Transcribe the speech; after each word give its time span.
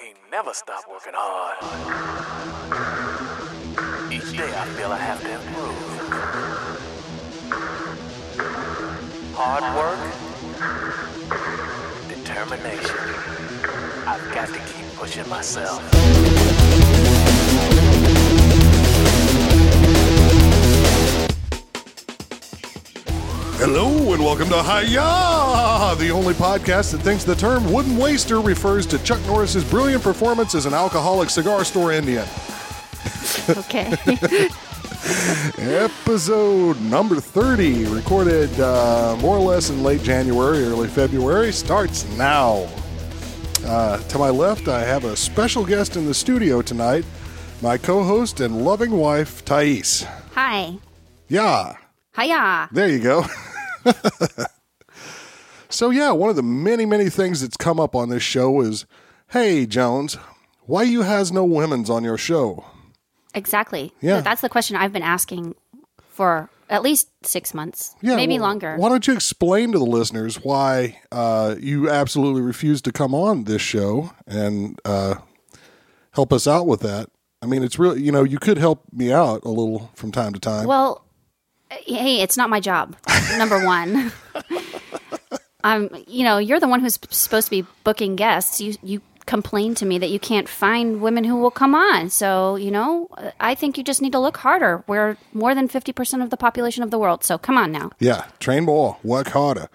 king 0.00 0.14
never 0.30 0.52
stop 0.54 0.84
working 0.90 1.12
hard. 1.14 1.56
Each 4.12 4.36
day 4.36 4.52
I 4.54 4.64
feel 4.76 4.92
I 4.92 4.98
have 4.98 5.20
to 5.22 5.32
improve. 5.32 5.74
Hard 9.34 9.64
work, 9.78 9.98
determination. 12.08 12.96
I've 14.06 14.34
got 14.34 14.48
to 14.48 14.60
keep 14.72 14.86
pushing 14.96 15.28
myself. 15.28 15.82
Hello 23.60 24.12
and 24.12 24.24
welcome 24.24 24.48
to 24.50 24.62
Hiya, 24.62 25.96
the 25.98 26.10
only 26.12 26.32
podcast 26.32 26.92
that 26.92 26.98
thinks 26.98 27.24
the 27.24 27.34
term 27.34 27.72
wooden 27.72 27.96
waster 27.96 28.40
refers 28.40 28.86
to 28.86 29.00
Chuck 29.00 29.18
Norris's 29.26 29.68
brilliant 29.68 30.00
performance 30.00 30.54
as 30.54 30.64
an 30.64 30.74
alcoholic 30.74 31.28
cigar 31.28 31.64
store 31.64 31.90
Indian. 31.92 32.24
Okay. 33.48 33.96
Episode 35.58 36.80
number 36.82 37.16
30, 37.16 37.86
recorded 37.86 38.60
uh, 38.60 39.16
more 39.20 39.36
or 39.36 39.40
less 39.40 39.70
in 39.70 39.82
late 39.82 40.04
January, 40.04 40.62
early 40.62 40.86
February, 40.86 41.50
starts 41.50 42.06
now. 42.16 42.68
Uh, 43.66 43.98
to 44.04 44.18
my 44.18 44.30
left, 44.30 44.68
I 44.68 44.84
have 44.84 45.04
a 45.04 45.16
special 45.16 45.66
guest 45.66 45.96
in 45.96 46.06
the 46.06 46.14
studio 46.14 46.62
tonight, 46.62 47.04
my 47.60 47.76
co 47.76 48.04
host 48.04 48.38
and 48.38 48.62
loving 48.64 48.92
wife, 48.92 49.44
Thais. 49.44 50.06
Hi. 50.34 50.76
Yeah. 51.26 51.74
Hiya. 52.16 52.68
There 52.70 52.88
you 52.88 53.00
go. 53.00 53.24
so 55.68 55.90
yeah, 55.90 56.10
one 56.12 56.30
of 56.30 56.36
the 56.36 56.42
many 56.42 56.86
many 56.86 57.10
things 57.10 57.40
that's 57.40 57.56
come 57.56 57.80
up 57.80 57.94
on 57.94 58.08
this 58.08 58.22
show 58.22 58.60
is, 58.60 58.86
"Hey 59.28 59.66
Jones, 59.66 60.14
why 60.62 60.82
you 60.82 61.02
has 61.02 61.32
no 61.32 61.44
women's 61.44 61.90
on 61.90 62.04
your 62.04 62.18
show?" 62.18 62.64
Exactly. 63.34 63.92
Yeah. 64.00 64.20
That's 64.20 64.40
the 64.40 64.48
question 64.48 64.76
I've 64.76 64.92
been 64.92 65.02
asking 65.02 65.54
for 66.08 66.50
at 66.70 66.82
least 66.82 67.08
six 67.22 67.54
months. 67.54 67.94
Yeah, 68.00 68.16
Maybe 68.16 68.38
well, 68.38 68.48
longer. 68.48 68.76
Why 68.76 68.88
don't 68.88 69.06
you 69.06 69.14
explain 69.14 69.72
to 69.72 69.78
the 69.78 69.84
listeners 69.84 70.42
why 70.42 71.00
uh, 71.12 71.54
you 71.58 71.88
absolutely 71.88 72.42
refuse 72.42 72.82
to 72.82 72.92
come 72.92 73.14
on 73.14 73.44
this 73.44 73.62
show 73.62 74.10
and 74.26 74.78
uh, 74.84 75.16
help 76.12 76.32
us 76.32 76.46
out 76.46 76.66
with 76.66 76.80
that? 76.80 77.10
I 77.40 77.46
mean, 77.46 77.62
it's 77.62 77.78
really 77.78 78.02
you 78.02 78.10
know 78.10 78.24
you 78.24 78.38
could 78.38 78.58
help 78.58 78.82
me 78.92 79.12
out 79.12 79.44
a 79.44 79.48
little 79.48 79.90
from 79.94 80.10
time 80.10 80.32
to 80.32 80.40
time. 80.40 80.66
Well, 80.66 81.04
hey, 81.70 82.20
it's 82.20 82.36
not 82.36 82.50
my 82.50 82.60
job. 82.60 82.96
Number 83.36 83.64
one. 83.64 84.12
um, 85.64 85.90
you 86.06 86.24
know, 86.24 86.38
you're 86.38 86.60
the 86.60 86.68
one 86.68 86.80
who's 86.80 86.98
supposed 87.10 87.46
to 87.46 87.50
be 87.50 87.66
booking 87.84 88.16
guests. 88.16 88.60
You 88.60 88.74
you 88.82 89.02
complain 89.28 89.74
to 89.74 89.84
me 89.84 89.98
that 89.98 90.08
you 90.08 90.18
can't 90.18 90.48
find 90.48 91.02
women 91.02 91.22
who 91.22 91.36
will 91.36 91.50
come 91.50 91.74
on. 91.74 92.08
So, 92.08 92.56
you 92.56 92.70
know, 92.70 93.08
I 93.38 93.54
think 93.54 93.76
you 93.76 93.84
just 93.84 94.00
need 94.00 94.12
to 94.12 94.18
look 94.18 94.38
harder. 94.38 94.82
We're 94.86 95.18
more 95.34 95.54
than 95.54 95.68
50% 95.68 96.22
of 96.22 96.30
the 96.30 96.38
population 96.38 96.82
of 96.82 96.90
the 96.90 96.98
world. 96.98 97.22
So, 97.24 97.36
come 97.36 97.58
on 97.58 97.70
now. 97.70 97.90
Yeah, 98.00 98.24
train 98.40 98.64
more, 98.64 98.96
work 99.04 99.28
harder. 99.28 99.68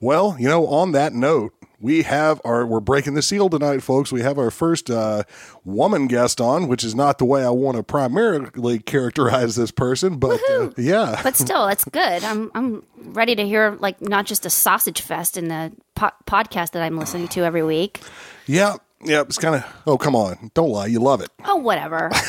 Well, 0.00 0.36
you 0.38 0.48
know, 0.48 0.68
on 0.68 0.92
that 0.92 1.12
note, 1.12 1.52
we 1.82 2.02
have 2.02 2.40
our 2.44 2.64
we're 2.64 2.80
breaking 2.80 3.14
the 3.14 3.22
seal 3.22 3.50
tonight, 3.50 3.82
folks. 3.82 4.12
We 4.12 4.22
have 4.22 4.38
our 4.38 4.50
first 4.50 4.88
uh, 4.88 5.24
woman 5.64 6.06
guest 6.06 6.40
on, 6.40 6.68
which 6.68 6.84
is 6.84 6.94
not 6.94 7.18
the 7.18 7.24
way 7.24 7.44
I 7.44 7.50
want 7.50 7.76
to 7.76 7.82
primarily 7.82 8.78
characterize 8.78 9.56
this 9.56 9.72
person, 9.72 10.18
but 10.18 10.40
uh, 10.48 10.70
yeah, 10.78 11.20
But 11.22 11.36
still, 11.36 11.66
it's 11.66 11.84
good. 11.84 12.24
I'm 12.24 12.50
I'm 12.54 12.84
ready 12.96 13.34
to 13.34 13.44
hear 13.44 13.76
like 13.80 14.00
not 14.00 14.26
just 14.26 14.46
a 14.46 14.50
sausage 14.50 15.00
fest 15.02 15.36
in 15.36 15.48
the 15.48 15.72
po- 15.96 16.12
podcast 16.24 16.70
that 16.70 16.82
I'm 16.82 16.96
listening 16.96 17.28
to 17.28 17.40
every 17.44 17.64
week. 17.64 18.00
yeah, 18.46 18.76
yeah. 19.04 19.22
It's 19.22 19.38
kind 19.38 19.56
of 19.56 19.82
oh, 19.86 19.98
come 19.98 20.14
on, 20.14 20.52
don't 20.54 20.70
lie, 20.70 20.86
you 20.86 21.00
love 21.00 21.20
it. 21.20 21.30
Oh, 21.44 21.56
whatever. 21.56 22.10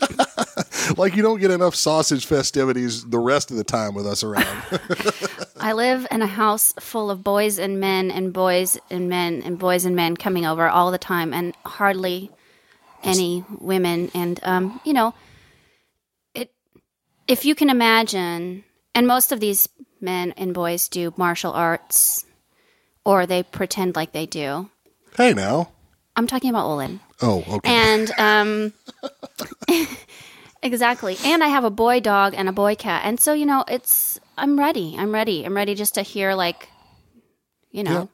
Like 0.98 1.16
you 1.16 1.22
don't 1.22 1.40
get 1.40 1.50
enough 1.50 1.74
sausage 1.74 2.26
festivities 2.26 3.04
the 3.06 3.18
rest 3.18 3.50
of 3.50 3.56
the 3.56 3.64
time 3.64 3.94
with 3.94 4.06
us 4.06 4.22
around. 4.22 4.46
I 5.64 5.72
live 5.72 6.06
in 6.10 6.20
a 6.20 6.26
house 6.26 6.74
full 6.78 7.10
of 7.10 7.24
boys 7.24 7.58
and 7.58 7.80
men 7.80 8.10
and 8.10 8.34
boys 8.34 8.76
and 8.90 9.08
men 9.08 9.40
and 9.42 9.58
boys 9.58 9.86
and 9.86 9.96
men 9.96 10.14
coming 10.14 10.44
over 10.44 10.68
all 10.68 10.90
the 10.90 10.98
time, 10.98 11.32
and 11.32 11.56
hardly 11.64 12.30
any 13.02 13.46
women. 13.48 14.10
And 14.14 14.38
um, 14.42 14.78
you 14.84 14.92
know, 14.92 15.14
it 16.34 16.52
if 17.26 17.46
you 17.46 17.54
can 17.54 17.70
imagine, 17.70 18.64
and 18.94 19.06
most 19.06 19.32
of 19.32 19.40
these 19.40 19.66
men 20.02 20.34
and 20.36 20.52
boys 20.52 20.86
do 20.86 21.14
martial 21.16 21.52
arts, 21.52 22.26
or 23.02 23.24
they 23.24 23.42
pretend 23.42 23.96
like 23.96 24.12
they 24.12 24.26
do. 24.26 24.68
hey, 25.16 25.32
now, 25.32 25.70
I'm 26.14 26.26
talking 26.26 26.50
about 26.50 26.66
Olin. 26.66 27.00
oh, 27.22 27.42
okay, 27.48 27.70
And 27.70 28.12
um 28.18 28.74
exactly. 30.64 31.16
And 31.24 31.44
I 31.44 31.48
have 31.48 31.62
a 31.62 31.70
boy 31.70 32.00
dog 32.00 32.34
and 32.36 32.48
a 32.48 32.52
boy 32.52 32.74
cat. 32.74 33.02
And 33.04 33.20
so, 33.20 33.32
you 33.32 33.46
know, 33.46 33.64
it's 33.68 34.18
I'm 34.36 34.58
ready. 34.58 34.96
I'm 34.98 35.14
ready. 35.14 35.44
I'm 35.44 35.54
ready 35.54 35.76
just 35.76 35.94
to 35.94 36.02
hear 36.02 36.34
like 36.34 36.68
you 37.74 37.82
know, 37.82 38.08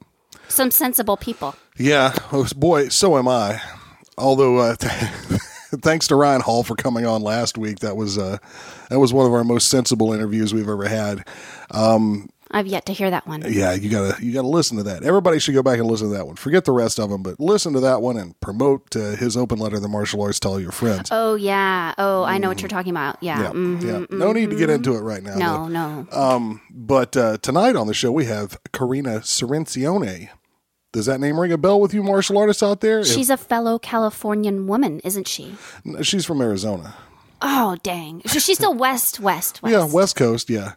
some 0.49 0.71
sensible 0.71 1.19
people. 1.19 1.55
yeah, 1.79 2.15
oh, 2.33 2.49
boy, 2.57 2.89
so 2.89 3.19
am 3.19 3.29
I. 3.29 3.61
Although, 4.17 4.57
uh, 4.59 4.75
thanks 4.81 6.09
to 6.09 6.17
Ryan 6.17 6.41
Hall 6.41 6.63
for 6.63 6.75
coming 6.75 7.05
on 7.05 7.21
last 7.21 7.59
week, 7.59 7.81
that 7.81 7.95
was 7.95 8.17
uh, 8.17 8.39
that 8.89 8.99
was 8.99 9.13
one 9.13 9.27
of 9.27 9.35
our 9.35 9.45
most 9.45 9.69
sensible 9.69 10.15
interviews 10.15 10.55
we've 10.55 10.69
ever 10.69 10.89
had. 10.89 11.29
I've 12.51 12.67
yet 12.67 12.87
to 12.87 12.93
hear 12.93 13.11
that 13.11 13.27
one. 13.27 13.43
Yeah, 13.49 13.73
you 13.75 13.89
gotta 13.89 14.25
you 14.25 14.33
gotta 14.33 14.49
listen 14.49 14.77
to 14.79 14.83
that. 14.85 15.03
Everybody 15.05 15.39
should 15.39 15.55
go 15.55 15.63
back 15.63 15.79
and 15.79 15.87
listen 15.89 16.09
to 16.11 16.15
that 16.17 16.27
one. 16.27 16.37
Forget 16.37 16.65
the 16.65 16.73
rest 16.73 16.99
of 16.99 17.09
them, 17.11 17.23
but 17.23 17.39
listen 17.39 17.73
to 17.75 17.81
that 17.81 18.03
one 18.03 18.17
and 18.17 18.39
promote 18.41 18.97
uh, 18.97 19.17
his 19.17 19.37
open 19.37 19.59
letter, 19.59 19.79
the 19.79 19.89
martial 19.89 20.21
arts. 20.23 20.41
Tell 20.41 20.59
your 20.59 20.73
friends. 20.73 21.11
Oh 21.13 21.35
yeah. 21.37 21.95
Oh, 21.99 22.25
I 22.25 22.39
know 22.39 22.49
what 22.49 22.61
you're 22.61 22.69
talking 22.69 22.91
about. 22.91 23.17
Yeah. 23.23 23.41
yeah, 23.43 23.51
mhm. 23.51 23.83
yeah. 24.11 24.17
No 24.19 24.33
need 24.33 24.51
to 24.51 24.57
get 24.57 24.69
into 24.71 24.95
it 24.97 25.01
right 25.01 25.23
now. 25.23 25.37
No, 25.37 25.53
though. 25.69 25.69
no. 25.69 26.07
Um, 26.13 26.61
but 26.71 27.17
uh, 27.17 27.39
tonight 27.39 27.77
on 27.77 27.87
the 27.87 27.95
show 27.95 28.11
we 28.11 28.25
have 28.27 28.59
Karina 28.73 29.21
Cerencione. 29.21 30.29
Does 30.93 31.07
that 31.07 31.21
name 31.21 31.39
ring 31.39 31.53
a 31.53 31.59
bell 31.59 31.81
with 31.81 31.95
you, 31.95 32.03
martial 32.03 32.37
artists 32.37 32.65
out 32.65 32.81
there? 32.81 32.99
If- 33.01 33.07
She's 33.07 33.31
a 33.31 33.37
fellow 33.37 33.79
Californian 33.79 34.67
woman, 34.67 35.01
isn't 35.05 35.29
she? 35.29 35.55
she's 36.03 36.27
from 36.27 36.41
Arizona. 36.41 36.95
Oh, 37.41 37.77
dang. 37.85 38.23
So 38.27 38.41
she's 38.41 38.57
still 38.59 38.75
west, 38.87 39.21
west, 39.21 39.63
west. 39.63 39.73
Yeah, 39.73 39.85
West 39.85 40.17
Coast. 40.17 40.51
Yeah, 40.51 40.73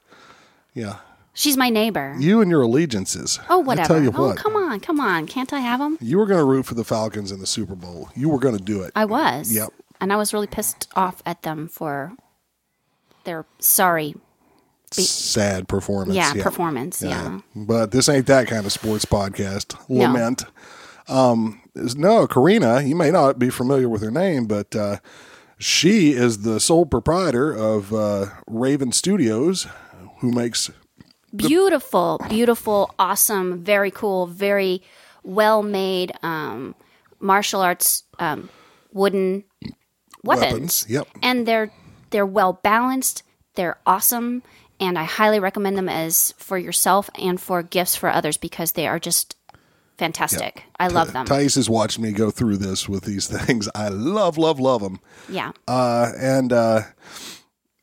yeah. 0.76 0.98
She's 1.34 1.58
my 1.58 1.70
neighbor. 1.70 2.16
You 2.20 2.42
and 2.42 2.52
your 2.52 2.62
allegiances. 2.62 3.40
oh, 3.50 3.60
whatever. 3.60 3.86
I 3.86 3.96
tell 3.96 4.04
you 4.04 4.14
oh, 4.16 4.28
what. 4.28 4.38
come 4.38 4.56
on, 4.56 4.80
come 4.80 5.00
on. 5.00 5.26
Can't 5.26 5.52
I 5.52 5.60
have 5.60 5.80
them? 5.80 5.98
You 6.00 6.20
were 6.20 6.28
going 6.28 6.40
to 6.40 6.46
root 6.46 6.66
for 6.66 6.76
the 6.76 6.84
Falcons 6.84 7.32
in 7.32 7.40
the 7.40 7.48
Super 7.48 7.76
Bowl. 7.76 8.10
You 8.16 8.30
were 8.30 8.40
going 8.40 8.56
to 8.58 8.64
do 8.64 8.84
it. 8.84 8.92
I 8.96 9.06
was. 9.06 9.52
Yep. 9.52 9.70
And 10.00 10.14
I 10.14 10.16
was 10.16 10.34
really 10.34 10.48
pissed 10.48 10.88
off 10.96 11.24
at 11.26 11.42
them 11.42 11.68
for 11.68 12.14
their 13.24 13.46
sorry, 13.60 14.16
Sad 14.92 15.68
performance. 15.68 16.16
yeah, 16.16 16.34
performance. 16.34 17.02
Yeah. 17.02 17.40
But 17.56 17.92
this 17.92 18.08
ain't 18.08 18.28
that 18.28 18.48
kind 18.48 18.66
of 18.66 18.72
sports 18.72 19.06
podcast. 19.06 19.76
No. 19.90 20.04
Lament. 20.06 20.44
Um, 21.08 21.62
no, 21.74 22.28
Karina, 22.28 22.82
you 22.82 22.96
may 22.96 23.10
not 23.10 23.40
be 23.40 23.50
familiar 23.50 23.90
with 23.90 24.04
her 24.04 24.12
name, 24.12 24.46
but 24.46 24.76
uh, 24.76 24.98
she 25.58 26.12
is 26.12 26.44
the 26.44 26.60
sole 26.60 26.86
proprietor 26.86 27.52
of 27.52 27.92
uh, 27.94 28.28
Raven 28.48 28.92
Studios, 28.92 29.68
who 30.20 30.32
makes 30.32 30.70
Beautiful, 31.36 32.20
beautiful, 32.30 32.94
awesome, 33.00 33.64
very 33.64 33.92
cool, 33.92 34.28
very 34.28 34.82
well 35.24 35.64
made 35.64 36.12
um, 36.22 36.76
martial 37.20 37.62
arts 37.62 38.04
um, 38.20 38.50
wooden 38.92 39.44
weapons. 40.24 40.52
weapons. 40.52 40.86
Yep. 40.90 41.08
And 41.22 41.48
they're 41.48 41.72
they're 42.12 42.26
well 42.26 42.54
balanced. 42.62 43.24
They're 43.56 43.78
awesome, 43.86 44.44
and 44.80 44.98
I 44.98 45.04
highly 45.04 45.40
recommend 45.40 45.78
them 45.78 45.90
as 45.90 46.34
for 46.38 46.58
yourself 46.58 47.10
and 47.20 47.40
for 47.40 47.64
gifts 47.64 47.96
for 47.96 48.10
others 48.10 48.38
because 48.38 48.74
they 48.74 48.88
are 48.88 49.00
just 49.00 49.36
fantastic. 49.98 50.64
I 50.80 50.88
love 50.88 51.14
them. 51.14 51.26
Thais 51.26 51.56
has 51.56 51.70
watched 51.70 52.00
me 52.00 52.12
go 52.12 52.32
through 52.32 52.58
this 52.58 52.90
with 52.90 53.04
these 53.04 53.28
things. 53.46 53.70
I 53.76 53.90
love, 53.90 54.38
love, 54.38 54.60
love 54.60 54.82
them. 54.82 55.00
Yeah. 55.30 55.52
Uh, 55.68 56.12
and 56.18 56.52
uh, 56.52 56.82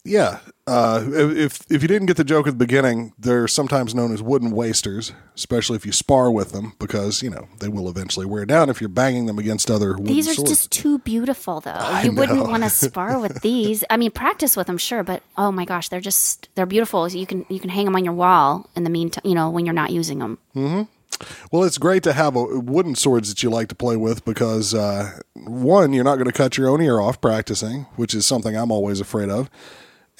yeah, 0.05 0.39
uh, 0.67 1.05
if 1.13 1.61
if 1.71 1.83
you 1.83 1.89
didn't 1.89 2.07
get 2.07 2.17
the 2.17 2.25
joke 2.25 2.47
at 2.47 2.53
the 2.53 2.65
beginning, 2.65 3.13
they're 3.19 3.47
sometimes 3.47 3.95
known 3.95 4.13
as 4.13 4.23
wooden 4.23 4.51
wasters, 4.51 5.13
especially 5.35 5.77
if 5.77 5.85
you 5.85 5.93
spar 5.93 6.31
with 6.31 6.53
them, 6.53 6.73
because 6.79 7.23
you 7.23 7.29
know 7.29 7.49
they 7.59 7.69
will 7.69 7.89
eventually 7.89 8.25
wear 8.25 8.47
down 8.47 8.71
if 8.71 8.81
you're 8.81 8.89
banging 8.89 9.27
them 9.27 9.39
against 9.39 9.71
other 9.71 9.91
wooden 9.93 10.07
These 10.07 10.29
are 10.29 10.35
swords. 10.35 10.51
just 10.51 10.71
too 10.73 10.99
beautiful, 11.01 11.61
though. 11.61 12.01
you 12.03 12.13
wouldn't 12.13 12.49
want 12.49 12.63
to 12.63 12.71
spar 12.71 13.19
with 13.19 13.43
these. 13.43 13.85
I 13.91 13.99
mean, 13.99 14.11
practice 14.11 14.57
with 14.57 14.69
them, 14.69 14.79
sure, 14.79 15.03
but 15.03 15.23
oh 15.37 15.53
my 15.53 15.67
gosh, 15.67 15.91
they're 15.91 16.01
just 16.01 16.49
they're 16.55 16.67
beautiful. 16.67 17.07
You 17.09 17.27
can 17.27 17.45
you 17.51 17.61
can 17.61 17.69
hang 17.69 17.85
them 17.85 17.97
on 17.97 18.05
your 18.05 18.15
wall 18.15 18.71
in 18.77 18.85
the 18.85 18.91
meantime, 18.91 19.23
you 19.25 19.35
know, 19.35 19.51
when 19.51 19.67
you're 19.67 19.75
not 19.75 19.91
using 19.91 20.19
them. 20.19 20.39
Well, 21.53 21.65
it's 21.65 21.79
great 21.79 22.03
to 22.05 22.13
have 22.13 22.37
a, 22.37 22.43
wooden 22.43 22.95
swords 22.95 23.29
that 23.29 23.43
you 23.43 23.51
like 23.51 23.69
to 23.69 23.75
play 23.75 23.97
with 23.97 24.25
because 24.25 24.73
uh, 24.75 25.21
one, 25.35 25.93
you're 25.93 26.05
not 26.05 26.15
going 26.17 26.27
to 26.27 26.33
cut 26.33 26.57
your 26.57 26.69
own 26.69 26.81
ear 26.81 27.01
off 27.01 27.21
practicing, 27.21 27.83
which 27.97 28.15
is 28.15 28.25
something 28.25 28.57
I'm 28.57 28.71
always 28.71 29.01
afraid 29.01 29.29
of. 29.29 29.51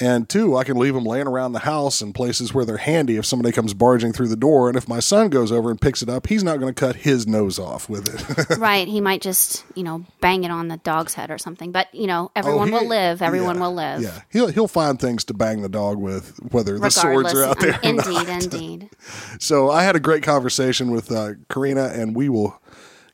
And 0.01 0.29
two, 0.31 0.57
I 0.57 0.65
can 0.65 0.79
leave 0.79 0.95
them 0.95 1.05
laying 1.05 1.27
around 1.27 1.53
the 1.53 1.59
house 1.61 2.01
in 2.01 2.15
places 2.15 2.55
where 2.55 2.65
they're 2.65 2.79
handy 2.79 3.17
if 3.19 3.27
somebody 3.27 3.53
comes 3.53 3.75
barging 3.75 4.13
through 4.15 4.29
the 4.29 4.37
door. 4.37 4.69
And 4.69 4.77
if 4.79 4.89
my 4.89 4.99
son 4.99 5.29
goes 5.29 5.53
over 5.53 5.71
and 5.71 5.79
picks 5.79 6.01
it 6.01 6.09
up, 6.09 6.29
he's 6.29 6.43
not 6.43 6.59
going 6.59 6.73
to 6.73 6.79
cut 6.81 6.97
his 6.97 7.27
nose 7.27 7.59
off 7.59 7.89
with 7.91 8.09
it. 8.09 8.57
right. 8.59 8.89
He 8.89 9.03
might 9.03 9.21
just, 9.21 9.63
you 9.75 9.83
know, 9.83 10.07
bang 10.23 10.45
it 10.45 10.51
on 10.51 10.69
the 10.69 10.79
dog's 10.79 11.13
head 11.13 11.31
or 11.31 11.37
something. 11.37 11.71
But, 11.71 11.95
you 11.95 12.07
know, 12.07 12.31
everyone 12.35 12.73
Oh, 12.73 12.79
he- 12.79 12.83
will 12.83 12.89
live. 12.89 13.21
Everyone 13.21 13.57
yeah, 13.57 13.61
will 13.63 13.75
live. 13.75 14.01
Yeah, 14.03 14.21
he'll 14.31 14.49
he'll 14.49 14.69
find 14.69 14.99
things 14.99 15.23
to 15.25 15.35
bang 15.35 15.61
the 15.61 15.69
dog 15.69 15.99
with, 15.99 16.35
whether 16.51 16.79
the 16.79 16.91
swords 16.91 17.35
are 17.35 17.45
out 17.45 17.61
there. 17.61 17.75
or 17.75 17.81
Indeed, 17.83 18.27
not. 18.27 18.43
indeed. 18.45 18.91
So 19.39 19.71
I 19.71 19.83
had 19.85 19.97
a 19.97 20.01
great 20.01 20.23
conversation 20.23 20.91
with 20.91 21.13
uh, 21.13 21.33
Karina, 21.51 21.87
and 21.95 22.17
we 22.17 22.29
will 22.29 22.61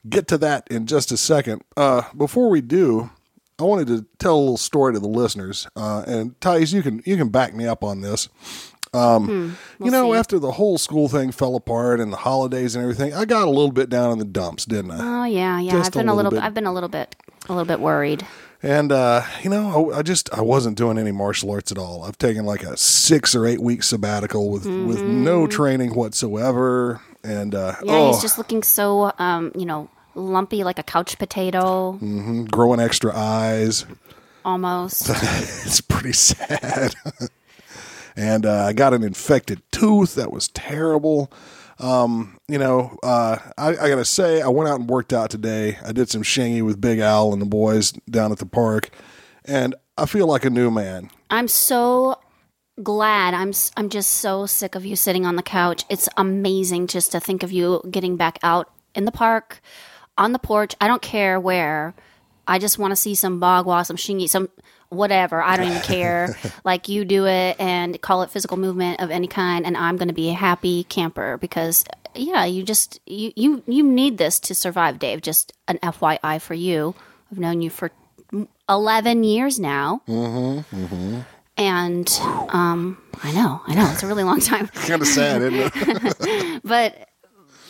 get 0.09 0.29
to 0.29 0.39
that 0.39 0.67
in 0.71 0.87
just 0.87 1.11
a 1.11 1.17
second. 1.17 1.63
Uh, 1.77 2.03
before 2.17 2.49
we 2.49 2.61
do, 2.61 3.11
I 3.59 3.65
wanted 3.65 3.87
to 3.89 4.07
tell 4.19 4.37
a 4.37 4.39
little 4.39 4.57
story 4.57 4.93
to 4.95 5.01
the 5.01 5.09
listeners, 5.09 5.67
uh, 5.77 6.05
and 6.07 6.39
Thais, 6.41 6.73
you 6.73 6.83
can 6.83 7.03
you 7.05 7.17
can 7.17 7.29
back 7.31 7.55
me 7.55 7.67
up 7.67 7.83
on 7.83 8.01
this. 8.03 8.29
Um, 8.95 9.57
you 9.79 9.91
know, 9.91 10.13
see. 10.13 10.19
after 10.19 10.39
the 10.39 10.53
whole 10.53 10.79
school 10.79 11.09
thing 11.09 11.31
fell 11.31 11.55
apart 11.57 12.01
and 12.01 12.13
the 12.13 12.17
holidays 12.17 12.75
and 12.75 12.83
everything, 12.83 13.13
I 13.13 13.25
got 13.27 13.47
a 13.47 13.51
little 13.51 13.73
bit 13.73 13.91
down 13.91 14.13
in 14.13 14.19
the 14.19 14.25
dumps, 14.25 14.65
didn't 14.65 14.93
I? 14.93 14.99
Oh 15.01 15.25
yeah, 15.25 15.61
yeah. 15.61 15.73
Just 15.73 15.89
I've 15.89 15.93
been 15.93 16.09
a 16.09 16.13
a 16.13 16.15
little 16.15 16.31
little. 16.31 16.41
bit. 16.41 16.47
I've 16.47 16.55
been 16.55 16.67
a 16.67 16.73
little 16.73 16.89
bit, 16.89 17.15
a 17.49 17.53
little 17.53 17.67
bit 17.67 17.81
worried. 17.81 18.27
And 18.63 18.91
uh, 18.91 19.23
you 19.43 19.51
know, 19.51 19.93
I, 19.93 19.99
I 19.99 20.03
just 20.03 20.33
I 20.33 20.41
wasn't 20.41 20.79
doing 20.79 20.99
any 20.99 21.13
martial 21.13 21.51
arts 21.51 21.71
at 21.71 21.79
all. 21.79 22.05
I've 22.05 22.17
taken 22.19 22.47
like 22.47 22.63
a 22.63 22.77
six 22.77 23.35
or 23.35 23.47
eight 23.47 23.61
week 23.61 23.83
sabbatical 23.83 24.51
with 24.51 24.65
with 24.67 25.03
no 25.03 25.47
training 25.47 25.95
whatsoever. 25.95 27.01
And 27.23 27.55
uh, 27.55 27.73
Mm-hmm. 27.73 27.87
Yeah, 27.87 27.93
oh, 27.93 28.13
he's 28.13 28.23
just 28.23 28.39
looking 28.39 28.63
so, 28.63 29.13
um, 29.19 29.53
you 29.57 29.67
know, 29.67 29.91
lumpy 30.17 30.65
like 30.65 30.79
a 30.79 30.83
couch 30.83 31.19
potato, 31.19 31.93
growing 32.51 32.81
extra 32.81 33.13
eyes. 33.15 33.87
almost. 34.45 35.09
it's 35.11 35.81
pretty 35.81 36.13
sad. 36.13 36.95
and 38.17 38.47
uh, 38.47 38.65
I 38.65 38.73
got 38.73 38.95
an 38.95 39.03
infected 39.03 39.63
tooth 39.71 40.15
that 40.17 40.33
was 40.33 40.49
terrible. 40.49 41.31
Um, 41.79 42.39
you 42.49 42.59
know, 42.59 42.99
uh, 43.03 43.37
I, 43.59 43.69
I 43.69 43.89
gotta 43.89 44.05
say, 44.05 44.41
I 44.41 44.49
went 44.49 44.69
out 44.69 44.81
and 44.81 44.89
worked 44.89 45.13
out 45.13 45.31
today. 45.31 45.79
I 45.85 45.93
did 45.93 46.09
some 46.09 46.23
Xingyi 46.23 46.63
with 46.65 46.81
Big 46.81 46.99
Al 47.01 47.33
and 47.33 47.43
the 47.43 47.47
boys 47.47 47.93
down 48.11 48.33
at 48.33 48.39
the 48.39 48.47
park, 48.47 48.91
and 49.45 49.75
I 49.99 50.07
feel 50.07 50.27
like 50.27 50.45
a 50.45 50.51
new 50.51 50.71
man. 50.71 51.11
I'm 51.29 51.49
so 51.49 52.19
glad. 52.83 53.35
I'm 53.35 53.53
I'm 53.77 53.91
just 53.91 54.11
so 54.11 54.47
sick 54.47 54.75
of 54.75 54.87
you 54.87 54.97
sitting 54.97 55.27
on 55.27 55.37
the 55.37 55.43
couch. 55.43 55.85
It's 55.91 56.09
amazing 56.17 56.87
just 56.87 57.13
to 57.13 57.21
think 57.21 57.43
of 57.43 57.53
you 57.53 57.83
getting 57.91 58.17
back 58.17 58.39
out 58.43 58.73
in 58.95 59.05
the 59.05 59.13
park, 59.13 59.61
on 60.19 60.33
the 60.33 60.39
porch. 60.39 60.75
I 60.81 60.89
don't 60.89 61.03
care 61.03 61.39
where. 61.41 61.95
I 62.47 62.59
just 62.59 62.79
want 62.79 62.93
to 62.93 62.97
see 62.97 63.15
some 63.15 63.41
bagua, 63.41 63.85
some 63.85 63.97
Xingyi, 63.97 64.29
some 64.29 64.49
whatever. 64.89 65.43
I 65.43 65.57
don't 65.57 65.67
even 65.69 65.83
care. 65.83 66.37
like 66.65 66.89
you 66.89 67.05
do 67.05 67.27
it 67.27 67.57
and 67.59 68.01
call 68.01 68.23
it 68.23 68.31
physical 68.31 68.57
movement 68.57 69.01
of 69.01 69.11
any 69.11 69.27
kind, 69.27 69.67
and 69.67 69.77
I'm 69.77 69.97
going 69.97 70.09
to 70.09 70.15
be 70.15 70.31
a 70.31 70.35
happy 70.35 70.85
camper 70.85 71.39
because 71.39 71.85
yeah, 72.15 72.45
you 72.45 72.63
just 72.63 73.01
you 73.07 73.33
you 73.37 73.63
you 73.67 73.83
need 73.83 74.19
this 74.19 74.39
to 74.41 74.55
survive, 74.55 74.99
Dave. 74.99 75.23
Just 75.23 75.53
an 75.69 75.79
FYI 75.79 76.41
for 76.41 76.55
you. 76.55 76.95
I've 77.31 77.39
known 77.39 77.61
you 77.61 77.71
for 77.71 77.91
11 78.69 79.25
years 79.25 79.59
now. 79.59 80.03
And 81.59 82.21
um, 82.51 82.99
I 83.23 83.33
know, 83.33 83.63
I 83.67 83.75
know, 83.75 83.89
it's 83.91 84.03
a 84.03 84.07
really 84.07 84.25
long 84.25 84.41
time. 84.41 84.67
Kind 84.75 85.01
of 85.01 85.09
sad, 85.09 85.43
isn't 85.43 85.73
it? 85.75 86.61
But 86.65 87.09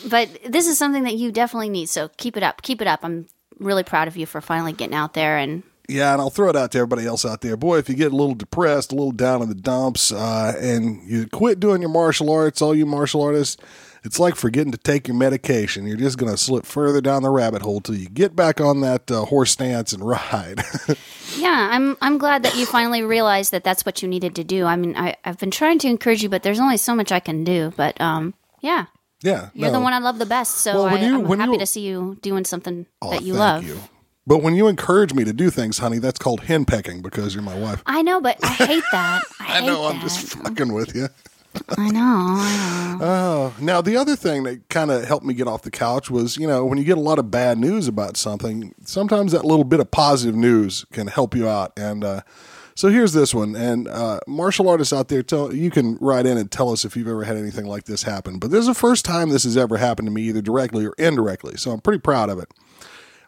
but 0.09 0.29
this 0.47 0.67
is 0.67 0.79
something 0.79 1.05
that 1.05 1.17
you 1.17 1.33
definitely 1.33 1.69
need. 1.69 1.89
So 1.89 2.09
keep 2.17 2.37
it 2.37 2.43
up, 2.43 2.63
keep 2.63 2.81
it 2.81 2.87
up. 2.87 3.01
I'm 3.03 3.27
really 3.59 3.85
proud 3.85 4.09
of 4.09 4.17
you 4.17 4.27
for 4.27 4.41
finally 4.41 4.73
getting 4.73 4.95
out 4.95 5.15
there 5.15 5.39
and 5.39 5.63
Yeah, 5.89 6.13
and 6.13 6.21
I'll 6.21 6.31
throw 6.31 6.51
it 6.51 6.57
out 6.57 6.73
to 6.73 6.79
everybody 6.79 7.07
else 7.07 7.25
out 7.25 7.41
there. 7.41 7.57
Boy, 7.57 7.79
if 7.79 7.89
you 7.89 7.95
get 7.95 8.13
a 8.13 8.17
little 8.17 8.35
depressed, 8.35 8.93
a 8.93 8.95
little 8.95 9.13
down 9.13 9.43
in 9.43 9.49
the 9.49 9.55
dumps, 9.55 10.13
uh, 10.13 10.55
and 10.59 11.09
you 11.09 11.27
quit 11.27 11.61
doing 11.61 11.81
your 11.81 11.91
martial 11.91 12.31
arts, 12.31 12.61
all 12.61 12.75
you 12.75 12.87
martial 12.87 13.23
artists, 13.23 13.57
it's 14.05 14.21
like 14.21 14.37
forgetting 14.37 14.71
to 14.73 14.79
take 14.79 15.09
your 15.09 15.17
medication. 15.17 15.87
You're 15.87 15.97
just 15.97 16.17
going 16.17 16.31
to 16.31 16.39
slip 16.39 16.65
further 16.65 17.01
down 17.01 17.23
the 17.23 17.31
rabbit 17.31 17.63
hole 17.63 17.81
till 17.81 17.97
you 17.97 18.09
get 18.09 18.37
back 18.37 18.61
on 18.61 18.81
that 18.83 19.11
uh, 19.11 19.25
horse 19.25 19.51
stance 19.51 19.93
and 19.93 20.03
ride. 20.07 20.63
yeah, 21.37 21.71
I'm 21.73 21.97
I'm 22.01 22.19
glad 22.19 22.45
that 22.45 22.57
you 22.57 22.67
finally 22.67 23.03
realized 23.03 23.51
that 23.53 23.65
that's 23.65 23.85
what 23.85 24.03
you 24.03 24.09
needed 24.09 24.37
to 24.37 24.45
do. 24.45 24.65
I 24.65 24.77
mean, 24.77 24.97
I, 24.97 25.17
I've 25.25 25.39
been 25.39 25.51
trying 25.51 25.79
to 25.81 25.89
encourage 25.89 26.23
you, 26.23 26.29
but 26.29 26.43
there's 26.45 26.61
only 26.61 26.77
so 26.77 26.95
much 26.95 27.11
I 27.11 27.21
can 27.21 27.43
do. 27.43 27.73
But 27.77 28.01
um, 28.01 28.35
yeah, 28.61 28.87
yeah, 29.23 29.51
you're 29.55 29.69
no. 29.69 29.79
the 29.79 29.81
one 29.81 29.93
I 29.93 29.99
love 29.99 30.19
the 30.19 30.27
best. 30.27 30.59
So 30.59 30.85
Well, 30.85 30.95
I, 30.95 30.99
you- 31.01 31.15
I'm 31.17 31.25
when 31.29 31.41
happy 31.41 31.53
you- 31.53 31.59
to 31.59 31.67
see 31.67 31.81
you 31.81 32.19
doing 32.23 32.45
something 32.45 32.87
Oh, 33.03 33.11
that 33.11 33.23
you 33.23 33.35
thank 33.35 33.41
love. 33.41 33.65
you. 33.65 33.81
But 34.29 34.39
when 34.43 34.57
you 34.57 34.67
encourage 34.67 35.15
me 35.15 35.23
to 35.25 35.33
do 35.33 35.51
things, 35.51 35.79
honey, 35.79 35.99
that's 35.99 36.19
called 36.19 36.43
henpecking 36.43 37.01
because 37.01 37.33
you're 37.35 37.45
my 37.45 37.57
wife. 37.57 37.81
I 37.87 38.03
know, 38.03 38.21
but 38.21 38.37
I 38.43 38.49
hate 38.49 38.85
that. 38.91 39.23
I, 39.41 39.45
I 39.45 39.61
hate 39.61 39.67
know, 39.67 39.83
that. 39.83 39.95
I'm 39.95 40.01
just 40.01 40.19
fucking 40.35 40.73
with 40.73 40.95
you. 40.97 41.09
I 41.79 41.91
know. 41.91 42.63
Oh, 42.99 42.99
know. 42.99 43.65
Now, 43.65 43.81
the 43.83 43.97
other 43.97 44.17
thing 44.17 44.45
that 44.45 44.69
kind 44.71 44.91
of 44.91 45.05
helped 45.05 45.25
me 45.27 45.35
get 45.35 45.47
off 45.47 45.63
the 45.63 45.71
couch 45.71 46.11
was, 46.11 46.37
you 46.39 46.47
know, 46.47 46.65
when 46.65 46.79
you 46.79 46.85
get 46.85 46.97
a 46.97 47.01
lot 47.01 47.19
of 47.19 47.31
bad 47.31 47.59
news 47.59 47.87
about 47.89 48.17
something, 48.17 48.75
sometimes 48.85 49.33
that 49.33 49.45
little 49.45 49.65
bit 49.65 49.81
of 49.81 49.91
positive 49.91 50.35
news 50.35 50.87
can 50.93 51.07
help 51.07 51.35
you 51.35 51.47
out. 51.49 51.73
And 51.77 52.03
uh, 52.05 52.23
so 52.77 52.89
here's 52.89 53.13
this 53.13 53.35
one. 53.35 53.57
And 53.57 53.89
uh, 53.89 54.21
martial 54.29 54.69
artists 54.69 54.93
out 54.93 55.09
there, 55.09 55.25
tell, 55.25 55.53
you 55.53 55.71
can 55.71 55.97
write 56.01 56.27
in 56.27 56.39
and 56.39 56.51
tell 56.51 56.71
us 56.71 56.85
if 56.85 56.97
you've 56.97 57.09
ever 57.09 57.25
had 57.25 57.37
anything 57.37 57.67
like 57.67 57.85
this 57.85 58.05
happen. 58.05 58.39
But 58.39 58.53
this 58.53 58.61
is 58.61 58.67
the 58.69 58.75
first 58.75 59.05
time 59.05 59.31
this 59.31 59.43
has 59.43 59.57
ever 59.57 59.79
happened 59.79 60.07
to 60.07 60.13
me, 60.13 60.23
either 60.23 60.43
directly 60.43 60.87
or 60.87 60.95
indirectly. 60.97 61.57
So 61.57 61.73
I'm 61.73 61.81
pretty 61.81 62.01
proud 62.01 62.31
of 62.31 62.39
it. 62.39 62.49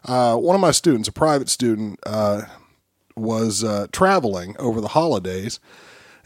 Uh, 0.05 0.37
one 0.37 0.55
of 0.55 0.61
my 0.61 0.71
students, 0.71 1.09
a 1.09 1.11
private 1.11 1.49
student, 1.49 1.99
uh, 2.05 2.43
was 3.17 3.65
uh, 3.65 3.87
traveling 3.91 4.55
over 4.57 4.79
the 4.79 4.89
holidays 4.89 5.59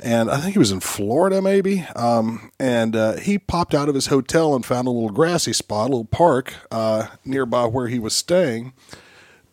and 0.03 0.29
I 0.29 0.37
think 0.37 0.53
he 0.53 0.59
was 0.59 0.71
in 0.71 0.81
Florida, 0.81 1.41
maybe. 1.41 1.85
Um, 1.95 2.51
and 2.59 2.95
uh, 2.95 3.13
he 3.17 3.39
popped 3.39 3.73
out 3.73 3.87
of 3.87 3.95
his 3.95 4.07
hotel 4.07 4.53
and 4.53 4.65
found 4.65 4.87
a 4.87 4.91
little 4.91 5.09
grassy 5.09 5.53
spot, 5.53 5.89
a 5.89 5.91
little 5.91 6.05
park 6.05 6.53
uh, 6.71 7.07
nearby 7.23 7.65
where 7.65 7.87
he 7.87 7.99
was 7.99 8.13
staying 8.13 8.73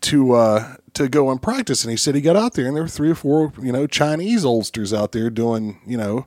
to 0.03 0.33
uh, 0.33 0.77
to 0.95 1.09
go 1.09 1.31
and 1.31 1.41
practice. 1.41 1.85
And 1.85 1.91
he 1.91 1.97
said 1.97 2.15
he 2.15 2.21
got 2.21 2.37
out 2.37 2.55
there, 2.55 2.67
and 2.67 2.77
there 2.77 2.83
were 2.83 2.89
three 2.89 3.11
or 3.11 3.15
four, 3.15 3.53
you 3.61 3.73
know, 3.73 3.87
Chinese 3.87 4.45
oldsters 4.45 4.93
out 4.93 5.13
there 5.13 5.31
doing, 5.31 5.81
you 5.87 5.97
know. 5.97 6.27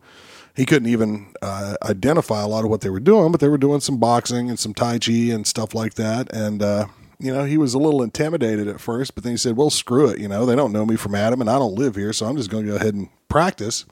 He 0.56 0.68
couldn't 0.68 0.88
even 0.88 1.34
uh, 1.42 1.78
identify 1.82 2.44
a 2.44 2.48
lot 2.48 2.64
of 2.64 2.70
what 2.70 2.82
they 2.82 2.92
were 2.92 3.00
doing, 3.00 3.32
but 3.32 3.42
they 3.42 3.48
were 3.48 3.58
doing 3.58 3.80
some 3.80 3.98
boxing 3.98 4.50
and 4.50 4.60
some 4.60 4.76
tai 4.76 5.00
chi 5.00 5.12
and 5.12 5.48
stuff 5.48 5.74
like 5.74 5.96
that. 5.96 6.32
And 6.32 6.62
uh, 6.62 6.86
you 7.20 7.34
know, 7.34 7.44
he 7.44 7.58
was 7.58 7.74
a 7.74 7.80
little 7.80 8.04
intimidated 8.04 8.68
at 8.68 8.80
first, 8.80 9.16
but 9.16 9.24
then 9.24 9.34
he 9.34 9.38
said, 9.38 9.58
"Well, 9.58 9.72
screw 9.72 10.10
it. 10.10 10.20
You 10.20 10.28
know, 10.28 10.46
they 10.46 10.56
don't 10.56 10.72
know 10.72 10.86
me 10.86 10.96
from 10.96 11.16
Adam, 11.16 11.42
and 11.42 11.50
I 11.50 11.58
don't 11.58 11.74
live 11.74 11.96
here, 11.96 12.14
so 12.14 12.28
I'm 12.28 12.38
just 12.38 12.52
going 12.52 12.66
to 12.66 12.72
go 12.72 12.76
ahead 12.76 12.94
and 12.94 13.10
practice." 13.30 13.86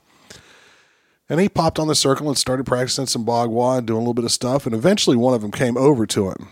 And 1.28 1.40
he 1.40 1.48
popped 1.48 1.78
on 1.78 1.88
the 1.88 1.94
circle 1.94 2.28
and 2.28 2.36
started 2.36 2.66
practicing 2.66 3.06
some 3.06 3.24
bagua 3.24 3.78
and 3.78 3.86
doing 3.86 3.96
a 3.96 4.00
little 4.00 4.12
bit 4.12 4.26
of 4.26 4.32
stuff. 4.32 4.66
And 4.66 4.74
eventually 4.74 5.16
one 5.16 5.32
of 5.32 5.40
them 5.40 5.50
came 5.50 5.78
over 5.78 6.04
to 6.04 6.28
him. 6.28 6.48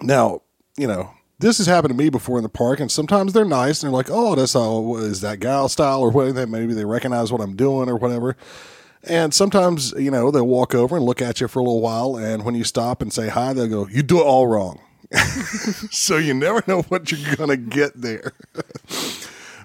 Now, 0.00 0.42
you 0.76 0.86
know, 0.86 1.14
this 1.42 1.58
has 1.58 1.66
happened 1.66 1.90
to 1.90 1.98
me 1.98 2.08
before 2.08 2.38
in 2.38 2.42
the 2.42 2.48
park, 2.48 2.80
and 2.80 2.90
sometimes 2.90 3.32
they're 3.32 3.44
nice 3.44 3.82
and 3.82 3.88
they're 3.92 3.96
like, 3.96 4.10
oh, 4.10 4.34
that's 4.34 4.54
how, 4.54 4.96
is 4.96 5.20
that 5.20 5.40
gal 5.40 5.68
style 5.68 6.00
or 6.00 6.10
whatever. 6.10 6.46
Maybe 6.46 6.72
they 6.72 6.84
recognize 6.84 7.30
what 7.30 7.40
I'm 7.40 7.56
doing 7.56 7.88
or 7.88 7.96
whatever. 7.96 8.36
And 9.02 9.34
sometimes, 9.34 9.92
you 9.98 10.12
know, 10.12 10.30
they'll 10.30 10.46
walk 10.46 10.74
over 10.74 10.96
and 10.96 11.04
look 11.04 11.20
at 11.20 11.40
you 11.40 11.48
for 11.48 11.58
a 11.58 11.62
little 11.62 11.80
while. 11.80 12.16
And 12.16 12.44
when 12.44 12.54
you 12.54 12.62
stop 12.62 13.02
and 13.02 13.12
say 13.12 13.28
hi, 13.28 13.52
they'll 13.52 13.66
go, 13.66 13.88
you 13.88 14.02
do 14.02 14.20
it 14.20 14.24
all 14.24 14.46
wrong. 14.46 14.80
so 15.90 16.16
you 16.16 16.32
never 16.32 16.62
know 16.68 16.82
what 16.82 17.10
you're 17.10 17.36
to 17.48 17.56
get 17.56 18.00
there. 18.00 18.32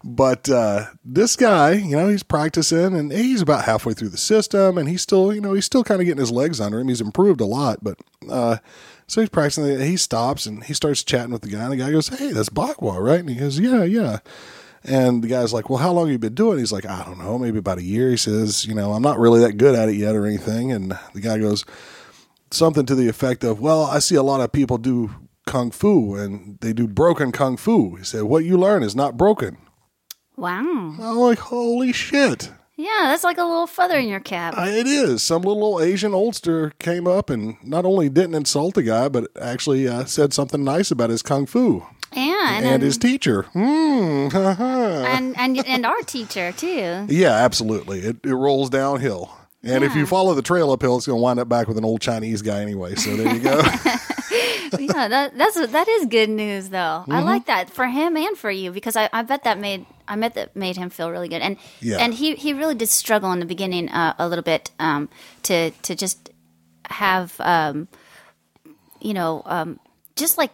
But 0.04 0.50
uh, 0.50 0.86
this 1.04 1.36
guy, 1.36 1.74
you 1.74 1.96
know, 1.98 2.08
he's 2.08 2.24
practicing 2.24 2.96
and 2.96 3.12
he's 3.12 3.42
about 3.42 3.66
halfway 3.66 3.94
through 3.94 4.10
the 4.10 4.18
system 4.18 4.78
and 4.78 4.88
he's 4.88 5.02
still, 5.02 5.34
you 5.34 5.42
know, 5.42 5.54
he's 5.54 5.66
still 5.66 5.84
kind 5.84 6.00
of 6.00 6.06
getting 6.06 6.22
his 6.22 6.32
legs 6.32 6.62
under 6.62 6.80
him. 6.80 6.88
He's 6.88 7.02
improved 7.02 7.42
a 7.42 7.46
lot, 7.46 7.84
but 7.84 7.98
uh, 8.30 8.58
so 9.08 9.22
he's 9.22 9.30
practicing. 9.30 9.80
He 9.80 9.98
stops 9.98 10.46
and 10.46 10.64
he 10.64 10.74
starts 10.74 11.04
chatting 11.04 11.32
with 11.32 11.42
the 11.42 11.50
guy. 11.50 11.64
And 11.64 11.72
the 11.72 11.78
guy 11.78 11.92
goes, 11.92 12.10
Hey, 12.10 12.32
that's 12.32 12.50
bagua, 12.50 13.00
right? 13.02 13.20
And 13.20 13.30
he 13.30 13.36
goes, 13.36 13.60
Yeah, 13.60 13.84
yeah. 13.84 14.20
And 14.84 15.24
the 15.24 15.28
guy's 15.28 15.54
like, 15.54 15.70
Well, 15.70 15.80
how 15.80 15.92
long 15.92 16.06
have 16.08 16.12
you 16.12 16.20
been 16.20 16.36
doing? 16.36 16.58
it?" 16.58 16.62
He's 16.62 16.72
like, 16.72 16.86
I 16.86 17.04
don't 17.04 17.18
know, 17.18 17.38
maybe 17.38 17.60
about 17.60 17.78
a 17.78 17.84
year. 17.84 18.12
He 18.12 18.18
says, 18.18 18.66
You 18.66 18.76
know, 18.76 18.94
I'm 18.94 19.02
not 19.02 19.20
really 19.20 19.40
that 19.42 19.58
good 19.58 19.76
at 19.76 19.90
it 19.90 19.96
yet 19.96 20.16
or 20.16 20.26
anything. 20.26 20.72
And 20.72 20.98
the 21.14 21.22
guy 21.22 21.38
goes, 21.40 21.66
Something 22.52 22.86
to 22.86 22.96
the 22.96 23.08
effect 23.10 23.44
of, 23.44 23.60
Well, 23.60 23.84
I 23.84 24.00
see 24.00 24.16
a 24.16 24.24
lot 24.24 24.42
of 24.42 24.52
people 24.52 24.78
do 24.78 25.12
kung 25.46 25.72
fu 25.72 26.16
and 26.16 26.58
they 26.60 26.74
do 26.74 26.88
broken 26.88 27.32
kung 27.32 27.58
fu. 27.58 27.96
He 27.96 28.04
said, 28.04 28.24
What 28.24 28.44
you 28.46 28.58
learn 28.58 28.84
is 28.84 28.96
not 28.96 29.18
broken. 29.18 29.58
Wow. 30.36 30.96
I'm 31.02 31.18
like, 31.18 31.40
holy 31.40 31.92
shit. 31.92 32.52
Yeah, 32.78 33.06
that's 33.06 33.24
like 33.24 33.40
a 33.40 33.44
little 33.44 33.68
feather 33.68 33.98
in 33.98 34.08
your 34.08 34.20
cap. 34.20 34.56
Uh, 34.58 34.66
It 34.68 34.86
is. 34.86 35.24
Some 35.24 35.42
little 35.42 35.64
old 35.64 35.82
Asian 35.82 36.12
oldster 36.12 36.78
came 36.80 37.08
up 37.08 37.30
and 37.32 37.58
not 37.64 37.86
only 37.86 38.08
didn't 38.08 38.36
insult 38.36 38.76
the 38.76 38.84
guy, 38.84 39.10
but 39.10 39.28
actually 39.42 39.88
uh, 39.88 40.06
said 40.06 40.32
something 40.32 40.64
nice 40.64 40.92
about 40.92 41.10
his 41.10 41.24
kung 41.24 41.46
fu 41.48 41.84
yeah, 42.14 42.58
and 42.58 42.66
and 42.66 42.84
his 42.84 42.98
teacher. 42.98 43.44
Hmm. 43.54 44.30
and, 44.34 45.38
and 45.38 45.66
and 45.68 45.86
our 45.86 46.02
teacher 46.04 46.52
too. 46.52 47.06
yeah, 47.10 47.34
absolutely. 47.34 48.00
It, 48.00 48.18
it 48.24 48.34
rolls 48.34 48.70
downhill. 48.70 49.34
And 49.64 49.84
if 49.84 49.96
you 49.96 50.06
follow 50.06 50.34
the 50.34 50.42
trail 50.42 50.72
uphill, 50.72 50.96
it's 50.98 51.08
going 51.08 51.18
to 51.18 51.22
wind 51.22 51.40
up 51.40 51.50
back 51.50 51.68
with 51.68 51.78
an 51.78 51.84
old 51.84 52.00
Chinese 52.00 52.42
guy 52.42 52.62
anyway. 52.62 52.96
So 52.96 53.18
there 53.18 53.34
you 53.34 53.42
go. 53.42 53.62
yeah, 54.80 55.08
that, 55.08 55.38
that's 55.38 55.68
that 55.72 55.88
is 55.88 56.06
good 56.08 56.30
news 56.30 56.70
though. 56.70 57.06
I 57.10 57.22
like 57.22 57.46
that 57.46 57.70
for 57.70 57.86
him 57.88 58.16
and 58.18 58.38
for 58.38 58.52
you 58.52 58.72
because 58.72 58.96
I, 58.96 59.10
I 59.14 59.22
bet 59.24 59.44
that 59.44 59.60
made 59.60 59.86
I 60.08 60.16
bet 60.16 60.36
that 60.36 60.56
made 60.56 60.78
him 60.78 60.90
feel 60.90 61.12
really 61.12 61.28
good. 61.30 61.42
And 61.42 61.58
Yeah. 61.80 61.98
and 61.98 62.14
he 62.14 62.36
he 62.36 62.54
really 62.54 62.76
did 62.76 62.90
struggle 62.90 63.32
in 63.32 63.40
the 63.40 63.46
beginning 63.46 63.90
uh, 63.90 64.14
a 64.18 64.28
little 64.28 64.44
bit 64.44 64.72
um, 64.80 65.10
to 65.44 65.72
to 65.72 65.96
just 65.96 66.30
have 66.90 67.36
um, 67.40 67.88
you 69.02 69.14
know 69.14 69.42
um, 69.46 69.80
just 70.16 70.38
like 70.38 70.52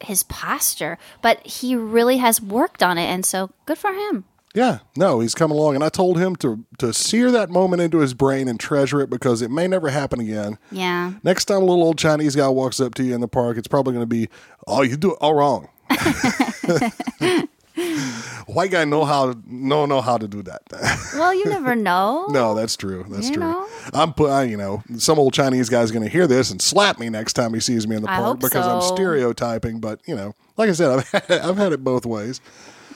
his 0.00 0.22
posture, 0.24 0.98
but 1.22 1.44
he 1.46 1.74
really 1.74 2.18
has 2.18 2.40
worked 2.40 2.82
on 2.82 2.98
it, 2.98 3.06
and 3.06 3.24
so 3.26 3.50
good 3.66 3.78
for 3.78 3.92
him. 3.92 4.24
Yeah, 4.54 4.78
no, 4.96 5.20
he's 5.20 5.34
coming 5.34 5.56
along, 5.56 5.74
and 5.76 5.84
I 5.84 5.88
told 5.90 6.18
him 6.18 6.34
to 6.36 6.64
to 6.78 6.92
sear 6.92 7.30
that 7.30 7.50
moment 7.50 7.82
into 7.82 7.98
his 7.98 8.14
brain 8.14 8.48
and 8.48 8.58
treasure 8.58 9.00
it 9.00 9.10
because 9.10 9.42
it 9.42 9.50
may 9.50 9.68
never 9.68 9.90
happen 9.90 10.20
again. 10.20 10.58
Yeah. 10.72 11.12
Next 11.22 11.44
time 11.44 11.58
a 11.58 11.64
little 11.66 11.82
old 11.84 11.98
Chinese 11.98 12.34
guy 12.34 12.48
walks 12.48 12.80
up 12.80 12.94
to 12.94 13.04
you 13.04 13.14
in 13.14 13.20
the 13.20 13.28
park, 13.28 13.56
it's 13.58 13.68
probably 13.68 13.92
going 13.92 14.02
to 14.02 14.06
be, 14.06 14.28
"Oh, 14.66 14.82
you 14.82 14.96
do 14.96 15.12
it 15.12 15.18
all 15.20 15.34
wrong." 15.34 15.68
White 18.46 18.70
guy 18.72 18.84
know 18.86 19.04
how 19.04 19.34
no 19.46 19.84
know 19.86 20.00
how 20.00 20.16
to 20.18 20.26
do 20.26 20.42
that. 20.42 20.62
Well, 21.18 21.34
you 21.34 21.44
never 21.46 21.74
know. 21.74 22.26
no, 22.30 22.54
that's 22.54 22.76
true. 22.76 23.04
That's 23.08 23.28
You 23.28 23.34
true. 23.36 23.42
know? 23.44 23.66
I'm 23.92 24.12
put. 24.14 24.30
I- 24.30 24.44
You 24.44 24.56
know, 24.56 24.82
some 24.96 25.18
old 25.18 25.32
Chinese 25.34 25.68
guy's 25.68 25.90
going 25.90 26.04
to 26.04 26.08
hear 26.10 26.26
this 26.26 26.50
and 26.50 26.60
slap 26.62 26.98
me 26.98 27.10
next 27.10 27.32
time 27.34 27.52
he 27.54 27.60
sees 27.60 27.86
me 27.86 27.96
in 27.96 28.02
the 28.02 28.08
park 28.08 28.40
because 28.40 28.66
I'm 28.66 28.80
stereotyping. 28.80 29.80
But 29.80 30.00
you 30.06 30.14
know, 30.16 30.34
like 30.56 30.70
I 30.70 30.72
said, 30.72 30.90
I've 30.90 31.08
had, 31.08 31.30
I've 31.44 31.56
had 31.58 31.72
it 31.72 31.84
both 31.84 32.06
ways. 32.06 32.40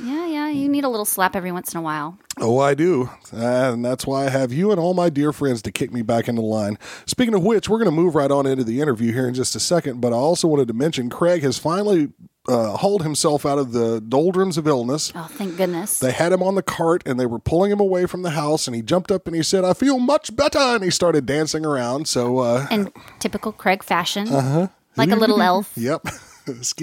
Yeah, 0.02 0.26
yeah. 0.26 0.48
You 0.48 0.68
need 0.68 0.84
a 0.84 0.88
little 0.88 1.04
slap 1.04 1.36
every 1.36 1.52
once 1.52 1.72
in 1.72 1.78
a 1.78 1.82
while. 1.82 2.18
Oh, 2.40 2.58
I 2.58 2.74
do. 2.74 3.10
And 3.30 3.84
that's 3.84 4.06
why 4.06 4.26
I 4.26 4.30
have 4.30 4.52
you 4.52 4.70
and 4.70 4.80
all 4.80 4.94
my 4.94 5.08
dear 5.10 5.32
friends 5.32 5.62
to 5.62 5.72
kick 5.72 5.92
me 5.92 6.02
back 6.02 6.28
into 6.28 6.42
line. 6.42 6.78
Speaking 7.06 7.34
of 7.34 7.44
which, 7.44 7.68
we're 7.68 7.78
going 7.78 7.90
to 7.90 7.96
move 8.02 8.14
right 8.14 8.30
on 8.30 8.46
into 8.46 8.64
the 8.64 8.80
interview 8.80 9.12
here 9.12 9.28
in 9.28 9.34
just 9.34 9.54
a 9.54 9.60
second. 9.60 10.00
But 10.00 10.12
I 10.12 10.16
also 10.16 10.48
wanted 10.48 10.68
to 10.68 10.74
mention 10.74 11.08
Craig 11.10 11.42
has 11.42 11.58
finally 11.58 12.10
uh, 12.48 12.76
hauled 12.78 13.02
himself 13.04 13.46
out 13.46 13.58
of 13.58 13.72
the 13.72 14.00
doldrums 14.00 14.58
of 14.58 14.66
illness. 14.66 15.12
Oh, 15.14 15.28
thank 15.30 15.56
goodness. 15.56 16.00
They 16.00 16.10
had 16.12 16.32
him 16.32 16.42
on 16.42 16.56
the 16.56 16.62
cart 16.62 17.02
and 17.06 17.20
they 17.20 17.26
were 17.26 17.38
pulling 17.38 17.70
him 17.70 17.78
away 17.80 18.06
from 18.06 18.22
the 18.22 18.30
house. 18.30 18.66
And 18.66 18.74
he 18.74 18.82
jumped 18.82 19.12
up 19.12 19.26
and 19.28 19.36
he 19.36 19.42
said, 19.42 19.64
I 19.64 19.74
feel 19.74 19.98
much 20.00 20.34
better. 20.34 20.58
And 20.58 20.82
he 20.82 20.90
started 20.90 21.26
dancing 21.26 21.64
around. 21.64 22.08
So, 22.08 22.38
uh, 22.38 22.66
in 22.70 22.90
typical 23.20 23.52
Craig 23.52 23.82
fashion. 23.84 24.26
Uh-huh. 24.28 24.68
Like 24.96 25.10
a 25.10 25.16
little 25.16 25.40
elf. 25.50 25.72
yep. 25.76 26.04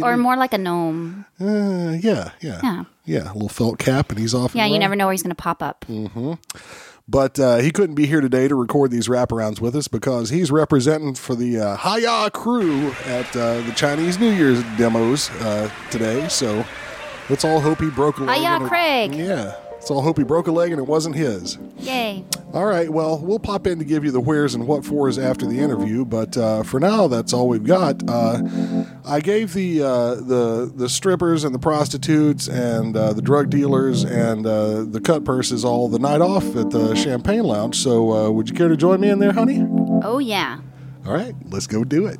Or 0.01 0.15
more 0.15 0.37
like 0.37 0.53
a 0.53 0.57
gnome. 0.57 1.25
uh, 1.37 1.91
yeah, 1.99 2.31
yeah. 2.39 2.61
Yeah. 2.63 2.83
Yeah, 3.09 3.31
a 3.31 3.33
little 3.33 3.49
felt 3.49 3.79
cap 3.79 4.09
and 4.11 4.19
he's 4.19 4.33
off. 4.35 4.53
Yeah, 4.53 4.67
you 4.67 4.77
never 4.77 4.95
know 4.95 5.05
where 5.07 5.13
he's 5.13 5.23
going 5.23 5.35
to 5.35 5.41
pop 5.41 5.63
up. 5.63 5.83
But 7.07 7.39
uh, 7.39 7.57
he 7.57 7.71
couldn't 7.71 7.95
be 7.95 8.05
here 8.05 8.21
today 8.21 8.47
to 8.47 8.53
record 8.53 8.91
these 8.91 9.07
wraparounds 9.07 9.59
with 9.59 9.75
us 9.75 9.87
because 9.87 10.29
he's 10.29 10.51
representing 10.51 11.15
for 11.15 11.33
the 11.33 11.59
uh, 11.59 11.77
Hiya 11.77 12.29
crew 12.31 12.91
at 13.07 13.35
uh, 13.35 13.61
the 13.61 13.71
Chinese 13.75 14.19
New 14.19 14.29
Year's 14.29 14.61
demos 14.77 15.31
uh, 15.41 15.71
today. 15.89 16.27
So 16.27 16.63
let's 17.31 17.43
all 17.43 17.61
hope 17.61 17.79
he 17.81 17.89
broke 17.89 18.19
a 18.19 18.23
leg. 18.25 18.61
It- 18.61 18.67
Craig. 18.67 19.15
Yeah. 19.15 19.55
Let's 19.79 19.91
all 19.91 20.01
hope 20.01 20.17
he 20.17 20.25
broke 20.25 20.47
a 20.47 20.51
leg 20.51 20.71
and 20.71 20.79
it 20.79 20.87
wasn't 20.87 21.15
his. 21.15 21.57
Yay. 21.77 22.25
All 22.53 22.65
right. 22.65 22.89
Well, 22.89 23.17
we'll 23.17 23.39
pop 23.39 23.65
in 23.65 23.79
to 23.79 23.85
give 23.85 24.03
you 24.03 24.11
the 24.11 24.19
wheres 24.19 24.53
and 24.53 24.67
what 24.67 24.83
fors 24.83 25.17
after 25.17 25.45
the 25.45 25.57
interview. 25.57 26.03
But 26.03 26.35
uh, 26.35 26.63
for 26.63 26.81
now, 26.81 27.07
that's 27.07 27.31
all 27.31 27.47
we've 27.47 27.63
got. 27.63 28.03
Uh, 28.07 28.41
I 29.05 29.21
gave 29.21 29.53
the 29.53 29.81
uh, 29.81 30.15
the 30.15 30.69
the 30.75 30.89
strippers 30.89 31.45
and 31.45 31.55
the 31.55 31.59
prostitutes 31.59 32.49
and 32.49 32.95
uh, 32.95 33.13
the 33.13 33.21
drug 33.21 33.49
dealers 33.49 34.03
and 34.03 34.45
uh, 34.45 34.83
the 34.83 34.99
cut 34.99 35.23
purses 35.23 35.63
all 35.63 35.87
the 35.87 35.99
night 35.99 36.19
off 36.21 36.43
at 36.57 36.71
the 36.71 36.93
Champagne 36.95 37.43
Lounge. 37.43 37.77
So, 37.77 38.11
uh, 38.11 38.29
would 38.31 38.49
you 38.49 38.55
care 38.55 38.67
to 38.67 38.75
join 38.75 38.99
me 38.99 39.09
in 39.09 39.19
there, 39.19 39.31
honey? 39.31 39.65
Oh, 40.03 40.19
yeah. 40.19 40.59
All 41.05 41.13
right, 41.13 41.33
let's 41.45 41.67
go 41.67 41.85
do 41.85 42.05
it. 42.05 42.19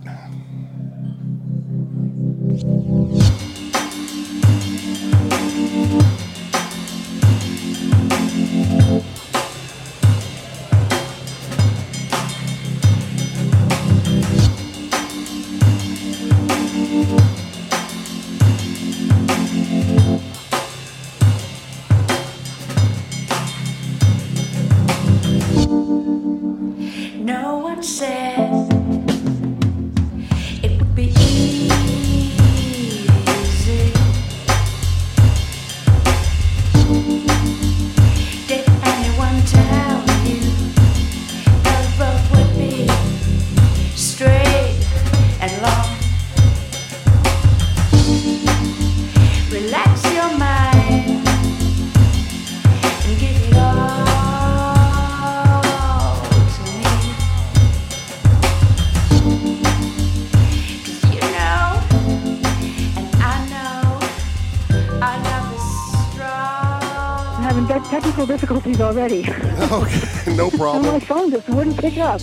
Already. 68.89 69.25
Okay, 69.69 70.35
no 70.35 70.49
And 70.49 70.83
my 70.85 70.99
phone 70.99 71.29
just 71.29 71.47
wouldn't 71.49 71.77
pick 71.77 71.97
up. 71.97 72.21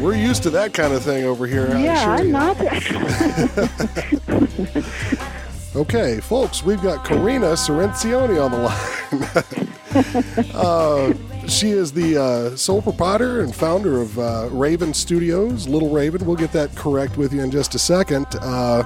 We're 0.00 0.16
used 0.16 0.42
to 0.44 0.50
that 0.50 0.72
kind 0.74 0.92
of 0.92 1.04
thing 1.04 1.24
over 1.24 1.46
here. 1.46 1.68
Yeah, 1.78 2.10
I'm 2.10 2.26
you. 2.26 2.32
not. 2.32 2.56
Okay, 5.76 6.18
folks, 6.18 6.64
we've 6.64 6.82
got 6.82 7.04
Karina 7.04 7.52
Sorrenzioni 7.52 8.44
on 8.44 8.50
the 8.50 8.58
line. 8.58 10.50
uh, 10.54 11.12
she 11.46 11.70
is 11.70 11.92
the 11.92 12.20
uh, 12.20 12.56
sole 12.56 12.82
proprietor 12.82 13.42
and 13.42 13.54
founder 13.54 14.00
of 14.00 14.18
uh, 14.18 14.48
Raven 14.50 14.92
Studios, 14.92 15.68
Little 15.68 15.90
Raven. 15.90 16.26
We'll 16.26 16.34
get 16.34 16.50
that 16.54 16.74
correct 16.74 17.16
with 17.16 17.32
you 17.32 17.42
in 17.42 17.52
just 17.52 17.76
a 17.76 17.78
second. 17.78 18.26
Uh, 18.40 18.82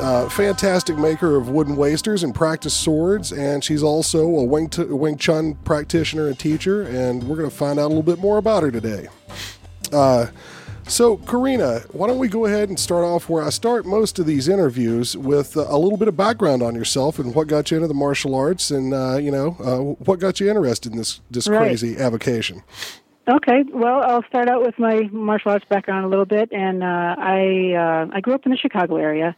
uh, 0.00 0.28
fantastic 0.28 0.96
maker 0.96 1.36
of 1.36 1.48
wooden 1.50 1.76
wasters 1.76 2.22
and 2.22 2.34
practice 2.34 2.74
swords, 2.74 3.32
and 3.32 3.62
she's 3.62 3.82
also 3.82 4.24
a 4.24 4.44
Wing, 4.44 4.68
t- 4.68 4.84
Wing 4.84 5.16
Chun 5.16 5.54
practitioner 5.64 6.28
and 6.28 6.38
teacher, 6.38 6.82
and 6.82 7.22
we're 7.24 7.36
going 7.36 7.50
to 7.50 7.54
find 7.56 7.78
out 7.78 7.86
a 7.86 7.88
little 7.88 8.02
bit 8.02 8.18
more 8.18 8.38
about 8.38 8.62
her 8.62 8.70
today. 8.70 9.08
Uh, 9.92 10.26
so, 10.86 11.18
Karina, 11.18 11.80
why 11.92 12.08
don't 12.08 12.18
we 12.18 12.26
go 12.28 12.46
ahead 12.46 12.68
and 12.68 12.78
start 12.78 13.04
off 13.04 13.28
where 13.28 13.44
I 13.44 13.50
start 13.50 13.86
most 13.86 14.18
of 14.18 14.26
these 14.26 14.48
interviews 14.48 15.16
with 15.16 15.56
uh, 15.56 15.66
a 15.68 15.78
little 15.78 15.96
bit 15.98 16.08
of 16.08 16.16
background 16.16 16.62
on 16.62 16.74
yourself 16.74 17.18
and 17.18 17.34
what 17.34 17.46
got 17.46 17.70
you 17.70 17.76
into 17.76 17.86
the 17.88 17.94
martial 17.94 18.34
arts, 18.34 18.70
and 18.70 18.92
uh, 18.92 19.16
you 19.16 19.30
know 19.30 19.56
uh, 19.60 19.78
what 20.04 20.18
got 20.18 20.40
you 20.40 20.48
interested 20.48 20.90
in 20.92 20.98
this 20.98 21.20
this 21.30 21.46
Right. 21.48 21.58
crazy 21.58 21.96
avocation. 21.96 22.62
okay, 23.28 23.62
well, 23.72 24.02
I'll 24.02 24.24
start 24.24 24.48
out 24.48 24.62
with 24.62 24.76
my 24.80 25.02
martial 25.12 25.52
arts 25.52 25.64
background 25.68 26.04
a 26.04 26.08
little 26.08 26.24
bit. 26.24 26.50
And 26.50 26.82
uh, 26.82 27.14
I 27.18 27.74
uh, 27.74 28.16
I 28.16 28.20
grew 28.20 28.34
up 28.34 28.44
in 28.44 28.50
the 28.50 28.58
Chicago 28.58 28.96
area 28.96 29.36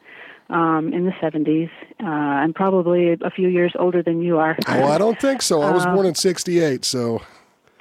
um, 0.53 0.93
in 0.93 1.05
the 1.07 1.13
70s. 1.23 1.71
Uh, 2.01 2.07
I'm 2.07 2.53
probably 2.53 3.13
a 3.13 3.31
few 3.31 3.49
years 3.49 3.73
older 3.79 4.03
than 4.03 4.23
you 4.23 4.39
are. 4.39 4.57
Oh, 4.69 4.85
I 4.85 4.99
don't 4.99 5.21
think 5.21 5.43
so. 5.43 5.63
I 5.63 5.71
was 5.73 5.85
Uh, 5.87 5.95
born 5.95 6.07
in 6.07 6.15
'68, 6.15 6.85
so 6.85 7.21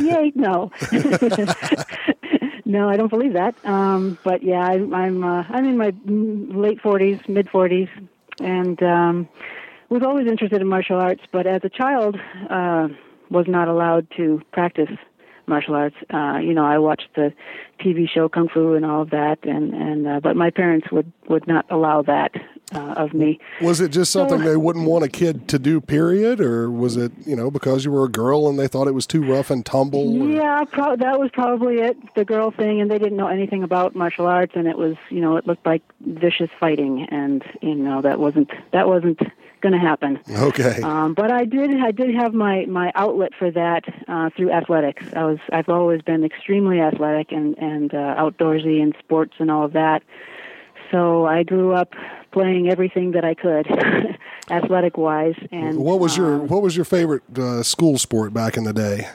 Yay, 0.00 0.32
no. 0.34 0.70
no, 2.64 2.88
I 2.88 2.96
don't 2.96 3.08
believe 3.10 3.34
that. 3.34 3.54
Um, 3.64 4.18
but 4.24 4.42
yeah, 4.42 4.66
I, 4.66 4.74
I'm 4.74 5.22
uh, 5.24 5.44
I'm 5.50 5.64
in 5.66 5.76
my 5.76 5.92
late 6.06 6.80
40s, 6.82 7.28
mid 7.28 7.46
40s, 7.48 7.88
and 8.40 8.82
um, 8.82 9.28
was 9.88 10.02
always 10.02 10.26
interested 10.26 10.60
in 10.60 10.68
martial 10.68 10.96
arts. 10.98 11.22
But 11.32 11.46
as 11.46 11.62
a 11.64 11.68
child, 11.68 12.16
uh, 12.48 12.88
was 13.30 13.46
not 13.48 13.68
allowed 13.68 14.06
to 14.16 14.40
practice 14.52 14.90
martial 15.50 15.74
arts. 15.74 15.96
Uh, 16.12 16.38
you 16.38 16.54
know, 16.54 16.64
I 16.64 16.78
watched 16.78 17.08
the 17.14 17.32
TV 17.78 18.08
show 18.08 18.28
Kung 18.30 18.48
Fu 18.48 18.72
and 18.74 18.84
all 18.86 19.02
of 19.02 19.10
that, 19.10 19.38
and 19.42 19.74
and 19.74 20.06
uh, 20.06 20.20
but 20.20 20.36
my 20.36 20.48
parents 20.50 20.90
would 20.90 21.12
would 21.28 21.46
not 21.46 21.66
allow 21.70 22.00
that 22.02 22.32
uh, 22.74 22.94
of 22.96 23.12
me. 23.12 23.38
was 23.60 23.80
it 23.80 23.90
just 23.90 24.12
something 24.12 24.40
they 24.44 24.56
wouldn't 24.56 24.86
want 24.86 25.04
a 25.04 25.08
kid 25.08 25.48
to 25.48 25.58
do? 25.58 25.80
Period, 25.80 26.40
or 26.40 26.70
was 26.70 26.96
it 26.96 27.12
you 27.26 27.36
know 27.36 27.50
because 27.50 27.84
you 27.84 27.90
were 27.90 28.04
a 28.04 28.08
girl 28.08 28.48
and 28.48 28.58
they 28.58 28.68
thought 28.68 28.86
it 28.88 28.94
was 28.94 29.06
too 29.06 29.22
rough 29.22 29.50
and 29.50 29.66
tumble? 29.66 30.22
or- 30.22 30.28
Yeah, 30.30 30.64
pro- 30.70 30.96
that 30.96 31.18
was 31.20 31.30
probably 31.32 31.76
it. 31.80 31.96
The 32.14 32.24
girl 32.24 32.50
thing, 32.50 32.80
and 32.80 32.90
they 32.90 32.98
didn't 32.98 33.16
know 33.16 33.28
anything 33.28 33.62
about 33.62 33.94
martial 33.94 34.26
arts, 34.26 34.52
and 34.54 34.66
it 34.68 34.78
was, 34.78 34.96
you 35.10 35.20
know, 35.20 35.36
it 35.36 35.46
looked 35.46 35.66
like 35.66 35.82
vicious 36.00 36.50
fighting, 36.58 37.06
and 37.10 37.42
you 37.60 37.74
know 37.74 38.00
that 38.02 38.18
wasn't 38.20 38.50
that 38.72 38.86
wasn't 38.88 39.20
going 39.60 39.72
to 39.72 39.78
happen. 39.78 40.18
Okay. 40.30 40.80
Um, 40.82 41.14
but 41.14 41.30
I 41.30 41.44
did 41.44 41.70
I 41.80 41.90
did 41.90 42.14
have 42.14 42.34
my 42.34 42.66
my 42.66 42.92
outlet 42.94 43.32
for 43.38 43.50
that 43.50 43.84
uh, 44.08 44.30
through 44.36 44.50
athletics. 44.50 45.04
I 45.14 45.24
was 45.24 45.38
I've 45.52 45.68
always 45.68 46.02
been 46.02 46.24
extremely 46.24 46.80
athletic 46.80 47.32
and 47.32 47.56
and 47.58 47.92
uh, 47.94 48.16
outdoorsy 48.18 48.82
and 48.82 48.94
sports 48.98 49.34
and 49.38 49.50
all 49.50 49.64
of 49.64 49.72
that. 49.72 50.02
so 50.90 51.26
I 51.26 51.42
grew 51.42 51.72
up 51.72 51.94
playing 52.32 52.68
everything 52.70 53.12
that 53.12 53.24
I 53.24 53.34
could, 53.34 53.66
athletic 54.50 54.96
wise. 54.96 55.34
And 55.50 55.78
What 55.78 56.00
was 56.00 56.16
your 56.16 56.34
um, 56.34 56.48
What 56.48 56.62
was 56.62 56.76
your 56.76 56.84
favorite 56.84 57.22
uh, 57.38 57.62
school 57.62 57.98
sport 57.98 58.32
back 58.32 58.56
in 58.56 58.64
the 58.64 58.72
day? 58.72 59.08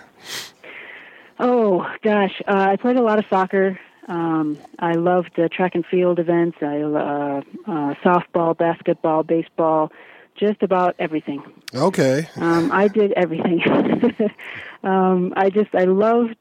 Oh 1.39 1.85
gosh, 2.01 2.41
uh, 2.47 2.67
I 2.71 2.75
played 2.77 2.95
a 2.97 3.01
lot 3.01 3.19
of 3.19 3.25
soccer. 3.29 3.79
Um, 4.07 4.57
I 4.79 4.93
loved 4.93 5.31
the 5.35 5.49
track 5.49 5.73
and 5.75 5.85
field 5.85 6.19
events. 6.19 6.57
I 6.61 6.81
uh, 6.81 7.41
uh, 7.67 7.93
softball, 8.03 8.55
basketball, 8.57 9.23
baseball, 9.23 9.91
just 10.36 10.62
about 10.63 10.96
everything. 11.00 11.44
Okay, 11.74 12.27
Um, 12.36 12.72
I 12.72 12.88
did 12.88 13.12
everything. 13.13 13.62
um, 14.84 15.34
I 15.36 15.50
just 15.50 15.74
I 15.74 15.86
loved 15.86 16.36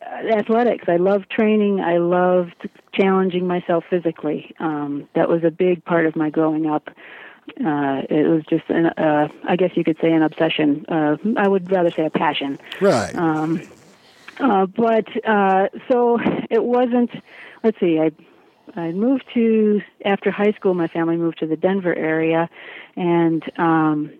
uh, 0.00 0.28
athletics. 0.28 0.84
I 0.88 0.96
loved 0.96 1.30
training. 1.30 1.80
I 1.80 1.98
loved 1.98 2.68
challenging 2.92 3.46
myself 3.46 3.84
physically. 3.90 4.54
Um, 4.60 5.08
that 5.14 5.28
was 5.28 5.44
a 5.44 5.50
big 5.50 5.84
part 5.84 6.06
of 6.06 6.16
my 6.16 6.30
growing 6.30 6.66
up. 6.66 6.88
Uh, 7.64 8.02
it 8.10 8.28
was 8.28 8.42
just, 8.48 8.68
an, 8.70 8.86
uh, 8.86 9.28
I 9.44 9.54
guess 9.56 9.76
you 9.76 9.84
could 9.84 9.98
say, 10.00 10.12
an 10.12 10.22
obsession. 10.22 10.84
Uh, 10.88 11.16
I 11.36 11.46
would 11.46 11.70
rather 11.70 11.90
say 11.90 12.04
a 12.04 12.10
passion. 12.10 12.58
right. 12.80 13.14
Um, 13.14 13.60
uh, 14.40 14.66
but 14.66 15.06
uh, 15.26 15.68
so 15.88 16.18
it 16.50 16.62
wasn't. 16.62 17.10
Let's 17.62 17.78
see. 17.80 17.98
I 17.98 18.10
I 18.76 18.92
moved 18.92 19.24
to 19.34 19.80
after 20.04 20.30
high 20.30 20.52
school. 20.52 20.74
My 20.74 20.88
family 20.88 21.16
moved 21.16 21.38
to 21.38 21.46
the 21.46 21.56
Denver 21.56 21.94
area, 21.94 22.48
and 22.96 23.42
um, 23.58 24.12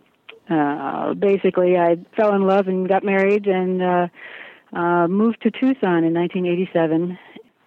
uh, 0.49 1.15
basically 1.15 1.77
I 1.77 1.99
fell 2.17 2.35
in 2.35 2.43
love 2.43 2.69
and 2.69 2.89
got 2.89 3.05
married 3.05 3.47
and 3.47 3.83
uh, 3.83 4.09
uh, 4.73 5.09
moved 5.09 5.43
to 5.43 5.51
Tucson 5.51 6.05
in 6.05 6.15
1987. 6.15 7.19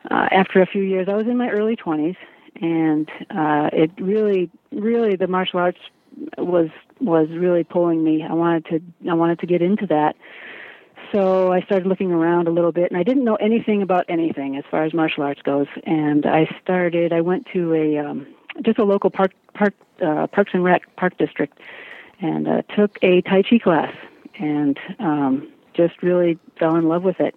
Uh, 0.10 0.28
after 0.32 0.62
a 0.62 0.66
few 0.66 0.82
years, 0.82 1.08
I 1.10 1.16
was 1.16 1.28
in 1.28 1.38
my 1.38 1.50
early 1.50 1.76
20s, 1.76 2.16
and 2.62 3.10
uh, 3.30 3.70
it 3.72 3.92
really, 4.00 4.50
really, 4.72 5.16
the 5.16 5.28
martial 5.28 5.60
arts 5.60 5.80
was 6.38 6.70
was 7.00 7.30
really 7.30 7.64
pulling 7.64 8.04
me. 8.04 8.24
I 8.24 8.34
wanted 8.34 8.66
to 8.66 9.10
I 9.10 9.14
wanted 9.14 9.40
to 9.40 9.46
get 9.46 9.62
into 9.62 9.86
that 9.88 10.16
so 11.12 11.52
I 11.52 11.62
started 11.62 11.88
looking 11.88 12.12
around 12.12 12.48
a 12.48 12.52
little 12.52 12.72
bit, 12.72 12.92
and 12.92 13.00
I 13.00 13.04
didn't 13.04 13.24
know 13.24 13.36
anything 13.36 13.82
about 13.82 14.06
anything 14.10 14.58
as 14.58 14.64
far 14.70 14.84
as 14.84 14.94
martial 14.94 15.24
arts 15.24 15.42
goes. 15.42 15.68
And 15.84 16.26
I 16.26 16.46
started. 16.62 17.14
I 17.14 17.22
went 17.22 17.48
to 17.54 17.74
a 17.74 17.98
um, 17.98 18.28
just 18.64 18.80
a 18.80 18.84
local 18.84 19.10
park 19.10 19.32
park 19.54 19.74
uh, 20.02 20.28
Parks 20.28 20.52
and 20.54 20.64
Rec 20.64 20.96
park 20.96 21.18
district, 21.18 21.60
and 22.22 22.48
uh, 22.48 22.62
took 22.76 22.98
a 23.02 23.22
Tai 23.22 23.44
Chi 23.44 23.58
class, 23.60 23.94
and 24.40 24.80
um, 25.00 25.52
just 25.74 26.02
really 26.02 26.38
fell 26.58 26.76
in 26.76 26.88
love 26.88 27.04
with 27.04 27.20
it. 27.20 27.36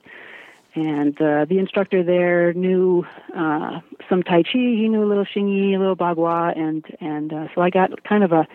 And 0.75 1.21
uh, 1.21 1.45
the 1.45 1.59
instructor 1.59 2.03
there 2.03 2.55
knew 2.55 3.07
uh, 3.37 3.81
some 4.09 4.23
Tai 4.23 4.43
Chi. 4.45 4.53
He 4.53 4.89
knew 4.89 5.05
a 5.05 5.09
little 5.09 5.27
Xingyi, 5.27 5.75
a 5.75 5.79
little 5.79 5.97
Bagua, 5.97 6.57
and 6.57 6.85
and 7.01 7.33
uh, 7.33 7.49
so 7.55 7.61
I 7.61 7.71
got 7.71 8.05
kind 8.05 8.25
of 8.25 8.33
a 8.33 8.47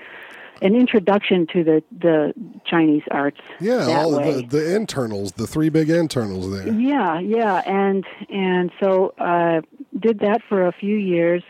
an 0.61 0.75
introduction 0.75 1.47
to 1.53 1.63
the 1.63 1.83
the 1.99 2.33
Chinese 2.65 3.03
arts. 3.11 3.39
yeah, 3.59 3.87
all 3.87 4.11
the 4.11 4.45
the 4.47 4.75
internals, 4.75 5.33
the 5.33 5.47
three 5.47 5.69
big 5.69 5.89
internals 5.89 6.51
there. 6.51 6.67
Yeah, 6.73 7.19
yeah, 7.19 7.61
and 7.65 8.05
and 8.29 8.71
so 8.79 9.13
uh, 9.19 9.61
did 9.99 10.19
that 10.19 10.41
for 10.47 10.67
a 10.67 10.71
few 10.71 10.95
years, 10.95 11.43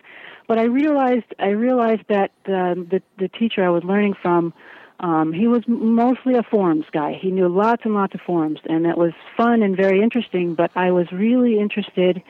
but 0.47 0.57
I 0.57 0.63
realized 0.63 1.25
I 1.39 1.49
realized 1.49 2.03
that 2.09 2.31
um, 2.47 2.87
the 2.89 3.01
the 3.17 3.27
teacher 3.27 3.63
I 3.63 3.69
was 3.69 3.83
learning 3.83 4.15
from, 4.21 4.53
um, 4.99 5.33
he 5.33 5.47
was 5.47 5.63
mostly 5.67 6.35
a 6.35 6.43
forms 6.43 6.85
guy. 6.91 7.13
He 7.13 7.31
knew 7.31 7.47
lots 7.47 7.83
and 7.85 7.93
lots 7.93 8.13
of 8.15 8.21
forms, 8.21 8.59
and 8.65 8.85
that 8.85 8.97
was 8.97 9.13
fun 9.35 9.61
and 9.61 9.75
very 9.75 10.01
interesting. 10.01 10.55
But 10.55 10.71
I 10.75 10.91
was 10.91 11.11
really 11.11 11.59
interested 11.59 12.21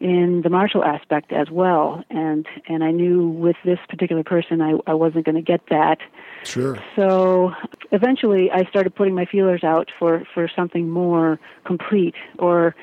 in 0.00 0.42
the 0.42 0.50
martial 0.50 0.84
aspect 0.84 1.32
as 1.32 1.50
well, 1.50 2.04
and 2.10 2.46
and 2.68 2.84
I 2.84 2.90
knew 2.90 3.28
with 3.28 3.56
this 3.64 3.78
particular 3.88 4.22
person 4.22 4.60
I 4.60 4.74
I 4.86 4.94
wasn't 4.94 5.24
going 5.24 5.34
to 5.34 5.42
get 5.42 5.60
that. 5.70 5.98
Sure. 6.44 6.78
So 6.94 7.52
eventually, 7.90 8.50
I 8.50 8.64
started 8.70 8.94
putting 8.94 9.14
my 9.14 9.24
feelers 9.24 9.64
out 9.64 9.90
for 9.98 10.22
for 10.34 10.48
something 10.54 10.88
more 10.88 11.40
complete, 11.64 12.14
or 12.38 12.74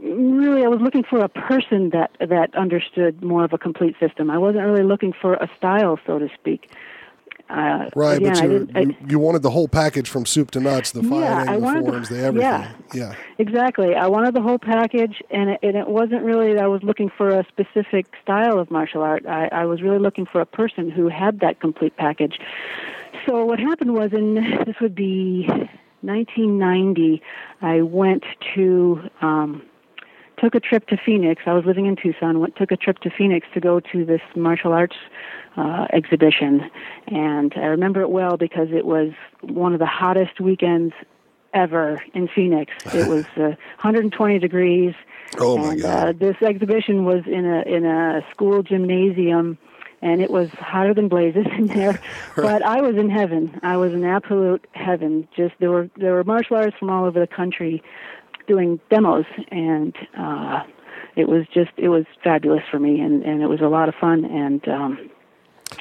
really, 0.00 0.64
I 0.64 0.68
was 0.68 0.80
looking 0.80 1.04
for 1.04 1.20
a 1.20 1.28
person 1.28 1.90
that 1.90 2.10
that 2.18 2.54
understood 2.56 3.22
more 3.22 3.44
of 3.44 3.52
a 3.52 3.58
complete 3.58 3.94
system. 4.00 4.30
I 4.30 4.38
wasn't 4.38 4.64
really 4.64 4.84
looking 4.84 5.12
for 5.12 5.34
a 5.34 5.48
style, 5.56 5.98
so 6.06 6.18
to 6.18 6.28
speak. 6.34 6.70
Uh, 7.52 7.90
Right, 7.94 8.16
again, 8.16 8.32
but 8.32 8.40
I 8.40 8.44
you, 8.44 8.50
didn't- 8.60 8.76
I- 8.76 8.80
you 8.80 8.94
you 9.10 9.18
wanted 9.18 9.42
the 9.42 9.50
whole 9.50 9.68
package 9.68 10.08
from 10.08 10.24
soup 10.24 10.50
to 10.52 10.60
nuts, 10.60 10.92
the 10.92 11.02
Yeah, 11.02 11.10
fighting, 11.10 11.48
I 11.50 11.56
the 11.56 11.62
wanted 11.62 11.84
the- 11.86 11.90
forms, 11.90 12.08
the 12.08 12.18
everything. 12.24 12.50
yeah. 12.50 12.68
yeah. 12.94 13.14
Exactly. 13.38 13.94
I 13.94 14.06
wanted 14.06 14.32
the 14.34 14.40
whole 14.40 14.58
package, 14.58 15.22
and 15.30 15.50
it, 15.50 15.60
and 15.62 15.76
it 15.76 15.86
wasn't 15.86 16.22
really 16.22 16.54
that 16.54 16.62
I 16.64 16.66
was 16.68 16.82
looking 16.82 17.10
for 17.10 17.28
a 17.28 17.44
specific 17.48 18.06
style 18.22 18.58
of 18.58 18.70
martial 18.70 19.02
art. 19.02 19.26
I, 19.26 19.48
I 19.52 19.64
was 19.66 19.82
really 19.82 19.98
looking 19.98 20.24
for 20.24 20.40
a 20.40 20.46
person 20.46 20.90
who 20.90 21.08
had 21.08 21.40
that 21.40 21.60
complete 21.60 21.94
package. 21.98 22.38
So 23.26 23.44
what 23.44 23.58
happened 23.60 23.92
was, 23.94 24.12
in 24.14 24.34
this 24.66 24.76
would 24.80 24.94
be 24.94 25.46
1990, 26.00 27.22
I 27.60 27.82
went 27.82 28.24
to 28.54 29.00
um, 29.20 29.62
took 30.38 30.54
a 30.54 30.60
trip 30.60 30.86
to 30.88 30.96
Phoenix. 30.96 31.42
I 31.46 31.52
was 31.52 31.64
living 31.64 31.86
in 31.86 31.96
Tucson. 31.96 32.40
Went 32.40 32.56
took 32.56 32.72
a 32.72 32.76
trip 32.76 32.98
to 33.00 33.10
Phoenix 33.10 33.46
to 33.54 33.60
go 33.60 33.78
to 33.80 34.04
this 34.04 34.20
martial 34.34 34.72
arts 34.72 34.96
uh, 35.56 35.86
exhibition, 35.92 36.70
and 37.08 37.52
I 37.56 37.66
remember 37.66 38.00
it 38.00 38.10
well 38.10 38.36
because 38.36 38.68
it 38.72 38.86
was 38.86 39.12
one 39.42 39.72
of 39.72 39.78
the 39.78 39.86
hottest 39.86 40.40
weekends 40.40 40.94
ever 41.54 42.02
in 42.14 42.28
Phoenix. 42.28 42.72
It 42.94 43.08
was 43.08 43.24
uh, 43.36 43.56
120 43.80 44.38
degrees. 44.38 44.94
Oh, 45.38 45.58
my 45.58 45.72
and, 45.72 45.82
God. 45.82 46.08
Uh, 46.08 46.12
this 46.18 46.36
exhibition 46.42 47.04
was 47.04 47.22
in 47.26 47.46
a 47.46 47.62
in 47.62 47.84
a 47.84 48.24
school 48.30 48.62
gymnasium, 48.62 49.58
and 50.00 50.20
it 50.20 50.30
was 50.30 50.50
hotter 50.50 50.94
than 50.94 51.08
blazes 51.08 51.46
in 51.56 51.66
there. 51.68 52.00
But 52.36 52.62
I 52.62 52.80
was 52.80 52.96
in 52.96 53.10
heaven. 53.10 53.58
I 53.62 53.76
was 53.76 53.92
in 53.92 54.04
absolute 54.04 54.66
heaven. 54.72 55.28
Just 55.36 55.54
there 55.58 55.70
were 55.70 55.88
there 55.96 56.14
were 56.14 56.24
martial 56.24 56.56
artists 56.56 56.78
from 56.78 56.90
all 56.90 57.04
over 57.04 57.20
the 57.20 57.26
country 57.26 57.82
doing 58.46 58.80
demos, 58.90 59.26
and 59.50 59.94
uh, 60.18 60.62
it 61.16 61.28
was 61.28 61.46
just 61.52 61.70
it 61.76 61.88
was 61.88 62.04
fabulous 62.22 62.64
for 62.70 62.78
me, 62.78 63.00
and 63.00 63.22
and 63.22 63.42
it 63.42 63.48
was 63.48 63.60
a 63.60 63.68
lot 63.68 63.88
of 63.88 63.94
fun. 63.94 64.24
And 64.24 64.66
um, 64.68 65.10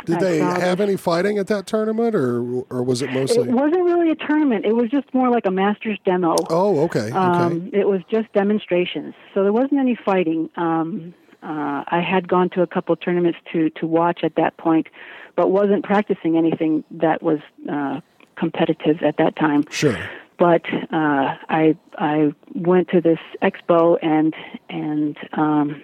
Did 0.05 0.19
they 0.19 0.39
have 0.39 0.79
any 0.79 0.97
fighting 0.97 1.37
at 1.37 1.47
that 1.47 1.67
tournament, 1.67 2.15
or 2.15 2.41
or 2.69 2.83
was 2.83 3.01
it 3.01 3.11
mostly? 3.11 3.49
it 3.49 3.51
wasn't 3.51 3.83
really 3.83 4.11
a 4.11 4.15
tournament. 4.15 4.65
It 4.65 4.75
was 4.75 4.89
just 4.89 5.13
more 5.13 5.29
like 5.29 5.45
a 5.45 5.51
master's 5.51 5.99
demo. 6.05 6.35
oh, 6.49 6.79
okay, 6.81 7.07
okay. 7.07 7.11
Um, 7.11 7.69
it 7.73 7.87
was 7.87 8.01
just 8.09 8.31
demonstrations, 8.33 9.13
so 9.33 9.43
there 9.43 9.53
wasn't 9.53 9.79
any 9.79 9.95
fighting. 9.95 10.49
Um, 10.55 11.13
uh, 11.43 11.83
I 11.87 12.01
had 12.01 12.27
gone 12.27 12.49
to 12.51 12.61
a 12.61 12.67
couple 12.67 12.95
tournaments 12.95 13.39
to 13.51 13.69
to 13.71 13.87
watch 13.87 14.21
at 14.23 14.35
that 14.35 14.57
point, 14.57 14.87
but 15.35 15.49
wasn't 15.51 15.83
practicing 15.83 16.37
anything 16.37 16.83
that 16.91 17.23
was 17.23 17.39
uh, 17.71 18.01
competitive 18.35 19.01
at 19.01 19.17
that 19.17 19.35
time. 19.35 19.63
sure. 19.69 19.97
But 20.37 20.63
uh, 20.91 21.37
I 21.49 21.77
I 21.97 22.33
went 22.55 22.89
to 22.89 23.01
this 23.01 23.19
expo 23.41 23.97
and 24.01 24.33
and 24.69 25.17
um, 25.33 25.83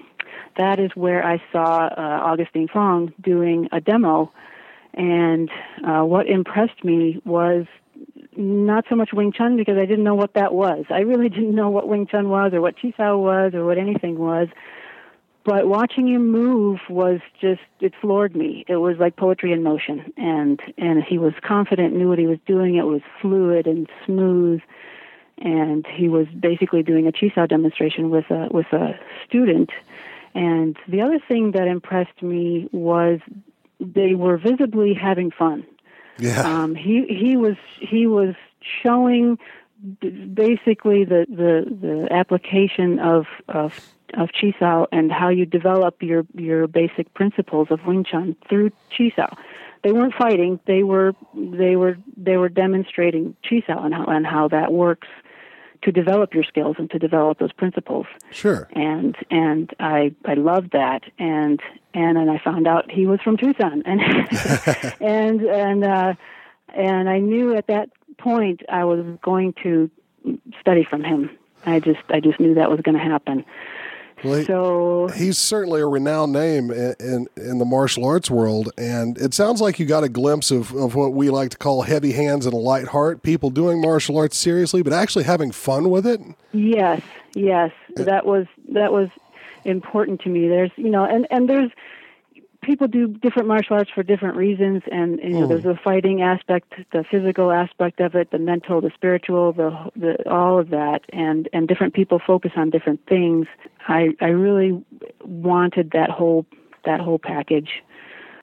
that 0.57 0.79
is 0.79 0.91
where 0.95 1.25
I 1.25 1.41
saw 1.51 1.87
uh, 1.87 1.91
Augustine 1.97 2.67
Fong 2.67 3.13
doing 3.21 3.69
a 3.71 3.79
demo, 3.79 4.31
and 4.93 5.49
uh, 5.83 6.01
what 6.01 6.27
impressed 6.27 6.83
me 6.83 7.21
was 7.25 7.65
not 8.35 8.85
so 8.89 8.95
much 8.95 9.13
Wing 9.13 9.31
Chun 9.31 9.57
because 9.57 9.77
I 9.77 9.85
didn't 9.85 10.03
know 10.03 10.15
what 10.15 10.33
that 10.33 10.53
was. 10.53 10.85
I 10.89 10.99
really 10.99 11.29
didn't 11.37 11.55
know 11.55 11.69
what 11.69 11.87
Wing 11.87 12.07
Chun 12.07 12.29
was 12.29 12.53
or 12.53 12.61
what 12.61 12.79
Chi 12.79 12.93
Sao 12.97 13.17
was 13.17 13.53
or 13.53 13.65
what 13.65 13.77
anything 13.77 14.17
was. 14.17 14.47
But 15.43 15.67
watching 15.67 16.09
him 16.09 16.29
move 16.29 16.79
was 16.89 17.21
just 17.39 17.61
it 17.79 17.93
floored 18.01 18.35
me. 18.35 18.65
It 18.67 18.75
was 18.77 18.97
like 18.97 19.15
poetry 19.15 19.53
in 19.53 19.63
motion 19.63 20.11
and 20.17 20.59
and 20.77 21.01
he 21.03 21.17
was 21.17 21.33
confident, 21.41 21.95
knew 21.95 22.09
what 22.09 22.19
he 22.19 22.27
was 22.27 22.39
doing. 22.45 22.75
It 22.75 22.85
was 22.85 23.01
fluid 23.21 23.65
and 23.65 23.89
smooth 24.05 24.61
and 25.39 25.85
he 25.87 26.09
was 26.09 26.27
basically 26.27 26.83
doing 26.83 27.07
a 27.07 27.11
Chi 27.11 27.31
Sao 27.33 27.45
demonstration 27.45 28.09
with 28.09 28.29
a 28.29 28.47
with 28.51 28.67
a 28.73 28.99
student. 29.25 29.69
And 30.37 30.77
the 30.87 31.01
other 31.01 31.19
thing 31.27 31.51
that 31.55 31.67
impressed 31.67 32.21
me 32.21 32.69
was 32.71 33.19
they 33.79 34.13
were 34.23 34.37
visibly 34.37 34.93
having 34.93 35.31
fun 35.31 35.65
Yeah. 36.19 36.41
um, 36.51 36.75
he 36.75 36.95
he 37.23 37.37
was 37.37 37.57
he 37.79 38.07
was 38.07 38.33
showing 38.83 39.37
basically 40.45 41.05
the 41.05 41.21
the 41.41 41.51
the 41.85 42.07
application 42.21 42.99
of 42.99 43.25
of 43.61 43.69
of 44.21 44.29
Chi 44.39 44.49
Sao 44.59 44.87
and 44.91 45.11
how 45.11 45.29
you 45.29 45.45
develop 45.45 46.01
your 46.01 46.23
your 46.33 46.67
basic 46.67 47.13
principles 47.13 47.67
of 47.69 47.85
Wing 47.85 48.03
Chun 48.09 48.35
through 48.49 48.69
Chi 48.95 49.11
Sao. 49.15 49.31
They 49.83 49.91
weren't 49.91 50.15
fighting; 50.25 50.59
they 50.65 50.83
were 50.83 51.13
they 51.35 51.75
were 51.75 51.95
they 52.15 52.37
were 52.37 52.49
demonstrating 52.49 53.35
Chi 53.47 53.57
Sao 53.67 53.83
and 53.85 53.93
how 53.93 54.05
and 54.05 54.25
how 54.25 54.47
that 54.49 54.69
works 54.73 55.07
to 55.81 55.91
develop 55.91 56.33
your 56.33 56.43
skills 56.43 56.75
and 56.79 56.89
to 56.91 56.99
develop 56.99 57.39
those 57.39 57.53
principles 57.53 58.05
sure. 58.31 58.67
and 58.73 59.15
and 59.29 59.73
I 59.79 60.13
I 60.25 60.33
loved 60.35 60.71
that 60.71 61.03
and 61.19 61.59
and 61.93 62.17
and 62.17 62.29
I 62.29 62.37
found 62.39 62.67
out 62.67 62.91
he 62.91 63.05
was 63.05 63.19
from 63.21 63.37
Tucson 63.37 63.83
and 63.85 64.01
and 65.01 65.41
and 65.41 65.83
uh, 65.83 66.13
and 66.69 67.09
I 67.09 67.19
knew 67.19 67.55
at 67.55 67.67
that 67.67 67.89
point 68.17 68.61
I 68.69 68.83
was 68.83 69.05
going 69.21 69.53
to 69.63 69.89
study 70.59 70.83
from 70.83 71.03
him. 71.03 71.29
I 71.65 71.79
just 71.79 71.99
I 72.09 72.19
just 72.19 72.39
knew 72.39 72.53
that 72.55 72.69
was 72.69 72.81
going 72.81 72.97
to 72.97 73.03
happen. 73.03 73.45
Well, 74.23 74.35
he- 74.39 74.45
so 74.45 75.07
he's 75.15 75.37
certainly 75.37 75.81
a 75.81 75.85
renowned 75.87 76.33
name 76.33 76.71
in, 76.71 76.95
in 76.99 77.27
in 77.37 77.57
the 77.59 77.65
martial 77.65 78.03
arts 78.05 78.29
world, 78.31 78.71
and 78.77 79.17
it 79.17 79.33
sounds 79.33 79.61
like 79.61 79.79
you 79.79 79.85
got 79.85 80.03
a 80.03 80.09
glimpse 80.09 80.49
of, 80.51 80.73
of 80.73 80.95
what 80.95 81.13
we 81.13 81.29
like 81.29 81.51
to 81.51 81.57
call 81.57 81.83
heavy 81.83 82.11
hands 82.13 82.45
and 82.45 82.53
a 82.53 82.57
light 82.57 82.87
heart. 82.87 83.21
People 83.21 83.49
doing 83.49 83.79
martial 83.81 84.17
arts 84.17 84.37
seriously, 84.37 84.81
but 84.81 84.91
actually 84.93 85.25
having 85.25 85.51
fun 85.51 85.89
with 85.89 86.07
it. 86.07 86.19
Yes, 86.51 87.01
yes, 87.35 87.71
that 87.95 88.25
was 88.25 88.47
that 88.69 88.91
was 88.91 89.09
important 89.65 90.21
to 90.21 90.29
me. 90.29 90.47
There's, 90.47 90.71
you 90.77 90.89
know, 90.89 91.03
and 91.05 91.27
and 91.29 91.47
there's 91.49 91.71
people 92.67 92.87
do 92.87 93.07
different 93.07 93.47
martial 93.47 93.77
arts 93.77 93.89
for 93.95 94.03
different 94.03 94.35
reasons, 94.35 94.83
and 94.91 95.19
you 95.23 95.29
know, 95.29 95.47
there's 95.47 95.63
hmm. 95.63 95.69
the 95.69 95.79
fighting 95.83 96.21
aspect, 96.21 96.73
the 96.91 97.03
physical 97.09 97.51
aspect 97.51 98.01
of 98.01 98.13
it, 98.13 98.29
the 98.29 98.37
mental, 98.37 98.81
the 98.81 98.91
spiritual, 98.93 99.53
the 99.53 99.71
the 99.95 100.29
all 100.29 100.59
of 100.59 100.69
that, 100.69 101.01
and 101.11 101.49
and 101.53 101.67
different 101.67 101.93
people 101.95 102.19
focus 102.19 102.51
on 102.57 102.69
different 102.69 102.99
things. 103.07 103.47
I 103.87 104.09
I 104.19 104.27
really 104.27 104.83
wanted 105.23 105.91
that 105.91 106.11
whole 106.11 106.45
that 106.85 106.99
whole 106.99 107.19
package. 107.19 107.69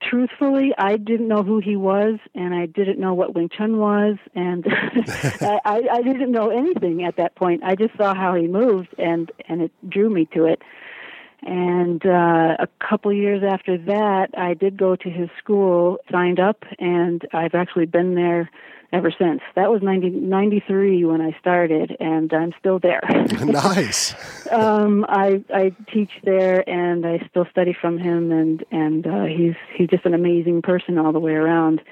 Truthfully, 0.02 0.72
I 0.76 0.96
didn't 0.96 1.28
know 1.28 1.42
who 1.42 1.60
he 1.60 1.76
was, 1.76 2.18
and 2.34 2.54
I 2.54 2.66
didn't 2.66 2.98
know 2.98 3.14
what 3.14 3.34
Wing 3.34 3.48
Chun 3.48 3.78
was, 3.78 4.16
and 4.34 4.64
I, 4.68 5.60
I, 5.64 5.82
I 5.92 6.02
didn't 6.02 6.30
know 6.30 6.50
anything 6.50 7.04
at 7.04 7.16
that 7.16 7.36
point. 7.36 7.62
I 7.62 7.74
just 7.74 7.96
saw 7.96 8.14
how 8.14 8.34
he 8.34 8.46
moved, 8.46 8.94
and 8.98 9.30
and 9.48 9.62
it 9.62 9.72
drew 9.88 10.08
me 10.08 10.26
to 10.34 10.46
it. 10.46 10.62
And 11.46 12.04
uh, 12.06 12.56
a 12.58 12.68
couple 12.80 13.12
years 13.12 13.42
after 13.46 13.76
that, 13.76 14.28
I 14.36 14.54
did 14.54 14.78
go 14.78 14.96
to 14.96 15.10
his 15.10 15.28
school, 15.38 15.98
signed 16.10 16.40
up, 16.40 16.64
and 16.78 17.22
I've 17.32 17.54
actually 17.54 17.86
been 17.86 18.14
there 18.14 18.50
ever 18.94 19.10
since. 19.10 19.40
That 19.54 19.70
was 19.70 19.82
90, 19.82 20.10
93 20.10 21.04
when 21.04 21.20
I 21.20 21.36
started, 21.38 21.96
and 22.00 22.32
I'm 22.32 22.54
still 22.58 22.78
there. 22.78 23.02
nice. 23.44 24.14
um, 24.50 25.04
I 25.08 25.44
I 25.52 25.74
teach 25.92 26.12
there, 26.22 26.66
and 26.68 27.04
I 27.04 27.26
still 27.28 27.46
study 27.50 27.76
from 27.78 27.98
him, 27.98 28.32
and 28.32 28.64
and 28.70 29.06
uh, 29.06 29.24
he's 29.24 29.54
he's 29.76 29.88
just 29.88 30.06
an 30.06 30.14
amazing 30.14 30.62
person 30.62 30.96
all 30.98 31.12
the 31.12 31.20
way 31.20 31.32
around. 31.32 31.82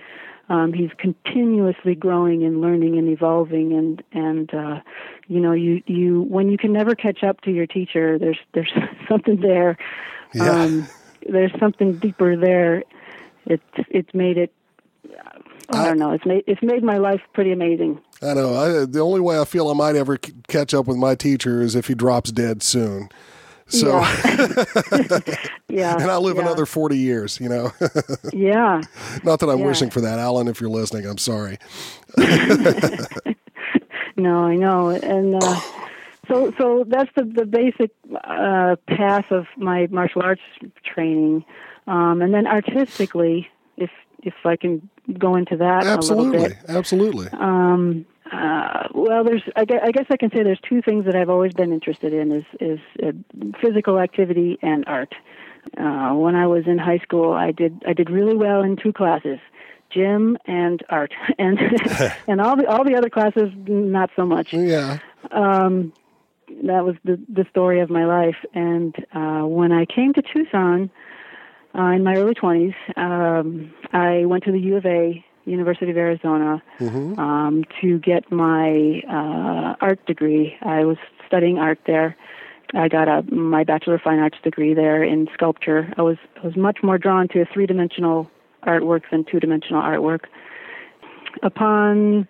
Um, 0.49 0.73
he's 0.73 0.91
continuously 0.99 1.95
growing 1.95 2.45
and 2.45 2.61
learning 2.61 2.99
and 2.99 3.09
evolving, 3.09 3.73
and 3.73 4.03
and 4.13 4.53
uh, 4.55 4.81
you 5.29 5.41
know 5.41 5.53
you 5.53 5.83
you 5.87 6.23
when 6.23 6.51
you 6.51 6.59
can 6.59 6.73
never 6.73 6.95
catch 6.95 7.23
up 7.23 7.41
to 7.43 7.51
your 7.51 7.67
teacher, 7.67 8.19
there's 8.19 8.39
there's 8.53 8.73
something 9.09 9.41
there. 9.41 9.79
Yeah. 10.35 10.51
Um, 10.51 10.89
there's 11.29 11.53
something 11.61 11.99
deeper 11.99 12.37
there. 12.37 12.83
It's 13.47 13.63
it's 13.89 14.13
made 14.15 14.39
it. 14.39 14.53
I 15.71 15.87
don't 15.87 15.99
know. 15.99 16.13
It's 16.13 16.27
made 16.27 16.45
it's 16.47 16.63
made 16.63 16.83
my 16.83 16.99
life 16.99 17.21
pretty 17.33 17.53
amazing. 17.53 18.01
I 18.21 18.35
know. 18.35 18.55
I, 18.55 18.85
the 18.85 19.01
only 19.01 19.21
way 19.21 19.41
I 19.41 19.45
feel 19.45 19.69
I 19.69 19.75
might 19.75 19.97
ever 19.97 20.19
c- 20.23 20.35
catch 20.49 20.75
up 20.75 20.87
with 20.87 20.97
my 20.97 21.15
teacher 21.15 21.63
is 21.63 21.75
if 21.75 21.87
he 21.87 21.95
drops 21.95 22.31
dead 22.31 22.63
soon. 22.63 23.09
So, 23.69 23.99
Yeah, 25.69 25.95
and 25.97 26.11
I 26.11 26.17
live 26.19 26.37
yeah. 26.37 26.43
another 26.43 26.67
40 26.67 26.99
years, 26.99 27.41
you 27.41 27.49
know. 27.49 27.73
Yeah. 28.33 28.83
Not 29.25 29.41
that 29.41 29.49
I'm 29.49 29.59
Yeah. 29.61 29.67
wishing 29.67 29.89
for 29.91 30.01
that, 30.03 30.19
Alan, 30.19 30.49
if 30.49 30.61
you're 30.61 30.69
listening, 30.71 31.07
I'm 31.07 31.19
sorry. 31.19 31.59
No, 34.17 34.41
I 34.45 34.57
know, 34.57 34.91
and 34.91 35.35
uh, 35.43 35.59
so 36.29 36.53
so 36.59 36.85
that's 36.87 37.09
the 37.17 37.25
the 37.25 37.47
basic 37.47 37.91
uh, 38.25 38.77
path 38.87 39.25
of 39.31 39.47
my 39.57 39.89
martial 39.91 40.21
arts 40.23 40.43
training, 40.85 41.45
um, 41.87 42.21
and 42.21 42.33
then 42.35 42.47
artistically, 42.47 43.49
if 43.79 43.91
if 44.23 44.35
I 44.45 44.57
can 44.57 44.87
go 45.19 45.35
into 45.35 45.57
that 45.57 45.85
a 45.87 45.87
little 45.87 46.27
Absolutely. 46.27 46.39
bit. 46.41 46.57
Absolutely. 46.69 47.29
Um, 47.33 48.05
uh, 48.33 48.89
well, 48.95 49.25
there's 49.25 49.43
I 49.57 49.65
guess, 49.65 49.81
I 49.85 49.91
guess 49.91 50.07
I 50.11 50.17
can 50.17 50.31
say 50.31 50.43
there's 50.43 50.61
two 50.67 50.81
things 50.81 51.05
that 51.05 51.15
I've 51.15 51.29
always 51.29 51.53
been 51.53 51.73
interested 51.73 52.13
in 52.15 52.33
is 52.33 52.45
is 52.61 52.79
uh, 53.03 53.13
physical 53.61 53.99
activity 53.99 54.59
and 54.63 54.85
art. 54.87 55.15
Uh, 55.77 56.15
when 56.15 56.35
I 56.35 56.47
was 56.47 56.67
in 56.67 56.79
high 56.79 56.99
school, 56.99 57.33
I 57.33 57.53
did 57.53 57.83
I 57.87 57.93
did 57.93 58.09
really 58.11 58.35
well 58.35 58.63
in 58.63 58.77
two 58.77 58.93
classes, 58.93 59.39
gym 59.91 60.39
and 60.47 60.83
art, 60.89 61.13
and 61.39 61.59
and 62.27 62.41
all 62.41 62.57
the 62.57 62.67
all 62.67 62.85
the 62.85 62.95
other 62.97 63.11
classes 63.11 63.51
not 63.67 64.11
so 64.17 64.25
much 64.25 64.53
yeah. 64.55 64.99
um, 65.31 65.93
that 66.65 66.85
was 66.85 66.97
the 67.05 67.21
the 67.29 67.45
story 67.51 67.81
of 67.81 67.91
my 67.91 68.07
life. 68.07 68.37
And 68.55 68.95
uh, 69.15 69.47
when 69.47 69.73
I 69.73 69.85
came 69.85 70.15
to 70.15 70.23
Tucson 70.23 70.91
uh, 71.75 71.83
in 71.83 72.03
my 72.03 72.17
early 72.17 72.35
twenties, 72.35 72.75
um, 72.97 73.75
I 73.93 74.25
went 74.25 74.45
to 74.45 74.53
the 74.53 74.61
U 74.61 74.77
of 74.79 74.87
A, 74.87 75.23
University 75.45 75.91
of 75.91 75.97
Arizona, 75.97 76.63
um, 77.19 77.65
to 77.81 77.99
get 77.99 78.31
my 78.31 79.03
uh, 79.09 79.75
art 79.81 80.05
degree. 80.07 80.57
I 80.63 80.85
was 80.85 80.97
studying 81.27 81.59
art 81.59 81.81
there. 81.87 82.17
I 82.75 82.89
got 82.89 83.09
a 83.09 83.23
my 83.35 83.65
bachelor 83.65 83.97
of 83.97 84.03
fine 84.03 84.19
arts 84.19 84.39
degree 84.43 84.75
there 84.75 85.03
in 85.03 85.29
sculpture. 85.35 85.93
I 85.97 86.03
was 86.03 86.17
I 86.43 86.47
was 86.47 86.57
much 86.57 86.79
more 86.83 86.99
drawn 86.99 87.29
to 87.29 87.45
three 87.53 87.67
dimensional 87.67 88.31
artwork 88.67 89.03
than 89.11 89.25
two 89.25 89.41
dimensional 89.41 89.83
artwork. 89.83 90.25
Upon 91.43 92.29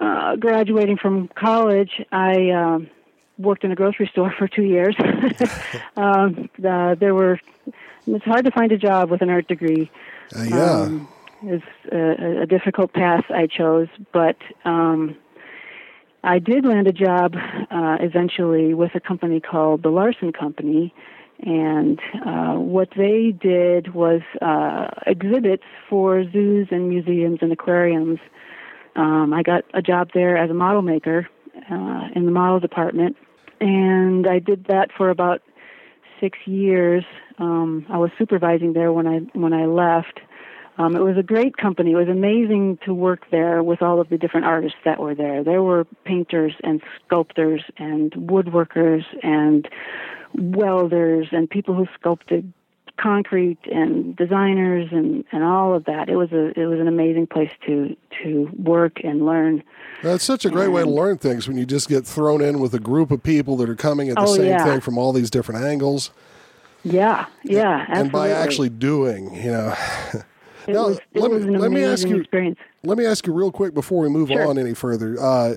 uh, 0.00 0.36
graduating 0.36 0.98
from 0.98 1.28
college, 1.28 2.02
I 2.10 2.50
um, 2.50 2.90
worked 3.38 3.64
in 3.64 3.72
a 3.72 3.74
grocery 3.74 4.08
store 4.12 4.34
for 4.38 4.48
two 4.48 4.64
years. 4.64 4.96
um, 5.96 6.50
the, 6.58 6.96
there 6.98 7.14
were 7.14 7.40
it's 8.06 8.24
hard 8.24 8.44
to 8.44 8.50
find 8.50 8.72
a 8.72 8.78
job 8.78 9.10
with 9.10 9.22
an 9.22 9.30
art 9.30 9.46
degree. 9.48 9.90
Uh, 10.36 10.42
yeah. 10.42 10.70
Um, 10.72 11.08
it's 11.44 11.64
a, 11.90 12.42
a 12.42 12.46
difficult 12.46 12.92
path 12.92 13.24
I 13.30 13.46
chose, 13.46 13.88
but 14.12 14.36
um, 14.64 15.16
I 16.24 16.38
did 16.38 16.64
land 16.64 16.86
a 16.86 16.92
job 16.92 17.34
uh, 17.34 17.96
eventually 18.00 18.74
with 18.74 18.94
a 18.94 19.00
company 19.00 19.40
called 19.40 19.82
the 19.82 19.90
Larson 19.90 20.32
Company, 20.32 20.94
and 21.40 21.98
uh, 22.24 22.54
what 22.54 22.90
they 22.96 23.32
did 23.32 23.94
was 23.94 24.20
uh, 24.40 24.88
exhibits 25.06 25.64
for 25.88 26.22
zoos 26.30 26.68
and 26.70 26.88
museums 26.88 27.40
and 27.42 27.52
aquariums. 27.52 28.20
Um, 28.94 29.32
I 29.32 29.42
got 29.42 29.64
a 29.74 29.82
job 29.82 30.10
there 30.14 30.36
as 30.36 30.50
a 30.50 30.54
model 30.54 30.82
maker 30.82 31.28
uh, 31.70 32.08
in 32.14 32.26
the 32.26 32.30
model 32.30 32.60
department, 32.60 33.16
and 33.60 34.28
I 34.28 34.38
did 34.38 34.66
that 34.66 34.90
for 34.96 35.10
about 35.10 35.42
six 36.20 36.38
years. 36.44 37.04
Um, 37.38 37.84
I 37.88 37.98
was 37.98 38.10
supervising 38.16 38.74
there 38.74 38.92
when 38.92 39.08
I 39.08 39.18
when 39.36 39.52
I 39.52 39.66
left. 39.66 40.20
Um, 40.78 40.96
it 40.96 41.00
was 41.02 41.18
a 41.18 41.22
great 41.22 41.56
company. 41.58 41.92
It 41.92 41.96
was 41.96 42.08
amazing 42.08 42.78
to 42.86 42.94
work 42.94 43.26
there 43.30 43.62
with 43.62 43.82
all 43.82 44.00
of 44.00 44.08
the 44.08 44.16
different 44.16 44.46
artists 44.46 44.78
that 44.84 44.98
were 45.00 45.14
there. 45.14 45.44
There 45.44 45.62
were 45.62 45.84
painters 46.04 46.54
and 46.64 46.80
sculptors 47.04 47.62
and 47.76 48.10
woodworkers 48.12 49.04
and 49.22 49.68
welders 50.34 51.28
and 51.30 51.48
people 51.48 51.74
who 51.74 51.86
sculpted 51.98 52.52
concrete 52.98 53.58
and 53.70 54.14
designers 54.16 54.88
and, 54.92 55.24
and 55.32 55.42
all 55.42 55.74
of 55.74 55.84
that. 55.84 56.08
It 56.08 56.16
was 56.16 56.30
a 56.32 56.58
it 56.58 56.66
was 56.66 56.78
an 56.80 56.88
amazing 56.88 57.26
place 57.26 57.50
to 57.66 57.96
to 58.22 58.50
work 58.56 58.98
and 59.04 59.26
learn. 59.26 59.62
That's 60.02 60.24
such 60.24 60.44
a 60.44 60.50
great 60.50 60.68
way 60.68 60.82
to 60.82 60.90
learn 60.90 61.18
things 61.18 61.46
when 61.48 61.56
you 61.56 61.64
just 61.66 61.88
get 61.88 62.06
thrown 62.06 62.40
in 62.40 62.60
with 62.60 62.74
a 62.74 62.80
group 62.80 63.10
of 63.10 63.22
people 63.22 63.56
that 63.58 63.68
are 63.68 63.74
coming 63.76 64.08
at 64.08 64.16
the 64.16 64.22
Oh, 64.22 64.34
same 64.36 64.46
yeah. 64.46 64.64
thing 64.64 64.80
from 64.80 64.98
all 64.98 65.12
these 65.12 65.30
different 65.30 65.64
angles. 65.64 66.10
Yeah, 66.84 67.26
yeah, 67.44 67.86
absolutely. 67.88 68.00
And 68.00 68.12
by 68.12 68.30
actually 68.30 68.68
doing, 68.70 69.34
you 69.34 69.50
know. 69.52 69.74
it 70.66 70.72
Now, 70.72 70.88
was, 70.88 70.98
let 71.14 71.30
me- 71.32 71.56
let 71.58 71.70
me 71.70 71.82
ask 71.84 72.06
you- 72.06 72.18
experience. 72.18 72.58
Let 72.84 72.98
me 72.98 73.06
ask 73.06 73.26
you 73.26 73.32
real 73.32 73.52
quick 73.52 73.74
before 73.74 74.02
we 74.02 74.08
move 74.08 74.28
Sure. 74.28 74.46
on 74.48 74.58
any 74.58 74.74
further. 74.74 75.16
Uh, 75.20 75.54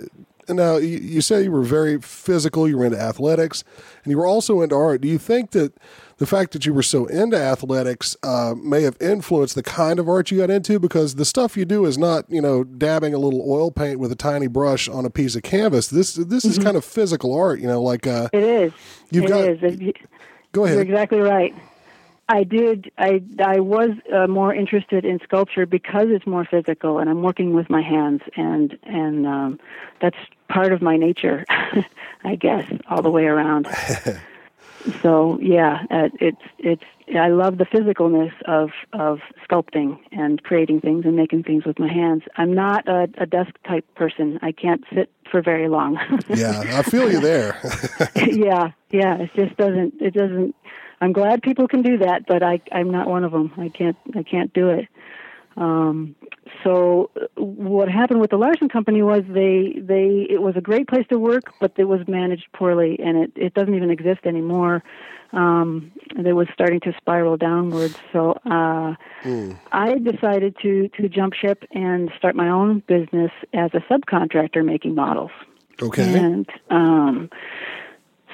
now, 0.48 0.78
you, 0.78 1.00
you 1.00 1.22
say 1.22 1.44
you 1.44 1.52
were 1.52 1.64
very 1.64 2.00
physical, 2.00 2.68
you 2.68 2.78
were 2.78 2.86
into 2.86 3.00
athletics, 3.02 3.64
and 4.04 4.12
you 4.12 4.18
were 4.18 4.28
also 4.28 4.62
into 4.62 4.76
art. 4.76 5.02
Do 5.02 5.08
you 5.08 5.18
think 5.18 5.52
that 5.52 5.74
the 6.18 6.28
fact 6.28 6.52
that 6.54 6.68
you 6.68 6.74
were 6.74 6.84
so 6.84 7.08
into 7.08 7.36
athletics 7.36 8.16
uh, 8.22 8.54
may 8.56 8.84
have 8.84 8.96
influenced 9.02 9.56
the 9.56 9.64
kind 9.64 9.98
of 9.98 10.08
art 10.08 10.30
you 10.30 10.38
got 10.38 10.52
into? 10.52 10.78
Because 10.80 11.16
the 11.16 11.26
stuff 11.26 11.58
you 11.58 11.66
do 11.66 11.86
is 11.86 11.98
not, 11.98 12.26
you 12.30 12.42
know, 12.42 12.64
dabbing 12.64 13.16
a 13.16 13.18
little 13.18 13.42
oil 13.52 13.72
paint 13.72 13.98
with 14.00 14.12
a 14.12 14.16
tiny 14.16 14.46
brush 14.46 14.88
on 14.88 15.04
a 15.04 15.10
piece 15.10 15.36
of 15.36 15.42
canvas. 15.42 15.88
This 15.88 16.14
this 16.14 16.46
is 16.46 16.60
kind 16.60 16.78
of 16.78 16.86
physical 16.86 17.34
art, 17.34 17.60
you 17.60 17.68
know, 17.68 17.82
like 17.82 18.06
uh, 18.06 18.30
It 18.32 18.44
is. 18.44 18.72
You've 19.10 19.26
It 19.26 19.30
got- 19.30 19.50
is. 19.50 19.94
Go 20.52 20.66
You're 20.66 20.76
ahead. 20.76 20.80
exactly 20.88 21.20
right. 21.22 21.56
I 22.28 22.44
did. 22.44 22.92
I 22.98 23.22
I 23.40 23.60
was 23.60 23.92
uh, 24.14 24.28
more 24.28 24.54
interested 24.54 25.06
in 25.06 25.20
sculpture 25.20 25.66
because 25.66 26.08
it's 26.10 26.26
more 26.26 26.44
physical, 26.44 26.98
and 26.98 27.10
I'm 27.10 27.22
working 27.22 27.54
with 27.54 27.70
my 27.70 27.82
hands, 27.82 28.22
and 28.36 28.78
and 28.84 29.28
um, 29.28 29.60
that's 30.02 30.18
part 30.50 30.74
of 30.74 30.82
my 30.82 30.98
nature, 30.98 31.46
I 32.24 32.36
guess, 32.36 32.66
all 32.90 33.04
the 33.04 33.12
way 33.12 33.26
around. 33.26 33.68
so 35.02 35.40
yeah, 35.40 35.84
uh, 35.92 36.10
it's 36.20 36.42
it's. 36.58 36.84
I 37.16 37.30
love 37.30 37.60
the 37.60 37.66
physicalness 37.66 38.34
of 38.46 38.72
of 38.94 39.20
sculpting 39.48 40.00
and 40.12 40.42
creating 40.42 40.82
things 40.82 41.06
and 41.06 41.16
making 41.16 41.44
things 41.44 41.64
with 41.64 41.78
my 41.78 41.92
hands. 41.92 42.24
I'm 42.38 42.54
not 42.54 42.88
a, 42.88 43.08
a 43.20 43.28
desk 43.28 43.52
type 43.68 43.86
person. 43.94 44.40
I 44.42 44.52
can't 44.52 44.84
sit 44.94 45.12
for 45.30 45.42
very 45.42 45.68
long. 45.68 46.00
Yeah, 46.36 46.64
I 46.66 46.82
feel 46.82 47.12
you 47.12 47.20
there. 47.20 47.60
yeah, 48.16 48.72
yeah. 48.90 49.18
It 49.18 49.32
just 49.36 49.56
doesn't. 49.58 50.02
It 50.02 50.16
doesn't. 50.16 50.56
I'm 51.02 51.14
glad 51.14 51.42
people 51.42 51.68
can 51.68 51.82
do 51.82 51.98
that, 52.00 52.26
but 52.28 52.44
I, 52.44 52.62
I'm 52.72 52.90
not 52.90 53.08
one 53.08 53.24
of 53.24 53.32
them. 53.32 53.52
I 53.58 53.70
can't. 53.70 53.98
I 54.16 54.24
can't 54.24 54.54
do 54.54 54.70
it. 54.70 54.88
Um, 55.58 56.16
so 56.64 57.12
what 57.36 57.90
happened 57.90 58.20
with 58.20 58.30
the 58.30 58.38
Larson 58.38 58.68
Company 58.68 59.02
was 59.02 59.24
they 59.28 59.76
they 59.78 60.28
it 60.30 60.42
was 60.42 60.56
a 60.58 60.62
great 60.62 60.88
place 60.88 61.06
to 61.10 61.18
work, 61.18 61.54
but 61.60 61.74
it 61.78 61.86
was 61.86 62.02
managed 62.08 62.48
poorly, 62.54 63.00
and 63.00 63.18
it 63.18 63.32
it 63.36 63.54
doesn't 63.54 63.74
even 63.74 63.90
exist 63.90 64.22
anymore. 64.26 64.84
Um, 65.32 65.92
and 66.16 66.26
it 66.26 66.34
was 66.34 66.48
starting 66.54 66.80
to 66.82 66.94
spiral 66.98 67.36
downwards. 67.36 67.96
So 68.14 68.40
uh, 68.46 68.96
I 69.72 69.96
decided 69.96 70.56
to 70.62 70.90
to 70.90 71.10
jump 71.10 71.34
ship 71.34 71.64
and 71.72 72.12
start 72.18 72.36
my 72.36 72.50
own 72.50 72.84
business 72.88 73.32
as 73.54 73.72
a 73.74 73.80
subcontractor 73.92 74.64
making 74.64 74.96
models. 74.96 75.32
Okay. 75.82 76.18
And 76.18 76.50
um, 76.70 77.30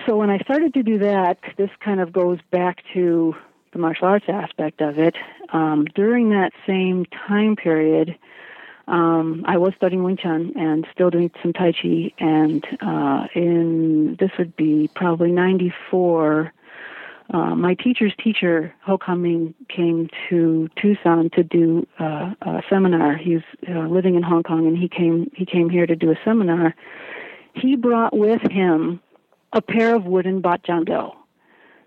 so 0.05 0.17
when 0.17 0.29
I 0.29 0.39
started 0.39 0.73
to 0.75 0.83
do 0.83 0.99
that, 0.99 1.39
this 1.57 1.69
kind 1.83 1.99
of 1.99 2.11
goes 2.11 2.39
back 2.51 2.83
to 2.93 3.35
the 3.73 3.79
martial 3.79 4.07
arts 4.07 4.25
aspect 4.27 4.81
of 4.81 4.97
it. 4.97 5.15
Um, 5.53 5.85
during 5.95 6.29
that 6.31 6.51
same 6.67 7.05
time 7.27 7.55
period, 7.55 8.17
um, 8.87 9.43
I 9.47 9.57
was 9.57 9.73
studying 9.75 10.03
Wing 10.03 10.17
Chun 10.17 10.53
and 10.55 10.85
still 10.93 11.09
doing 11.09 11.31
some 11.41 11.53
Tai 11.53 11.71
Chi. 11.73 12.11
And 12.19 12.65
uh, 12.81 13.27
in 13.33 14.17
this 14.19 14.31
would 14.37 14.55
be 14.55 14.89
probably 14.95 15.31
'94. 15.31 16.53
Uh, 17.33 17.55
my 17.55 17.75
teacher's 17.75 18.13
teacher, 18.21 18.73
Ho 18.83 18.97
Kam 18.97 19.55
came 19.69 20.09
to 20.29 20.69
Tucson 20.75 21.29
to 21.29 21.43
do 21.43 21.87
uh, 21.97 22.33
a 22.41 22.61
seminar. 22.69 23.15
He's 23.15 23.41
uh, 23.69 23.87
living 23.87 24.15
in 24.15 24.23
Hong 24.23 24.43
Kong, 24.43 24.67
and 24.67 24.77
he 24.77 24.89
came 24.89 25.31
he 25.33 25.45
came 25.45 25.69
here 25.69 25.85
to 25.85 25.95
do 25.95 26.11
a 26.11 26.15
seminar. 26.25 26.75
He 27.53 27.75
brought 27.77 28.15
with 28.15 28.41
him 28.51 28.99
a 29.53 29.61
pair 29.61 29.95
of 29.95 30.05
wooden 30.05 30.41
bat 30.41 30.63
jam 30.63 30.85
do. 30.85 31.11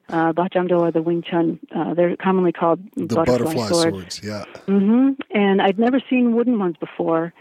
Uh, 0.09 0.33
bat 0.33 0.53
jam 0.53 0.67
do 0.67 0.81
are 0.81 0.93
the 0.93 1.01
Wing 1.03 1.23
Chun. 1.23 1.59
Uh, 1.75 1.95
they're 1.95 2.17
commonly 2.17 2.53
called 2.53 2.81
The 2.95 3.07
butterfly, 3.07 3.25
butterfly 3.39 3.67
swords. 3.69 4.21
swords. 4.21 4.21
Yeah. 4.23 4.45
hmm 4.67 5.11
And 5.31 5.63
I'd 5.63 5.79
never 5.79 6.01
seen 6.11 6.35
wooden 6.35 6.59
ones 6.59 6.77
before. 6.79 7.33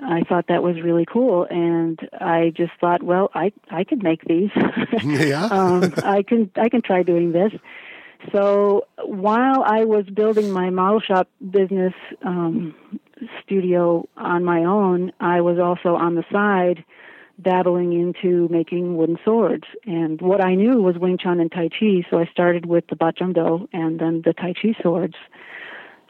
I 0.00 0.22
thought 0.28 0.46
that 0.48 0.62
was 0.62 0.80
really 0.80 1.04
cool, 1.04 1.44
and 1.50 1.98
I 2.20 2.52
just 2.56 2.70
thought, 2.80 3.02
well, 3.02 3.30
I 3.34 3.52
I 3.70 3.82
could 3.84 4.02
make 4.02 4.22
these. 4.24 4.50
Yeah. 5.04 5.44
um, 5.46 5.92
I 6.04 6.22
can 6.22 6.50
I 6.56 6.68
can 6.68 6.82
try 6.82 7.02
doing 7.02 7.32
this. 7.32 7.52
So 8.32 8.86
while 9.04 9.62
I 9.64 9.84
was 9.84 10.04
building 10.06 10.50
my 10.50 10.70
model 10.70 11.00
shop 11.00 11.28
business 11.50 11.94
um, 12.22 12.74
studio 13.44 14.08
on 14.16 14.44
my 14.44 14.64
own, 14.64 15.12
I 15.20 15.40
was 15.40 15.58
also 15.58 15.94
on 15.96 16.14
the 16.16 16.24
side 16.32 16.84
dabbling 17.40 17.92
into 17.92 18.48
making 18.50 18.96
wooden 18.96 19.18
swords. 19.24 19.64
And 19.86 20.20
what 20.20 20.44
I 20.44 20.54
knew 20.54 20.80
was 20.82 20.96
Wing 20.98 21.18
Chun 21.18 21.40
and 21.40 21.50
Tai 21.50 21.68
Chi, 21.68 22.06
so 22.10 22.18
I 22.18 22.26
started 22.26 22.66
with 22.66 22.86
the 22.88 22.96
Bat 22.96 23.18
Jam 23.18 23.32
Do 23.32 23.68
and 23.72 23.98
then 23.98 24.22
the 24.24 24.32
Tai 24.32 24.54
Chi 24.60 24.74
swords. 24.82 25.14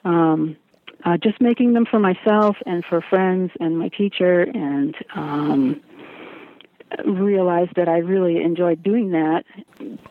Um, 0.04 0.56
uh, 1.04 1.16
just 1.16 1.40
making 1.40 1.74
them 1.74 1.86
for 1.86 2.00
myself 2.00 2.56
and 2.66 2.84
for 2.84 3.00
friends 3.00 3.52
and 3.60 3.78
my 3.78 3.88
teacher, 3.88 4.42
and 4.42 4.96
um, 5.14 5.80
realized 7.04 7.72
that 7.76 7.88
I 7.88 7.98
really 7.98 8.42
enjoyed 8.42 8.82
doing 8.82 9.10
that. 9.10 9.44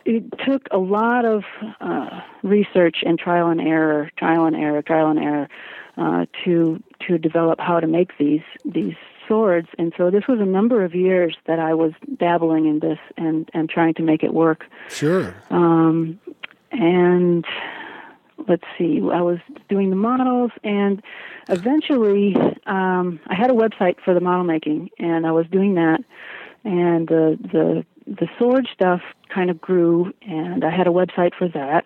It 0.04 0.24
took 0.46 0.66
a 0.70 0.78
lot 0.78 1.24
of 1.24 1.44
uh, 1.80 2.20
research 2.42 2.98
and 3.04 3.18
trial 3.18 3.48
and 3.48 3.60
error, 3.60 4.10
trial 4.16 4.46
and 4.46 4.56
error, 4.56 4.82
trial 4.82 5.10
and 5.10 5.18
error, 5.18 5.48
uh, 5.96 6.26
to 6.44 6.82
to 7.06 7.18
develop 7.18 7.60
how 7.60 7.80
to 7.80 7.86
make 7.86 8.16
these 8.18 8.42
these 8.64 8.96
swords. 9.28 9.68
And 9.78 9.92
so 9.96 10.10
this 10.10 10.26
was 10.26 10.40
a 10.40 10.46
number 10.46 10.84
of 10.84 10.94
years 10.94 11.36
that 11.46 11.58
I 11.58 11.74
was 11.74 11.92
dabbling 12.18 12.66
in 12.66 12.80
this 12.80 12.98
and 13.16 13.48
and 13.54 13.68
trying 13.68 13.94
to 13.94 14.02
make 14.02 14.22
it 14.22 14.34
work. 14.34 14.64
Sure. 14.88 15.34
Um, 15.50 16.18
and 16.72 17.44
let's 18.46 18.64
see, 18.76 19.00
I 19.12 19.20
was 19.20 19.38
doing 19.68 19.90
the 19.90 19.96
models, 19.96 20.52
and 20.64 21.02
eventually 21.48 22.36
um, 22.66 23.20
I 23.26 23.34
had 23.34 23.50
a 23.50 23.54
website 23.54 23.96
for 24.04 24.14
the 24.14 24.20
model 24.20 24.44
making, 24.44 24.90
and 24.98 25.26
I 25.26 25.32
was 25.32 25.46
doing 25.50 25.74
that, 25.74 26.00
and 26.64 27.08
the 27.08 27.38
the 27.40 27.84
the 28.06 28.28
sword 28.38 28.66
stuff 28.72 29.00
kind 29.28 29.50
of 29.50 29.60
grew, 29.60 30.12
and 30.22 30.64
I 30.64 30.70
had 30.70 30.86
a 30.86 30.90
website 30.90 31.34
for 31.34 31.48
that. 31.48 31.84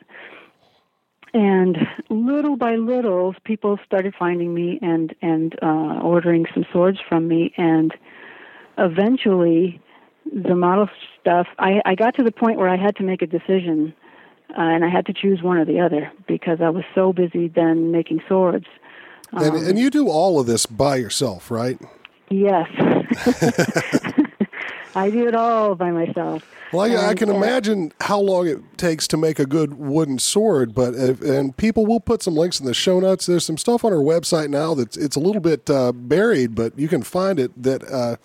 And 1.34 1.78
little 2.10 2.56
by 2.56 2.76
little, 2.76 3.34
people 3.44 3.78
started 3.86 4.14
finding 4.18 4.52
me 4.52 4.78
and 4.82 5.14
and 5.22 5.58
uh, 5.62 6.00
ordering 6.02 6.46
some 6.52 6.66
swords 6.72 6.98
from 7.08 7.26
me, 7.26 7.54
and 7.56 7.94
eventually, 8.76 9.80
the 10.30 10.54
model 10.54 10.88
stuff. 11.20 11.46
I, 11.58 11.80
I 11.86 11.94
got 11.94 12.14
to 12.16 12.22
the 12.22 12.32
point 12.32 12.58
where 12.58 12.68
I 12.68 12.76
had 12.76 12.96
to 12.96 13.02
make 13.02 13.22
a 13.22 13.26
decision 13.26 13.94
uh, 14.56 14.60
and 14.60 14.84
I 14.84 14.88
had 14.88 15.06
to 15.06 15.12
choose 15.14 15.42
one 15.42 15.56
or 15.56 15.64
the 15.64 15.80
other 15.80 16.12
because 16.26 16.60
I 16.60 16.68
was 16.68 16.84
so 16.94 17.12
busy 17.12 17.48
then 17.48 17.90
making 17.90 18.22
swords. 18.28 18.66
and, 19.32 19.54
and 19.56 19.78
you 19.78 19.88
do 19.88 20.08
all 20.08 20.38
of 20.38 20.46
this 20.46 20.66
by 20.66 20.96
yourself, 20.96 21.50
right? 21.50 21.80
Yes, 22.28 22.68
I 24.94 25.10
do 25.10 25.26
it 25.26 25.34
all 25.34 25.74
by 25.74 25.90
myself. 25.90 26.42
Well, 26.72 26.82
I, 26.82 27.10
I 27.10 27.14
can 27.14 27.30
uh, 27.30 27.34
imagine 27.34 27.92
how 28.00 28.18
long 28.18 28.46
it 28.46 28.58
takes 28.78 29.06
to 29.08 29.16
make 29.16 29.38
a 29.38 29.46
good 29.46 29.74
wooden 29.74 30.18
sword, 30.18 30.74
but 30.74 30.94
if, 30.94 31.20
and 31.20 31.56
people 31.56 31.84
will 31.84 32.00
put 32.00 32.22
some 32.22 32.34
links 32.34 32.60
in 32.60 32.66
the 32.66 32.74
show 32.74 32.98
notes. 32.98 33.26
There's 33.26 33.44
some 33.44 33.58
stuff 33.58 33.84
on 33.84 33.92
our 33.92 33.98
website 33.98 34.48
now 34.48 34.74
that's 34.74 34.96
it's 34.96 35.16
a 35.16 35.20
little 35.20 35.40
bit 35.40 35.68
uh, 35.68 35.92
buried, 35.92 36.54
but 36.54 36.78
you 36.78 36.88
can 36.88 37.02
find 37.02 37.38
it 37.38 37.62
that 37.62 37.84
uh, 37.90 38.16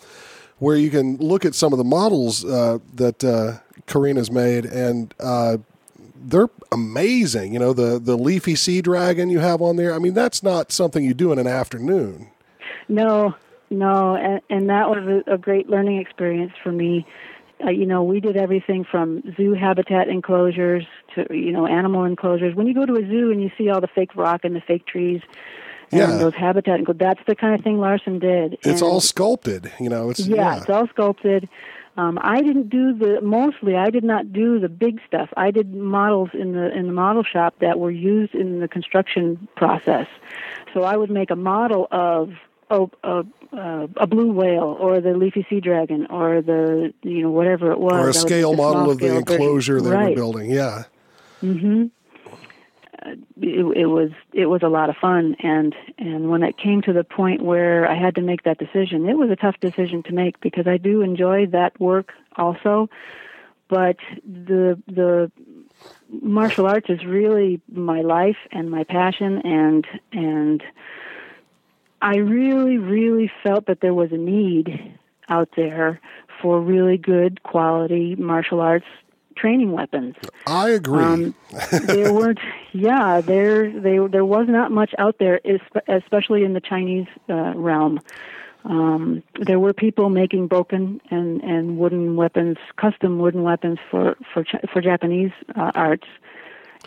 where 0.59 0.77
you 0.77 0.89
can 0.89 1.17
look 1.17 1.45
at 1.45 1.55
some 1.55 1.73
of 1.73 1.77
the 1.77 1.83
models 1.83 2.45
uh, 2.45 2.79
that 2.95 3.23
uh, 3.23 3.59
Karina's 3.85 4.31
made, 4.31 4.65
and 4.65 5.13
uh, 5.19 5.57
they're 6.15 6.49
amazing. 6.71 7.53
You 7.53 7.59
know, 7.59 7.73
the 7.73 7.99
the 7.99 8.17
leafy 8.17 8.55
sea 8.55 8.81
dragon 8.81 9.29
you 9.29 9.39
have 9.39 9.61
on 9.61 9.75
there. 9.75 9.93
I 9.93 9.99
mean, 9.99 10.13
that's 10.13 10.41
not 10.41 10.71
something 10.71 11.03
you 11.03 11.13
do 11.13 11.31
in 11.31 11.39
an 11.39 11.47
afternoon. 11.47 12.29
No, 12.87 13.35
no, 13.69 14.15
and, 14.15 14.41
and 14.49 14.69
that 14.69 14.89
was 14.89 15.23
a, 15.27 15.33
a 15.33 15.37
great 15.37 15.69
learning 15.69 15.97
experience 15.99 16.53
for 16.63 16.71
me. 16.71 17.05
Uh, 17.65 17.69
you 17.71 17.85
know, 17.87 18.03
we 18.03 18.19
did 18.19 18.37
everything 18.37 18.85
from 18.89 19.23
zoo 19.35 19.53
habitat 19.53 20.07
enclosures 20.07 20.85
to 21.15 21.25
you 21.31 21.51
know 21.51 21.65
animal 21.65 22.03
enclosures. 22.03 22.55
When 22.55 22.67
you 22.67 22.73
go 22.73 22.85
to 22.85 22.93
a 22.93 23.01
zoo 23.07 23.31
and 23.31 23.41
you 23.41 23.49
see 23.57 23.69
all 23.69 23.81
the 23.81 23.87
fake 23.87 24.15
rock 24.15 24.41
and 24.43 24.55
the 24.55 24.61
fake 24.61 24.85
trees 24.85 25.21
and 25.91 25.99
Yeah. 26.01 26.17
those 26.17 26.35
habitat, 26.35 26.79
enclo- 26.81 26.97
that's 26.99 27.19
the 27.27 27.35
kind 27.35 27.55
of 27.55 27.61
thing 27.61 27.79
Larson 27.79 28.19
did. 28.19 28.53
It's 28.63 28.81
And- 28.81 28.83
all 28.83 29.01
sculpted. 29.01 29.71
You 29.79 29.89
know, 29.89 30.09
it's 30.11 30.27
yeah, 30.27 30.35
yeah. 30.35 30.57
it's 30.57 30.69
all 30.69 30.87
sculpted. 30.87 31.49
Um, 31.97 32.19
I 32.21 32.41
didn't 32.41 32.69
do 32.69 32.93
the 32.93 33.21
mostly. 33.21 33.75
I 33.75 33.89
did 33.89 34.03
not 34.03 34.31
do 34.31 34.59
the 34.59 34.69
big 34.69 34.99
stuff. 35.07 35.29
I 35.35 35.49
did 35.49 35.73
models 35.73 36.29
in 36.33 36.51
the 36.53 36.71
in 36.77 36.85
the 36.85 36.93
model 36.93 37.23
shop 37.23 37.55
that 37.59 37.79
were 37.79 37.89
used 37.89 38.35
in 38.35 38.59
the 38.59 38.67
construction 38.67 39.47
process. 39.55 40.05
So 40.75 40.83
I 40.83 40.95
would 40.95 41.09
make 41.09 41.31
a 41.31 41.35
model 41.35 41.87
of 41.89 42.33
a, 42.69 42.85
a, 43.03 43.25
a, 43.97 44.07
blue 44.07 44.31
whale 44.31 44.75
or 44.79 44.99
the 44.99 45.13
leafy 45.13 45.45
sea 45.49 45.59
dragon 45.59 46.05
or 46.07 46.41
the 46.41 46.93
you 47.01 47.21
know 47.21 47.31
whatever 47.31 47.71
it 47.71 47.79
was. 47.79 47.93
or 47.93 48.03
a 48.03 48.07
was 48.07 48.19
scale 48.19 48.53
a 48.53 48.57
model 48.57 48.91
of 48.91 48.99
the 48.99 49.15
enclosure 49.15 49.81
they 49.81 49.89
were 49.89 49.95
right. 49.95 50.15
building. 50.15 50.49
Yeah. 50.49 50.83
Mm-hmm. 51.41 51.85
it, 53.41 53.77
it 53.77 53.85
was 53.85 54.11
it 54.33 54.47
was 54.47 54.63
a 54.63 54.67
lot 54.67 54.89
of 54.89 54.95
fun 54.97 55.35
and 55.39 55.75
and 55.97 56.29
when 56.29 56.43
it 56.43 56.57
came 56.57 56.81
to 56.81 56.93
the 56.93 57.03
point 57.03 57.41
where 57.41 57.87
I 57.89 57.95
had 57.95 58.15
to 58.15 58.21
make 58.21 58.43
that 58.43 58.57
decision 58.57 59.07
it 59.07 59.17
was 59.17 59.29
a 59.29 59.35
tough 59.35 59.59
decision 59.61 60.03
to 60.03 60.13
make 60.13 60.39
because 60.41 60.67
I 60.67 60.77
do 60.77 61.01
enjoy 61.01 61.45
that 61.47 61.79
work 61.79 62.11
also 62.35 62.89
but 63.67 63.97
the 64.25 64.81
the 64.87 65.31
martial 66.09 66.65
arts 66.65 66.89
is 66.89 67.05
really 67.05 67.61
my 67.71 68.01
life 68.01 68.37
and 68.51 68.71
my 68.71 68.83
passion 68.83 69.41
and 69.43 69.85
and 70.11 70.63
I 72.01 72.17
really 72.17 72.77
really 72.77 73.31
felt 73.43 73.67
that 73.67 73.81
there 73.81 73.93
was 73.93 74.11
a 74.11 74.17
need 74.17 74.97
out 75.29 75.49
there 75.55 75.99
for 76.41 76.61
really 76.61 76.97
good 76.97 77.43
quality 77.43 78.15
martial 78.15 78.61
arts 78.61 78.85
training 79.35 79.71
weapons 79.71 80.15
I 80.47 80.69
agree. 80.69 81.03
um, 81.03 81.35
there 81.71 82.13
weren't, 82.13 82.39
yeah, 82.71 83.21
there 83.21 83.69
they 83.69 83.99
there 84.07 84.25
was 84.25 84.47
not 84.47 84.71
much 84.71 84.93
out 84.97 85.17
there, 85.19 85.41
especially 85.87 86.43
in 86.43 86.53
the 86.53 86.61
Chinese 86.61 87.07
uh, 87.29 87.53
realm. 87.55 87.99
Um, 88.63 89.23
there 89.39 89.59
were 89.59 89.73
people 89.73 90.09
making 90.09 90.49
bokken 90.49 90.99
and, 91.09 91.41
and 91.41 91.77
wooden 91.77 92.15
weapons, 92.15 92.57
custom 92.77 93.19
wooden 93.19 93.43
weapons 93.43 93.79
for 93.91 94.17
for 94.33 94.45
for 94.71 94.81
Japanese 94.81 95.31
uh, 95.55 95.71
arts, 95.75 96.07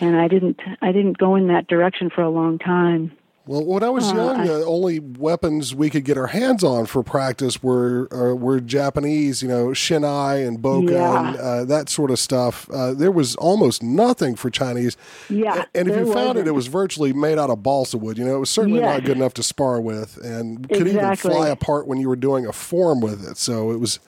and 0.01 0.17
I 0.17 0.27
didn't 0.29 0.61
I 0.81 0.93
didn't 0.93 1.19
go 1.19 1.37
in 1.37 1.49
that 1.49 1.69
direction 1.69 2.11
for 2.11 2.23
a 2.23 2.31
long 2.31 2.59
time. 2.59 3.13
Well, 3.51 3.65
when 3.65 3.83
I 3.83 3.89
was 3.91 4.13
young, 4.13 4.47
the 4.47 4.65
only 4.65 5.01
weapons 5.01 5.75
we 5.75 5.91
could 5.91 6.05
get 6.05 6.17
our 6.17 6.29
hands 6.29 6.63
on 6.63 6.87
for 6.87 7.03
practice 7.03 7.61
were 7.61 8.07
uh, 8.13 8.37
were 8.37 8.61
Japanese, 8.61 9.43
you 9.43 9.49
know, 9.49 9.71
shinai 9.71 10.47
and 10.47 10.61
boka 10.61 10.93
Yeah. 10.93 11.29
and 11.31 11.37
uh, 11.37 11.65
that 11.65 11.89
sort 11.89 12.13
of 12.13 12.21
stuff. 12.21 12.71
Uh, 12.71 12.95
there 12.95 13.11
was 13.11 13.35
almost 13.35 13.83
nothing 13.83 14.37
for 14.37 14.51
Chinese. 14.51 14.97
Yeah, 15.29 15.65
and 15.75 15.89
if 15.89 15.97
you 15.97 16.13
found 16.13 16.39
it, 16.39 16.47
it 16.47 16.53
wasn't. 16.53 16.73
virtually 16.75 17.13
made 17.13 17.39
out 17.41 17.51
of 17.51 17.61
balsa 17.65 17.99
wood. 17.99 18.19
You 18.19 18.25
know, 18.25 18.37
it 18.37 18.39
was 18.39 18.51
certainly 18.51 18.79
not 18.79 19.03
good 19.03 19.17
enough 19.17 19.35
to 19.35 19.43
spar 19.43 19.81
with, 19.81 20.17
and 20.19 20.69
could 20.69 20.87
Exactly. 20.87 21.31
even 21.33 21.37
fly 21.43 21.49
apart 21.49 21.89
when 21.89 21.99
you 21.99 22.09
were 22.09 22.15
doing 22.15 22.47
a 22.47 22.53
form 22.53 23.01
with 23.01 23.29
it. 23.29 23.37
So 23.37 23.73
it 23.73 23.81
was. 23.81 23.99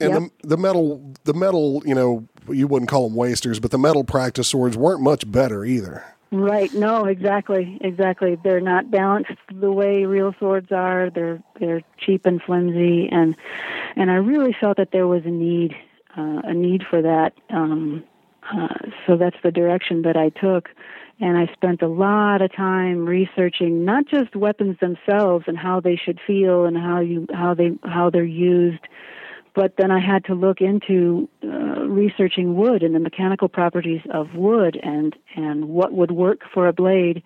And 0.00 0.10
Yep. 0.12 0.22
the, 0.42 0.48
the 0.50 0.56
metal, 0.56 1.14
the 1.24 1.34
metal, 1.34 1.82
you 1.84 1.96
know, 1.96 2.28
you 2.48 2.68
wouldn't 2.68 2.88
call 2.88 3.08
them 3.08 3.16
wasters, 3.16 3.58
but 3.58 3.72
the 3.72 3.78
metal 3.78 4.04
practice 4.04 4.46
swords 4.46 4.76
weren't 4.76 5.00
much 5.00 5.28
better 5.30 5.64
either. 5.64 6.04
Right. 6.32 6.72
No, 6.72 7.04
exactly. 7.04 7.78
Exactly. 7.82 8.38
They're 8.42 8.60
not 8.60 8.90
balanced 8.90 9.32
the 9.52 9.70
way 9.70 10.06
real 10.06 10.34
swords 10.38 10.72
are. 10.72 11.10
They're 11.10 11.42
they're 11.60 11.82
cheap 11.98 12.24
and 12.24 12.40
flimsy 12.42 13.08
and 13.12 13.36
and 13.96 14.10
I 14.10 14.14
really 14.14 14.56
felt 14.58 14.78
that 14.78 14.92
there 14.92 15.06
was 15.06 15.22
a 15.26 15.30
need 15.30 15.74
uh, 16.16 16.40
a 16.44 16.54
need 16.54 16.84
for 16.88 17.02
that. 17.02 17.34
Um, 17.50 18.04
uh, 18.50 18.68
so 19.06 19.16
that's 19.18 19.36
the 19.44 19.50
direction 19.52 20.02
that 20.02 20.16
I 20.16 20.30
took. 20.30 20.70
And 21.20 21.36
I 21.36 21.52
spent 21.52 21.82
a 21.82 21.86
lot 21.88 22.40
of 22.40 22.50
time 22.56 23.04
researching 23.04 23.84
not 23.84 24.06
just 24.06 24.34
weapons 24.34 24.78
themselves 24.80 25.44
and 25.46 25.58
how 25.58 25.80
they 25.80 25.96
should 25.96 26.18
feel 26.26 26.64
and 26.64 26.76
how 26.78 27.00
you 27.00 27.26
how 27.34 27.52
they 27.52 27.72
how 27.84 28.08
they're 28.08 28.24
used, 28.24 28.82
but 29.54 29.76
then 29.76 29.90
I 29.90 30.00
had 30.00 30.24
to 30.26 30.34
look 30.34 30.60
into 30.60 31.28
uh, 31.44 31.48
researching 31.86 32.56
wood 32.56 32.82
and 32.82 32.94
the 32.94 33.00
mechanical 33.00 33.48
properties 33.48 34.00
of 34.12 34.34
wood 34.34 34.78
and 34.82 35.14
and 35.36 35.68
what 35.68 35.92
would 35.92 36.10
work 36.10 36.40
for 36.52 36.66
a 36.68 36.72
blade 36.72 37.22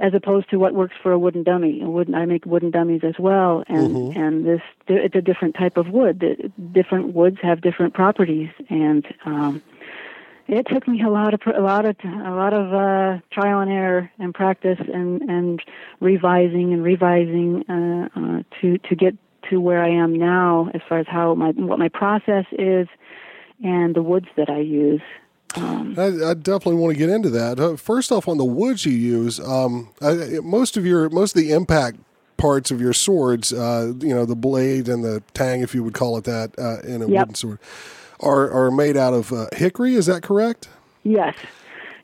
as 0.00 0.12
opposed 0.12 0.50
to 0.50 0.56
what 0.58 0.74
works 0.74 0.94
for 1.02 1.12
a 1.12 1.18
wooden 1.18 1.44
dummy. 1.44 1.80
A 1.80 1.88
wooden, 1.88 2.14
I 2.14 2.26
make 2.26 2.44
wooden 2.44 2.70
dummies 2.70 3.02
as 3.04 3.14
well, 3.18 3.64
and 3.68 4.16
and 4.16 4.44
this 4.44 4.60
it's 4.88 5.14
a 5.14 5.20
different 5.22 5.54
type 5.54 5.76
of 5.76 5.88
wood. 5.88 6.20
The- 6.20 6.52
Different 6.72 7.14
woods 7.14 7.38
have 7.42 7.60
different 7.60 7.94
properties, 7.94 8.50
and 8.68 9.06
um, 9.24 9.62
it 10.48 10.66
took 10.66 10.86
me 10.88 11.02
a 11.02 11.08
lot 11.08 11.32
of 11.34 11.40
a 11.46 11.60
lot 11.60 11.86
of 11.86 11.96
a 12.04 12.30
lot 12.30 12.52
of 12.52 12.74
uh, 12.74 13.20
trial 13.30 13.60
and 13.60 13.70
error 13.70 14.10
and 14.18 14.34
practice 14.34 14.78
and 14.92 15.22
and 15.22 15.60
revising 16.00 16.72
and 16.72 16.82
revising 16.82 17.64
uh, 17.70 18.08
uh, 18.18 18.42
to 18.60 18.78
to 18.78 18.96
get 18.96 19.14
to 19.50 19.60
where 19.60 19.82
I 19.82 19.90
am 19.90 20.14
now 20.14 20.70
as 20.74 20.80
far 20.88 20.98
as 20.98 21.06
how 21.08 21.34
my 21.34 21.50
what 21.50 21.78
my 21.78 21.88
process 21.88 22.44
is 22.52 22.88
and 23.62 23.94
the 23.94 24.02
woods 24.02 24.26
that 24.36 24.50
I 24.50 24.58
use. 24.60 25.02
Um, 25.56 25.94
I, 25.96 26.30
I 26.30 26.34
definitely 26.34 26.74
want 26.76 26.94
to 26.94 26.98
get 26.98 27.08
into 27.10 27.30
that. 27.30 27.60
Uh, 27.60 27.76
first 27.76 28.10
off, 28.10 28.26
on 28.26 28.38
the 28.38 28.44
woods 28.44 28.84
you 28.84 28.92
use, 28.92 29.38
um, 29.38 29.90
I, 30.00 30.40
most 30.42 30.76
of 30.76 30.84
your 30.84 31.08
most 31.10 31.36
of 31.36 31.42
the 31.42 31.52
impact 31.52 31.98
parts 32.36 32.70
of 32.72 32.80
your 32.80 32.92
swords, 32.92 33.52
uh, 33.52 33.92
you 34.00 34.12
know, 34.14 34.24
the 34.26 34.34
blade 34.34 34.88
and 34.88 35.04
the 35.04 35.22
tang, 35.32 35.62
if 35.62 35.74
you 35.74 35.84
would 35.84 35.94
call 35.94 36.16
it 36.18 36.24
that, 36.24 36.50
uh, 36.58 36.80
in 36.80 37.00
a 37.02 37.08
Yep. 37.08 37.18
wooden 37.20 37.34
sword, 37.36 37.58
are 38.20 38.50
are 38.50 38.70
made 38.72 38.96
out 38.96 39.14
of 39.14 39.32
uh, 39.32 39.46
hickory. 39.54 39.94
Is 39.94 40.06
that 40.06 40.22
correct? 40.22 40.68
Yes. 41.04 41.34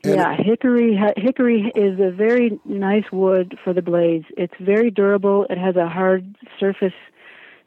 And- 0.03 0.15
yeah, 0.15 0.35
hickory 0.35 0.97
hickory 1.17 1.71
is 1.75 1.99
a 1.99 2.09
very 2.09 2.59
nice 2.65 3.11
wood 3.11 3.57
for 3.63 3.73
the 3.73 3.81
blades. 3.81 4.25
It's 4.37 4.53
very 4.59 4.89
durable. 4.89 5.45
It 5.49 5.57
has 5.57 5.75
a 5.75 5.87
hard 5.89 6.35
surface 6.59 6.93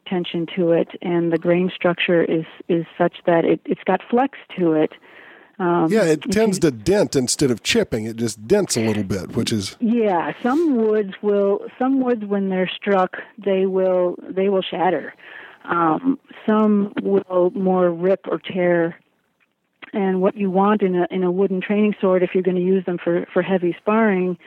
tension 0.05 0.45
to 0.55 0.71
it, 0.71 0.89
and 1.01 1.31
the 1.31 1.37
grain 1.37 1.71
structure 1.73 2.23
is 2.23 2.45
is 2.67 2.85
such 2.97 3.17
that 3.25 3.45
it 3.45 3.59
it's 3.65 3.83
got 3.83 4.01
flex 4.09 4.37
to 4.57 4.73
it. 4.73 4.93
Um, 5.57 5.89
yeah, 5.89 6.03
it 6.03 6.21
tends 6.31 6.59
to 6.59 6.71
dent 6.71 7.15
instead 7.15 7.49
of 7.49 7.63
chipping. 7.63 8.05
It 8.05 8.17
just 8.17 8.45
dents 8.45 8.75
a 8.75 8.85
little 8.85 9.03
bit, 9.03 9.35
which 9.37 9.53
is 9.53 9.77
Yeah, 9.79 10.33
some 10.43 10.75
woods 10.75 11.13
will. 11.21 11.61
Some 11.79 12.01
woods, 12.01 12.25
when 12.25 12.49
they're 12.49 12.69
struck, 12.69 13.17
they 13.43 13.65
will 13.65 14.15
they 14.27 14.49
will 14.49 14.61
shatter. 14.61 15.13
Um, 15.63 16.19
some 16.45 16.93
will 17.01 17.51
more 17.51 17.89
rip 17.89 18.27
or 18.27 18.39
tear. 18.39 18.99
And 19.93 20.21
what 20.21 20.35
you 20.35 20.51
want 20.51 20.81
in 20.81 20.95
a 20.95 21.07
in 21.09 21.23
a 21.23 21.31
wooden 21.31 21.61
training 21.61 21.95
sword, 22.01 22.21
if 22.21 22.31
you're 22.33 22.43
going 22.43 22.57
to 22.57 22.61
use 22.61 22.85
them 22.85 22.97
for 23.01 23.25
for 23.31 23.41
heavy 23.41 23.73
sparring, 23.79 24.37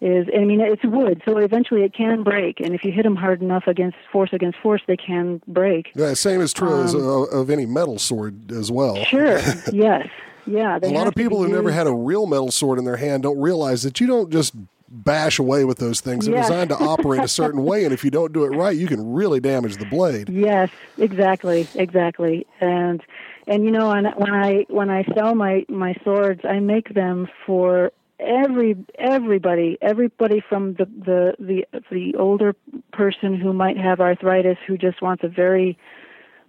is 0.00 0.26
I 0.34 0.44
mean 0.44 0.60
it's 0.60 0.84
wood, 0.84 1.22
so 1.24 1.38
eventually 1.38 1.82
it 1.82 1.92
can 1.94 2.22
break. 2.22 2.60
And 2.60 2.74
if 2.74 2.84
you 2.84 2.92
hit 2.92 3.02
them 3.02 3.16
hard 3.16 3.42
enough 3.42 3.66
against 3.66 3.96
force 4.12 4.30
against 4.32 4.58
force, 4.58 4.82
they 4.86 4.96
can 4.96 5.42
break. 5.48 5.90
yeah, 5.94 6.14
same 6.14 6.40
is 6.40 6.52
true 6.52 6.82
as, 6.84 6.94
uh, 6.94 6.98
of 6.98 7.50
any 7.50 7.66
metal 7.66 7.98
sword 7.98 8.52
as 8.52 8.70
well. 8.70 8.96
Um, 8.98 9.04
Sure. 9.04 9.38
yes. 9.72 10.08
Yeah. 10.46 10.78
A 10.82 10.88
lot 10.88 11.06
of 11.08 11.14
people 11.14 11.42
who 11.42 11.48
never 11.52 11.70
had. 11.70 11.86
a 11.86 11.92
real 11.92 12.26
metal 12.26 12.50
sword 12.50 12.78
in 12.78 12.84
their 12.84 12.96
hand 12.96 13.22
don't 13.24 13.38
realize 13.38 13.82
that 13.82 14.00
you 14.00 14.06
don't 14.06 14.30
just 14.30 14.54
bash 14.90 15.38
away 15.38 15.64
with 15.66 15.76
those 15.78 16.00
things. 16.00 16.24
They're 16.24 16.36
Yes. 16.36 16.48
designed 16.48 16.70
to 16.70 16.76
operate 16.76 17.22
a 17.22 17.28
certain 17.28 17.64
way, 17.64 17.84
and 17.84 17.92
if 17.92 18.02
you 18.04 18.10
don't 18.10 18.32
do 18.32 18.44
it 18.44 18.56
right, 18.56 18.74
you 18.74 18.86
can 18.86 19.12
really 19.12 19.40
damage 19.40 19.76
the 19.76 19.84
blade. 19.84 20.30
Yes, 20.30 20.70
exactly, 20.96 21.68
exactly. 21.74 22.46
And 22.60 23.02
and 23.46 23.64
you 23.64 23.70
know, 23.70 23.88
when 23.88 24.06
I 24.34 24.64
when 24.70 24.88
I 24.88 25.04
sell 25.14 25.34
my 25.34 25.66
my 25.68 25.94
swords, 26.04 26.40
I 26.44 26.60
make 26.60 26.94
them 26.94 27.28
for 27.44 27.92
every 28.18 28.76
everybody, 28.98 29.78
everybody 29.80 30.42
from 30.48 30.74
the 30.74 30.84
the 30.84 31.34
the 31.38 31.82
the 31.90 32.14
older 32.16 32.54
person 32.92 33.34
who 33.34 33.52
might 33.52 33.76
have 33.76 34.00
arthritis 34.00 34.58
who 34.66 34.76
just 34.76 35.00
wants 35.02 35.24
a 35.24 35.28
very 35.28 35.78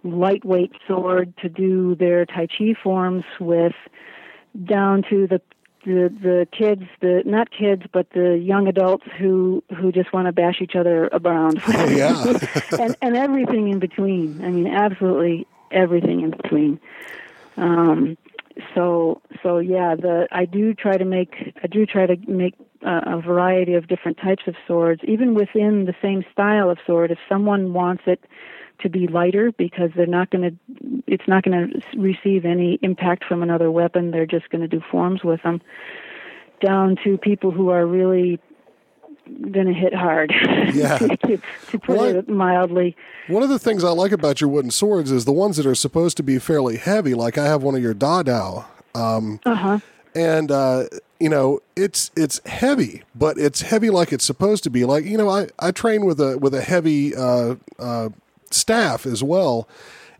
lightweight 0.02 0.72
sword 0.86 1.34
to 1.38 1.48
do 1.48 1.94
their 1.94 2.24
tai 2.24 2.46
chi 2.46 2.74
forms 2.82 3.24
with 3.38 3.74
down 4.64 5.02
to 5.08 5.26
the 5.26 5.40
the 5.84 6.12
the 6.22 6.46
kids 6.56 6.82
the 7.00 7.22
not 7.24 7.50
kids 7.50 7.82
but 7.92 8.10
the 8.10 8.38
young 8.38 8.66
adults 8.66 9.04
who 9.18 9.62
who 9.76 9.92
just 9.92 10.12
want 10.12 10.26
to 10.26 10.32
bash 10.32 10.60
each 10.60 10.76
other 10.76 11.08
around. 11.12 11.60
Oh, 11.68 11.88
yeah. 11.88 12.38
and 12.78 12.96
and 13.00 13.16
everything 13.16 13.68
in 13.68 13.78
between. 13.78 14.42
I 14.44 14.50
mean 14.50 14.66
absolutely 14.66 15.46
everything 15.70 16.20
in 16.20 16.30
between. 16.30 16.80
Um 17.56 18.16
so 18.74 19.20
so 19.42 19.58
yeah 19.58 19.94
the 19.94 20.28
i 20.32 20.44
do 20.44 20.74
try 20.74 20.96
to 20.96 21.04
make 21.04 21.54
i 21.62 21.66
do 21.66 21.86
try 21.86 22.06
to 22.06 22.16
make 22.28 22.54
uh, 22.84 23.00
a 23.06 23.20
variety 23.20 23.74
of 23.74 23.86
different 23.88 24.18
types 24.18 24.42
of 24.46 24.54
swords 24.66 25.02
even 25.04 25.34
within 25.34 25.84
the 25.84 25.94
same 26.00 26.24
style 26.32 26.70
of 26.70 26.78
sword. 26.86 27.10
If 27.10 27.18
someone 27.28 27.72
wants 27.72 28.04
it 28.06 28.24
to 28.80 28.88
be 28.88 29.06
lighter 29.06 29.52
because 29.52 29.90
they're 29.94 30.06
not 30.06 30.30
going 30.30 30.50
to 30.50 31.02
it's 31.06 31.28
not 31.28 31.44
going 31.44 31.70
to 31.70 31.98
receive 31.98 32.46
any 32.46 32.78
impact 32.80 33.24
from 33.24 33.42
another 33.42 33.70
weapon 33.70 34.10
they're 34.10 34.24
just 34.24 34.48
going 34.48 34.62
to 34.62 34.68
do 34.68 34.80
forms 34.90 35.22
with 35.22 35.42
them 35.42 35.60
down 36.64 36.96
to 37.04 37.18
people 37.18 37.50
who 37.50 37.68
are 37.68 37.86
really 37.86 38.40
going 39.50 39.66
to 39.66 39.72
hit 39.74 39.94
hard 39.94 40.32
Yeah. 40.74 40.98
to, 40.98 41.16
to 41.16 41.78
put 41.78 41.88
Well, 41.88 42.04
it 42.16 42.28
mildly 42.44 42.96
One 43.28 43.42
of 43.42 43.48
the 43.48 43.58
things 43.58 43.84
I 43.84 43.90
like 43.90 44.12
about 44.12 44.40
your 44.40 44.50
wooden 44.50 44.70
swords 44.70 45.10
is 45.10 45.24
the 45.24 45.32
ones 45.32 45.56
that 45.56 45.66
are 45.66 45.74
supposed 45.74 46.16
to 46.18 46.22
be 46.22 46.38
fairly 46.38 46.76
heavy. 46.76 47.14
Like 47.14 47.38
I 47.38 47.46
have 47.46 47.62
one 47.62 47.74
of 47.74 47.82
your 47.82 47.94
Dadao, 47.94 48.64
uh-huh 48.94 49.78
and 50.14 50.50
uh, 50.50 50.84
you 51.20 51.28
know 51.28 51.60
it's 51.76 52.10
it's 52.16 52.40
heavy, 52.46 53.02
but 53.14 53.38
it's 53.38 53.60
heavy 53.62 53.90
like 53.90 54.12
it's 54.12 54.24
supposed 54.24 54.64
to 54.64 54.70
be. 54.70 54.84
Like 54.84 55.04
you 55.04 55.16
know, 55.16 55.28
I, 55.28 55.48
I 55.58 55.70
train 55.70 56.04
with 56.04 56.20
a 56.20 56.36
with 56.38 56.54
a 56.54 56.62
heavy 56.62 57.14
uh, 57.14 57.54
uh, 57.78 58.08
staff 58.50 59.06
as 59.06 59.22
well, 59.22 59.68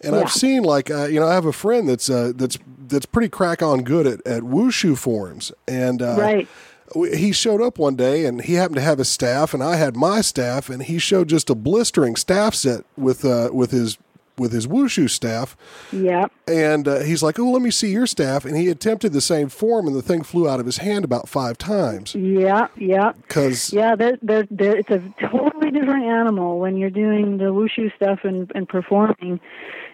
and 0.00 0.14
Yeah. 0.14 0.22
I've 0.22 0.32
seen 0.32 0.62
like 0.62 0.90
uh, 0.90 1.06
you 1.06 1.18
know 1.18 1.26
I 1.26 1.34
have 1.34 1.46
a 1.46 1.52
friend 1.52 1.88
that's 1.88 2.08
uh, 2.08 2.32
that's 2.36 2.56
that's 2.86 3.06
pretty 3.06 3.28
crack 3.28 3.62
on 3.62 3.82
good 3.82 4.06
at, 4.06 4.24
at 4.26 4.42
wushu 4.44 4.96
forms, 4.96 5.50
and 5.66 6.02
uh, 6.02 6.16
Right. 6.18 6.48
He 6.94 7.33
showed 7.33 7.62
up 7.62 7.79
one 7.79 7.96
day 7.96 8.24
and 8.24 8.42
he 8.42 8.55
happened 8.55 8.76
to 8.76 8.83
have 8.83 8.98
his 8.98 9.09
staff 9.09 9.55
and 9.55 9.62
I 9.62 9.76
had 9.76 9.96
my 9.96 10.20
staff 10.20 10.68
and 10.68 10.83
he 10.83 10.98
showed 10.98 11.29
just 11.29 11.50
a 11.50 11.55
blistering 11.55 12.16
staff 12.16 12.55
set 12.55 12.85
with 12.96 13.24
uh, 13.24 13.50
with 13.53 13.70
his 13.70 13.98
with 14.37 14.53
his 14.53 14.66
wushu 14.66 15.09
staff 15.11 15.57
yeah 15.92 16.26
and 16.50 16.88
uh, 16.88 17.00
he's 17.00 17.22
like, 17.22 17.38
"Oh, 17.38 17.50
let 17.50 17.62
me 17.62 17.70
see 17.70 17.90
your 17.90 18.07
staff." 18.07 18.44
And 18.44 18.57
he 18.57 18.68
attempted 18.68 19.12
the 19.12 19.20
same 19.20 19.48
form, 19.48 19.87
and 19.87 19.94
the 19.94 20.03
thing 20.03 20.22
flew 20.22 20.48
out 20.48 20.59
of 20.59 20.66
his 20.66 20.79
hand 20.79 21.05
about 21.05 21.29
five 21.29 21.57
times. 21.57 22.14
yeah 22.14 22.66
yeah 22.76 23.12
Because 23.12 23.72
Yeah, 23.72 23.94
they're, 23.94 24.18
they're, 24.20 24.46
they're, 24.50 24.76
it's 24.76 24.90
a 24.90 25.00
totally 25.20 25.70
different 25.70 26.05
animal 26.05 26.59
when 26.59 26.76
you're 26.76 26.90
doing 26.90 27.38
the 27.38 27.44
wushu 27.44 27.94
stuff 27.94 28.20
and, 28.24 28.50
and 28.55 28.68
performing. 28.68 29.40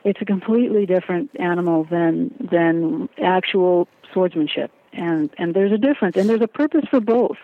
It's 0.04 0.20
a 0.22 0.24
completely 0.24 0.86
different 0.86 1.30
animal 1.38 1.84
than 1.84 2.34
than 2.50 3.08
actual 3.22 3.88
swordsmanship, 4.12 4.70
and 4.96 5.30
and 5.38 5.54
there's 5.54 5.72
a 5.72 5.78
difference, 5.78 6.16
and 6.16 6.28
there's 6.28 6.42
a 6.42 6.48
purpose 6.48 6.84
for 6.90 7.00
both. 7.00 7.36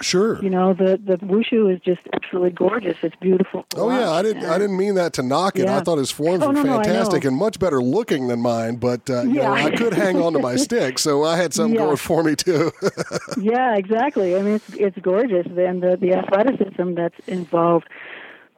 sure, 0.00 0.42
You 0.42 0.50
know, 0.50 0.74
the 0.74 0.98
the 1.10 1.16
wushu 1.18 1.72
is 1.72 1.80
just 1.80 2.00
absolutely 2.12 2.50
gorgeous. 2.50 2.96
It's 3.02 3.14
beautiful. 3.20 3.64
oh 3.76 3.90
yeah, 3.90 4.10
I 4.10 4.22
didn't 4.22 4.44
I 4.44 4.58
didn't 4.58 4.76
mean 4.76 4.94
that 4.96 5.12
to 5.14 5.22
knock 5.22 5.56
it. 5.58 5.68
I 5.68 5.80
thought 5.82 5.98
his 5.98 6.10
forms 6.10 6.42
Oh, 6.42 6.48
were 6.48 6.52
no, 6.54 6.62
no, 6.64 6.76
fantastic 6.82 7.22
know. 7.24 7.28
and 7.28 7.36
much 7.38 7.58
better 7.60 7.80
looking 7.80 8.26
than 8.28 8.40
mine. 8.40 8.76
But 8.76 9.08
uh, 9.08 9.22
you 9.22 9.34
know, 9.34 9.54
Yeah. 9.54 9.66
I 9.66 9.70
could 9.70 9.94
hang 9.94 10.20
on 10.20 10.32
to 10.32 10.40
my 10.40 10.56
stick, 10.66 10.98
so 10.98 11.22
I 11.24 11.36
had 11.36 11.54
something 11.54 11.74
Yeah. 11.78 11.84
going 11.86 11.96
for 11.96 12.22
me 12.24 12.34
too. 12.34 12.72
yeah, 13.40 13.76
exactly. 13.76 14.34
I 14.36 14.42
mean, 14.42 14.54
it's 14.54 14.70
it's 14.86 14.98
gorgeous, 14.98 15.46
and 15.46 15.82
the 15.82 15.96
the 16.00 16.12
athleticism 16.14 16.94
that's 16.94 17.18
involved. 17.28 17.86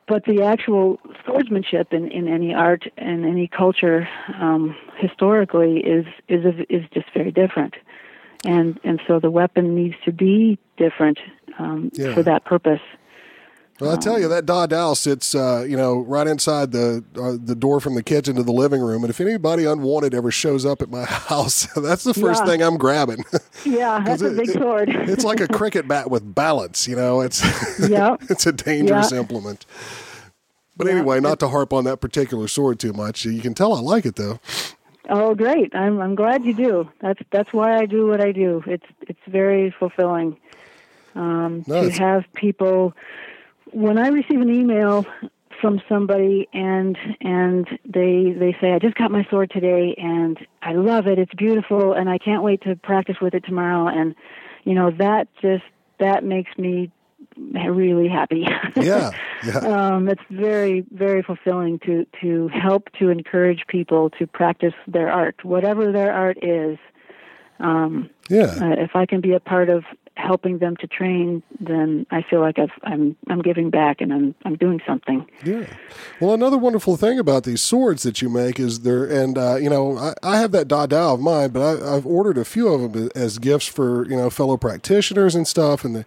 But 0.08 0.24
the 0.24 0.42
actual 0.44 1.00
swordsmanship 1.24 1.92
in, 1.92 2.08
in 2.12 2.28
any 2.28 2.54
art 2.54 2.84
and 2.96 3.26
any 3.26 3.48
culture 3.48 4.08
um, 4.40 4.76
historically 4.96 5.78
is 5.80 6.06
is 6.28 6.44
is 6.70 6.84
just 6.94 7.08
very 7.12 7.32
different, 7.32 7.74
and 8.44 8.78
and 8.84 9.00
so 9.06 9.18
the 9.20 9.30
weapon 9.30 9.74
needs 9.74 9.94
to 10.04 10.12
be 10.12 10.58
different 10.76 11.18
um, 11.58 11.90
Yeah. 11.94 12.14
for 12.14 12.22
that 12.22 12.44
purpose. 12.44 12.80
Well, 13.78 13.92
I 13.92 13.96
tell 13.98 14.18
you, 14.18 14.26
that 14.28 14.46
Dao 14.46 14.96
sits, 14.96 15.34
uh, 15.34 15.66
you 15.68 15.76
know, 15.76 15.98
right 15.98 16.26
inside 16.26 16.72
the 16.72 17.04
uh, 17.20 17.36
the 17.38 17.54
door 17.54 17.78
from 17.78 17.94
the 17.94 18.02
kitchen 18.02 18.34
to 18.36 18.42
the 18.42 18.50
living 18.52 18.80
room. 18.80 19.04
And 19.04 19.10
if 19.10 19.20
anybody 19.20 19.66
unwanted 19.66 20.14
ever 20.14 20.30
shows 20.30 20.64
up 20.64 20.80
at 20.80 20.88
my 20.88 21.04
house, 21.28 21.66
that's 21.76 22.02
the 22.04 22.14
first 22.14 22.40
Yeah. 22.42 22.46
thing 22.46 22.62
I'm 22.62 22.78
grabbing. 22.78 23.22
Yeah, 23.66 24.02
that's 24.04 24.22
a 24.22 24.28
it- 24.32 24.36
big 24.38 24.48
it- 24.48 24.54
sword. 24.54 24.88
it's 24.92 25.24
like 25.24 25.40
a 25.40 25.48
cricket 25.48 25.86
bat 25.88 26.10
with 26.10 26.34
balance. 26.34 26.88
You 26.88 26.96
know, 26.96 27.20
it's 27.20 27.42
yeah, 27.78 28.16
it's 28.30 28.46
a 28.46 28.52
dangerous 28.52 29.12
Yeah. 29.12 29.18
implement. 29.18 29.66
But 30.74 30.86
Yeah. 30.86 30.94
anyway, 30.94 31.20
not 31.20 31.38
to 31.40 31.48
harp 31.48 31.72
on 31.74 31.84
that 31.84 32.00
particular 32.00 32.48
sword 32.48 32.78
too 32.78 32.94
much. 32.94 33.26
You 33.26 33.42
can 33.42 33.52
tell 33.54 33.74
I 33.74 33.80
like 33.80 34.06
it 34.06 34.16
though. 34.16 34.40
Oh, 35.08 35.34
great! 35.34 35.74
I'm 35.74 36.00
I'm 36.00 36.14
glad 36.14 36.44
you 36.44 36.54
do. 36.54 36.90
That's 37.00 37.20
that's 37.30 37.52
why 37.52 37.76
I 37.76 37.86
do 37.86 38.06
what 38.06 38.20
I 38.20 38.32
do. 38.32 38.62
It's 38.66 38.86
it's 39.02 39.20
very 39.28 39.70
fulfilling. 39.70 40.36
Um, 41.14 41.64
no, 41.66 41.80
to 41.82 41.86
it's- 41.86 41.98
have 41.98 42.24
people 42.34 42.94
when 43.72 43.98
I 43.98 44.08
receive 44.08 44.40
an 44.40 44.50
email 44.50 45.06
from 45.60 45.80
somebody 45.88 46.48
and 46.52 46.98
and 47.20 47.66
they 47.84 48.34
they 48.38 48.56
say 48.60 48.72
I 48.72 48.78
just 48.78 48.96
got 48.96 49.10
my 49.10 49.24
sword 49.30 49.50
today 49.50 49.94
and 49.96 50.38
I 50.62 50.72
love 50.74 51.06
it 51.06 51.18
it's 51.18 51.32
beautiful 51.34 51.94
and 51.94 52.10
I 52.10 52.18
can't 52.18 52.42
wait 52.42 52.60
to 52.62 52.76
practice 52.76 53.16
with 53.22 53.32
it 53.34 53.44
tomorrow 53.44 53.88
and 53.88 54.14
you 54.64 54.74
know 54.74 54.90
that 54.90 55.28
just 55.40 55.64
that 55.98 56.24
makes 56.24 56.56
me 56.58 56.90
really 57.36 58.08
happy. 58.08 58.46
Yeah, 58.76 59.10
yeah, 59.44 59.58
um, 59.58 60.08
it's 60.08 60.22
very 60.30 60.84
very 60.90 61.22
fulfilling 61.22 61.78
to 61.80 62.06
to 62.20 62.48
help 62.48 62.90
to 62.98 63.10
encourage 63.10 63.64
people 63.68 64.10
to 64.18 64.26
practice 64.26 64.74
their 64.86 65.10
art. 65.10 65.44
Whatever 65.44 65.92
their 65.92 66.12
art 66.12 66.38
is 66.42 66.78
um, 67.58 68.10
yeah. 68.28 68.56
uh, 68.60 68.82
if 68.82 68.96
I 68.96 69.06
can 69.06 69.20
be 69.20 69.32
a 69.32 69.40
part 69.40 69.68
of 69.68 69.84
helping 70.16 70.58
them 70.58 70.74
to 70.76 70.86
train, 70.86 71.42
then 71.60 72.06
I 72.10 72.22
feel 72.22 72.40
like 72.40 72.58
I've, 72.58 72.70
I'm 72.84 73.14
I'm 73.28 73.42
giving 73.42 73.68
back 73.68 74.00
and 74.00 74.14
I'm 74.14 74.34
I'm 74.46 74.56
doing 74.56 74.80
something. 74.86 75.26
Yeah. 75.44 75.66
Well, 76.20 76.32
another 76.32 76.56
wonderful 76.56 76.96
thing 76.96 77.18
about 77.18 77.44
these 77.44 77.60
swords 77.60 78.02
that 78.04 78.22
you 78.22 78.30
make 78.30 78.58
is 78.58 78.80
they're, 78.80 79.04
and, 79.04 79.36
uh, 79.36 79.56
you 79.56 79.68
know, 79.68 79.98
I, 79.98 80.14
I 80.22 80.38
have 80.38 80.52
that 80.52 80.68
Da 80.68 80.86
Dao 80.86 81.14
of 81.14 81.20
mine, 81.20 81.50
but 81.50 81.60
I, 81.60 81.96
I've 81.96 82.06
ordered 82.06 82.38
a 82.38 82.46
few 82.46 82.68
of 82.68 82.92
them 82.92 83.10
as 83.14 83.38
gifts 83.38 83.66
for, 83.66 84.08
you 84.08 84.16
know, 84.16 84.30
fellow 84.30 84.56
practitioners 84.56 85.34
and 85.34 85.46
stuff. 85.46 85.84
And 85.84 85.96
they, 85.96 86.04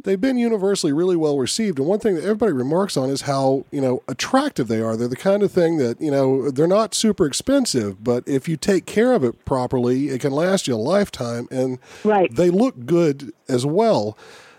they've 0.00 0.20
been 0.20 0.38
universally 0.38 0.92
really 0.92 1.14
well 1.14 1.38
received. 1.38 1.78
And 1.78 1.86
one 1.86 2.00
thing 2.00 2.16
that 2.16 2.24
everybody 2.24 2.50
remarks 2.50 2.96
on 2.96 3.10
is 3.10 3.22
how, 3.22 3.64
you 3.70 3.80
know, 3.80 4.02
attractive 4.08 4.66
they 4.66 4.80
are. 4.80 4.96
They're 4.96 5.06
the 5.06 5.14
kind 5.14 5.44
of 5.44 5.52
thing 5.52 5.76
that, 5.76 6.00
you 6.00 6.10
know, 6.10 6.50
they're 6.50 6.66
not 6.66 6.94
super 6.94 7.26
expensive, 7.26 8.02
but 8.02 8.26
if 8.26 8.48
you 8.48 8.56
take 8.56 8.86
care 8.86 9.12
of 9.12 9.22
it 9.22 9.44
properly, 9.44 10.08
it 10.08 10.20
can 10.20 10.32
last 10.32 10.66
you 10.66 10.74
a 10.74 10.76
lifetime. 10.76 11.45
And 11.50 11.78
Right. 12.04 12.34
they 12.34 12.50
look 12.50 12.86
good 12.86 13.32
as 13.48 13.64
well. 13.66 14.16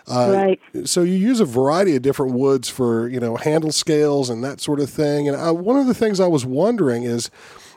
Uh, 0.10 0.32
right. 0.32 0.88
so 0.88 1.02
you 1.02 1.16
use 1.16 1.42
a 1.42 1.46
variety 1.46 1.94
of 1.94 2.02
different 2.02 2.32
woods 2.34 2.70
for 2.70 3.10
you 3.10 3.20
know 3.20 3.36
handle 3.36 3.74
scales 3.74 4.30
and 4.30 4.42
that 4.42 4.62
sort 4.62 4.80
of 4.80 4.90
thing. 4.90 5.28
And 5.28 5.36
I, 5.36 5.52
one 5.52 5.76
of 5.78 5.86
the 5.86 5.94
things 5.94 6.22
I 6.22 6.28
was 6.28 6.46
wondering 6.46 7.04
is, 7.04 7.30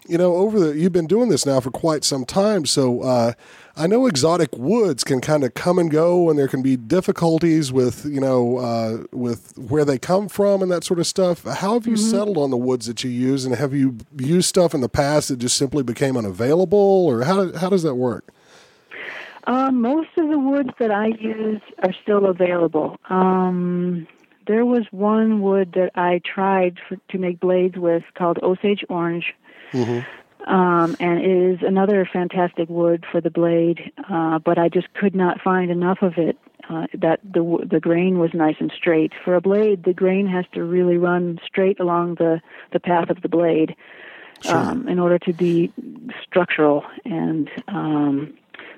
you 0.06 0.16
know, 0.16 0.36
over 0.36 0.60
the 0.60 0.78
you've 0.78 0.92
been 0.92 1.08
doing 1.08 1.28
this 1.28 1.44
now 1.44 1.58
for 1.58 1.72
quite 1.72 2.04
some 2.04 2.24
time, 2.24 2.66
so 2.66 3.00
uh, 3.02 3.32
I 3.76 3.88
know 3.88 4.06
exotic 4.06 4.56
woods 4.56 5.02
can 5.02 5.20
kind 5.20 5.42
of 5.42 5.54
come 5.54 5.76
and 5.80 5.90
go, 5.90 6.30
and 6.30 6.38
there 6.38 6.46
can 6.46 6.62
be 6.62 6.76
difficulties 6.76 7.72
with 7.72 8.04
you 8.04 8.20
know 8.20 8.58
uh, 8.58 8.98
with 9.10 9.52
where 9.58 9.84
they 9.84 9.98
come 9.98 10.28
from 10.28 10.62
and 10.62 10.70
that 10.70 10.84
sort 10.84 11.00
of 11.00 11.08
stuff. 11.08 11.42
How 11.42 11.74
have 11.74 11.88
you 11.88 11.96
settled 11.96 12.38
on 12.38 12.50
the 12.50 12.56
woods 12.56 12.86
that 12.86 13.02
you 13.02 13.10
use, 13.10 13.44
and 13.44 13.56
have 13.56 13.74
you 13.74 13.98
used 14.16 14.48
stuff 14.48 14.72
in 14.72 14.82
the 14.82 14.88
past 14.88 15.30
that 15.30 15.40
just 15.40 15.56
simply 15.56 15.82
became 15.82 16.16
unavailable, 16.16 16.78
or 16.78 17.24
how 17.24 17.52
how 17.56 17.68
does 17.68 17.82
that 17.82 17.96
work? 17.96 18.32
Um, 19.44 19.80
most 19.80 20.10
of 20.16 20.28
the 20.28 20.38
woods 20.38 20.70
that 20.78 20.90
I 20.90 21.06
use 21.06 21.62
are 21.82 21.94
still 22.02 22.26
available. 22.26 22.98
Um, 23.08 24.06
there 24.46 24.64
was 24.64 24.84
one 24.90 25.40
wood 25.42 25.72
that 25.74 25.92
I 25.94 26.20
tried 26.24 26.78
for, 26.88 26.96
to 27.10 27.18
make 27.18 27.40
blades 27.40 27.76
with 27.76 28.02
called 28.14 28.38
Osage 28.42 28.84
Orange. 28.88 29.34
Um, 30.46 30.96
and 30.98 31.20
it 31.20 31.26
is 31.26 31.58
another 31.62 32.08
fantastic 32.10 32.68
wood 32.68 33.04
for 33.10 33.20
the 33.20 33.30
blade, 33.30 33.92
uh, 34.08 34.38
but 34.38 34.58
I 34.58 34.68
just 34.68 34.92
could 34.94 35.14
not 35.14 35.40
find 35.40 35.70
enough 35.70 35.98
of 36.02 36.14
it 36.16 36.38
uh, 36.68 36.86
that 36.94 37.20
the 37.22 37.66
the 37.70 37.80
grain 37.80 38.18
was 38.18 38.30
nice 38.32 38.56
and 38.58 38.72
straight. 38.76 39.12
For 39.24 39.34
a 39.34 39.40
blade, 39.40 39.84
the 39.84 39.92
grain 39.92 40.26
has 40.26 40.46
to 40.54 40.64
really 40.64 40.96
run 40.96 41.38
straight 41.44 41.78
along 41.78 42.14
the 42.14 42.40
the 42.72 42.80
path 42.80 43.10
of 43.10 43.20
the 43.22 43.28
blade 43.28 43.76
um, 44.48 44.88
in 44.88 44.98
order 44.98 45.18
to 45.18 45.32
be 45.32 45.72
structural. 46.22 46.84
And 47.04 47.50
um, 47.68 48.34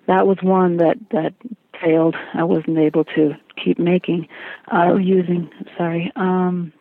that 0.06 0.26
was 0.26 0.38
one 0.42 0.76
that 0.78 0.96
that 1.10 1.34
failed. 1.80 2.14
I 2.34 2.44
wasn't 2.44 2.78
able 2.78 3.04
to 3.16 3.34
keep 3.62 3.78
making 3.78 4.28
uh, 4.72 4.94
using. 4.94 5.50
Sorry. 5.76 6.12
Um, 6.16 6.72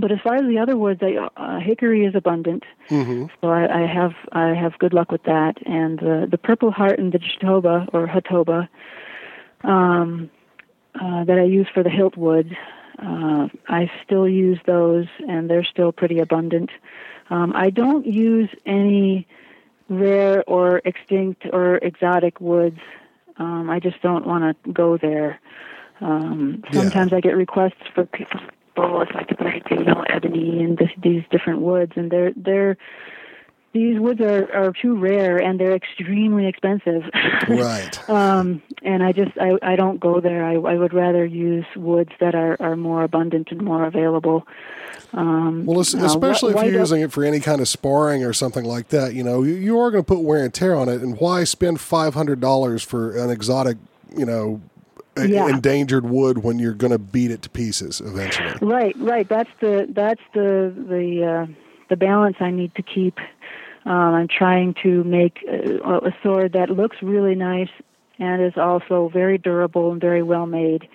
but 0.00 0.10
as 0.10 0.18
far 0.24 0.36
as 0.36 0.46
the 0.46 0.58
other 0.58 0.76
woods, 0.76 1.02
I, 1.02 1.16
uh, 1.36 1.60
hickory 1.60 2.06
is 2.06 2.14
abundant, 2.14 2.64
Mm-hmm. 2.88 3.26
so 3.40 3.48
I, 3.50 3.82
I 3.82 3.86
have 3.86 4.12
I 4.32 4.54
have 4.54 4.78
good 4.78 4.94
luck 4.94 5.10
with 5.12 5.22
that. 5.24 5.54
And 5.66 5.98
the 5.98 6.26
the 6.30 6.38
purple 6.38 6.70
heart 6.70 6.98
and 6.98 7.12
the 7.12 7.18
jatoba 7.18 7.88
or 7.92 8.06
hatoba 8.06 8.68
um, 9.64 10.30
uh, 10.94 11.24
that 11.24 11.38
I 11.38 11.44
use 11.44 11.68
for 11.72 11.82
the 11.82 11.90
hilt 11.90 12.16
wood, 12.16 12.56
uh, 12.98 13.48
I 13.68 13.90
still 14.04 14.28
use 14.28 14.58
those, 14.66 15.06
and 15.28 15.48
they're 15.50 15.64
still 15.64 15.92
pretty 15.92 16.18
abundant. 16.18 16.70
Um, 17.30 17.52
I 17.54 17.70
don't 17.70 18.06
use 18.06 18.50
any 18.66 19.26
rare 19.98 20.44
or 20.46 20.80
extinct 20.84 21.44
or 21.52 21.76
exotic 21.76 22.40
woods. 22.40 22.78
Um, 23.38 23.70
I 23.70 23.80
just 23.80 24.00
don't 24.02 24.26
want 24.26 24.56
to 24.64 24.72
go 24.72 24.96
there. 24.96 25.40
Um, 26.00 26.62
Yeah. 26.72 26.80
sometimes 26.80 27.12
I 27.12 27.20
get 27.20 27.36
requests 27.36 27.86
for 27.94 28.04
people 28.06 28.40
if 29.02 29.14
I 29.14 29.24
could 29.24 29.38
break, 29.38 29.70
you 29.70 29.84
know, 29.84 30.04
ebony 30.08 30.62
and 30.62 30.76
this, 30.78 30.90
these 31.02 31.22
different 31.30 31.60
woods, 31.60 31.92
and 31.96 32.10
they're 32.10 32.32
they're 32.36 32.76
these 33.72 33.98
woods 33.98 34.20
are, 34.20 34.52
are 34.54 34.72
too 34.72 34.96
rare 34.98 35.38
and 35.38 35.58
they're 35.58 35.74
extremely 35.74 36.46
expensive. 36.46 37.02
Right. 37.48 38.08
um, 38.10 38.62
and 38.82 39.02
I 39.02 39.12
just 39.12 39.32
I, 39.38 39.58
I 39.62 39.76
don't 39.76 39.98
go 39.98 40.20
there. 40.20 40.44
I, 40.44 40.54
I 40.54 40.74
would 40.76 40.92
rather 40.94 41.24
use 41.24 41.64
woods 41.76 42.10
that 42.20 42.34
are, 42.34 42.56
are 42.60 42.76
more 42.76 43.02
abundant 43.02 43.48
and 43.50 43.60
more 43.62 43.84
available. 43.84 44.46
Um, 45.12 45.66
Well, 45.66 45.80
es- 45.80 45.94
uh, 45.94 46.04
especially 46.04 46.52
wh- 46.52 46.56
if 46.58 46.62
you're 46.70 46.80
using 46.80 47.00
it 47.02 47.12
for 47.12 47.24
any 47.24 47.40
kind 47.40 47.60
of 47.60 47.68
sparring 47.68 48.24
or 48.24 48.32
something 48.32 48.64
like 48.64 48.88
that, 48.88 49.14
you 49.14 49.22
know, 49.24 49.42
you, 49.42 49.54
you 49.54 49.78
are 49.80 49.90
going 49.90 50.04
to 50.04 50.06
put 50.06 50.20
wear 50.20 50.44
and 50.44 50.54
tear 50.54 50.74
on 50.76 50.88
it. 50.88 51.02
And 51.02 51.18
why 51.18 51.44
spend 51.44 51.80
five 51.80 52.14
hundred 52.14 52.40
dollars 52.40 52.82
for 52.82 53.16
an 53.16 53.30
exotic, 53.30 53.76
you 54.16 54.24
know, 54.26 54.60
Yeah. 55.16 55.48
endangered 55.48 56.06
wood 56.08 56.38
when 56.44 56.58
you're 56.58 56.72
going 56.74 56.92
to 56.92 56.98
beat 56.98 57.30
it 57.30 57.42
to 57.42 57.50
pieces 57.50 58.00
eventually? 58.00 58.54
Right, 58.62 58.94
right. 58.98 59.28
That's 59.28 59.50
the 59.60 59.86
that's 59.90 60.22
the 60.32 60.72
the 60.88 61.24
uh, 61.26 61.46
the 61.90 61.96
balance 61.96 62.36
I 62.40 62.50
need 62.50 62.74
to 62.76 62.82
keep. 62.82 63.18
Um, 63.84 64.14
I'm 64.14 64.28
trying 64.28 64.74
to 64.82 65.02
make 65.04 65.42
a, 65.48 65.78
a 66.06 66.16
sword 66.22 66.52
that 66.52 66.70
looks 66.70 67.02
really 67.02 67.34
nice 67.34 67.70
and 68.18 68.42
is 68.42 68.56
also 68.56 69.08
very 69.08 69.38
durable 69.38 69.90
and 69.92 70.00
very 70.00 70.22
well 70.22 70.46
made. 70.46 70.88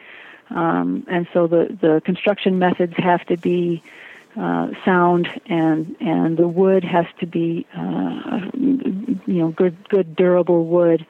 Um, 0.50 1.06
and 1.10 1.28
so 1.34 1.48
the 1.48 1.78
the 1.82 2.02
construction 2.06 2.58
methods 2.58 2.94
have 2.98 3.26
to 3.26 3.36
be 3.36 3.84
uh, 4.38 4.70
sound 4.86 5.28
and 5.48 5.96
and 6.00 6.38
the 6.38 6.48
wood 6.48 6.84
has 6.86 7.06
to 7.20 7.26
be 7.26 7.68
uh, 7.76 8.50
you 8.54 9.20
know 9.26 9.50
good 9.50 9.76
good 9.90 10.16
durable 10.16 10.66
wood. 10.66 11.06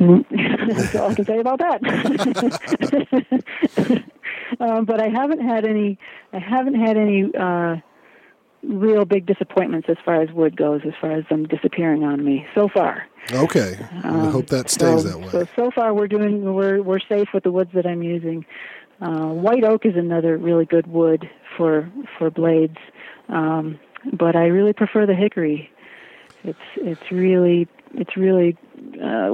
That's 0.00 0.94
all 0.94 1.10
I 1.10 1.14
can 1.14 1.24
say 1.26 1.38
about 1.38 1.58
that. 1.58 1.82
um, 4.60 4.84
but 4.86 5.00
I 5.00 5.08
haven't 5.08 5.40
had 5.40 5.66
any. 5.66 5.98
I 6.32 6.38
haven't 6.38 6.76
had 6.76 6.96
any 6.96 7.34
uh, 7.34 7.76
real 8.68 9.04
big 9.04 9.26
disappointments 9.26 9.88
as 9.88 9.96
far 10.04 10.20
as 10.22 10.30
wood 10.30 10.56
goes, 10.56 10.82
as 10.86 10.94
far 11.00 11.12
as 11.12 11.24
them 11.28 11.46
disappearing 11.46 12.04
on 12.04 12.24
me 12.24 12.46
so 12.54 12.68
far. 12.68 13.06
Okay, 13.32 13.78
I 14.02 14.30
hope 14.30 14.48
that 14.48 14.68
stays 14.68 15.02
so, 15.02 15.08
that 15.08 15.18
way. 15.18 15.28
So 15.30 15.46
so 15.56 15.70
far 15.70 15.94
we're 15.94 16.08
doing 16.08 16.54
we're 16.54 16.82
we're 16.82 17.00
safe 17.00 17.28
with 17.32 17.44
the 17.44 17.52
woods 17.52 17.70
that 17.74 17.86
I'm 17.86 18.02
using. 18.02 18.44
Uh, 19.00 19.28
white 19.28 19.64
oak 19.64 19.86
is 19.86 19.96
another 19.96 20.36
really 20.36 20.64
good 20.64 20.86
wood 20.86 21.28
for 21.56 21.90
for 22.18 22.30
blades, 22.30 22.76
um, 23.28 23.78
but 24.12 24.36
I 24.36 24.46
really 24.46 24.72
prefer 24.72 25.06
the 25.06 25.14
hickory. 25.14 25.70
It's 26.42 26.58
it's 26.76 27.10
really 27.10 27.66
it's 27.94 28.16
really 28.16 28.56
uh, 28.94 29.30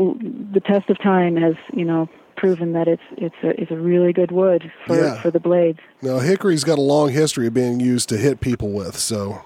the 0.52 0.62
test 0.64 0.88
of 0.88 0.98
time 0.98 1.36
has 1.36 1.54
you 1.72 1.84
know 1.84 2.08
proven 2.40 2.72
that 2.72 2.88
it's 2.88 3.02
it's 3.18 3.34
a 3.42 3.60
it's 3.60 3.70
a 3.70 3.76
really 3.76 4.12
good 4.14 4.32
wood 4.32 4.72
for 4.86 4.96
Yeah. 4.96 5.20
for 5.20 5.30
the 5.30 5.38
blades. 5.40 5.78
now, 6.00 6.18
hickory's 6.18 6.64
got 6.64 6.78
a 6.78 6.82
long 6.82 7.10
history 7.10 7.46
of 7.46 7.52
being 7.54 7.78
used 7.80 8.08
to 8.08 8.16
hit 8.16 8.40
people 8.40 8.70
with, 8.70 8.96
so 8.98 9.42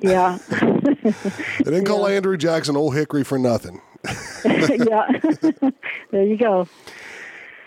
Yeah, 0.00 0.38
they 0.50 1.64
didn't 1.64 1.84
call 1.84 2.06
Andrew 2.06 2.36
Jackson 2.38 2.76
Old 2.76 2.94
Hickory 2.94 3.24
for 3.24 3.38
nothing. 3.38 3.82
yeah. 4.44 5.06
there 6.10 6.22
you 6.24 6.38
go. 6.38 6.66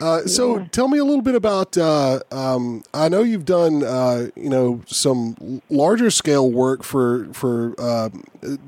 Uh, 0.04 0.28
so 0.28 0.66
tell 0.74 0.90
me 0.90 0.98
a 0.98 1.04
little 1.06 1.22
bit 1.22 1.34
about. 1.34 1.78
Uh, 1.78 2.20
um, 2.30 2.84
I 2.94 3.08
know 3.08 3.24
you've 3.24 3.46
done 3.46 3.84
uh, 3.84 4.28
you 4.36 4.50
know 4.50 4.82
some 4.86 5.62
larger 5.70 6.12
scale 6.12 6.52
work 6.52 6.84
for 6.84 7.32
for 7.32 7.74
uh, 7.80 8.10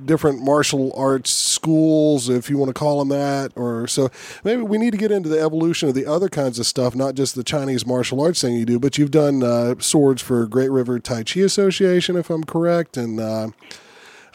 different 0.06 0.42
martial 0.42 0.94
arts 0.96 1.32
schools, 1.32 2.30
if 2.30 2.50
you 2.50 2.58
want 2.58 2.70
to 2.70 2.74
call 2.74 3.00
them 3.00 3.10
that, 3.10 3.52
or 3.58 3.86
so. 3.86 4.10
Maybe 4.46 4.62
we 4.62 4.78
need 4.78 4.92
to 4.92 4.98
get 4.98 5.12
into 5.12 5.28
the 5.28 5.42
evolution 5.42 5.90
of 5.90 5.96
the 5.96 6.06
other 6.06 6.30
kinds 6.30 6.58
of 6.58 6.66
stuff, 6.66 6.96
not 6.96 7.16
just 7.16 7.36
the 7.36 7.44
Chinese 7.44 7.86
martial 7.86 8.22
arts 8.22 8.40
thing 8.40 8.56
you 8.56 8.66
do. 8.66 8.80
But 8.80 8.98
you've 8.98 9.12
done 9.12 9.44
uh, 9.44 9.76
swords 9.80 10.22
for 10.22 10.46
Great 10.48 10.72
River 10.72 11.00
Tai 11.00 11.24
Chi 11.24 11.42
Association, 11.42 12.16
if 12.16 12.30
I'm 12.30 12.46
correct, 12.46 12.96
and. 12.96 13.54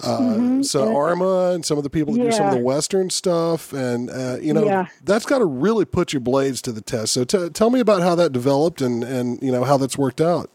Uh, 0.03 0.59
uh, 0.61 0.63
so 0.63 0.97
ARMA 0.97 1.51
and 1.53 1.65
some 1.65 1.79
of 1.79 1.85
the 1.85 1.91
people 1.91 2.15
that 2.15 2.21
do 2.21 2.33
some 2.33 2.47
of 2.47 2.55
the 2.55 2.61
Western 2.61 3.11
stuff, 3.11 3.73
and 3.73 4.11
uh, 4.11 4.39
you 4.41 4.53
know 4.53 4.65
Yeah. 4.65 4.87
that's 5.05 5.27
got 5.27 5.39
to 5.39 5.45
really 5.45 5.85
put 5.85 6.13
your 6.13 6.21
blades 6.21 6.63
to 6.63 6.73
the 6.73 6.81
test. 6.81 7.13
So 7.13 7.25
t- 7.25 7.49
tell 7.51 7.71
me 7.71 7.81
about 7.81 8.03
how 8.03 8.15
that 8.17 8.33
developed 8.33 8.81
and 8.81 9.03
and 9.05 9.43
you 9.43 9.53
know 9.53 9.65
how 9.65 9.77
that's 9.77 9.99
worked 9.99 10.21
out. 10.21 10.51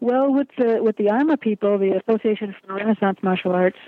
Well, 0.00 0.32
with 0.32 0.48
the 0.56 0.82
with 0.82 0.96
the 0.96 1.10
ARMA 1.10 1.36
people, 1.36 1.78
the 1.78 2.00
Association 2.06 2.54
for 2.66 2.74
Renaissance 2.74 3.18
Martial 3.22 3.52
Arts, 3.52 3.78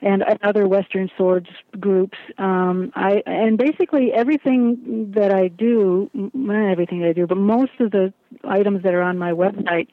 and 0.00 0.22
other 0.42 0.66
Western 0.66 1.10
swords 1.16 1.48
groups. 1.78 2.16
Um, 2.38 2.92
I 2.94 3.22
and 3.26 3.58
basically 3.58 4.12
everything 4.12 5.12
that 5.14 5.32
I 5.32 5.48
do, 5.48 6.10
not 6.14 6.70
everything 6.70 7.00
that 7.00 7.08
I 7.08 7.12
do, 7.12 7.26
but 7.26 7.36
most 7.36 7.72
of 7.80 7.90
the 7.90 8.12
items 8.44 8.82
that 8.84 8.94
are 8.94 9.02
on 9.02 9.18
my 9.18 9.32
website 9.32 9.88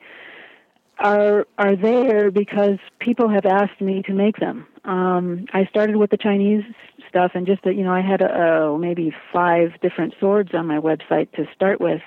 are 0.99 1.45
are 1.57 1.75
there 1.75 2.31
because 2.31 2.77
people 2.99 3.29
have 3.29 3.45
asked 3.45 3.81
me 3.81 4.01
to 4.03 4.13
make 4.13 4.37
them. 4.37 4.67
Um, 4.83 5.45
I 5.53 5.65
started 5.65 5.95
with 5.97 6.11
the 6.11 6.17
Chinese 6.17 6.63
stuff, 7.09 7.31
and 7.33 7.45
just 7.45 7.63
that 7.63 7.75
you 7.75 7.83
know, 7.83 7.93
I 7.93 8.01
had 8.01 8.21
uh, 8.21 8.77
maybe 8.77 9.13
five 9.33 9.79
different 9.81 10.13
swords 10.19 10.53
on 10.53 10.67
my 10.67 10.79
website 10.79 11.31
to 11.33 11.45
start 11.53 11.81
with, 11.81 12.01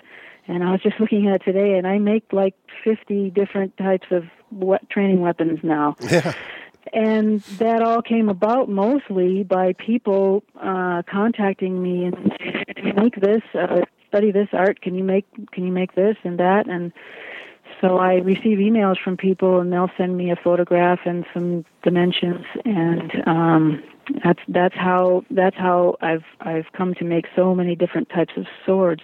and 0.46 0.62
I 0.62 0.72
was 0.72 0.80
just 0.82 1.00
looking 1.00 1.28
at 1.28 1.36
it 1.36 1.44
today, 1.44 1.76
and 1.76 1.86
I 1.86 1.98
make 1.98 2.32
like 2.32 2.54
fifty 2.84 3.30
different 3.30 3.76
types 3.76 4.06
of 4.10 4.24
what 4.50 4.88
training 4.90 5.20
weapons 5.20 5.60
now. 5.62 5.96
Yeah. 6.10 6.34
And 6.90 7.40
that 7.58 7.82
all 7.82 8.00
came 8.00 8.30
about 8.30 8.70
mostly 8.70 9.42
by 9.42 9.74
people 9.74 10.42
uh, 10.58 11.02
contacting 11.02 11.82
me 11.82 12.06
and 12.06 12.32
can 12.74 12.96
make 12.96 13.14
this, 13.20 13.42
uh, 13.52 13.82
study 14.08 14.32
this 14.32 14.48
art. 14.52 14.80
Can 14.80 14.94
you 14.94 15.04
make 15.04 15.26
can 15.52 15.64
you 15.64 15.72
make 15.72 15.94
this 15.94 16.16
and 16.24 16.38
that 16.38 16.66
and 16.66 16.92
so 17.80 17.98
I 17.98 18.14
receive 18.14 18.58
emails 18.58 18.96
from 19.02 19.16
people 19.16 19.60
and 19.60 19.72
they'll 19.72 19.90
send 19.96 20.16
me 20.16 20.30
a 20.30 20.36
photograph 20.36 21.00
and 21.04 21.24
some 21.32 21.64
dimensions 21.82 22.44
and 22.64 23.12
um 23.26 23.82
that's 24.24 24.40
that's 24.48 24.74
how 24.74 25.24
that's 25.30 25.56
how 25.56 25.96
I've 26.00 26.24
I've 26.40 26.66
come 26.72 26.94
to 26.94 27.04
make 27.04 27.26
so 27.36 27.54
many 27.54 27.76
different 27.76 28.08
types 28.08 28.32
of 28.36 28.46
swords. 28.64 29.02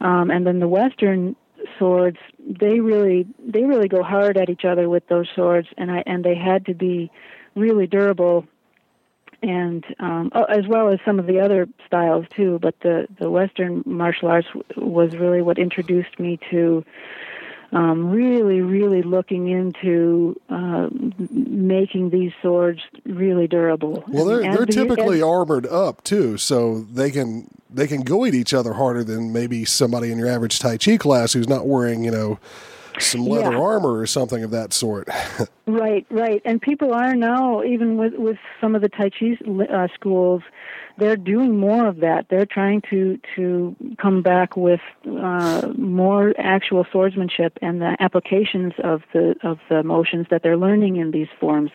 Um 0.00 0.30
and 0.30 0.46
then 0.46 0.60
the 0.60 0.68
western 0.68 1.36
swords 1.78 2.18
they 2.38 2.80
really 2.80 3.26
they 3.44 3.64
really 3.64 3.88
go 3.88 4.02
hard 4.02 4.36
at 4.36 4.48
each 4.48 4.64
other 4.64 4.88
with 4.88 5.06
those 5.08 5.26
swords 5.34 5.68
and 5.76 5.90
I 5.90 6.02
and 6.06 6.24
they 6.24 6.36
had 6.36 6.66
to 6.66 6.74
be 6.74 7.10
really 7.54 7.86
durable 7.86 8.46
and 9.42 9.84
um, 10.00 10.32
as 10.48 10.66
well 10.66 10.88
as 10.88 10.98
some 11.04 11.18
of 11.18 11.26
the 11.26 11.40
other 11.40 11.68
styles 11.86 12.26
too. 12.34 12.58
But 12.60 12.74
the 12.80 13.06
the 13.20 13.30
Western 13.30 13.82
martial 13.86 14.28
arts 14.28 14.48
was 14.76 15.14
really 15.14 15.42
what 15.42 15.58
introduced 15.58 16.18
me 16.18 16.38
to 16.50 16.84
um, 17.72 18.10
really, 18.10 18.60
really 18.60 19.02
looking 19.02 19.48
into 19.48 20.40
uh, 20.48 20.88
making 21.30 22.10
these 22.10 22.32
swords 22.42 22.80
really 23.04 23.46
durable. 23.46 24.04
Well, 24.08 24.24
they're 24.24 24.40
And 24.42 24.54
they're 24.54 24.66
the- 24.66 24.72
typically 24.72 25.20
and- 25.20 25.28
armored 25.28 25.66
up 25.66 26.02
too, 26.04 26.36
so 26.38 26.80
they 26.80 27.10
can 27.10 27.48
they 27.70 27.86
can 27.86 28.00
go 28.00 28.24
at 28.24 28.34
each 28.34 28.54
other 28.54 28.72
harder 28.72 29.04
than 29.04 29.32
maybe 29.32 29.64
somebody 29.66 30.10
in 30.10 30.18
your 30.18 30.28
average 30.28 30.58
Tai 30.58 30.78
Chi 30.78 30.96
class 30.96 31.34
who's 31.34 31.48
not 31.48 31.66
wearing 31.66 32.02
you 32.04 32.10
know 32.10 32.38
some 33.00 33.24
leather 33.26 33.52
Yeah. 33.52 33.58
armor 33.60 33.98
or 33.98 34.06
something 34.06 34.42
of 34.42 34.50
that 34.50 34.72
sort. 34.72 35.08
Right, 35.70 36.06
right. 36.10 36.40
And 36.46 36.62
people 36.62 36.94
are 36.94 37.14
now, 37.14 37.62
even 37.62 37.98
with, 37.98 38.14
with 38.14 38.38
some 38.58 38.74
of 38.74 38.80
the 38.80 38.88
Tai 38.88 39.10
Chi 39.10 39.36
uh, 39.70 39.88
schools, 39.94 40.40
they're 40.96 41.14
doing 41.14 41.58
more 41.60 41.86
of 41.86 41.98
that. 41.98 42.28
They're 42.30 42.46
trying 42.46 42.80
to, 42.88 43.20
to 43.36 43.76
come 44.00 44.22
back 44.22 44.56
with 44.56 44.80
uh, 45.06 45.68
more 45.76 46.32
actual 46.38 46.86
swordsmanship 46.90 47.58
and 47.60 47.82
the 47.82 47.98
applications 48.00 48.72
of 48.82 49.02
the, 49.12 49.34
of 49.42 49.58
the 49.68 49.82
motions 49.82 50.26
that 50.30 50.42
they're 50.42 50.56
learning 50.56 50.96
in 50.96 51.10
these 51.10 51.28
forms 51.38 51.70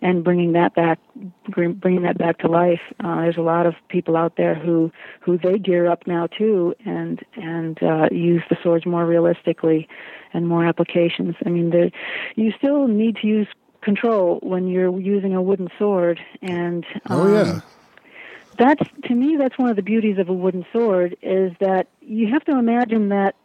and 0.00 0.22
bringing 0.22 0.52
that 0.52 0.76
back, 0.76 1.00
bringing 1.48 2.02
that 2.02 2.16
back 2.18 2.38
to 2.38 2.46
life. 2.46 2.80
Uh, 3.02 3.22
there's 3.22 3.36
a 3.36 3.42
lot 3.42 3.66
of 3.66 3.74
people 3.88 4.16
out 4.16 4.36
there 4.36 4.54
who, 4.54 4.92
who 5.22 5.38
they 5.38 5.58
gear 5.58 5.90
up 5.90 6.06
now 6.06 6.28
too 6.28 6.72
and, 6.86 7.18
and 7.34 7.82
uh, 7.82 8.08
use 8.12 8.42
the 8.48 8.56
swords 8.62 8.86
more 8.86 9.04
realistically 9.04 9.88
and 10.34 10.46
more 10.46 10.66
applications. 10.66 11.36
I 11.46 11.48
mean, 11.48 11.70
there, 11.70 11.90
you 12.36 12.52
still 12.58 12.88
need 12.88 13.16
to 13.22 13.26
use 13.26 13.48
control 13.80 14.40
when 14.42 14.66
you're 14.66 14.98
using 14.98 15.34
a 15.34 15.42
wooden 15.42 15.68
sword, 15.78 16.20
and 16.42 16.84
um, 17.06 17.20
oh 17.20 17.32
yeah, 17.32 17.60
that's 18.58 18.82
to 19.04 19.14
me 19.14 19.36
that's 19.36 19.56
one 19.58 19.70
of 19.70 19.76
the 19.76 19.82
beauties 19.82 20.18
of 20.18 20.28
a 20.28 20.32
wooden 20.32 20.66
sword 20.72 21.16
is 21.22 21.52
that 21.60 21.88
you 22.00 22.28
have 22.32 22.44
to 22.44 22.58
imagine 22.58 23.08
that 23.10 23.36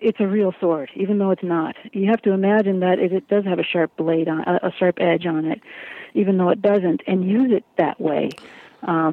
it's 0.00 0.20
a 0.20 0.26
real 0.26 0.54
sword, 0.60 0.90
even 0.94 1.18
though 1.18 1.30
it's 1.30 1.42
not. 1.42 1.74
You 1.92 2.08
have 2.10 2.22
to 2.22 2.32
imagine 2.32 2.80
that 2.80 2.98
it, 2.98 3.12
it 3.12 3.28
does 3.28 3.44
have 3.44 3.58
a 3.58 3.64
sharp 3.64 3.96
blade 3.96 4.28
on 4.28 4.40
a, 4.40 4.68
a 4.68 4.72
sharp 4.78 4.98
edge 5.00 5.26
on 5.26 5.44
it, 5.44 5.60
even 6.14 6.38
though 6.38 6.50
it 6.50 6.62
doesn't, 6.62 7.02
and 7.06 7.28
use 7.28 7.50
it 7.50 7.64
that 7.76 8.00
way. 8.00 8.30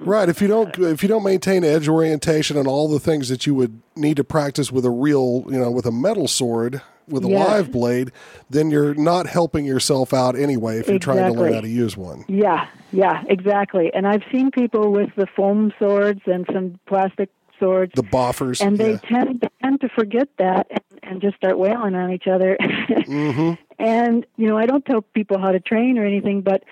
right. 0.04 0.30
If 0.30 0.42
you 0.42 0.48
don't 0.48 0.78
if 0.78 1.02
you 1.02 1.10
don't 1.10 1.24
maintain 1.24 1.64
edge 1.64 1.88
orientation 1.88 2.56
and 2.58 2.68
all 2.68 2.88
the 2.88 3.00
things 3.00 3.30
that 3.30 3.48
you 3.48 3.56
would 3.56 3.82
need 3.96 4.18
to 4.18 4.24
practice 4.24 4.72
with 4.72 4.86
a 4.86 4.92
real 4.92 5.46
you 5.50 5.60
know 5.60 5.72
with 5.72 5.88
a 5.88 5.92
metal 5.92 6.28
sword 6.28 6.82
with 7.08 7.26
a 7.26 7.30
Yes. 7.30 7.48
live 7.48 7.72
blade, 7.72 8.12
then 8.50 8.70
you're 8.70 8.94
not 8.96 9.28
helping 9.28 9.66
yourself 9.66 10.14
out 10.14 10.36
anyway 10.36 10.80
if 10.80 10.88
you're 10.88 11.00
trying 11.00 11.32
to 11.32 11.40
learn 11.40 11.54
how 11.54 11.62
to 11.62 11.68
use 11.68 11.96
one. 11.98 12.26
Yeah, 12.28 12.68
yeah, 12.92 13.24
exactly. 13.28 13.92
And 13.94 14.08
I've 14.08 14.24
seen 14.32 14.52
people 14.52 14.92
with 14.92 15.10
the 15.16 15.28
foam 15.28 15.72
swords 15.80 16.22
and 16.26 16.46
some 16.52 16.80
plastic 16.88 17.30
swords 17.60 17.94
The 17.96 18.04
boffers, 18.04 18.66
and 18.66 18.78
they 18.78 18.92
yeah. 18.92 18.98
tend 18.98 19.42
they 19.42 19.48
tend 19.64 19.82
to 19.82 19.90
forget 19.90 20.28
that 20.38 20.68
and, 20.70 20.82
and 21.04 21.22
just 21.22 21.38
start 21.38 21.58
wailing 21.58 21.96
on 21.96 22.12
each 22.12 22.28
other. 22.28 22.58
Mm-hmm. 23.06 23.54
And 23.78 24.26
you 24.38 24.48
know, 24.48 24.58
I 24.58 24.66
don't 24.66 24.86
tell 24.86 25.02
people 25.02 25.38
how 25.38 25.52
to 25.52 25.60
train 25.60 25.98
or 25.98 26.06
anything, 26.06 26.42
but 26.42 26.64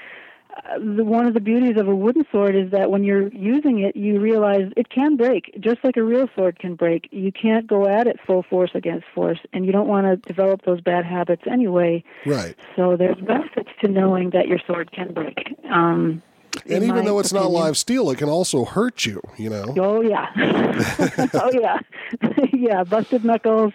the, 0.80 1.04
one 1.04 1.26
of 1.26 1.34
the 1.34 1.40
beauties 1.40 1.78
of 1.78 1.88
a 1.88 1.96
wooden 1.96 2.26
sword 2.32 2.56
is 2.56 2.72
that 2.72 2.92
when 2.92 3.04
you're 3.04 3.28
using 3.30 3.80
it, 3.80 3.96
you 3.96 4.20
realize 4.20 4.72
it 4.78 4.90
can 4.90 5.16
break, 5.16 5.56
just 5.60 5.84
like 5.84 5.98
a 5.98 6.04
real 6.04 6.28
sword 6.36 6.60
can 6.60 6.76
break. 6.76 7.08
You 7.12 7.32
can't 7.32 7.68
go 7.68 7.88
at 7.88 8.08
it 8.08 8.20
full 8.26 8.44
force 8.44 8.72
against 8.74 9.06
force, 9.14 9.40
and 9.52 9.66
you 9.66 9.72
don't 9.72 9.88
want 9.88 10.06
to 10.08 10.16
develop 10.28 10.64
those 10.66 10.82
bad 10.82 11.06
habits 11.06 11.44
anyway. 11.50 12.04
right. 12.26 12.56
So 12.76 12.96
there's 12.96 13.18
benefits 13.18 13.70
to 13.82 13.88
knowing 13.88 14.32
that 14.32 14.48
your 14.48 14.60
sword 14.66 14.92
can 14.92 15.14
break. 15.14 15.56
Um, 15.70 16.22
And 16.70 16.84
even 16.84 17.06
though 17.06 17.20
it's 17.20 17.34
not 17.34 17.50
live 17.50 17.78
steel, 17.78 18.10
it 18.12 18.18
can 18.18 18.30
also 18.30 18.64
hurt 18.64 19.06
you. 19.06 19.22
You 19.38 19.50
know. 19.50 19.74
Oh 19.78 20.02
yeah, 20.02 20.28
oh 21.34 21.52
yeah, 21.52 21.80
yeah. 22.54 22.84
Busted 22.84 23.26
knuckles. 23.26 23.74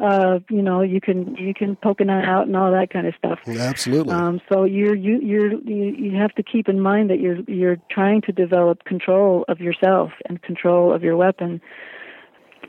Uh, 0.00 0.40
you 0.50 0.62
know, 0.62 0.82
you 0.82 1.00
can 1.00 1.36
you 1.36 1.54
can 1.54 1.76
poke 1.76 2.00
an 2.00 2.10
eye 2.10 2.24
out 2.24 2.46
and 2.46 2.56
all 2.56 2.72
that 2.72 2.90
kind 2.90 3.06
of 3.06 3.14
stuff. 3.16 3.38
Absolutely. 3.46 4.12
Um, 4.12 4.40
so 4.52 4.64
you're 4.64 4.94
you 4.94 5.20
you're 5.20 5.52
you, 5.52 5.94
you 5.96 6.16
have 6.16 6.34
to 6.34 6.42
keep 6.42 6.68
in 6.68 6.80
mind 6.80 7.10
that 7.10 7.20
you're 7.20 7.40
you're 7.46 7.76
trying 7.90 8.20
to 8.22 8.32
develop 8.32 8.84
control 8.84 9.44
of 9.48 9.60
yourself 9.60 10.10
and 10.28 10.42
control 10.42 10.92
of 10.92 11.02
your 11.02 11.16
weapon. 11.16 11.60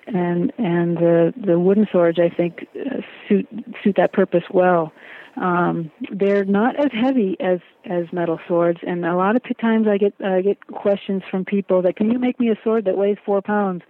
And 0.08 0.54
and 0.60 0.98
the 0.98 1.34
the 1.36 1.60
wooden 1.60 1.88
swords 1.92 2.20
I 2.20 2.30
think 2.30 2.68
uh, 2.76 3.02
suit 3.28 3.48
suit 3.84 3.96
that 3.98 4.14
purpose 4.14 4.44
well. 4.52 4.94
Um, 5.38 5.92
they're 6.12 6.46
not 6.46 6.80
as 6.80 6.92
heavy 6.94 7.36
as 7.40 7.60
as 7.86 8.06
metal 8.14 8.40
swords, 8.48 8.80
and 8.86 9.04
a 9.04 9.16
lot 9.16 9.36
of 9.36 9.42
times 9.60 9.88
I 9.88 9.98
get 9.98 10.14
I 10.24 10.42
get 10.42 10.66
questions 10.68 11.24
from 11.30 11.44
people 11.44 11.82
that 11.82 11.96
can 11.96 12.12
you 12.12 12.20
make 12.20 12.40
me 12.40 12.50
a 12.50 12.56
sword 12.64 12.86
that 12.86 12.98
weighs 12.98 13.18
four 13.26 13.42
pounds? 13.42 13.82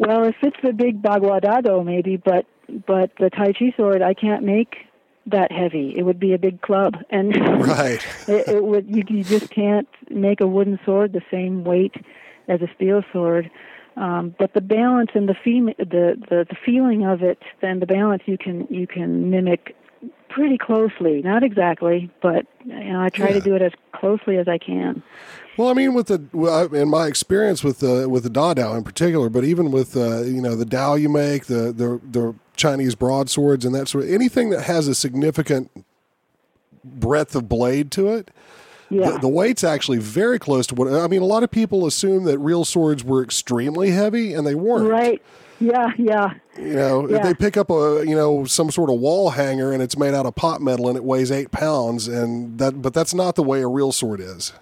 Well, 0.00 0.24
if 0.24 0.36
it's 0.42 0.56
the 0.62 0.72
big 0.72 1.02
Bagua 1.02 1.42
Dadao, 1.42 1.84
maybe, 1.84 2.16
but 2.16 2.46
but 2.86 3.10
the 3.18 3.28
Tai 3.28 3.52
Chi 3.52 3.74
sword 3.76 4.00
I 4.00 4.14
can't 4.14 4.42
make 4.44 4.76
that 5.26 5.52
heavy. 5.52 5.92
It 5.94 6.04
would 6.04 6.18
be 6.18 6.32
a 6.32 6.38
big 6.38 6.62
club, 6.62 6.94
and 7.10 7.36
right. 7.66 8.00
it, 8.26 8.48
it 8.48 8.64
would 8.64 8.86
you, 8.88 9.02
you 9.08 9.22
just 9.24 9.50
can't 9.50 9.86
make 10.08 10.40
a 10.40 10.46
wooden 10.46 10.80
sword 10.86 11.12
the 11.12 11.20
same 11.30 11.64
weight 11.64 11.94
as 12.48 12.62
a 12.62 12.68
steel 12.74 13.02
sword. 13.12 13.50
Um, 13.98 14.34
but 14.38 14.54
the 14.54 14.62
balance 14.62 15.10
and 15.14 15.28
the, 15.28 15.34
fee- 15.34 15.74
the 15.76 16.16
the 16.30 16.46
the 16.48 16.56
feeling 16.64 17.04
of 17.04 17.22
it 17.22 17.42
and 17.60 17.82
the 17.82 17.86
balance 17.86 18.22
you 18.24 18.38
can 18.38 18.66
you 18.70 18.86
can 18.86 19.28
mimic 19.30 19.76
pretty 20.30 20.56
closely. 20.56 21.20
Not 21.20 21.42
exactly, 21.42 22.10
but 22.22 22.46
you 22.64 22.92
know 22.92 23.02
I 23.02 23.10
try 23.10 23.28
Yeah. 23.28 23.34
to 23.34 23.40
do 23.40 23.54
it 23.54 23.60
as 23.60 23.72
closely 23.92 24.38
as 24.38 24.48
I 24.48 24.56
can. 24.56 25.02
Well, 25.60 25.68
I 25.68 25.74
mean, 25.74 25.92
with 25.92 26.06
the 26.06 26.70
in 26.72 26.88
my 26.88 27.06
experience 27.06 27.62
with 27.62 27.80
the 27.80 28.08
with 28.08 28.22
the 28.22 28.30
Da 28.30 28.54
Dao 28.54 28.78
in 28.78 28.82
particular, 28.82 29.28
but 29.28 29.44
even 29.44 29.70
with 29.70 29.94
uh, 29.94 30.22
you 30.22 30.40
know 30.40 30.56
the 30.56 30.64
Dao 30.64 30.98
you 30.98 31.10
make, 31.10 31.44
the 31.46 31.70
the 31.70 32.00
the 32.10 32.34
Chinese 32.56 32.94
broadswords 32.94 33.66
and 33.66 33.74
that 33.74 33.86
sort 33.86 34.04
of 34.04 34.10
anything 34.10 34.48
that 34.50 34.62
has 34.62 34.88
a 34.88 34.94
significant 34.94 35.70
breadth 36.82 37.34
of 37.34 37.46
blade 37.46 37.90
to 37.90 38.08
it. 38.08 38.30
Yeah. 38.88 39.10
The, 39.10 39.18
the 39.18 39.28
weight's 39.28 39.62
actually 39.62 39.98
very 39.98 40.38
close 40.38 40.66
to 40.68 40.74
what 40.74 40.90
I 40.90 41.06
mean. 41.08 41.20
A 41.20 41.26
lot 41.26 41.42
of 41.42 41.50
people 41.50 41.84
assume 41.84 42.24
that 42.24 42.38
real 42.38 42.64
swords 42.64 43.04
were 43.04 43.22
extremely 43.22 43.90
heavy, 43.90 44.32
and 44.32 44.46
they 44.46 44.54
weren't. 44.54 44.88
Right. 44.88 45.20
Yeah, 45.60 45.90
yeah. 45.98 46.32
You 46.56 46.72
know, 46.72 47.04
if 47.04 47.10
Yeah. 47.10 47.22
they 47.22 47.34
pick 47.34 47.58
up 47.58 47.68
a 47.68 48.02
you 48.06 48.16
know 48.16 48.46
some 48.46 48.70
sort 48.70 48.88
of 48.88 48.98
wall 48.98 49.28
hanger 49.28 49.72
and 49.72 49.82
it's 49.82 49.98
made 49.98 50.14
out 50.14 50.24
of 50.24 50.34
pot 50.36 50.62
metal 50.62 50.88
and 50.88 50.96
it 50.96 51.04
weighs 51.04 51.30
eight 51.30 51.50
pounds, 51.50 52.08
and 52.08 52.58
that 52.58 52.80
but 52.80 52.94
that's 52.94 53.12
not 53.12 53.34
the 53.34 53.42
way 53.42 53.60
a 53.60 53.68
real 53.68 53.92
sword 53.92 54.20
is. 54.20 54.54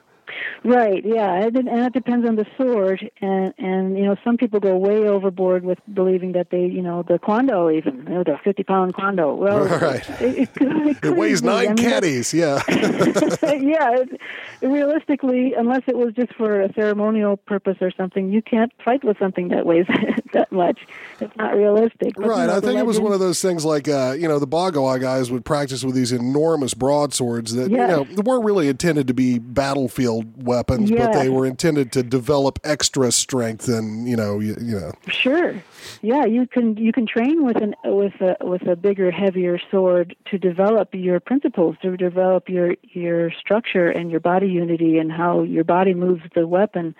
Right. 0.69 1.03
Yeah, 1.03 1.47
it, 1.47 1.57
and 1.57 1.69
it 1.69 1.95
depends 1.95 2.29
on 2.29 2.37
the 2.37 2.47
sword, 2.59 3.11
and 3.23 3.55
and 3.57 3.97
you 3.97 4.05
know 4.05 4.17
some 4.23 4.37
people 4.37 4.61
go 4.61 4.77
way 4.77 5.09
overboard 5.09 5.65
with 5.65 5.79
believing 5.95 6.33
that 6.33 6.51
they 6.51 6.67
you 6.67 6.83
know 6.83 7.03
the 7.03 7.19
kwando 7.19 7.75
even 7.75 8.03
you 8.03 8.15
know 8.17 8.23
the 8.23 8.39
fifty 8.45 8.65
pound 8.65 8.95
kwando. 8.95 9.35
Well, 9.35 9.65
Right. 9.81 10.09
It, 10.21 10.51
it, 10.61 10.99
it, 11.03 11.17
weighs 11.17 11.41
be. 11.41 11.49
I 11.49 11.65
nine 11.65 11.67
mean, 11.69 11.77
catties. 11.77 12.35
Yeah. 12.35 12.63
yeah, 12.69 13.97
it, 13.97 14.21
realistically, 14.61 15.55
unless 15.55 15.83
it 15.87 15.97
was 15.97 16.13
just 16.13 16.35
for 16.35 16.61
a 16.61 16.73
ceremonial 16.75 17.39
purpose 17.39 17.79
or 17.81 17.91
something, 17.91 18.31
you 18.31 18.43
can't 18.43 18.73
fight 18.85 19.05
with 19.05 19.19
something 19.19 19.49
that 19.49 19.65
weighs 19.65 19.87
that 20.35 20.53
much. 20.53 20.81
It's 21.21 21.37
not 21.37 21.57
realistic. 21.57 22.19
Right. 22.19 22.49
I 22.49 22.61
think 22.61 22.79
it 22.79 22.87
was 22.87 23.01
one 23.01 23.13
of 23.13 23.21
those 23.21 23.41
things 23.43 23.65
like, 23.65 23.89
uh, 23.89 24.15
you 24.19 24.29
know, 24.29 24.39
the 24.39 24.47
Bagua 24.47 25.01
guys 25.01 25.31
would 25.31 25.45
practice 25.45 25.85
with 25.85 25.95
these 25.95 26.13
enormous 26.13 26.75
broadswords 26.75 27.55
that, 27.55 27.71
Yes. 27.71 27.81
you 27.81 27.87
know, 27.97 28.05
they 28.05 28.23
weren't 28.23 28.45
really 28.45 28.69
intended 28.69 29.07
to 29.09 29.15
be 29.15 29.39
battlefield 29.39 30.45
weapons, 30.47 30.91
but 30.91 31.13
they 31.13 31.29
were 31.29 31.47
intended 31.47 31.93
to 31.93 32.03
develop 32.03 32.59
extra 32.65 33.11
strength 33.13 33.69
and, 33.69 34.09
you 34.09 34.17
know, 34.17 34.39
you, 34.39 34.57
you 34.61 34.79
know. 34.79 34.93
Sure. 35.09 35.55
Yeah, 36.03 36.25
you 36.25 36.47
can 36.47 36.77
you 36.77 36.93
can 36.93 37.07
train 37.07 37.45
with 37.45 37.57
an 37.57 37.75
with 37.85 38.15
a 38.21 38.37
with 38.45 38.67
a 38.67 38.77
bigger, 38.77 39.11
heavier 39.11 39.59
sword 39.71 40.15
to 40.31 40.39
develop 40.39 40.91
your 40.93 41.19
principles, 41.21 41.77
to 41.83 41.97
develop 41.97 42.49
your 42.49 42.75
your 42.83 43.31
structure 43.33 43.89
and 43.89 44.11
your 44.11 44.21
body 44.21 44.49
unity 44.49 44.99
and 44.99 45.11
how 45.11 45.43
your 45.43 45.65
body 45.65 45.95
moves 45.95 46.23
the 46.35 46.47
weapon. 46.47 46.95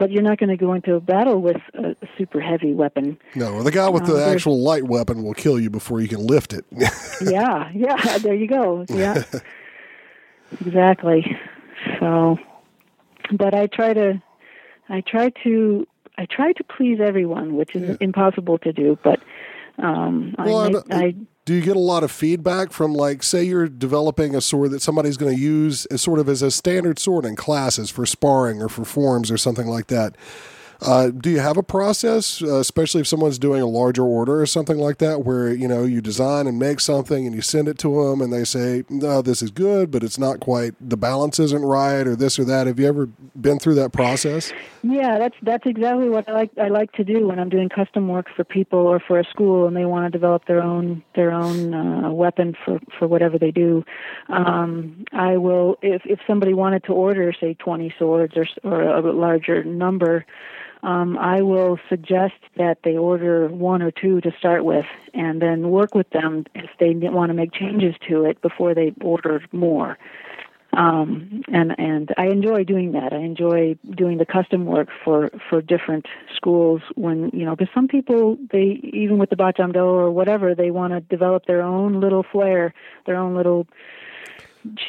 But 0.00 0.10
you're 0.10 0.22
not 0.22 0.38
going 0.38 0.48
to 0.48 0.56
go 0.56 0.72
into 0.72 0.94
a 0.94 1.00
battle 1.00 1.42
with 1.42 1.58
a 1.74 1.94
super 2.16 2.40
heavy 2.40 2.72
weapon. 2.72 3.18
No, 3.34 3.62
the 3.62 3.70
guy 3.70 3.86
with 3.90 4.04
Oh, 4.04 4.14
the 4.16 4.24
actual 4.24 4.58
light 4.58 4.84
weapon 4.84 5.22
will 5.22 5.34
kill 5.34 5.60
you 5.60 5.68
before 5.68 6.00
you 6.00 6.08
can 6.08 6.26
lift 6.26 6.54
it. 6.54 6.64
yeah, 7.20 7.70
yeah, 7.74 8.16
there 8.16 8.32
you 8.34 8.48
go. 8.48 8.86
Yeah. 8.88 9.22
exactly. 10.60 11.36
So 11.98 12.38
but 13.30 13.54
I 13.54 13.66
try 13.66 13.92
to 13.92 14.22
I 14.88 15.02
try 15.02 15.30
to 15.44 15.86
I 16.16 16.26
try 16.26 16.52
to 16.54 16.64
please 16.64 16.98
everyone, 16.98 17.56
which 17.56 17.76
is 17.76 17.98
impossible 18.00 18.56
to 18.60 18.72
do, 18.72 18.98
but 19.04 19.20
um 19.78 20.34
Well, 20.38 20.58
I, 20.58 20.68
make, 20.70 20.84
I 20.90 21.14
Do 21.50 21.56
you 21.56 21.62
get 21.62 21.74
a 21.74 21.80
lot 21.80 22.04
of 22.04 22.12
feedback 22.12 22.70
from, 22.70 22.94
like, 22.94 23.24
say 23.24 23.42
you're 23.42 23.66
developing 23.66 24.36
a 24.36 24.40
sword 24.40 24.70
that 24.70 24.82
somebody's 24.82 25.16
going 25.16 25.34
to 25.34 25.42
use 25.42 25.84
as 25.86 26.00
sort 26.00 26.20
of 26.20 26.28
as 26.28 26.42
a 26.42 26.50
standard 26.52 27.00
sword 27.00 27.24
in 27.24 27.34
classes 27.34 27.90
for 27.90 28.06
sparring 28.06 28.62
or 28.62 28.68
for 28.68 28.84
forms 28.84 29.32
or 29.32 29.36
something 29.36 29.66
like 29.66 29.88
that? 29.88 30.14
Uh, 30.82 31.10
do 31.10 31.30
you 31.30 31.40
have 31.40 31.56
a 31.56 31.62
process, 31.62 32.42
uh, 32.42 32.58
especially 32.58 33.02
if 33.02 33.06
someone's 33.06 33.38
doing 33.38 33.60
a 33.60 33.66
larger 33.66 34.02
order 34.02 34.40
or 34.40 34.46
something 34.46 34.78
like 34.78 34.98
that, 34.98 35.24
where 35.24 35.52
you 35.52 35.68
know 35.68 35.84
you 35.84 36.00
design 36.00 36.46
and 36.46 36.58
make 36.58 36.80
something 36.80 37.26
and 37.26 37.34
you 37.34 37.42
send 37.42 37.68
it 37.68 37.76
to 37.78 38.04
them 38.04 38.20
and 38.20 38.32
they 38.32 38.44
say, 38.44 38.84
"No, 38.88 39.20
this 39.20 39.42
is 39.42 39.50
good, 39.50 39.90
but 39.90 40.02
it's 40.02 40.18
not 40.18 40.40
quite 40.40 40.74
the 40.80 40.96
balance 40.96 41.38
isn't 41.38 41.62
right," 41.62 42.06
or 42.06 42.16
this 42.16 42.38
or 42.38 42.44
that. 42.44 42.66
Have 42.66 42.80
you 42.80 42.86
ever 42.86 43.06
been 43.38 43.58
through 43.58 43.74
that 43.74 43.92
process? 43.92 44.52
Yeah, 44.82 45.18
that's 45.18 45.36
that's 45.42 45.66
exactly 45.66 46.08
what 46.08 46.28
I 46.28 46.32
like 46.32 46.50
I 46.58 46.68
like 46.68 46.92
to 46.92 47.04
do 47.04 47.26
when 47.28 47.38
I'm 47.38 47.50
doing 47.50 47.68
custom 47.68 48.08
work 48.08 48.26
for 48.34 48.44
people 48.44 48.78
or 48.78 49.00
for 49.00 49.18
a 49.18 49.24
school 49.24 49.66
and 49.66 49.76
they 49.76 49.84
want 49.84 50.10
to 50.10 50.10
develop 50.10 50.46
their 50.46 50.62
own 50.62 51.02
their 51.14 51.32
own 51.32 51.74
uh, 51.74 52.10
weapon 52.10 52.56
for 52.64 52.80
for 52.98 53.06
whatever 53.06 53.38
they 53.38 53.50
do. 53.50 53.84
Um, 54.28 55.04
I 55.12 55.36
will 55.36 55.78
if 55.82 56.02
if 56.06 56.20
somebody 56.26 56.54
wanted 56.54 56.84
to 56.84 56.92
order 56.92 57.32
say 57.38 57.54
20 57.54 57.94
swords 57.98 58.34
or 58.36 58.46
or 58.64 58.82
a 58.82 59.12
larger 59.12 59.62
number. 59.64 60.24
Um, 60.82 61.18
I 61.18 61.42
will 61.42 61.78
suggest 61.88 62.34
that 62.56 62.78
they 62.84 62.96
order 62.96 63.48
one 63.48 63.82
or 63.82 63.90
two 63.90 64.20
to 64.22 64.32
start 64.38 64.64
with, 64.64 64.86
and 65.12 65.40
then 65.40 65.70
work 65.70 65.94
with 65.94 66.08
them 66.10 66.46
if 66.54 66.70
they 66.78 66.94
want 66.94 67.30
to 67.30 67.34
make 67.34 67.52
changes 67.52 67.94
to 68.08 68.24
it 68.24 68.40
before 68.40 68.74
they 68.74 68.92
order 69.00 69.42
more 69.52 69.98
um, 70.72 71.42
and 71.48 71.74
and 71.78 72.10
I 72.16 72.26
enjoy 72.26 72.64
doing 72.64 72.92
that. 72.92 73.12
I 73.12 73.18
enjoy 73.18 73.76
doing 73.96 74.18
the 74.18 74.26
custom 74.26 74.66
work 74.66 74.88
for 75.04 75.30
for 75.48 75.60
different 75.60 76.06
schools 76.36 76.82
when 76.94 77.30
you 77.32 77.44
know 77.44 77.56
because 77.56 77.72
some 77.74 77.88
people 77.88 78.38
they 78.52 78.80
even 78.92 79.18
with 79.18 79.30
the 79.30 79.36
Baat 79.36 79.56
Cham 79.56 79.72
Dao 79.72 79.84
or 79.84 80.10
whatever 80.10 80.54
they 80.54 80.70
want 80.70 80.92
to 80.92 81.00
develop 81.00 81.46
their 81.46 81.62
own 81.62 82.00
little 82.00 82.22
flair, 82.30 82.72
their 83.06 83.16
own 83.16 83.34
little 83.34 83.66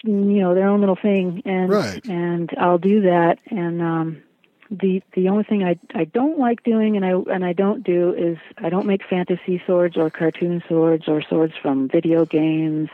you 0.04 0.12
know 0.42 0.54
their 0.54 0.68
own 0.68 0.82
little 0.82 0.98
thing, 1.02 1.42
and 1.46 1.72
Right. 1.72 2.06
and 2.06 2.50
I'll 2.60 2.78
do 2.78 3.02
that 3.02 3.38
and. 3.50 3.82
um 3.82 4.24
the 4.72 5.04
the 5.14 5.28
only 5.28 5.44
thing 5.44 5.64
I 5.64 5.78
I 5.94 6.06
don't 6.06 6.40
like 6.40 6.64
doing 6.64 6.96
and 6.96 7.06
I 7.06 7.12
and 7.34 7.44
I 7.44 7.52
don't 7.52 7.84
do 7.84 8.14
is 8.14 8.38
I 8.58 8.70
don't 8.70 8.88
make 8.88 9.02
fantasy 9.08 9.62
swords 9.66 9.98
or 9.98 10.10
cartoon 10.10 10.64
swords 10.68 11.10
or 11.10 11.22
swords 11.22 11.54
from 11.62 11.90
video 11.90 12.26
games. 12.26 12.90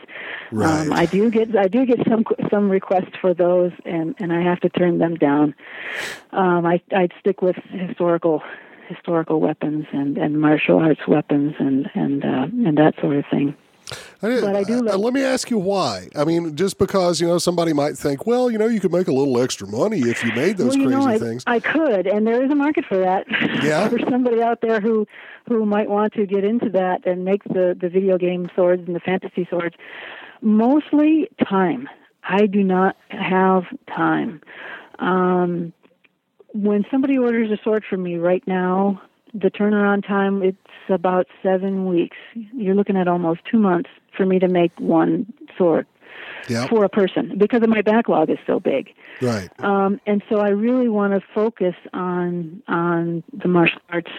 Right. 0.50 0.80
Um, 0.80 0.92
I 0.92 1.06
do 1.06 1.30
get 1.30 1.56
I 1.56 1.68
do 1.68 1.86
get 1.86 2.00
some 2.08 2.24
some 2.50 2.68
requests 2.68 3.16
for 3.20 3.32
those 3.32 3.72
and 3.84 4.16
and 4.18 4.32
I 4.32 4.42
have 4.42 4.60
to 4.60 4.68
turn 4.68 4.98
them 4.98 5.14
down. 5.14 5.54
Um, 6.32 6.66
I 6.66 6.80
I'd 6.94 7.12
stick 7.20 7.42
with 7.42 7.56
historical 7.70 8.42
historical 8.88 9.40
weapons 9.40 9.86
and 9.92 10.18
and 10.18 10.40
martial 10.40 10.78
arts 10.78 11.06
weapons 11.06 11.54
and 11.60 11.88
and 11.94 12.24
uh, 12.24 12.48
and 12.66 12.76
that 12.76 12.94
sort 13.00 13.16
of 13.16 13.24
thing. 13.30 13.56
I, 14.22 14.40
But 14.40 14.56
I 14.56 14.64
do 14.64 14.82
like- 14.82 14.98
let 14.98 15.12
me 15.12 15.22
ask 15.22 15.50
you 15.50 15.58
why. 15.58 16.08
I 16.16 16.24
mean, 16.24 16.56
just 16.56 16.78
because 16.78 17.20
you 17.20 17.26
know 17.26 17.38
somebody 17.38 17.72
might 17.72 17.96
think, 17.96 18.26
well, 18.26 18.50
you 18.50 18.58
know, 18.58 18.66
you 18.66 18.80
could 18.80 18.92
make 18.92 19.08
a 19.08 19.12
little 19.12 19.40
extra 19.40 19.66
money 19.66 20.00
if 20.00 20.24
you 20.24 20.32
made 20.32 20.56
those 20.56 20.76
well, 20.76 20.78
you 20.78 20.86
crazy 20.88 21.00
know, 21.00 21.06
I, 21.06 21.18
things. 21.18 21.42
I 21.46 21.60
could, 21.60 22.06
and 22.06 22.26
there 22.26 22.44
is 22.44 22.50
a 22.50 22.54
market 22.54 22.84
for 22.84 22.98
that. 22.98 23.26
Yeah? 23.62 23.88
for 23.90 23.98
somebody 24.10 24.42
out 24.42 24.60
there 24.60 24.80
who 24.80 25.06
who 25.48 25.64
might 25.64 25.88
want 25.88 26.12
to 26.14 26.26
get 26.26 26.44
into 26.44 26.68
that 26.70 27.06
and 27.06 27.24
make 27.24 27.44
the 27.44 27.76
the 27.80 27.88
video 27.88 28.18
game 28.18 28.50
swords 28.54 28.82
and 28.86 28.94
the 28.94 29.00
fantasy 29.00 29.46
swords. 29.48 29.76
Mostly 30.40 31.28
time. 31.48 31.88
I 32.22 32.46
do 32.46 32.62
not 32.62 32.96
have 33.08 33.64
time. 33.88 34.42
Um, 34.98 35.72
when 36.52 36.84
somebody 36.90 37.16
orders 37.18 37.50
a 37.50 37.62
sword 37.62 37.84
from 37.88 38.02
me 38.02 38.16
right 38.16 38.46
now, 38.46 39.00
the 39.34 39.50
turnaround 39.50 40.06
time 40.06 40.42
it's 40.42 40.56
about 40.88 41.26
seven 41.42 41.86
weeks. 41.86 42.16
You're 42.34 42.74
looking 42.74 42.96
at 42.96 43.08
almost 43.08 43.40
two 43.50 43.58
months 43.58 43.90
for 44.16 44.26
me 44.26 44.38
to 44.38 44.48
make 44.48 44.72
one 44.78 45.32
sword 45.56 45.86
yeah, 46.48 46.66
for 46.66 46.84
a 46.84 46.88
person 46.88 47.36
because 47.38 47.62
of 47.62 47.68
my 47.68 47.82
backlog 47.82 48.30
is 48.30 48.38
so 48.46 48.60
big. 48.60 48.94
right. 49.20 49.48
Um, 49.58 50.00
and 50.06 50.22
so 50.28 50.40
I 50.40 50.48
really 50.48 50.88
want 50.88 51.14
to 51.14 51.20
focus 51.34 51.74
on 51.92 52.62
on 52.68 53.22
the 53.32 53.48
martial 53.48 53.80
arts 53.90 54.10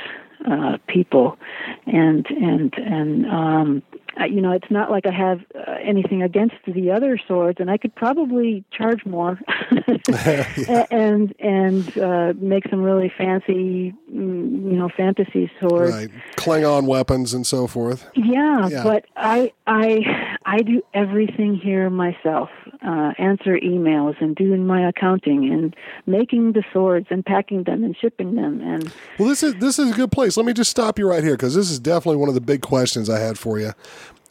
uh, 0.50 0.78
people, 0.88 1.38
and 1.86 2.26
and 2.30 2.74
and 2.78 3.26
um, 3.26 3.84
I- 4.20 4.26
you 4.26 4.42
know, 4.42 4.52
it's 4.52 4.70
not 4.70 4.92
like 4.92 5.06
I 5.08 5.12
have 5.12 5.40
uh, 5.56 5.76
anything 5.82 6.22
against 6.22 6.56
the 6.68 6.92
other 6.92 7.18
swords, 7.28 7.60
and 7.60 7.72
I 7.72 7.78
could 7.78 7.96
probably 7.96 8.64
charge 8.72 9.06
more, 9.06 9.40
A- 10.10 10.88
and 10.92 11.34
and 11.40 11.98
uh, 11.98 12.34
make 12.38 12.68
some 12.70 12.82
really 12.82 13.12
fancy, 13.18 13.94
mm, 14.12 14.72
you 14.72 14.78
know, 14.78 14.90
fantasy 14.96 15.52
swords. 15.60 15.92
Right. 15.94 16.10
Klingon 16.36 16.86
weapons 16.86 17.34
and 17.34 17.46
so 17.48 17.68
forth. 17.68 18.06
Yeah, 18.16 18.68
Yeah. 18.68 18.84
but 18.84 19.06
I 19.16 19.52
I 19.68 20.38
I 20.46 20.58
do 20.60 20.82
everything 20.94 21.56
here 21.56 21.90
myself. 21.90 22.50
Uh, 22.82 23.12
answer 23.18 23.58
emails 23.60 24.16
and 24.22 24.38
doing 24.38 24.66
my 24.66 24.88
accounting 24.88 25.52
and 25.52 25.76
making 26.06 26.54
the 26.54 26.64
swords 26.72 27.08
and 27.10 27.26
packing 27.26 27.64
them 27.64 27.84
and 27.84 27.94
shipping 27.98 28.36
them 28.36 28.62
and 28.62 28.90
Well, 29.18 29.28
this 29.28 29.44
is 29.44 29.54
this 29.56 29.78
is 29.80 29.92
a 29.92 29.94
good 29.94 30.14
place. 30.14 30.38
Let 30.38 30.46
me 30.46 30.54
just 30.54 30.72
stop 30.72 30.98
you 30.98 31.08
right 31.10 31.22
here 31.24 31.34
because 31.34 31.56
this 31.56 31.70
is 31.70 31.78
definitely 31.78 32.16
one 32.18 32.30
of 32.30 32.36
the 32.36 32.42
big 32.42 32.62
questions 32.62 33.10
I 33.10 33.20
had 33.20 33.38
for 33.38 33.60
you. 33.60 33.74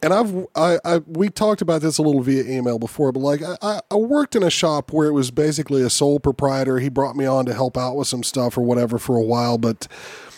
And 0.01 0.13
I've 0.13 0.47
I, 0.55 0.79
I 0.85 0.97
we 1.07 1.29
talked 1.29 1.61
about 1.61 1.81
this 1.81 1.97
a 1.97 2.01
little 2.01 2.21
via 2.21 2.43
email 2.45 2.79
before, 2.79 3.11
but 3.11 3.19
like 3.19 3.41
I, 3.61 3.81
I 3.91 3.95
worked 3.95 4.35
in 4.35 4.43
a 4.43 4.49
shop 4.49 4.93
where 4.93 5.07
it 5.07 5.11
was 5.13 5.29
basically 5.29 5.81
a 5.81 5.89
sole 5.89 6.19
proprietor. 6.21 6.79
He 6.79 6.87
brought 6.89 7.15
me 7.17 7.25
on 7.25 7.45
to 7.47 7.53
help 7.53 7.77
out 7.77 7.95
with 7.97 8.07
some 8.07 8.23
stuff 8.23 8.57
or 8.57 8.61
whatever 8.61 8.97
for 8.97 9.17
a 9.17 9.21
while, 9.21 9.57
but 9.57 9.87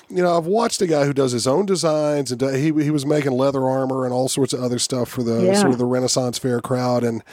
you 0.10 0.24
know 0.24 0.36
I've 0.36 0.48
watched 0.48 0.82
a 0.82 0.88
guy 0.88 1.06
who 1.06 1.14
does 1.14 1.32
his 1.32 1.46
own 1.46 1.68
designs 1.68 2.32
and 2.32 2.40
do- 2.40 2.48
he 2.48 2.72
he 2.84 2.90
was 2.90 3.06
making 3.06 3.34
leather 3.34 3.68
armor 3.68 4.04
and 4.04 4.12
all 4.14 4.28
sorts 4.28 4.52
of 4.54 4.64
other 4.64 4.80
stuff 4.80 5.10
for 5.10 5.22
the 5.22 5.44
Yeah. 5.46 5.54
sort 5.54 5.72
of 5.74 5.78
the 5.78 5.86
Renaissance 5.86 6.40
Fair 6.40 6.60
crowd 6.60 7.04
and 7.04 7.24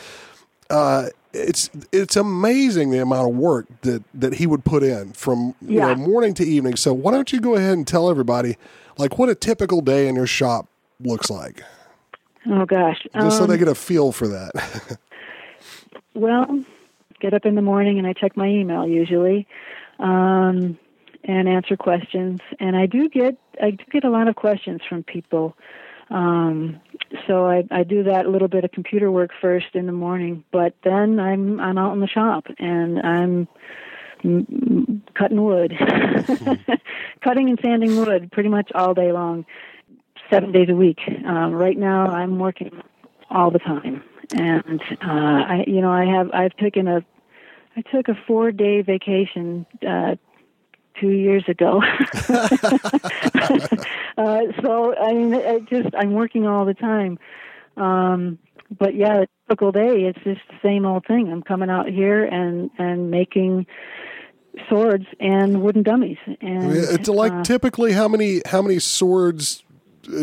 uh, 0.71 1.07
it's 1.33 1.71
it's 1.93 2.15
amazing 2.17 2.91
the 2.91 2.99
amount 3.01 3.31
of 3.31 3.37
work 3.37 3.67
that 3.83 4.03
that 4.13 4.35
he 4.35 4.47
would 4.47 4.67
put 4.67 4.83
in 4.83 5.13
from 5.13 5.55
you 5.63 5.81
know 5.81 5.95
morning 5.95 6.35
to 6.35 6.45
evening. 6.45 6.77
So 6.77 6.93
why 6.93 7.13
don't 7.13 7.33
you 7.33 7.41
go 7.41 7.55
ahead 7.55 7.73
and 7.79 7.87
tell 7.87 8.11
everybody 8.11 8.59
like 8.99 9.19
what 9.19 9.31
a 9.31 9.35
typical 9.35 9.81
day 9.81 10.09
in 10.09 10.15
your 10.15 10.27
shop 10.27 10.67
looks 11.01 11.31
like, 11.31 11.63
oh 12.49 12.65
gosh. 12.65 13.07
just 13.15 13.37
so 13.39 13.45
Um, 13.45 13.51
they 13.51 13.59
get 13.59 13.69
a 13.69 13.75
feel 13.75 14.13
for 14.13 14.29
that. 14.29 14.99
Well, 16.19 16.65
get 17.21 17.33
up 17.33 17.47
in 17.47 17.55
the 17.55 17.63
morning 17.63 17.99
and 17.99 18.07
I 18.07 18.13
check 18.13 18.37
my 18.37 18.49
email 18.49 18.85
usually, 18.87 19.47
um, 20.01 20.77
and 21.23 21.49
answer 21.49 21.77
questions. 21.77 22.41
And 22.59 22.77
I 22.77 22.87
do 22.87 23.09
get 23.09 23.39
I 23.63 23.71
do 23.71 23.85
get 23.93 24.03
a 24.03 24.11
lot 24.11 24.27
of 24.27 24.35
questions 24.35 24.81
from 24.89 25.05
people. 25.05 25.57
Um, 26.11 26.81
so 27.27 27.47
I, 27.47 27.65
I 27.71 27.85
do 27.85 28.03
that 28.05 28.29
little 28.29 28.49
bit 28.49 28.65
of 28.65 28.73
computer 28.73 29.13
work 29.13 29.31
first 29.41 29.75
in 29.75 29.87
the 29.87 29.93
morning, 29.93 30.43
but 30.51 30.75
then 30.83 31.21
I'm 31.21 31.61
I'm 31.61 31.79
out 31.79 31.93
in 31.93 32.01
the 32.01 32.09
shop 32.09 32.47
and 32.59 32.99
I'm 32.99 33.49
mm, 34.25 35.01
cutting 35.15 35.45
wood, 35.45 35.73
cutting 37.23 37.49
and 37.49 37.61
sanding 37.63 37.97
wood 37.97 38.33
pretty 38.33 38.49
much 38.49 38.73
all 38.75 38.93
day 38.95 39.13
long, 39.13 39.47
seven 40.31 40.53
days 40.53 40.69
a 40.69 40.75
week. 40.75 41.01
Um, 41.27 41.53
right 41.53 41.77
now 41.77 42.07
I'm 42.07 42.39
working 42.39 42.83
all 43.31 43.51
the 43.51 43.59
time, 43.59 44.03
and 44.37 44.81
uh, 45.03 45.05
I 45.05 45.65
you 45.67 45.81
know 45.81 45.91
I 45.91 46.05
have 46.05 46.31
I've 46.33 46.57
taken 46.57 46.89
a 46.89 47.05
I 47.77 47.83
took 47.93 48.09
a 48.09 48.15
four 48.27 48.53
day 48.53 48.83
vacation 48.83 49.67
uh, 49.87 50.17
two 51.01 51.11
years 51.11 51.45
ago. 51.49 51.83
uh, 52.29 52.49
so 54.63 54.95
I 54.97 55.15
mean, 55.15 55.35
I 55.35 55.61
just 55.71 55.95
I'm 55.95 56.13
working 56.13 56.47
all 56.47 56.65
the 56.65 56.75
time. 56.75 57.19
Um, 57.77 58.39
but 58.77 58.95
yeah, 58.95 59.23
a 59.23 59.27
typical 59.47 59.73
day, 59.73 60.05
it's 60.05 60.19
just 60.25 60.41
the 60.49 60.59
same 60.63 60.85
old 60.85 61.07
thing. 61.07 61.31
I'm 61.31 61.43
coming 61.43 61.71
out 61.71 61.89
here 61.89 62.25
and 62.25 62.71
and 62.79 63.11
making 63.11 63.67
swords 64.69 65.07
and 65.21 65.63
wooden 65.63 65.83
dummies. 65.83 66.19
And 66.41 66.73
It's 66.73 67.09
like 67.09 67.33
uh, 67.33 67.45
typically 67.45 67.93
how 67.93 68.09
many 68.09 68.43
how 68.47 68.63
many 68.63 68.79
swords 68.79 69.63
uh, 69.63 69.65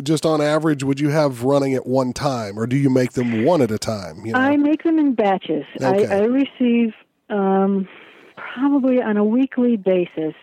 just 0.04 0.26
on 0.26 0.42
average 0.42 0.84
would 0.84 1.00
you 1.00 1.10
have 1.10 1.44
running 1.44 1.74
at 1.74 1.86
one 1.86 2.14
time, 2.14 2.58
or 2.58 2.68
do 2.68 2.76
you 2.76 2.90
make 2.90 3.14
them 3.14 3.46
one 3.46 3.62
at 3.62 3.72
a 3.72 3.78
time? 3.78 4.26
You 4.26 4.34
know? 4.34 4.40
I 4.40 4.58
make 4.58 4.84
them 4.84 5.00
in 5.00 5.14
batches. 5.16 5.66
Okay. 5.82 6.08
I, 6.08 6.18
I 6.18 6.24
receive 6.24 6.94
um, 7.30 7.88
probably 8.36 9.02
on 9.02 9.18
a 9.18 9.24
weekly 9.24 9.78
basis. 9.78 10.34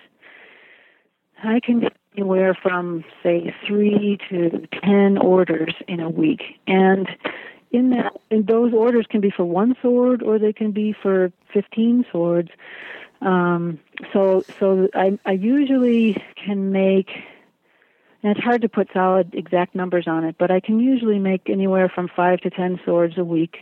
I 1.42 1.60
can 1.60 1.80
get 1.80 1.92
anywhere 2.16 2.54
from 2.54 3.04
say 3.22 3.54
three 3.66 4.18
to 4.30 4.66
ten 4.82 5.18
orders 5.18 5.74
in 5.88 6.00
a 6.00 6.08
week, 6.08 6.42
and 6.66 7.08
in 7.70 7.90
that, 7.90 8.12
and 8.30 8.46
those 8.46 8.72
orders 8.72 9.06
can 9.08 9.20
be 9.20 9.30
for 9.30 9.44
one 9.44 9.74
sword 9.82 10.22
or 10.22 10.38
they 10.38 10.52
can 10.52 10.72
be 10.72 10.92
for 10.92 11.32
fifteen 11.52 12.04
swords. 12.12 12.50
Um, 13.22 13.78
so, 14.12 14.44
so 14.58 14.88
I, 14.94 15.18
I 15.24 15.32
usually 15.32 16.22
can 16.44 16.72
make. 16.72 17.10
And 18.22 18.36
it's 18.36 18.44
hard 18.44 18.62
to 18.62 18.68
put 18.68 18.88
solid 18.92 19.34
exact 19.34 19.74
numbers 19.74 20.06
on 20.06 20.24
it, 20.24 20.36
but 20.38 20.50
I 20.50 20.60
can 20.60 20.78
usually 20.78 21.18
make 21.18 21.50
anywhere 21.50 21.88
from 21.92 22.08
five 22.14 22.40
to 22.42 22.50
ten 22.50 22.78
swords 22.84 23.18
a 23.18 23.24
week 23.24 23.58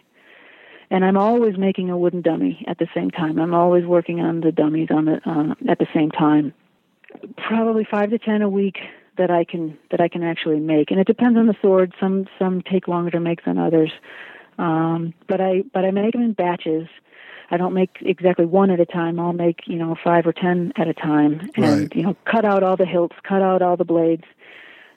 and 0.90 1.04
I'm 1.04 1.16
always 1.16 1.56
making 1.56 1.88
a 1.90 1.96
wooden 1.96 2.20
dummy 2.20 2.64
at 2.66 2.78
the 2.78 2.88
same 2.94 3.10
time. 3.10 3.38
I'm 3.38 3.54
always 3.54 3.84
working 3.86 4.20
on 4.20 4.40
the 4.40 4.52
dummies 4.52 4.88
on 4.90 5.04
the 5.04 5.20
uh, 5.24 5.54
at 5.70 5.78
the 5.78 5.86
same 5.94 6.10
time. 6.10 6.52
Probably 7.36 7.86
five 7.88 8.10
to 8.10 8.18
ten 8.18 8.42
a 8.42 8.48
week 8.48 8.78
that 9.16 9.30
I 9.30 9.44
can 9.44 9.78
that 9.90 10.00
I 10.00 10.08
can 10.08 10.22
actually 10.22 10.60
make, 10.60 10.90
and 10.90 10.98
it 11.00 11.06
depends 11.06 11.38
on 11.38 11.46
the 11.46 11.56
sword. 11.62 11.94
Some 12.00 12.26
some 12.38 12.62
take 12.62 12.88
longer 12.88 13.10
to 13.12 13.20
make 13.20 13.44
than 13.44 13.56
others, 13.56 13.92
um, 14.58 15.14
but 15.28 15.40
I 15.40 15.62
but 15.72 15.84
I 15.84 15.92
make 15.92 16.12
them 16.12 16.22
in 16.22 16.32
batches. 16.32 16.88
I 17.52 17.56
don't 17.56 17.74
make 17.74 17.90
exactly 18.00 18.46
one 18.46 18.70
at 18.70 18.78
a 18.78 18.86
time. 18.86 19.18
I'll 19.18 19.32
make 19.32 19.60
you 19.66 19.76
know 19.76 19.96
five 20.02 20.26
or 20.26 20.32
ten 20.32 20.72
at 20.76 20.88
a 20.88 20.94
time, 20.94 21.50
and 21.56 21.80
Right. 21.82 21.94
you 21.96 22.02
know 22.02 22.16
cut 22.24 22.44
out 22.44 22.62
all 22.62 22.76
the 22.76 22.86
hilts, 22.86 23.16
cut 23.22 23.42
out 23.42 23.62
all 23.62 23.76
the 23.76 23.84
blades, 23.84 24.24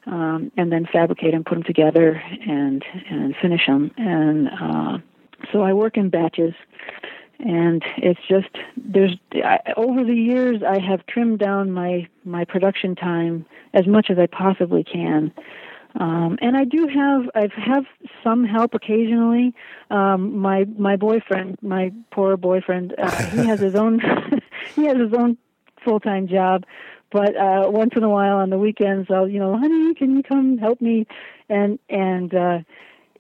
um, 0.06 0.52
and 0.58 0.72
then 0.72 0.88
fabricate 0.92 1.32
them, 1.32 1.44
put 1.44 1.56
them 1.56 1.64
together, 1.64 2.22
and 2.48 2.84
and 3.10 3.36
finish 3.42 3.66
them. 3.66 3.92
And 3.98 4.50
uh, 4.50 4.98
so 5.52 5.62
I 5.62 5.74
work 5.74 5.98
in 5.98 6.10
batches, 6.10 6.54
and 7.40 7.84
it's 7.98 8.20
just 8.28 8.50
there's 8.78 9.18
I, 9.34 9.60
over 9.78 10.04
the 10.04 10.16
years 10.16 10.62
I 10.68 10.80
have 10.80 11.06
trimmed 11.08 11.40
down 11.40 11.72
my 11.72 12.08
my 12.24 12.46
production 12.46 12.96
time 12.96 13.46
as 13.74 13.88
much 13.88 14.10
as 14.10 14.18
I 14.20 14.28
possibly 14.28 14.84
can. 14.84 15.32
Um, 16.00 16.40
and 16.42 16.58
I 16.58 16.64
do 16.64 16.88
have 16.88 17.30
I've 17.36 17.52
have 17.52 17.86
some 18.24 18.46
help 18.46 18.74
occasionally. 18.74 19.54
Um, 19.92 20.38
my 20.38 20.66
my 20.78 20.96
boyfriend, 20.96 21.58
my 21.62 21.92
poor 22.12 22.36
boyfriend, 22.36 22.96
uh, 22.98 23.26
he 23.28 23.46
has 23.46 23.60
his 23.60 23.76
own 23.76 24.00
he 24.76 24.86
has 24.86 24.98
his 24.98 25.14
own 25.14 25.38
full 25.84 26.00
time 26.00 26.28
job. 26.28 26.66
But 27.14 27.38
uh, 27.38 27.70
once 27.70 27.92
in 27.96 28.04
a 28.04 28.10
while 28.10 28.38
on 28.38 28.50
the 28.50 28.58
weekends, 28.58 29.10
I'll 29.12 29.30
you 29.30 29.40
know, 29.40 29.56
honey, 29.56 29.94
can 29.94 30.18
you 30.18 30.24
come 30.24 30.58
help 30.58 30.82
me? 30.82 31.06
And 31.48 31.78
and 31.88 32.34
uh, 32.34 32.60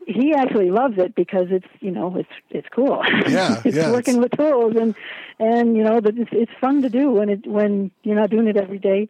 he 0.07 0.33
actually 0.33 0.71
loves 0.71 0.95
it 0.97 1.13
because 1.13 1.47
it's 1.51 1.67
you 1.79 1.91
know 1.91 2.17
it's 2.17 2.29
it's 2.49 2.67
cool. 2.69 3.03
Yeah, 3.27 3.61
it's 3.65 3.77
yeah, 3.77 3.91
working 3.91 4.19
with 4.19 4.31
tools 4.31 4.75
and 4.75 4.95
and 5.39 5.77
you 5.77 5.83
know 5.83 6.01
that 6.01 6.17
it's 6.17 6.31
it's 6.33 6.51
fun 6.59 6.81
to 6.81 6.89
do 6.89 7.11
when 7.11 7.29
it 7.29 7.45
when 7.45 7.91
you're 8.01 8.15
not 8.15 8.31
doing 8.31 8.47
it 8.47 8.57
every 8.57 8.79
day. 8.79 9.09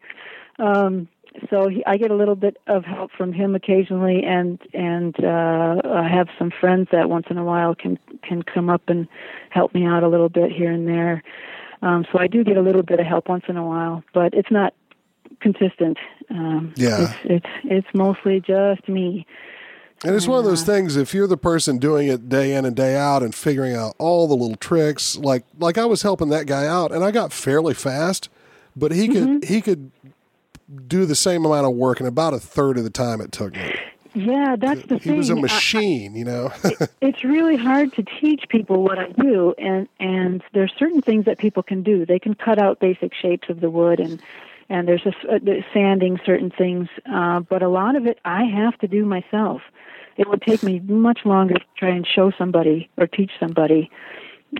Um, 0.59 1.07
so 1.49 1.67
he, 1.67 1.84
I 1.86 1.97
get 1.97 2.11
a 2.11 2.15
little 2.15 2.36
bit 2.36 2.57
of 2.67 2.84
help 2.84 3.11
from 3.11 3.34
him 3.34 3.55
occasionally, 3.55 4.23
and 4.23 4.59
and 4.73 5.15
uh, 5.23 5.81
I 5.86 6.09
have 6.09 6.27
some 6.38 6.51
friends 6.51 6.89
that 6.91 7.09
once 7.09 7.27
in 7.29 7.38
a 7.38 7.43
while 7.43 7.73
can 7.73 7.97
can 8.21 8.43
come 8.43 8.69
up 8.69 8.84
and 8.88 9.07
help 9.49 9.73
me 9.73 9.86
out 9.86 10.03
a 10.03 10.09
little 10.09 10.29
bit 10.29 10.51
here 10.51 10.71
and 10.71 10.88
there. 10.88 11.23
Um, 11.86 12.05
so 12.11 12.17
I 12.19 12.27
do 12.27 12.43
get 12.43 12.57
a 12.57 12.61
little 12.61 12.84
bit 12.84 12.99
of 12.99 13.05
help 13.05 13.27
once 13.29 13.43
in 13.47 13.57
a 13.57 13.65
while, 13.65 14.03
but 14.13 14.34
it's 14.34 14.49
not 14.51 14.73
consistent. 15.41 15.97
Um, 16.29 16.73
Yeah. 16.77 17.01
it's, 17.03 17.13
it's 17.25 17.45
it's 17.65 17.88
mostly 17.93 18.39
just 18.39 18.88
me. 18.88 19.25
And 20.05 20.15
it's 20.15 20.27
one 20.27 20.39
of 20.39 20.45
those 20.45 20.63
things. 20.63 20.95
If 20.97 21.13
you're 21.13 21.27
the 21.27 21.38
person 21.38 21.77
doing 21.77 22.07
it 22.09 22.27
day 22.27 22.53
in 22.55 22.65
and 22.65 22.75
day 22.75 22.95
out 22.97 23.23
and 23.23 23.34
figuring 23.34 23.73
out 23.75 23.95
all 23.99 24.27
the 24.27 24.36
little 24.36 24.57
tricks, 24.57 25.15
like 25.17 25.43
like 25.59 25.77
I 25.77 25.86
was 25.86 26.01
helping 26.01 26.29
that 26.29 26.45
guy 26.45 26.65
out, 26.65 26.91
and 26.91 27.03
I 27.03 27.11
got 27.11 27.31
fairly 27.34 27.73
fast, 27.73 28.29
but 28.75 28.91
he 28.91 29.07
could 29.07 29.23
Mm-hmm. 29.23 29.53
he 29.53 29.61
could 29.61 29.91
do 30.88 31.05
the 31.05 31.15
same 31.15 31.45
amount 31.45 31.67
of 31.67 31.73
work 31.73 31.99
in 31.99 32.05
about 32.05 32.34
a 32.34 32.39
third 32.39 32.77
of 32.77 32.84
the 32.84 32.89
time 32.89 33.21
it 33.21 33.31
took 33.31 33.53
me. 33.53 33.75
Yeah, 34.16 34.55
that's 34.59 34.84
the 34.88 34.95
He 34.97 35.09
thing. 35.09 35.18
was 35.18 35.30
a 35.30 35.36
machine, 35.36 36.16
you 36.16 36.24
know. 36.26 36.51
it's 37.01 37.24
really 37.24 37.55
hard 37.57 37.93
to 37.93 38.03
teach 38.22 38.43
people 38.49 38.84
what 38.84 38.99
I 38.99 39.09
do, 39.11 39.53
and 39.57 39.88
and 39.99 40.43
there's 40.53 40.72
certain 40.78 41.01
things 41.01 41.26
that 41.26 41.38
people 41.39 41.64
can 41.64 41.82
do. 41.84 42.05
They 42.05 42.20
can 42.20 42.36
cut 42.36 42.59
out 42.59 42.80
basic 42.80 43.14
shapes 43.14 43.49
of 43.49 43.59
the 43.61 43.70
wood, 43.70 43.99
and 43.99 44.22
and 44.70 44.88
there's 44.88 45.05
a, 45.05 45.09
s- 45.09 45.26
uh, 45.30 45.39
the 45.43 45.64
sanding 45.74 46.20
certain 46.26 46.51
things, 46.51 46.88
uh, 47.11 47.39
but 47.41 47.61
a 47.64 47.70
lot 47.70 47.95
of 47.95 48.05
it 48.05 48.20
I 48.24 48.43
have 48.45 48.78
to 48.80 48.88
do 48.88 49.03
myself. 49.05 49.61
It 50.16 50.30
would 50.30 50.41
take 50.43 50.61
me 50.61 50.80
much 50.80 51.22
longer 51.26 51.55
to 51.55 51.66
try 51.76 51.89
and 51.89 52.05
show 52.07 52.32
somebody 52.38 52.89
or 52.97 53.07
teach 53.07 53.32
somebody 53.39 53.89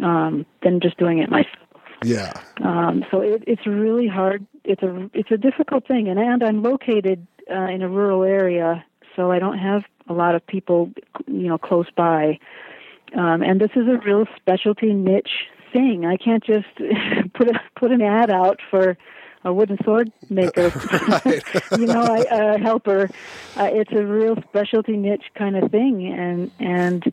um, 0.02 0.46
than 0.64 0.80
just 0.80 0.98
doing 0.98 1.20
it 1.20 1.30
myself. 1.30 1.58
yeah, 2.04 2.34
Um, 2.62 3.06
so 3.12 3.22
it, 3.22 3.44
it's 3.46 3.66
really 3.68 4.08
hard. 4.08 4.46
It's 4.64 4.82
a 4.82 5.10
it's 5.14 5.32
a 5.32 5.38
difficult 5.38 5.88
thing, 5.88 6.08
and 6.10 6.20
and 6.20 6.42
I'm 6.44 6.64
located 6.64 7.28
uh, 7.52 7.66
in 7.68 7.82
a 7.82 7.88
rural 7.90 8.24
area, 8.24 8.84
so 9.16 9.32
I 9.32 9.40
don't 9.40 9.58
have 9.58 9.84
a 10.08 10.14
lot 10.14 10.36
of 10.36 10.46
people, 10.46 10.92
you 11.28 11.48
know, 11.48 11.58
close 11.58 11.88
by. 11.96 12.40
Um, 13.16 13.42
and 13.42 13.60
this 13.62 13.72
is 13.76 13.88
a 13.88 13.98
real 14.06 14.26
specialty 14.36 14.94
niche 14.94 15.48
thing. 15.72 16.06
I 16.06 16.18
can't 16.18 16.44
just 16.44 16.68
put 17.34 17.50
a, 17.50 17.60
put 17.76 17.92
an 17.92 18.02
ad 18.02 18.30
out 18.30 18.60
for 18.70 18.98
a 19.46 19.54
wooden 19.54 19.78
sword 19.84 20.12
maker, 20.30 20.68
you 21.78 21.86
know, 21.86 22.04
I, 22.04 22.26
a 22.32 22.58
helper. 22.58 23.10
Uh, 23.58 23.70
it's 23.72 23.92
a 23.92 24.04
real 24.04 24.36
specialty 24.50 24.98
niche 24.98 25.26
kind 25.36 25.58
of 25.58 25.70
thing, 25.72 26.08
and 26.08 26.52
and 26.60 27.04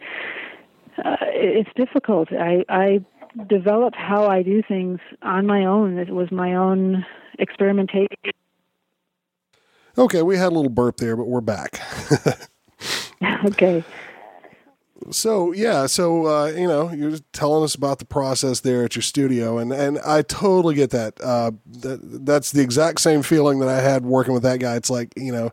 uh, 1.04 1.16
it's 1.20 1.70
difficult. 1.74 2.28
I 2.32 2.64
I 2.68 3.04
developed 3.48 3.96
how 3.96 4.26
I 4.26 4.42
do 4.42 4.62
things 4.62 5.00
on 5.22 5.46
my 5.46 5.64
own. 5.64 5.98
It 5.98 6.10
was 6.10 6.30
my 6.30 6.54
own 6.54 7.04
experimentation. 7.38 8.32
Okay. 10.00 10.22
We 10.22 10.36
had 10.36 10.52
a 10.52 10.54
little 10.54 10.70
burp 10.70 10.96
there, 10.98 11.16
but 11.16 11.26
we're 11.26 11.40
back. 11.40 11.80
okay. 13.44 13.84
So 15.10 15.52
yeah, 15.52 15.86
so 15.86 16.26
uh, 16.26 16.46
you 16.48 16.68
know, 16.68 16.92
you're 16.92 17.18
telling 17.32 17.64
us 17.64 17.74
about 17.74 17.98
the 18.00 18.04
process 18.04 18.60
there 18.60 18.84
at 18.84 18.94
your 18.94 19.02
studio, 19.02 19.56
and 19.58 19.72
and 19.72 19.98
I 20.06 20.22
totally 20.22 20.74
get 20.74 20.90
that. 20.90 21.18
Uh, 21.20 21.52
that 21.80 22.24
that's 22.26 22.52
the 22.52 22.60
exact 22.60 23.00
same 23.00 23.22
feeling 23.22 23.60
that 23.60 23.68
I 23.68 23.80
had 23.80 24.04
working 24.04 24.34
with 24.34 24.42
that 24.42 24.60
guy. 24.60 24.76
It's 24.76 24.90
like 24.90 25.12
you 25.16 25.32
know, 25.32 25.50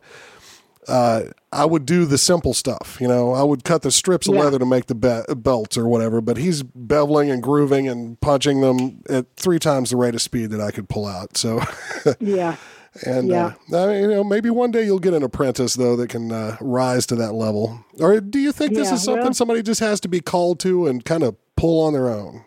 uh, 0.86 1.22
I 1.50 1.64
would 1.64 1.86
do 1.86 2.04
the 2.04 2.18
simple 2.18 2.52
stuff. 2.52 2.98
You 3.00 3.08
know, 3.08 3.32
I 3.32 3.42
would 3.42 3.64
cut 3.64 3.80
the 3.80 3.90
strips 3.90 4.28
of 4.28 4.34
Yeah. 4.34 4.42
leather 4.42 4.58
to 4.58 4.66
make 4.66 4.84
the 4.86 4.94
be- 4.94 5.34
belts 5.34 5.78
or 5.78 5.88
whatever, 5.88 6.20
but 6.20 6.36
he's 6.36 6.62
beveling 6.62 7.32
and 7.32 7.42
grooving 7.42 7.88
and 7.88 8.20
punching 8.20 8.60
them 8.60 9.02
at 9.08 9.34
three 9.36 9.58
times 9.58 9.90
the 9.90 9.96
rate 9.96 10.14
of 10.14 10.20
speed 10.20 10.50
that 10.50 10.60
I 10.60 10.70
could 10.70 10.90
pull 10.90 11.06
out. 11.06 11.36
So. 11.38 11.60
Yeah. 12.20 12.56
And 13.04 13.28
Yeah. 13.28 13.54
uh, 13.72 13.84
I 13.84 13.86
mean, 13.86 14.02
you 14.02 14.08
know, 14.08 14.24
maybe 14.24 14.50
one 14.50 14.70
day 14.70 14.84
you'll 14.84 14.98
get 14.98 15.14
an 15.14 15.22
apprentice 15.22 15.74
though 15.74 15.96
that 15.96 16.08
can 16.10 16.32
uh, 16.32 16.56
rise 16.60 17.06
to 17.06 17.14
that 17.16 17.34
level. 17.34 17.78
Or 18.00 18.20
do 18.20 18.38
you 18.38 18.52
think 18.52 18.74
this 18.74 18.88
Yeah, 18.88 18.94
is 18.94 19.02
something 19.04 19.24
well- 19.24 19.34
somebody 19.34 19.62
just 19.62 19.80
has 19.80 20.00
to 20.00 20.08
be 20.08 20.20
called 20.20 20.58
to 20.60 20.86
and 20.86 21.04
kind 21.04 21.22
of 21.22 21.36
pull 21.56 21.82
on 21.84 21.92
their 21.92 22.08
own? 22.08 22.44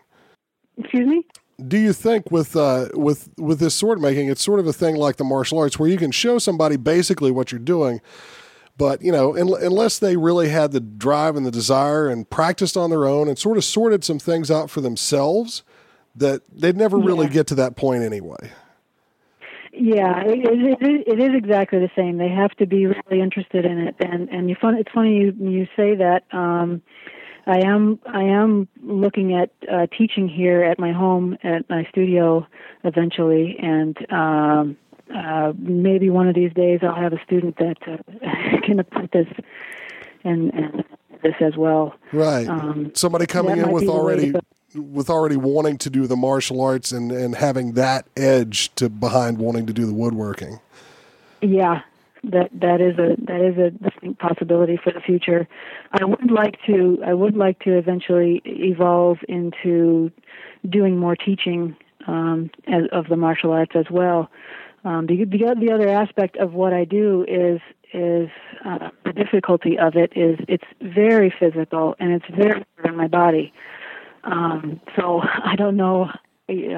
Excuse 0.78 1.06
me. 1.06 1.26
Do 1.68 1.78
you 1.78 1.92
think 1.92 2.30
with 2.30 2.56
uh, 2.56 2.88
with 2.94 3.28
with 3.38 3.60
this 3.60 3.74
sword 3.74 4.00
making, 4.00 4.28
it's 4.28 4.42
sort 4.42 4.58
of 4.58 4.66
a 4.66 4.72
thing 4.72 4.96
like 4.96 5.16
the 5.16 5.24
martial 5.24 5.58
arts 5.58 5.78
where 5.78 5.88
you 5.88 5.98
can 5.98 6.10
show 6.10 6.38
somebody 6.38 6.76
basically 6.76 7.30
what 7.30 7.52
you're 7.52 7.58
doing, 7.60 8.00
but 8.76 9.00
you 9.02 9.12
know, 9.12 9.36
un- 9.36 9.62
unless 9.62 9.98
they 10.00 10.16
really 10.16 10.48
had 10.48 10.72
the 10.72 10.80
drive 10.80 11.36
and 11.36 11.46
the 11.46 11.50
desire 11.52 12.08
and 12.08 12.28
practiced 12.30 12.76
on 12.76 12.90
their 12.90 13.06
own 13.06 13.28
and 13.28 13.38
sort 13.38 13.58
of 13.58 13.64
sorted 13.64 14.02
some 14.02 14.18
things 14.18 14.50
out 14.50 14.70
for 14.70 14.80
themselves, 14.80 15.62
that 16.16 16.40
they'd 16.52 16.76
never 16.76 16.98
really 16.98 17.26
Yeah. 17.26 17.32
get 17.34 17.46
to 17.48 17.54
that 17.56 17.76
point 17.76 18.02
anyway. 18.02 18.50
Yeah, 19.72 20.22
it, 20.26 20.38
it, 20.38 20.78
it, 20.82 21.08
it 21.08 21.18
is 21.18 21.34
exactly 21.34 21.78
the 21.78 21.90
same. 21.96 22.18
They 22.18 22.28
have 22.28 22.50
to 22.56 22.66
be 22.66 22.86
really 22.86 23.20
interested 23.22 23.64
in 23.64 23.78
it, 23.78 23.96
and 24.00 24.28
and 24.28 24.50
you 24.50 24.56
fun. 24.60 24.76
It's 24.76 24.90
funny 24.92 25.16
you 25.16 25.34
you 25.38 25.66
say 25.74 25.94
that. 25.96 26.24
Um, 26.30 26.82
I 27.46 27.58
am 27.64 27.98
I 28.06 28.22
am 28.22 28.68
looking 28.82 29.34
at 29.34 29.50
uh, 29.72 29.86
teaching 29.96 30.28
here 30.28 30.62
at 30.62 30.78
my 30.78 30.92
home 30.92 31.38
at 31.42 31.68
my 31.70 31.84
studio 31.90 32.46
eventually, 32.84 33.56
and 33.60 33.96
um, 34.12 34.76
uh, 35.14 35.52
maybe 35.58 36.10
one 36.10 36.28
of 36.28 36.34
these 36.34 36.52
days 36.52 36.80
I'll 36.82 36.94
have 36.94 37.14
a 37.14 37.22
student 37.24 37.56
that 37.56 37.76
uh, 37.86 37.96
can 38.66 38.78
apprentice 38.78 39.32
and 40.22 40.52
and 40.52 40.84
this 41.22 41.34
as 41.40 41.56
well. 41.56 41.94
Right. 42.12 42.46
Um, 42.46 42.92
Somebody 42.94 43.26
coming 43.26 43.56
in 43.56 43.70
with 43.70 43.84
be 43.84 43.88
way 43.88 43.92
to 43.94 43.98
already. 43.98 44.32
With 44.74 45.10
already 45.10 45.36
wanting 45.36 45.78
to 45.78 45.90
do 45.90 46.06
the 46.06 46.16
martial 46.16 46.60
arts 46.60 46.92
and, 46.92 47.12
and 47.12 47.36
having 47.36 47.72
that 47.72 48.06
edge 48.16 48.74
to 48.76 48.88
behind 48.88 49.38
wanting 49.38 49.66
to 49.66 49.72
do 49.72 49.86
the 49.86 49.94
woodworking. 49.94 50.60
Yeah, 51.40 51.82
that 52.24 52.50
that 52.52 52.80
is 52.80 52.98
a 52.98 53.16
that 53.26 53.40
is 53.40 53.58
a 53.58 53.70
distinct 53.70 54.20
possibility 54.20 54.78
for 54.82 54.92
the 54.92 55.00
future. 55.00 55.48
I 55.92 56.04
would 56.04 56.30
like 56.30 56.56
to 56.66 57.02
I 57.04 57.14
would 57.14 57.36
like 57.36 57.58
to 57.60 57.76
eventually 57.76 58.40
evolve 58.44 59.18
into 59.28 60.10
doing 60.68 60.98
more 60.98 61.16
teaching 61.16 61.76
um, 62.06 62.50
as, 62.68 62.84
of 62.92 63.08
the 63.08 63.16
martial 63.16 63.52
arts 63.52 63.72
as 63.74 63.86
well. 63.90 64.30
Um, 64.84 65.06
the, 65.06 65.24
the 65.24 65.54
the 65.58 65.72
other 65.72 65.88
aspect 65.88 66.36
of 66.36 66.52
what 66.52 66.72
I 66.72 66.84
do 66.84 67.24
is 67.28 67.60
is 67.92 68.30
uh, 68.64 68.90
the 69.04 69.12
difficulty 69.12 69.78
of 69.78 69.96
it 69.96 70.12
is 70.16 70.38
it's 70.48 70.64
very 70.80 71.32
physical 71.38 71.94
and 71.98 72.12
it's 72.12 72.24
very 72.34 72.64
hard 72.76 72.90
on 72.90 72.96
my 72.96 73.08
body. 73.08 73.52
Um, 74.24 74.80
so 74.96 75.20
I 75.44 75.56
don't 75.56 75.76
know 75.76 76.10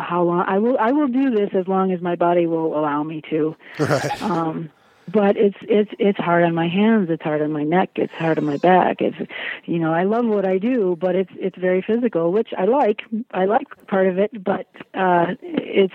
how 0.00 0.22
long 0.22 0.44
I 0.46 0.58
will 0.58 0.78
I 0.78 0.92
will 0.92 1.08
do 1.08 1.30
this 1.30 1.50
as 1.54 1.66
long 1.66 1.92
as 1.92 2.00
my 2.00 2.14
body 2.16 2.46
will 2.46 2.78
allow 2.78 3.02
me 3.02 3.22
to. 3.30 3.56
Right. 3.78 4.22
Um, 4.22 4.70
but 5.12 5.36
it's 5.36 5.56
it's 5.62 5.90
it's 5.98 6.18
hard 6.18 6.44
on 6.44 6.54
my 6.54 6.68
hands, 6.68 7.10
it's 7.10 7.22
hard 7.22 7.42
on 7.42 7.52
my 7.52 7.62
neck, 7.62 7.90
it's 7.96 8.12
hard 8.12 8.38
on 8.38 8.44
my 8.44 8.56
back. 8.56 9.00
It's 9.00 9.16
you 9.64 9.78
know, 9.78 9.92
I 9.92 10.04
love 10.04 10.24
what 10.26 10.46
I 10.46 10.58
do, 10.58 10.96
but 10.98 11.14
it's 11.14 11.30
it's 11.36 11.58
very 11.58 11.82
physical, 11.82 12.32
which 12.32 12.50
I 12.56 12.64
like. 12.64 13.02
I 13.32 13.44
like 13.44 13.66
part 13.86 14.06
of 14.06 14.18
it, 14.18 14.42
but 14.42 14.66
uh 14.94 15.34
it's 15.42 15.94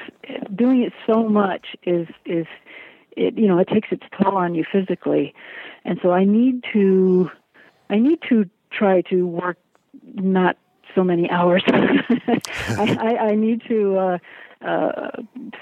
doing 0.55 0.81
it 0.83 0.93
so 1.07 1.27
much 1.27 1.75
is 1.83 2.07
is 2.25 2.45
it 3.17 3.37
you 3.37 3.47
know, 3.47 3.57
it 3.59 3.67
takes 3.67 3.89
its 3.91 4.03
toll 4.21 4.37
on 4.37 4.53
you 4.55 4.63
physically. 4.69 5.33
And 5.85 5.99
so 6.03 6.11
I 6.11 6.23
need 6.23 6.63
to 6.73 7.31
I 7.89 7.97
need 7.97 8.19
to 8.29 8.47
try 8.71 9.01
to 9.09 9.25
work 9.25 9.57
not 10.03 10.57
so 10.99 11.03
many 11.05 11.29
hours. 11.29 11.63
I, 11.67 12.97
I, 12.99 13.17
I 13.29 13.35
need 13.35 13.61
to 13.69 13.97
uh, 13.97 14.17
uh, 14.65 15.11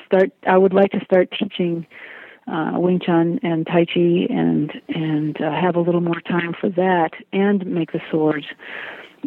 start. 0.05 0.31
I 0.47 0.57
would 0.57 0.73
like 0.73 0.91
to 0.91 1.05
start 1.05 1.29
teaching 1.38 1.85
uh, 2.47 2.71
Wing 2.75 2.99
Chun 2.99 3.39
and 3.43 3.67
Tai 3.67 3.85
Chi, 3.85 4.25
and 4.29 4.71
and 4.88 5.39
uh, 5.39 5.51
have 5.51 5.75
a 5.75 5.79
little 5.79 6.01
more 6.01 6.21
time 6.21 6.55
for 6.59 6.69
that, 6.69 7.11
and 7.31 7.65
make 7.67 7.91
the 7.91 8.01
swords, 8.09 8.47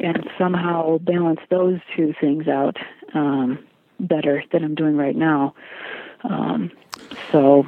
and 0.03 0.29
somehow 0.37 0.99
balance 0.99 1.41
those 1.49 1.79
two 1.97 2.13
things 2.21 2.49
out 2.49 2.77
um, 3.15 3.59
better 4.01 4.43
than 4.53 4.65
I'm 4.65 4.75
doing 4.75 4.97
right 4.97 5.17
now. 5.17 5.55
Um, 6.25 6.73
so 7.31 7.67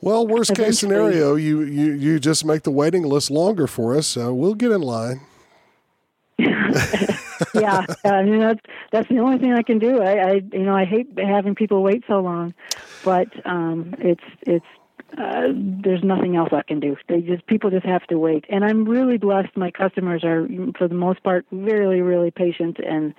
Well, 0.00 0.26
worst 0.26 0.54
case 0.56 0.80
scenario, 0.80 1.36
you, 1.36 1.62
you, 1.62 1.92
you 1.92 2.18
just 2.18 2.44
make 2.44 2.64
the 2.64 2.70
waiting 2.72 3.04
list 3.04 3.30
longer 3.30 3.66
for 3.68 3.96
us, 3.96 4.08
so 4.08 4.34
we'll 4.34 4.54
get 4.54 4.72
in 4.72 4.80
line. 4.80 5.20
yeah, 7.54 7.84
I 8.04 8.22
mean 8.22 8.40
that's 8.40 8.60
that's 8.92 9.08
the 9.08 9.18
only 9.18 9.38
thing 9.38 9.52
I 9.52 9.62
can 9.62 9.78
do. 9.78 10.00
I, 10.00 10.12
I 10.12 10.32
you 10.52 10.64
know 10.64 10.74
I 10.74 10.84
hate 10.84 11.08
having 11.18 11.54
people 11.54 11.82
wait 11.82 12.04
so 12.06 12.20
long, 12.20 12.54
but 13.04 13.28
um, 13.46 13.94
it's 13.98 14.24
it's 14.42 14.66
uh, 15.16 15.48
there's 15.54 16.04
nothing 16.04 16.36
else 16.36 16.50
I 16.52 16.62
can 16.62 16.80
do. 16.80 16.96
They 17.08 17.20
just 17.20 17.46
people 17.46 17.70
just 17.70 17.86
have 17.86 18.06
to 18.08 18.18
wait, 18.18 18.44
and 18.48 18.64
I'm 18.64 18.84
really 18.84 19.18
blessed. 19.18 19.56
My 19.56 19.70
customers 19.70 20.24
are 20.24 20.46
for 20.76 20.88
the 20.88 20.94
most 20.94 21.22
part 21.22 21.46
really 21.50 22.00
really 22.00 22.30
patient 22.30 22.78
and 22.78 23.14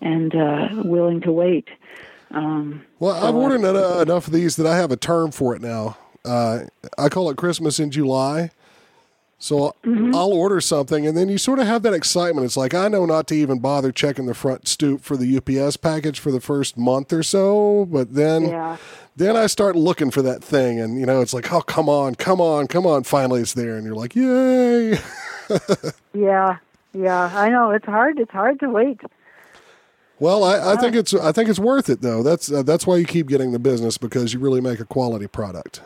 and 0.00 0.34
uh, 0.34 0.68
willing 0.84 1.20
to 1.22 1.32
wait. 1.32 1.68
Um, 2.30 2.84
Well, 2.98 3.14
I've 3.14 3.22
so, 3.22 3.28
uh, 3.28 3.42
ordered 3.42 4.02
enough 4.02 4.26
of 4.26 4.32
these 4.32 4.56
that 4.56 4.66
I 4.66 4.76
have 4.76 4.90
a 4.90 4.96
term 4.96 5.30
for 5.30 5.54
it 5.54 5.62
now. 5.62 5.96
Uh, 6.24 6.64
I 6.98 7.08
call 7.08 7.30
it 7.30 7.36
Christmas 7.36 7.78
in 7.78 7.90
July. 7.90 8.50
So 9.38 9.74
Mm-hmm. 9.84 10.14
I'll 10.14 10.32
order 10.32 10.60
something, 10.60 11.06
and 11.06 11.16
then 11.16 11.28
you 11.28 11.36
sort 11.38 11.58
of 11.58 11.66
have 11.66 11.82
that 11.82 11.92
excitement. 11.94 12.44
It's 12.46 12.56
like 12.56 12.74
I 12.74 12.88
know 12.88 13.04
not 13.06 13.26
to 13.28 13.34
even 13.34 13.58
bother 13.60 13.92
checking 13.92 14.26
the 14.26 14.34
front 14.34 14.66
stoop 14.66 15.02
for 15.02 15.16
the 15.16 15.36
UPS 15.36 15.76
package 15.76 16.18
for 16.18 16.32
the 16.32 16.40
first 16.40 16.76
month 16.78 17.12
or 17.12 17.22
so, 17.22 17.86
but 17.90 18.14
then 18.14 18.46
Yeah. 18.48 18.76
then 19.14 19.36
I 19.36 19.46
start 19.46 19.76
looking 19.76 20.10
for 20.10 20.22
that 20.22 20.42
thing, 20.42 20.80
and 20.80 20.98
you 20.98 21.06
know 21.06 21.20
it's 21.20 21.34
like, 21.34 21.52
oh 21.52 21.60
come 21.60 21.88
on, 21.88 22.14
come 22.14 22.40
on, 22.40 22.66
come 22.66 22.86
on! 22.86 23.04
Finally, 23.04 23.42
it's 23.42 23.52
there, 23.54 23.76
and 23.76 23.84
you're 23.86 23.94
like, 23.94 24.16
yay! 24.16 24.98
Yeah, 26.14 26.56
yeah, 26.94 27.30
I 27.34 27.50
know 27.50 27.70
it's 27.70 27.84
hard. 27.84 28.18
It's 28.18 28.32
hard 28.32 28.58
to 28.60 28.70
wait. 28.70 29.00
Well, 30.18 30.42
I, 30.42 30.72
I 30.72 30.76
think 30.76 30.96
it's 30.96 31.12
I 31.14 31.30
think 31.30 31.48
it's 31.50 31.58
worth 31.58 31.90
it 31.90 32.00
though. 32.00 32.22
That's 32.22 32.50
uh, 32.50 32.62
that's 32.62 32.86
why 32.86 32.96
you 32.96 33.04
keep 33.04 33.28
getting 33.28 33.52
the 33.52 33.58
business 33.58 33.98
because 33.98 34.32
you 34.32 34.40
really 34.40 34.62
make 34.62 34.80
a 34.80 34.84
quality 34.86 35.26
product. 35.28 35.82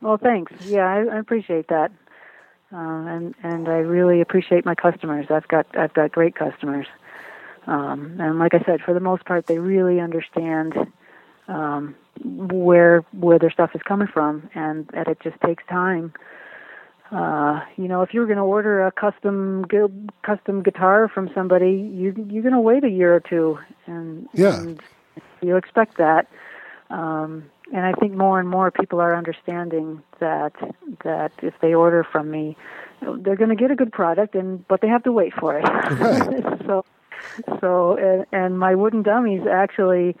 Well, 0.00 0.16
thanks. 0.16 0.50
Yeah, 0.64 0.86
I, 0.86 1.16
I 1.16 1.18
appreciate 1.18 1.68
that, 1.68 1.92
uh, 2.72 2.76
and 2.76 3.34
and 3.42 3.68
I 3.68 3.78
really 3.78 4.20
appreciate 4.20 4.64
my 4.64 4.74
customers. 4.74 5.26
I've 5.30 5.48
got 5.48 5.66
I've 5.76 5.94
got 5.94 6.12
great 6.12 6.34
customers, 6.34 6.86
um, 7.66 8.16
and 8.20 8.38
like 8.38 8.54
I 8.54 8.60
said, 8.64 8.80
for 8.82 8.92
the 8.94 9.00
most 9.00 9.24
part, 9.24 9.46
they 9.46 9.58
really 9.58 10.00
understand 10.00 10.74
um, 11.48 11.94
where 12.24 13.00
where 13.12 13.38
their 13.38 13.50
stuff 13.50 13.70
is 13.74 13.82
coming 13.82 14.08
from, 14.08 14.48
and 14.54 14.86
that 14.88 15.08
it 15.08 15.18
just 15.20 15.40
takes 15.40 15.64
time. 15.66 16.12
Uh, 17.10 17.60
you 17.78 17.88
know, 17.88 18.02
if 18.02 18.12
you 18.12 18.20
were 18.20 18.26
going 18.26 18.36
to 18.36 18.42
order 18.44 18.86
a 18.86 18.92
custom 18.92 19.62
gu- 19.62 20.08
custom 20.22 20.62
guitar 20.62 21.08
from 21.08 21.30
somebody, 21.34 21.70
you 21.70 22.12
you're 22.28 22.42
going 22.42 22.52
to 22.52 22.60
wait 22.60 22.84
a 22.84 22.90
year 22.90 23.14
or 23.14 23.20
two, 23.20 23.58
and 23.86 24.28
Yeah. 24.34 24.58
and 24.58 24.82
you 25.40 25.56
expect 25.56 25.96
that. 25.96 26.26
Um, 26.90 27.44
and 27.72 27.84
I 27.84 27.92
think 27.92 28.14
more 28.14 28.40
and 28.40 28.48
more 28.48 28.70
people 28.70 29.00
are 29.00 29.16
understanding 29.16 30.02
that 30.20 30.52
that 31.04 31.32
if 31.42 31.54
they 31.60 31.74
order 31.74 32.04
from 32.04 32.30
me, 32.30 32.56
they're 33.00 33.36
going 33.36 33.50
to 33.50 33.56
get 33.56 33.70
a 33.70 33.76
good 33.76 33.92
product, 33.92 34.34
and 34.34 34.66
but 34.68 34.80
they 34.80 34.88
have 34.88 35.02
to 35.04 35.12
wait 35.12 35.34
for 35.34 35.58
it. 35.58 35.64
Right. 35.64 36.44
so, 36.66 36.84
so 37.60 37.96
and, 37.96 38.26
and 38.32 38.58
my 38.58 38.74
wooden 38.74 39.02
dummies 39.02 39.46
actually, 39.46 40.16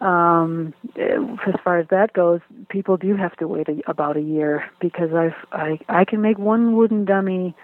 um, 0.00 0.72
as 0.96 1.54
far 1.64 1.78
as 1.78 1.88
that 1.88 2.12
goes, 2.12 2.40
people 2.68 2.96
do 2.96 3.16
have 3.16 3.36
to 3.36 3.48
wait 3.48 3.68
a, 3.68 3.80
about 3.90 4.16
a 4.16 4.22
year 4.22 4.70
because 4.80 5.12
I've 5.12 5.36
I 5.52 5.78
I 5.88 6.04
can 6.04 6.20
make 6.20 6.38
one 6.38 6.76
wooden 6.76 7.04
dummy 7.04 7.54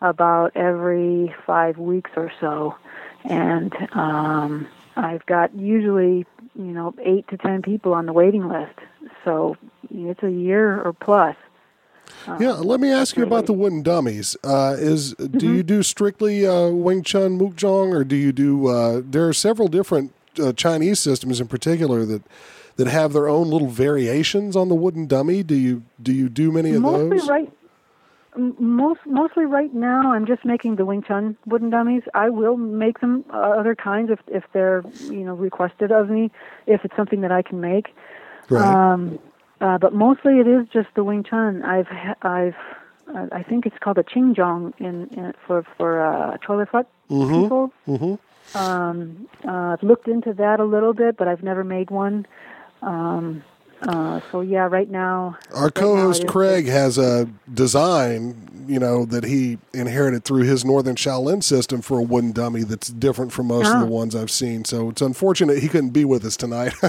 about 0.00 0.56
every 0.56 1.34
five 1.46 1.78
weeks 1.78 2.10
or 2.16 2.30
so, 2.40 2.76
and 3.24 3.74
um, 3.92 4.68
I've 4.96 5.24
got 5.26 5.54
usually 5.54 6.26
you 6.58 6.72
know 6.72 6.94
eight 7.02 7.26
to 7.28 7.36
ten 7.38 7.62
people 7.62 7.94
on 7.94 8.06
the 8.06 8.12
waiting 8.12 8.48
list, 8.48 8.78
so 9.24 9.56
it's 9.90 10.22
a 10.22 10.30
year 10.30 10.82
or 10.82 10.92
plus. 10.92 11.36
Yeah, 12.40 12.52
let 12.52 12.80
me 12.80 12.90
ask 12.90 13.16
you 13.16 13.22
about 13.22 13.46
the 13.46 13.52
wooden 13.52 13.82
dummies. 13.82 14.36
Uh, 14.42 14.76
is 14.78 15.14
do 15.14 15.54
you 15.54 15.62
do 15.62 15.82
strictly 15.82 16.46
uh, 16.46 16.68
Wing 16.68 17.02
Chun 17.02 17.38
Mukjong, 17.38 17.94
or 17.94 18.02
do 18.02 18.16
you 18.16 18.32
do? 18.32 18.66
Uh, 18.66 19.02
there 19.04 19.28
are 19.28 19.32
several 19.32 19.68
different 19.68 20.12
uh, 20.42 20.52
Chinese 20.52 21.00
systems 21.00 21.40
in 21.40 21.48
particular 21.48 22.04
that 22.04 22.22
that 22.76 22.86
have 22.86 23.12
their 23.12 23.28
own 23.28 23.48
little 23.48 23.68
variations 23.68 24.56
on 24.56 24.68
the 24.68 24.74
wooden 24.74 25.06
dummy. 25.06 25.42
Do 25.42 25.54
you 25.54 25.82
do 26.02 26.12
you 26.12 26.28
do 26.28 26.50
many 26.50 26.72
of 26.72 26.82
mostly 26.82 27.18
those? 27.18 27.28
right 27.28 27.52
most 28.36 29.00
mostly 29.06 29.44
right 29.44 29.72
now 29.74 30.12
i'm 30.12 30.26
just 30.26 30.44
making 30.44 30.76
the 30.76 30.84
wing 30.84 31.02
chun 31.02 31.36
wooden 31.46 31.70
dummies 31.70 32.02
i 32.14 32.28
will 32.28 32.56
make 32.56 33.00
them 33.00 33.24
uh, 33.32 33.36
other 33.36 33.74
kinds 33.74 34.10
if 34.10 34.20
if 34.28 34.44
they're 34.52 34.82
you 35.04 35.24
know 35.24 35.34
requested 35.34 35.90
of 35.90 36.10
me 36.10 36.30
if 36.66 36.84
it's 36.84 36.94
something 36.96 37.20
that 37.22 37.32
i 37.32 37.42
can 37.42 37.60
make 37.60 37.94
Right. 38.50 38.64
um 38.64 39.18
uh, 39.60 39.76
but 39.78 39.92
mostly 39.92 40.38
it 40.38 40.46
is 40.46 40.66
just 40.72 40.88
the 40.94 41.04
wing 41.04 41.22
chun 41.24 41.62
i've 41.62 41.88
ha- 41.88 42.14
i've 42.22 42.56
uh, 43.14 43.26
i 43.32 43.42
think 43.42 43.66
it's 43.66 43.76
called 43.78 43.98
a 43.98 44.04
qingjong 44.04 44.72
in, 44.78 45.08
in 45.08 45.34
for 45.46 45.64
for 45.76 46.00
uh 46.00 46.36
Choy 46.38 46.58
Li 46.60 46.64
Fut 46.70 46.86
people 47.08 47.72
mm-hmm. 47.86 48.14
um, 48.58 49.28
uh, 49.46 49.74
I've 49.76 49.82
looked 49.82 50.08
into 50.08 50.32
that 50.34 50.58
a 50.60 50.64
little 50.64 50.94
bit, 50.94 51.16
but 51.18 51.28
I've 51.28 51.42
never 51.42 51.64
made 51.64 51.90
one. 51.90 52.26
Um, 52.80 53.42
uh, 53.82 54.20
so 54.30 54.40
yeah, 54.40 54.66
right 54.68 54.90
now. 54.90 55.36
Our 55.54 55.70
co-host 55.70 56.24
is 56.24 56.30
Craig 56.30 56.66
has 56.66 56.98
a 56.98 57.28
design, 57.52 58.64
you 58.66 58.78
know, 58.78 59.04
that 59.06 59.24
he 59.24 59.58
inherited 59.72 60.24
through 60.24 60.42
his 60.42 60.64
Northern 60.64 60.96
Shaolin 60.96 61.42
system 61.42 61.80
for 61.82 61.98
a 61.98 62.02
wooden 62.02 62.32
dummy 62.32 62.62
that's 62.64 62.88
different 62.88 63.32
from 63.32 63.46
most 63.46 63.68
of 63.68 63.76
Ah. 63.76 63.80
the 63.80 63.86
ones 63.86 64.14
I've 64.16 64.30
seen. 64.30 64.64
So 64.64 64.88
it's 64.90 65.02
unfortunate 65.02 65.58
he 65.58 65.68
couldn't 65.68 65.90
be 65.90 66.04
with 66.04 66.24
us 66.24 66.36
tonight. 66.36 66.74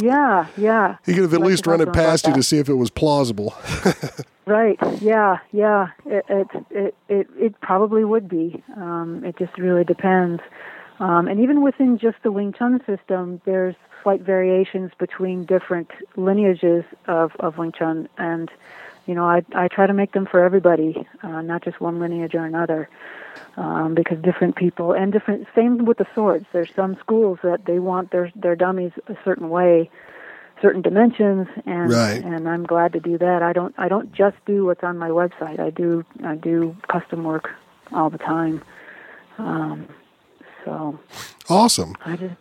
Yeah, 0.00 0.46
yeah. 0.56 0.98
he 1.04 1.12
could 1.12 1.22
have 1.22 1.34
at 1.34 1.40
Like 1.40 1.48
least 1.48 1.66
run 1.66 1.80
it 1.80 1.86
to 1.86 1.90
him 1.90 1.94
about 1.94 2.04
past 2.04 2.26
you 2.28 2.32
to 2.34 2.42
see 2.44 2.58
if 2.58 2.68
it 2.68 2.74
was 2.74 2.88
plausible. 2.88 3.52
Right. 4.46 4.78
Yeah. 5.02 5.38
Yeah. 5.52 5.88
It 6.06 6.24
it 6.28 6.46
it 6.70 6.94
it, 7.08 7.26
it 7.36 7.60
probably 7.60 8.02
would 8.04 8.28
be. 8.28 8.62
Um, 8.76 9.22
it 9.24 9.36
just 9.36 9.58
really 9.58 9.84
depends. 9.84 10.40
Um, 11.00 11.28
and 11.28 11.38
even 11.40 11.62
within 11.62 11.98
just 11.98 12.16
the 12.22 12.32
Wing 12.32 12.54
Chun 12.58 12.80
system, 12.86 13.42
there's 13.44 13.74
slight 14.08 14.22
variations 14.22 14.90
between 14.98 15.44
different 15.44 15.90
lineages 16.16 16.82
of, 17.06 17.32
of 17.40 17.58
Wing 17.58 17.72
Chun, 17.78 18.08
and 18.16 18.50
you 19.06 19.14
know, 19.14 19.24
I 19.24 19.42
I 19.54 19.68
try 19.68 19.86
to 19.86 19.92
make 19.92 20.12
them 20.12 20.24
for 20.24 20.42
everybody, 20.42 21.06
uh, 21.22 21.42
not 21.42 21.62
just 21.62 21.78
one 21.78 21.98
lineage 22.00 22.34
or 22.34 22.46
another, 22.46 22.88
um, 23.58 23.94
because 23.94 24.18
different 24.22 24.56
people 24.56 24.92
and 24.94 25.12
different. 25.12 25.46
Same 25.54 25.84
with 25.84 25.98
the 25.98 26.06
swords. 26.14 26.46
There's 26.54 26.70
some 26.74 26.96
schools 27.00 27.38
that 27.42 27.66
they 27.66 27.78
want 27.78 28.10
their 28.10 28.32
their 28.34 28.56
dummies 28.56 28.92
a 29.08 29.16
certain 29.26 29.50
way, 29.50 29.90
certain 30.62 30.80
dimensions, 30.80 31.46
and 31.66 31.90
Right. 31.90 32.24
and 32.24 32.48
I'm 32.48 32.64
glad 32.64 32.94
to 32.94 33.00
do 33.00 33.18
that. 33.18 33.42
I 33.42 33.52
don't 33.52 33.74
I 33.76 33.88
don't 33.88 34.10
just 34.14 34.36
do 34.46 34.64
what's 34.64 34.82
on 34.84 34.96
my 34.96 35.10
website. 35.10 35.60
I 35.60 35.68
do 35.68 36.02
I 36.24 36.34
do 36.34 36.74
custom 36.88 37.24
work 37.24 37.50
all 37.92 38.08
the 38.08 38.18
time. 38.18 38.62
Um, 39.36 39.86
So 40.64 40.98
Awesome. 41.48 41.94
I 42.04 42.16
just 42.16 42.34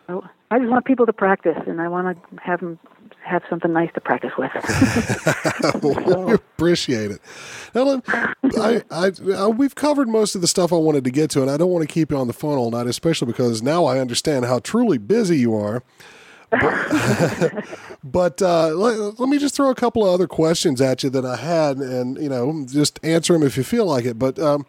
I 0.50 0.60
just 0.60 0.70
want 0.70 0.86
people 0.86 1.06
to 1.06 1.14
practice, 1.14 1.58
and 1.66 1.82
I 1.82 1.88
want 1.88 2.18
to 2.18 2.42
have 2.42 2.60
them 2.60 2.80
have 3.28 3.44
something 3.50 3.74
nice 3.74 3.92
to 3.94 4.02
practice 4.02 4.32
with. 4.38 4.52
we 6.28 6.34
appreciate 6.34 7.12
it. 7.12 7.22
Ellen, 7.76 8.02
I, 8.08 8.82
I, 8.90 9.12
I, 9.36 9.48
we've 9.48 9.76
covered 9.76 10.08
most 10.08 10.34
of 10.36 10.42
the 10.42 10.48
stuff 10.48 10.72
I 10.72 10.78
wanted 10.78 11.04
to 11.04 11.12
get 11.12 11.30
to, 11.32 11.42
and 11.42 11.52
I 11.52 11.58
don't 11.58 11.70
want 11.70 11.88
to 11.88 11.94
keep 11.94 12.12
you 12.12 12.18
on 12.18 12.28
the 12.28 12.34
phone 12.34 12.58
all 12.58 12.72
night, 12.72 12.88
especially 12.88 13.28
because 13.28 13.62
now 13.62 13.86
I 13.86 14.00
understand 14.00 14.46
how 14.46 14.60
truly 14.60 14.98
busy 14.98 15.38
you 15.38 15.56
are. 15.56 15.84
But, 18.04 18.42
uh, 18.42 18.70
let, 18.70 19.20
let, 19.20 19.28
me 19.28 19.38
just 19.38 19.56
throw 19.56 19.70
a 19.70 19.76
couple 19.76 20.06
of 20.06 20.14
other 20.14 20.28
questions 20.28 20.80
at 20.80 21.04
you 21.04 21.10
that 21.10 21.26
I 21.26 21.36
had, 21.36 21.78
and 21.78 22.18
you 22.18 22.30
know, 22.30 22.66
just 22.66 23.00
answer 23.04 23.34
them 23.34 23.44
if 23.44 23.58
you 23.58 23.64
feel 23.64 23.86
like 23.86 24.06
it. 24.06 24.18
But 24.18 24.40
um, 24.40 24.66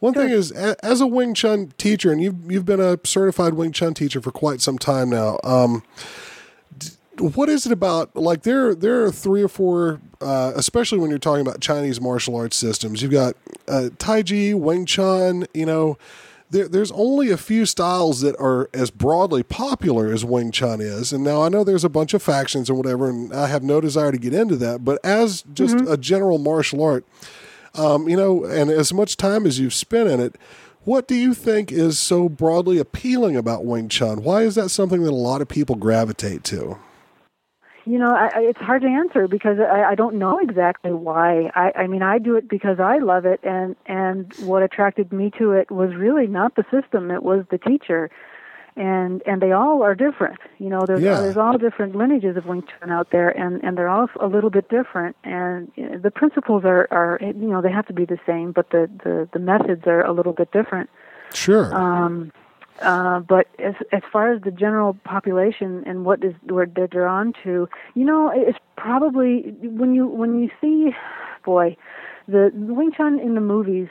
one 0.00 0.12
sure. 0.12 0.24
thing 0.24 0.32
is, 0.32 0.52
as 0.52 1.00
a 1.00 1.06
Wing 1.06 1.32
Chun 1.32 1.72
teacher, 1.78 2.12
and 2.12 2.22
you've 2.22 2.50
you've 2.50 2.66
been 2.66 2.80
a 2.80 2.98
certified 3.04 3.54
Wing 3.54 3.72
Chun 3.72 3.94
teacher 3.94 4.20
for 4.20 4.30
quite 4.30 4.60
some 4.60 4.78
time 4.78 5.08
now. 5.08 5.38
Um, 5.42 5.82
what 7.18 7.48
is 7.48 7.66
it 7.66 7.72
about 7.72 8.14
like 8.16 8.42
there 8.42 8.74
there 8.74 9.04
are 9.04 9.12
three 9.12 9.42
or 9.42 9.48
four 9.48 10.00
uh, 10.20 10.52
especially 10.56 10.98
when 10.98 11.10
you're 11.10 11.18
talking 11.18 11.46
about 11.46 11.60
Chinese 11.60 12.00
martial 12.00 12.34
arts 12.34 12.56
systems 12.56 13.02
you've 13.02 13.12
got 13.12 13.36
uh, 13.68 13.90
Tai 13.98 14.22
Chi 14.22 14.54
Wing 14.54 14.86
Chun 14.86 15.46
you 15.52 15.66
know 15.66 15.98
there, 16.52 16.68
there's 16.68 16.92
only 16.92 17.30
a 17.30 17.36
few 17.36 17.66
styles 17.66 18.20
that 18.20 18.36
are 18.38 18.70
as 18.72 18.90
broadly 18.90 19.42
popular 19.42 20.12
as 20.12 20.24
Wing 20.24 20.52
Chun 20.52 20.80
is 20.80 21.12
and 21.12 21.24
now 21.24 21.42
I 21.42 21.48
know 21.48 21.64
there's 21.64 21.84
a 21.84 21.88
bunch 21.88 22.14
of 22.14 22.22
factions 22.22 22.68
and 22.68 22.78
whatever 22.78 23.08
and 23.08 23.32
I 23.32 23.48
have 23.48 23.62
no 23.62 23.80
desire 23.80 24.12
to 24.12 24.18
get 24.18 24.34
into 24.34 24.56
that 24.56 24.84
but 24.84 25.04
as 25.04 25.42
just 25.52 25.76
mm-hmm. 25.76 25.90
a 25.90 25.96
general 25.96 26.38
martial 26.38 26.82
art 26.82 27.04
um, 27.74 28.08
you 28.08 28.16
know 28.16 28.44
and 28.44 28.70
as 28.70 28.92
much 28.92 29.16
time 29.16 29.46
as 29.46 29.58
you've 29.58 29.74
spent 29.74 30.08
in 30.08 30.20
it 30.20 30.36
what 30.84 31.06
do 31.06 31.14
you 31.14 31.32
think 31.32 31.70
is 31.70 31.98
so 31.98 32.28
broadly 32.28 32.78
appealing 32.78 33.36
about 33.36 33.64
Wing 33.64 33.88
Chun? 33.88 34.24
Why 34.24 34.42
is 34.42 34.56
that 34.56 34.68
something 34.70 35.04
that 35.04 35.10
a 35.10 35.14
lot 35.14 35.40
of 35.40 35.46
people 35.46 35.76
gravitate 35.76 36.42
to? 36.44 36.76
You 37.84 37.98
know, 37.98 38.10
I, 38.10 38.30
it's 38.36 38.60
hard 38.60 38.82
to 38.82 38.88
answer 38.88 39.26
because 39.26 39.58
I, 39.58 39.82
I 39.90 39.94
don't 39.96 40.16
know 40.16 40.38
exactly 40.38 40.92
why. 40.92 41.50
I, 41.54 41.72
I 41.74 41.86
mean, 41.88 42.02
I 42.02 42.18
do 42.18 42.36
it 42.36 42.48
because 42.48 42.78
I 42.78 42.98
love 42.98 43.26
it, 43.26 43.40
and 43.42 43.74
and 43.86 44.32
what 44.44 44.62
attracted 44.62 45.12
me 45.12 45.32
to 45.38 45.52
it 45.52 45.70
was 45.70 45.94
really 45.94 46.28
not 46.28 46.54
the 46.54 46.64
system; 46.70 47.10
it 47.10 47.24
was 47.24 47.44
the 47.50 47.58
teacher, 47.58 48.08
and 48.76 49.20
and 49.26 49.42
they 49.42 49.50
all 49.50 49.82
are 49.82 49.96
different. 49.96 50.38
You 50.58 50.68
know, 50.68 50.84
there's 50.86 51.02
yeah. 51.02 51.20
there's 51.20 51.36
all 51.36 51.58
different 51.58 51.96
lineages 51.96 52.36
of 52.36 52.46
Wing 52.46 52.62
Chun 52.62 52.92
out 52.92 53.10
there, 53.10 53.30
and 53.30 53.62
and 53.64 53.76
they're 53.76 53.88
all 53.88 54.08
a 54.20 54.28
little 54.28 54.50
bit 54.50 54.68
different, 54.68 55.16
and 55.24 55.72
the 55.76 56.12
principles 56.14 56.64
are 56.64 56.86
are 56.92 57.18
you 57.20 57.48
know 57.48 57.60
they 57.62 57.72
have 57.72 57.86
to 57.86 57.92
be 57.92 58.04
the 58.04 58.18
same, 58.24 58.52
but 58.52 58.70
the 58.70 58.88
the 59.02 59.28
the 59.32 59.40
methods 59.40 59.82
are 59.86 60.04
a 60.04 60.12
little 60.12 60.32
bit 60.32 60.52
different. 60.52 60.88
Sure. 61.34 61.74
Um, 61.74 62.30
uh, 62.82 63.20
but 63.20 63.46
as 63.58 63.74
as 63.92 64.02
far 64.12 64.32
as 64.32 64.42
the 64.42 64.50
general 64.50 64.94
population 65.04 65.82
and 65.86 66.04
what 66.04 66.24
is 66.24 66.34
where 66.44 66.66
they're 66.66 66.86
drawn 66.86 67.32
to, 67.44 67.68
you 67.94 68.04
know, 68.04 68.30
it's 68.34 68.58
probably 68.76 69.54
when 69.62 69.94
you 69.94 70.06
when 70.06 70.40
you 70.40 70.50
see, 70.60 70.94
boy, 71.44 71.76
the 72.28 72.50
Wing 72.54 72.92
Chun 72.96 73.18
in 73.18 73.34
the 73.34 73.40
movies 73.40 73.88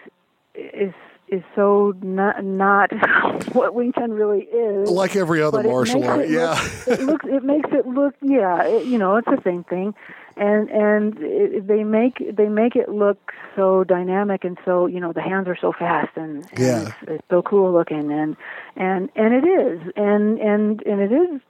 is 0.55 0.93
is 1.27 1.43
so 1.55 1.93
not 2.01 2.43
not 2.43 2.91
what 3.53 3.73
Wing 3.73 3.93
Chun 3.93 4.11
really 4.11 4.43
is. 4.43 4.89
Like 4.89 5.15
every 5.15 5.41
other 5.41 5.63
martial 5.63 6.03
art, 6.03 6.29
yeah. 6.29 6.59
Look, 6.87 6.99
it 6.99 7.03
looks 7.03 7.25
it 7.27 7.43
makes 7.43 7.69
it 7.71 7.87
look 7.87 8.15
yeah, 8.21 8.63
it, 8.63 8.85
you 8.85 8.97
know, 8.97 9.15
it's 9.15 9.27
the 9.27 9.41
same 9.43 9.63
thing 9.63 9.93
and 10.37 10.69
and 10.69 11.17
it, 11.19 11.67
they 11.67 11.83
make 11.83 12.35
they 12.35 12.47
make 12.47 12.75
it 12.75 12.89
look 12.89 13.31
so 13.55 13.83
dynamic 13.83 14.43
and 14.43 14.57
so 14.65 14.85
you 14.85 14.99
know 14.99 15.11
the 15.13 15.21
hands 15.21 15.47
are 15.47 15.57
so 15.59 15.71
fast 15.71 16.15
and, 16.15 16.45
and 16.51 16.59
yeah. 16.59 16.81
it's, 16.81 16.95
it's 17.07 17.23
so 17.29 17.41
cool 17.41 17.71
looking 17.71 18.11
and 18.11 18.35
and 18.75 19.09
and 19.15 19.33
it 19.33 19.47
is 19.47 19.81
and 19.95 20.39
and 20.39 20.81
and 20.85 21.01
it 21.01 21.11
is 21.11 21.41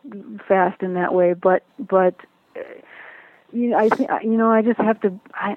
fast 0.48 0.82
in 0.82 0.94
that 0.96 1.14
way 1.14 1.34
but 1.34 1.64
but 1.80 2.16
uh, 2.56 2.62
you 3.54 3.70
know, 3.70 3.78
I 3.78 3.90
think 3.90 4.10
you 4.24 4.38
know 4.38 4.52
I 4.52 4.62
just 4.62 4.80
have 4.80 5.00
to 5.02 5.20
I 5.34 5.56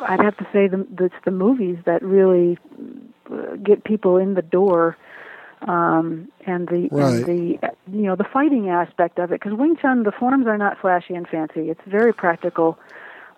I'd 0.00 0.20
have 0.20 0.36
to 0.38 0.46
say 0.52 0.68
the 0.68 0.86
it's 0.98 1.14
the 1.24 1.30
movies 1.30 1.78
that 1.84 2.02
really 2.02 2.56
uh, 3.30 3.56
get 3.56 3.84
people 3.84 4.16
in 4.16 4.34
the 4.34 4.42
door 4.42 4.96
um, 5.62 6.30
and 6.46 6.68
the 6.68 6.88
right. 6.90 7.12
and 7.12 7.24
the 7.26 7.58
you 7.92 8.02
know 8.02 8.16
the 8.16 8.24
fighting 8.24 8.68
aspect 8.68 9.18
of 9.18 9.32
it 9.32 9.40
because 9.40 9.56
Wing 9.56 9.76
Chun 9.80 10.04
the 10.04 10.12
forms 10.12 10.46
are 10.46 10.58
not 10.58 10.80
flashy 10.80 11.14
and 11.14 11.28
fancy. 11.28 11.70
It's 11.70 11.80
very 11.86 12.12
practical, 12.12 12.78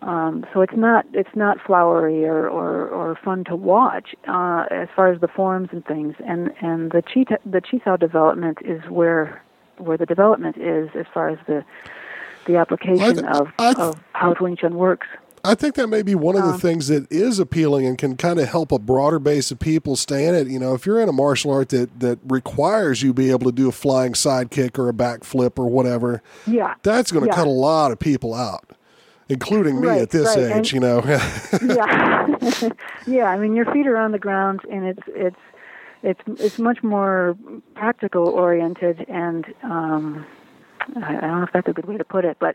um, 0.02 0.46
so 0.52 0.60
it's 0.60 0.76
not 0.76 1.04
it's 1.12 1.34
not 1.34 1.58
flowery 1.60 2.24
or 2.24 2.48
or, 2.48 2.88
or 2.88 3.18
fun 3.24 3.44
to 3.44 3.56
watch 3.56 4.14
uh, 4.28 4.66
as 4.70 4.88
far 4.94 5.12
as 5.12 5.20
the 5.20 5.28
forms 5.28 5.70
and 5.72 5.84
things. 5.84 6.14
And 6.24 6.52
and 6.60 6.92
the 6.92 7.02
chi 7.02 7.24
the 7.44 7.60
chi 7.60 7.80
sao 7.84 7.96
development 7.96 8.58
is 8.64 8.82
where 8.88 9.42
where 9.78 9.96
the 9.96 10.06
development 10.06 10.56
is 10.58 10.90
as 10.94 11.06
far 11.12 11.28
as 11.28 11.38
the 11.46 11.64
the 12.46 12.56
application 12.56 13.16
th- 13.16 13.26
of, 13.26 13.48
th- 13.56 13.76
of 13.76 14.00
how 14.12 14.34
Wing 14.40 14.56
Chun 14.56 14.74
works. 14.76 15.06
I 15.44 15.54
think 15.56 15.74
that 15.74 15.88
may 15.88 16.02
be 16.02 16.14
one 16.14 16.36
of 16.36 16.44
the 16.44 16.50
Um, 16.52 16.58
things 16.60 16.86
that 16.88 17.10
is 17.10 17.38
appealing 17.40 17.84
and 17.86 17.98
can 17.98 18.16
kind 18.16 18.38
of 18.38 18.48
help 18.48 18.70
a 18.70 18.78
broader 18.78 19.18
base 19.18 19.50
of 19.50 19.58
people 19.58 19.96
stay 19.96 20.26
in 20.26 20.34
it. 20.36 20.46
You 20.46 20.58
know, 20.60 20.72
if 20.74 20.86
you're 20.86 21.00
in 21.00 21.08
a 21.08 21.12
martial 21.12 21.50
art 21.50 21.70
that, 21.70 21.98
that 22.00 22.20
requires 22.28 23.02
you 23.02 23.12
be 23.12 23.30
able 23.30 23.46
to 23.50 23.52
do 23.52 23.68
a 23.68 23.72
flying 23.72 24.12
sidekick 24.12 24.78
or 24.78 24.88
a 24.88 24.92
backflip 24.92 25.58
or 25.58 25.68
whatever, 25.68 26.22
Yeah, 26.46 26.74
that's 26.84 27.10
going 27.10 27.24
to 27.24 27.30
Yeah. 27.30 27.34
cut 27.36 27.46
a 27.48 27.50
lot 27.50 27.90
of 27.90 27.98
people 27.98 28.34
out, 28.34 28.70
including 29.28 29.80
me 29.80 29.88
Right, 29.88 30.02
at 30.02 30.10
this 30.10 30.28
right. 30.36 30.44
age. 30.52 30.52
And- 30.52 30.72
you 30.72 30.80
know, 30.80 31.02
yeah, 31.66 32.26
yeah. 33.06 33.24
I 33.26 33.36
mean, 33.36 33.54
your 33.56 33.64
feet 33.72 33.86
are 33.88 33.96
on 33.96 34.12
the 34.12 34.18
ground, 34.20 34.60
and 34.70 34.86
it's 34.86 35.02
it's 35.08 35.36
it's 36.04 36.20
it's 36.40 36.58
much 36.60 36.82
more 36.84 37.36
practical 37.74 38.28
oriented, 38.28 39.04
and 39.08 39.44
um, 39.64 40.24
I, 40.96 41.16
I 41.16 41.20
don't 41.20 41.38
know 41.38 41.42
if 41.44 41.52
that's 41.52 41.68
a 41.68 41.72
good 41.72 41.86
way 41.86 41.96
to 41.96 42.04
put 42.04 42.24
it, 42.24 42.36
but 42.40 42.54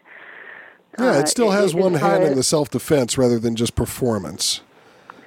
yeah, 0.98 1.12
uh, 1.12 1.20
it 1.20 1.28
still 1.28 1.52
has 1.52 1.66
as 1.66 1.76
one 1.76 1.94
hand 1.94 2.24
in 2.24 2.36
the 2.36 2.44
self 2.44 2.70
defense 2.70 3.18
rather 3.18 3.40
than 3.40 3.56
just 3.56 3.76
performance. 3.76 4.62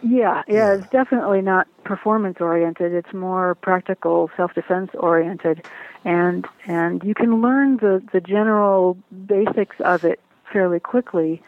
Yeah, 0.03 0.43
yeah, 0.49 0.75
it's 0.75 0.89
definitely 0.89 1.43
not 1.43 1.69
performance 1.85 2.39
oriented. 2.41 2.93
It's 2.95 3.13
more 3.13 3.55
practical, 3.57 4.31
self 4.37 4.55
defense 4.55 4.91
oriented, 4.95 5.67
and 6.05 6.47
and 6.67 7.03
you 7.05 7.15
can 7.15 7.43
learn 7.43 7.77
the 7.77 8.03
the 8.13 8.21
general 8.21 8.97
basics 9.27 9.77
of 9.81 10.05
it 10.05 10.21
fairly 10.53 10.81
quickly. 10.81 11.43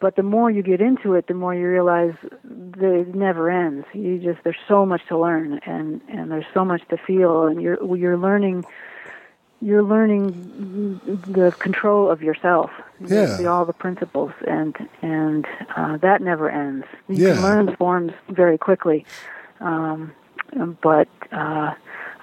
But 0.00 0.16
the 0.16 0.22
more 0.22 0.50
you 0.50 0.62
get 0.62 0.80
into 0.80 1.14
it, 1.14 1.28
the 1.28 1.34
more 1.34 1.54
you 1.54 1.68
realize 1.68 2.14
that 2.44 2.92
it 2.92 3.14
never 3.14 3.50
ends. 3.50 3.86
You 3.92 4.18
just 4.18 4.42
there's 4.44 4.56
so 4.68 4.86
much 4.86 5.02
to 5.08 5.18
learn, 5.18 5.60
and 5.66 6.00
and 6.08 6.30
there's 6.30 6.46
so 6.54 6.64
much 6.64 6.82
to 6.90 6.96
feel, 6.96 7.46
and 7.46 7.60
you're 7.60 7.96
you're 7.96 8.18
learning 8.18 8.64
you're 9.62 9.82
learning 9.84 11.00
the 11.26 11.54
control 11.58 12.10
of 12.10 12.20
yourself. 12.22 12.70
You 13.00 13.06
Yeah. 13.08 13.36
see 13.36 13.46
all 13.46 13.64
the 13.64 13.72
principles, 13.72 14.32
and 14.46 14.76
and 15.02 15.46
uh, 15.76 15.96
that 15.98 16.20
never 16.20 16.50
ends. 16.50 16.84
You 17.08 17.16
Yeah. 17.26 17.34
can 17.34 17.42
learn 17.42 17.76
forms 17.76 18.12
very 18.28 18.58
quickly, 18.58 19.06
um, 19.60 20.12
but 20.82 21.08
uh, 21.30 21.72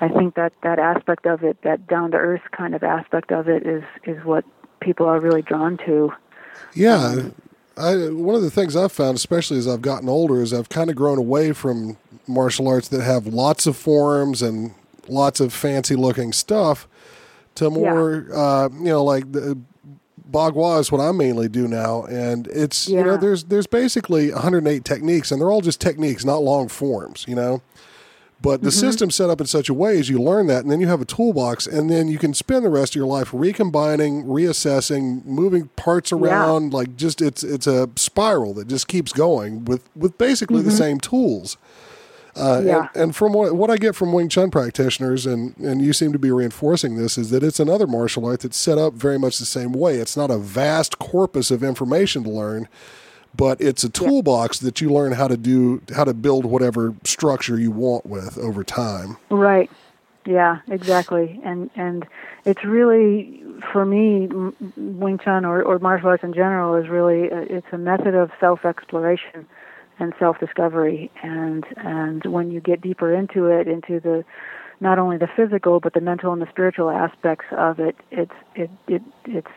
I 0.02 0.08
think 0.10 0.36
that 0.36 0.54
that 0.64 0.80
aspect 0.80 1.26
of 1.26 1.44
it, 1.44 1.58
that 1.64 1.88
down 1.88 2.12
to 2.12 2.18
earth 2.18 2.42
kind 2.52 2.76
of 2.76 2.84
aspect 2.84 3.32
of 3.32 3.48
it, 3.48 3.66
is 3.66 3.84
is 4.06 4.24
what 4.26 4.44
people 4.82 5.06
are 5.08 5.20
really 5.20 5.42
drawn 5.42 5.78
to. 5.86 6.12
Yeah. 6.74 7.30
I, 7.78 7.96
one 8.10 8.36
of 8.36 8.42
the 8.42 8.52
things 8.52 8.76
I've 8.76 8.92
found, 8.92 9.16
especially 9.16 9.58
as 9.58 9.66
I've 9.68 9.82
gotten 9.82 10.10
older, 10.10 10.42
is 10.42 10.54
I've 10.54 10.68
kind 10.68 10.90
of 10.90 10.98
grown 10.98 11.18
away 11.18 11.54
from 11.54 11.96
martial 12.28 12.68
arts 12.68 12.90
that 12.90 13.02
have 13.02 13.26
lots 13.28 13.66
of 13.66 13.78
forms 13.78 14.42
and 14.42 14.72
lots 15.08 15.40
of 15.40 15.54
fancy 15.54 15.96
looking 15.96 16.34
stuff 16.34 16.88
to 17.60 17.70
more, 17.70 18.26
uh, 18.34 18.70
you 18.74 18.86
know, 18.86 19.04
like 19.04 19.32
the 19.32 19.58
Bagua 20.32 20.80
is 20.80 20.92
what 20.92 21.02
I 21.02 21.12
mainly 21.12 21.50
do 21.50 21.68
now. 21.68 22.04
And 22.04 22.48
it's, 22.48 22.88
you 22.88 23.04
know, 23.04 23.18
there's, 23.18 23.46
there's 23.46 23.68
basically 23.68 24.32
108 24.32 24.86
techniques 24.86 25.32
and 25.32 25.42
they're 25.42 25.52
all 25.52 25.62
just 25.62 25.82
techniques, 25.82 26.24
not 26.24 26.42
long 26.42 26.68
forms, 26.68 27.26
you 27.28 27.36
know? 27.36 27.62
But 28.42 28.62
the 28.62 28.72
system's 28.72 29.16
set 29.16 29.30
up 29.30 29.42
in 29.42 29.48
such 29.48 29.68
a 29.68 29.74
way 29.74 30.00
as 30.00 30.08
you 30.08 30.18
learn 30.22 30.48
that, 30.48 30.62
and 30.64 30.72
then 30.72 30.80
you 30.80 30.88
have 30.88 31.02
a 31.02 31.06
toolbox, 31.06 31.68
and 31.68 31.90
then 31.90 32.08
you 32.08 32.18
can 32.18 32.34
spend 32.34 32.64
the 32.64 32.70
rest 32.70 32.94
of 32.94 32.96
your 32.96 33.06
life 33.06 33.34
recombining, 33.34 34.24
reassessing, 34.24 35.26
moving 35.26 35.68
parts 35.76 36.14
around. 36.14 36.74
Like 36.74 36.96
just 36.96 37.22
it's 37.22 37.44
it's 37.44 37.68
a 37.68 37.90
spiral 37.98 38.54
that 38.54 38.70
just 38.70 38.88
keeps 38.88 39.12
going 39.12 39.66
with 39.66 39.90
with 39.94 40.18
basically 40.18 40.62
the 40.62 40.72
same 40.72 41.02
tools. 41.02 41.58
Uh, 42.40 42.62
Yeah. 42.64 42.88
and, 42.94 43.04
and 43.04 43.16
from 43.16 43.34
what, 43.34 43.56
what 43.56 43.70
I 43.70 43.78
get 43.78 43.96
from 43.96 44.14
Wing 44.14 44.30
Chun 44.30 44.50
practitioners, 44.52 45.26
and, 45.26 45.56
and 45.58 45.82
you 45.82 45.94
seem 45.94 46.14
to 46.14 46.20
be 46.20 46.32
reinforcing 46.32 46.96
this, 46.96 47.18
is 47.18 47.30
that 47.32 47.44
it's 47.44 47.60
another 47.60 47.88
martial 47.88 48.26
art 48.26 48.42
that's 48.42 48.58
set 48.58 48.78
up 48.78 48.94
very 48.94 49.20
much 49.20 49.38
the 49.38 49.46
same 49.46 49.74
way. 49.74 49.96
It's 49.96 50.16
not 50.18 50.32
a 50.32 50.38
vast 50.38 51.00
corpus 51.00 51.52
of 51.52 51.64
information 51.64 52.24
to 52.24 52.30
learn, 52.30 52.68
but 53.36 53.60
it's 53.62 53.84
a 53.84 53.90
toolbox 53.90 54.60
that 54.60 54.82
you 54.82 54.90
learn 54.90 55.12
how 55.14 55.28
to 55.28 55.38
do, 55.38 55.82
how 55.96 56.04
to 56.04 56.14
build 56.14 56.46
whatever 56.46 56.96
structure 57.04 57.60
you 57.60 57.72
want 57.72 58.06
with 58.06 58.38
over 58.38 58.64
time. 58.64 59.18
Right. 59.30 59.70
Yeah, 60.26 60.60
exactly. 60.68 61.40
And 61.44 61.70
and 61.76 62.06
it's 62.46 62.64
really 62.64 63.42
for 63.72 63.86
me 63.86 64.28
Wing 64.76 65.18
Chun 65.18 65.46
or, 65.46 65.64
or 65.64 65.80
martial 65.80 66.10
arts 66.10 66.24
in 66.24 66.34
general 66.34 66.76
is 66.76 66.88
really 66.90 67.30
a, 67.30 67.42
it's 67.44 67.68
a 67.72 67.78
method 67.78 68.16
of 68.16 68.30
self 68.40 68.66
exploration 68.66 69.48
and 70.00 70.14
self 70.20 70.40
discovery. 70.40 71.12
And 71.24 71.66
and 71.78 72.26
when 72.26 72.52
you 72.52 72.60
get 72.60 72.82
deeper 72.82 73.14
into 73.14 73.46
it, 73.46 73.68
into 73.68 74.00
the 74.00 74.24
not 74.80 74.98
only 74.98 75.18
the 75.18 75.28
physical 75.36 75.80
but 75.80 75.94
the 75.94 76.02
mental 76.02 76.32
and 76.34 76.42
the 76.42 76.50
spiritual 76.50 76.90
aspects 76.90 77.46
of 77.52 77.80
it. 77.80 77.96
It's 78.12 78.32
it 78.56 78.70
it 78.88 79.02
it's 79.26 79.48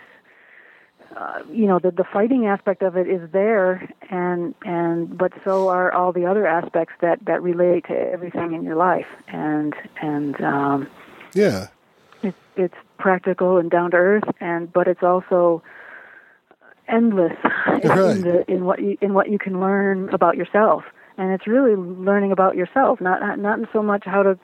uh, 1.16 1.43
you 1.51 1.66
know 1.66 1.78
the 1.78 1.90
the 1.90 2.05
fighting 2.05 2.47
aspect 2.47 2.82
of 2.82 2.97
it 2.97 3.07
is 3.07 3.30
there 3.32 3.88
and 4.11 4.55
and 4.64 5.16
but 5.16 5.32
so 5.45 5.68
are 5.68 5.93
all 5.93 6.12
the 6.12 6.24
other 6.24 6.47
aspects 6.47 6.95
that 7.01 7.18
that 7.26 7.43
relate 7.43 7.84
to 7.86 7.95
everything 7.95 8.55
in 8.55 8.62
your 8.62 8.76
life 8.76 9.07
and 9.28 9.74
and 10.01 10.40
um 10.40 10.88
Yeah. 11.34 11.68
it's 12.22 12.36
it's 12.57 12.74
practical 12.99 13.59
and 13.59 13.70
down 13.70 13.90
to 13.90 13.97
earth 13.99 14.24
and 14.40 14.72
but 14.72 14.88
it's 14.88 15.03
also 15.03 15.62
endless 16.89 17.37
Right. 17.45 18.16
in, 18.16 18.22
the, 18.22 18.45
in 18.49 18.64
what 18.64 18.80
you 18.80 18.97
in 19.01 19.14
what 19.14 19.30
you 19.30 19.39
can 19.39 19.61
learn 19.61 20.09
about 20.11 20.37
yourself. 20.37 20.85
And 21.18 21.33
it's 21.33 21.47
really 21.47 21.76
learning 21.76 22.33
about 22.33 22.57
yourself 22.57 23.01
not 23.01 23.20
not 23.20 23.39
not 23.39 23.59
so 23.72 23.83
much 23.83 24.05
how 24.05 24.22
to 24.22 24.39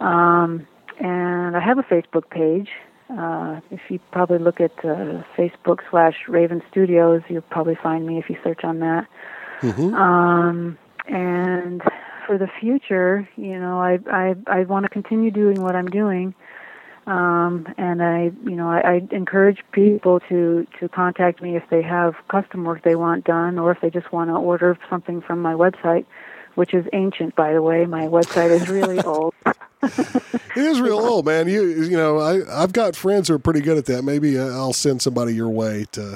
Um, 0.00 0.66
and 0.98 1.56
I 1.56 1.60
have 1.60 1.78
a 1.78 1.82
Facebook 1.82 2.28
page. 2.30 2.70
Uh, 3.10 3.60
if 3.70 3.80
you 3.88 4.00
probably 4.10 4.38
look 4.38 4.60
at 4.60 4.72
uh, 4.84 5.22
Facebook 5.36 5.80
slash 5.90 6.16
Raven 6.28 6.62
Studios, 6.70 7.22
you'll 7.28 7.42
probably 7.42 7.76
find 7.82 8.06
me 8.06 8.18
if 8.18 8.30
you 8.30 8.36
search 8.42 8.64
on 8.64 8.78
that. 8.80 9.06
Um, 9.94 10.78
and 11.08 11.82
for 12.26 12.38
the 12.38 12.48
future, 12.60 13.28
you 13.36 13.58
know, 13.58 13.80
I 13.80 13.98
I, 14.10 14.34
I 14.46 14.64
want 14.64 14.84
to 14.84 14.88
continue 14.88 15.30
doing 15.30 15.60
what 15.62 15.76
I'm 15.76 15.90
doing. 15.90 16.34
Um, 17.06 17.66
and 17.78 18.00
I, 18.02 18.30
you 18.44 18.54
know, 18.56 18.68
I, 18.70 18.80
I 18.80 19.08
encourage 19.10 19.58
people 19.72 20.20
to 20.28 20.66
to 20.78 20.88
contact 20.88 21.42
me 21.42 21.56
if 21.56 21.64
they 21.68 21.82
have 21.82 22.14
custom 22.30 22.64
work 22.64 22.82
they 22.84 22.94
want 22.94 23.24
done, 23.24 23.58
or 23.58 23.72
if 23.72 23.80
they 23.80 23.90
just 23.90 24.12
want 24.12 24.30
to 24.30 24.34
order 24.34 24.78
something 24.88 25.20
from 25.20 25.40
my 25.42 25.54
website, 25.54 26.04
which 26.54 26.74
is 26.74 26.86
ancient, 26.92 27.34
by 27.34 27.52
the 27.54 27.62
way. 27.62 27.86
My 27.86 28.02
website 28.06 28.50
is 28.50 28.68
really 28.68 29.00
old. 29.04 29.34
It 29.82 30.56
is 30.56 30.80
real 30.80 30.98
old, 31.10 31.26
man. 31.26 31.48
You 31.48 31.62
you 31.64 31.96
know, 31.96 32.18
I 32.18 32.62
I've 32.62 32.72
got 32.72 32.94
friends 32.94 33.26
who 33.28 33.34
are 33.34 33.40
pretty 33.40 33.62
good 33.62 33.78
at 33.78 33.86
that. 33.86 34.02
Maybe 34.02 34.38
uh, 34.38 34.46
I'll 34.50 34.72
send 34.72 35.02
somebody 35.02 35.34
your 35.34 35.48
way 35.48 35.86
to 35.92 36.14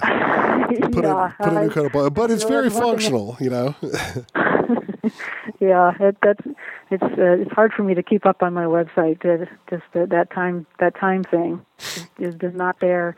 put 0.93 1.05
yeah, 1.05 1.33
a 1.39 1.43
put 1.43 1.53
a 1.53 1.57
I- 1.59 1.63
new 1.65 1.71
coat 1.71 1.97
up. 1.97 2.15
But 2.15 2.31
it's 2.31 2.45
very 2.45 2.71
functional, 2.71 3.37
you 3.41 3.51
know. 3.51 3.75
yeah, 5.61 5.93
it, 5.99 6.17
that's 6.23 6.41
it's 6.91 7.03
uh, 7.03 7.41
it's 7.41 7.53
hard 7.53 7.73
for 7.73 7.83
me 7.83 7.95
to 7.95 8.03
keep 8.03 8.27
up 8.27 8.43
on 8.43 8.53
my 8.55 8.65
website. 8.65 9.25
Uh, 9.25 9.47
just 9.71 9.83
that 9.95 10.11
that 10.11 10.31
time 10.31 10.67
that 10.79 10.95
time 10.99 11.25
thing 11.25 11.65
is 12.19 12.35
is 12.41 12.55
not 12.55 12.81
there. 12.81 13.17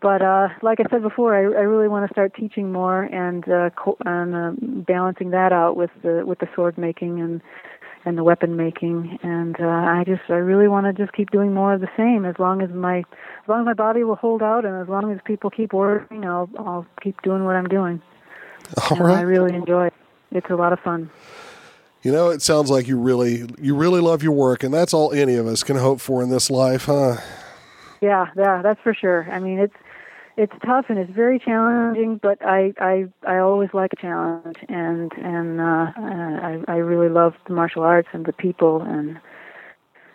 But 0.00 0.20
uh, 0.20 0.48
like 0.62 0.80
I 0.80 0.84
said 0.90 1.02
before, 1.02 1.34
I, 1.34 1.42
I 1.42 1.62
really 1.62 1.86
want 1.86 2.08
to 2.08 2.12
start 2.12 2.34
teaching 2.34 2.72
more 2.72 3.04
and 3.04 3.48
uh, 3.48 3.70
co- 3.76 3.96
and 4.04 4.34
uh, 4.34 4.52
balancing 4.60 5.30
that 5.30 5.52
out 5.52 5.76
with 5.76 5.90
the 6.02 6.24
with 6.26 6.40
the 6.40 6.48
sword 6.54 6.76
making 6.76 7.20
and 7.20 7.40
and 8.04 8.18
the 8.18 8.24
weapon 8.24 8.56
making. 8.56 9.18
And 9.22 9.56
uh, 9.60 9.64
I 9.66 10.02
just 10.04 10.22
I 10.28 10.34
really 10.34 10.66
want 10.66 10.86
to 10.86 10.92
just 10.92 11.14
keep 11.14 11.30
doing 11.30 11.54
more 11.54 11.72
of 11.72 11.80
the 11.80 11.90
same 11.96 12.24
as 12.24 12.34
long 12.40 12.62
as 12.62 12.70
my 12.70 12.98
as 12.98 13.48
long 13.48 13.60
as 13.60 13.66
my 13.66 13.74
body 13.74 14.02
will 14.02 14.16
hold 14.16 14.42
out 14.42 14.64
and 14.64 14.82
as 14.82 14.88
long 14.88 15.12
as 15.12 15.20
people 15.24 15.50
keep 15.50 15.72
ordering, 15.72 16.26
I'll 16.26 16.50
I'll 16.58 16.86
keep 17.00 17.22
doing 17.22 17.44
what 17.44 17.54
I'm 17.54 17.68
doing. 17.68 18.02
All 18.90 18.98
And 18.98 19.06
I 19.06 19.20
really 19.20 19.54
enjoy 19.54 19.86
it. 19.86 19.94
It's 20.32 20.50
a 20.50 20.56
lot 20.56 20.72
of 20.72 20.80
fun. 20.80 21.10
You 22.02 22.10
know, 22.10 22.30
it 22.30 22.42
sounds 22.42 22.68
like 22.68 22.88
you 22.88 22.98
really 22.98 23.46
you 23.60 23.76
really 23.76 24.00
love 24.00 24.24
your 24.24 24.32
work, 24.32 24.64
and 24.64 24.74
that's 24.74 24.92
all 24.92 25.12
any 25.12 25.36
of 25.36 25.46
us 25.46 25.62
can 25.62 25.76
hope 25.76 26.00
for 26.00 26.20
in 26.20 26.30
this 26.30 26.50
life, 26.50 26.86
huh? 26.86 27.18
Yeah, 28.00 28.26
yeah, 28.36 28.60
that's 28.60 28.80
for 28.82 28.92
sure. 28.92 29.28
I 29.30 29.38
mean, 29.38 29.60
it's 29.60 29.76
it's 30.36 30.52
tough 30.66 30.86
and 30.88 30.98
it's 30.98 31.12
very 31.12 31.38
challenging, 31.38 32.18
but 32.20 32.44
I 32.44 32.72
I 32.80 33.04
I 33.24 33.38
always 33.38 33.70
like 33.72 33.92
a 33.92 33.96
challenge, 33.96 34.56
and 34.68 35.12
and 35.12 35.60
uh, 35.60 35.92
I 35.96 36.58
I 36.66 36.76
really 36.78 37.08
love 37.08 37.34
the 37.46 37.52
martial 37.52 37.84
arts 37.84 38.08
and 38.12 38.26
the 38.26 38.32
people, 38.32 38.82
and 38.82 39.20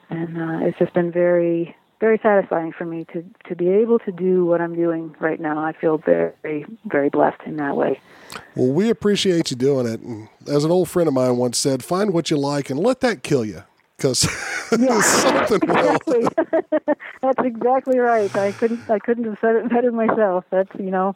and 0.09 0.37
uh, 0.37 0.67
it's 0.67 0.77
just 0.77 0.93
been 0.93 1.09
very 1.09 1.76
very 1.99 2.19
satisfying 2.21 2.71
for 2.71 2.85
me 2.85 3.05
to 3.13 3.23
to 3.47 3.55
be 3.55 3.69
able 3.69 3.99
to 3.99 4.11
do 4.11 4.45
what 4.45 4.61
I'm 4.61 4.75
doing 4.75 5.15
right 5.19 5.39
now. 5.39 5.59
I 5.59 5.73
feel 5.73 5.97
very 5.97 6.65
very 6.85 7.09
blessed 7.09 7.41
in 7.45 7.57
that 7.57 7.75
way. 7.75 7.99
Well, 8.55 8.71
we 8.71 8.89
appreciate 8.89 9.51
you 9.51 9.57
doing 9.57 9.87
it. 9.87 10.01
And 10.01 10.29
as 10.47 10.63
an 10.63 10.71
old 10.71 10.89
friend 10.89 11.07
of 11.07 11.13
mine 11.13 11.37
once 11.37 11.57
said, 11.57 11.83
find 11.83 12.13
what 12.13 12.29
you 12.29 12.37
like 12.37 12.69
and 12.69 12.79
let 12.79 13.01
that 13.01 13.23
kill 13.23 13.45
you. 13.45 13.63
Because 13.95 14.19
something 14.69 15.59
will. 15.67 15.95
Exactly. 15.95 16.27
That's 17.21 17.39
exactly 17.43 17.97
right. 17.97 18.35
I 18.35 18.51
couldn't 18.51 18.87
I 18.89 18.99
couldn't 18.99 19.23
have 19.23 19.37
said 19.41 19.55
it 19.55 19.69
better 19.69 19.91
myself. 19.91 20.45
That's 20.51 20.69
you 20.77 20.91
know, 20.91 21.15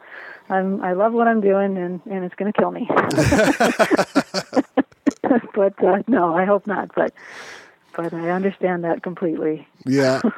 I'm 0.49 0.81
I 0.83 0.93
love 0.93 1.13
what 1.13 1.27
I'm 1.27 1.41
doing 1.41 1.77
and 1.77 2.01
and 2.09 2.23
it's 2.25 2.35
going 2.35 2.51
to 2.51 2.59
kill 2.59 2.71
me. 2.71 2.87
but 5.53 5.83
uh, 5.83 6.01
no, 6.07 6.33
I 6.35 6.45
hope 6.45 6.65
not. 6.65 6.91
But 6.95 7.13
but 7.95 8.13
I 8.13 8.29
understand 8.29 8.83
that 8.83 9.03
completely. 9.03 9.67
Yeah. 9.85 10.21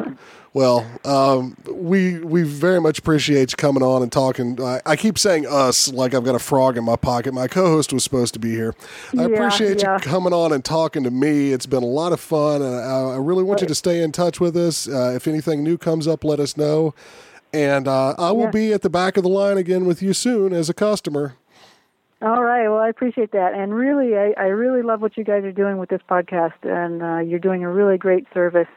Well, 0.55 0.85
um, 1.03 1.57
we 1.67 2.19
we 2.19 2.43
very 2.43 2.79
much 2.79 2.99
appreciate 2.99 3.51
you 3.51 3.55
coming 3.57 3.81
on 3.81 4.03
and 4.03 4.11
talking. 4.11 4.61
I, 4.61 4.81
I 4.85 4.95
keep 4.95 5.17
saying 5.17 5.47
us 5.47 5.91
like 5.91 6.13
I've 6.13 6.23
got 6.23 6.35
a 6.35 6.39
frog 6.39 6.77
in 6.77 6.83
my 6.83 6.95
pocket. 6.95 7.33
My 7.33 7.47
co-host 7.47 7.91
was 7.91 8.03
supposed 8.03 8.35
to 8.35 8.39
be 8.39 8.51
here. 8.51 8.75
I 9.17 9.21
Yeah, 9.25 9.29
appreciate 9.29 9.81
yeah. 9.81 9.95
you 9.95 9.99
coming 10.01 10.31
on 10.31 10.51
and 10.53 10.63
talking 10.63 11.03
to 11.05 11.09
me. 11.09 11.53
It's 11.53 11.65
been 11.65 11.81
a 11.81 11.87
lot 11.87 12.13
of 12.13 12.19
fun, 12.19 12.61
and 12.61 12.75
I, 12.75 13.13
I 13.13 13.17
really 13.17 13.41
want 13.43 13.61
you 13.61 13.67
to 13.67 13.73
stay 13.73 14.03
in 14.03 14.11
touch 14.11 14.39
with 14.39 14.55
us. 14.55 14.87
Uh, 14.87 15.13
if 15.15 15.27
anything 15.27 15.63
new 15.63 15.75
comes 15.75 16.07
up, 16.07 16.23
let 16.23 16.39
us 16.39 16.55
know. 16.55 16.93
And 17.51 17.87
uh, 17.87 18.13
I 18.19 18.31
will 18.31 18.43
Yeah. 18.43 18.51
be 18.51 18.73
at 18.73 18.83
the 18.83 18.91
back 18.91 19.17
of 19.17 19.23
the 19.23 19.29
line 19.29 19.57
again 19.57 19.85
with 19.85 20.03
you 20.03 20.13
soon 20.13 20.53
as 20.53 20.69
a 20.69 20.73
customer. 20.75 21.33
All 22.23 22.41
right. 22.41 22.69
Well, 22.69 22.79
I 22.79 22.87
appreciate 22.87 23.33
that, 23.33 23.53
and 23.53 23.75
really, 23.75 24.15
I, 24.15 24.33
I 24.37 24.45
really 24.45 24.81
love 24.81 25.01
what 25.01 25.17
you 25.17 25.25
guys 25.25 25.43
are 25.43 25.51
doing 25.51 25.77
with 25.77 25.89
this 25.89 25.99
podcast, 26.09 26.53
and 26.63 27.03
uh, 27.03 27.17
you're 27.19 27.37
doing 27.37 27.65
a 27.65 27.69
really 27.69 27.97
great 27.97 28.25
service 28.33 28.69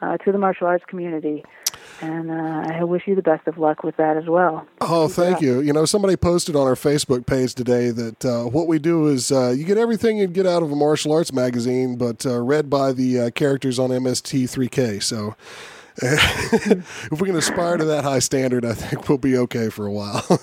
uh, 0.00 0.18
to 0.18 0.30
the 0.30 0.38
martial 0.38 0.68
arts 0.68 0.84
community. 0.86 1.44
And 2.00 2.30
uh, 2.30 2.74
I 2.74 2.84
wish 2.84 3.02
you 3.08 3.16
the 3.16 3.22
best 3.22 3.48
of 3.48 3.58
luck 3.58 3.82
with 3.82 3.96
that 3.96 4.16
as 4.16 4.26
well. 4.28 4.68
Oh, 4.80 5.08
thank 5.08 5.40
you. 5.40 5.60
You 5.60 5.72
know, 5.72 5.84
somebody 5.84 6.14
posted 6.14 6.54
on 6.54 6.64
our 6.64 6.76
Facebook 6.76 7.26
page 7.26 7.56
today 7.56 7.90
that 7.90 8.24
uh, 8.24 8.44
what 8.44 8.68
we 8.68 8.78
do 8.78 9.08
is 9.08 9.32
uh, 9.32 9.48
you 9.56 9.64
get 9.64 9.78
everything 9.78 10.18
you'd 10.18 10.32
get 10.32 10.46
out 10.46 10.62
of 10.62 10.70
a 10.70 10.76
martial 10.76 11.12
arts 11.12 11.32
magazine, 11.32 11.96
but 11.96 12.24
uh, 12.24 12.40
read 12.40 12.70
by 12.70 12.92
the 12.92 13.18
uh, 13.18 13.30
characters 13.30 13.80
on 13.80 13.90
MST3K. 13.90 15.02
So 15.02 15.34
if 15.96 17.20
we 17.20 17.26
can 17.26 17.36
aspire 17.36 17.78
to 17.78 17.84
that 17.86 18.04
high 18.04 18.20
standard, 18.20 18.64
I 18.64 18.74
think 18.74 19.08
we'll 19.08 19.18
be 19.18 19.36
okay 19.38 19.70
for 19.70 19.86
a 19.86 19.92
while. 19.92 20.24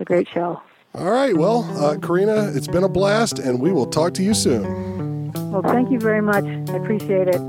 It's 0.00 0.02
a 0.02 0.04
great 0.04 0.28
show. 0.28 0.62
All 0.94 1.10
right. 1.10 1.36
Well, 1.36 1.64
uh, 1.82 1.98
Karina, 1.98 2.50
it's 2.54 2.66
been 2.66 2.84
a 2.84 2.88
blast, 2.88 3.38
and 3.38 3.60
we 3.60 3.72
will 3.72 3.86
talk 3.86 4.14
to 4.14 4.22
you 4.22 4.34
soon. 4.34 5.32
Well, 5.52 5.62
thank 5.62 5.90
you 5.90 5.98
very 6.00 6.22
much. 6.22 6.44
I 6.44 6.76
appreciate 6.76 7.28
it. 7.28 7.40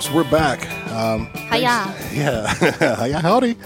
Folks, 0.00 0.14
we're 0.14 0.30
back. 0.30 0.70
Um, 0.92 1.26
Hiya. 1.52 1.94
Yeah, 2.12 2.94
Hiya, 2.96 3.18
howdy. 3.18 3.56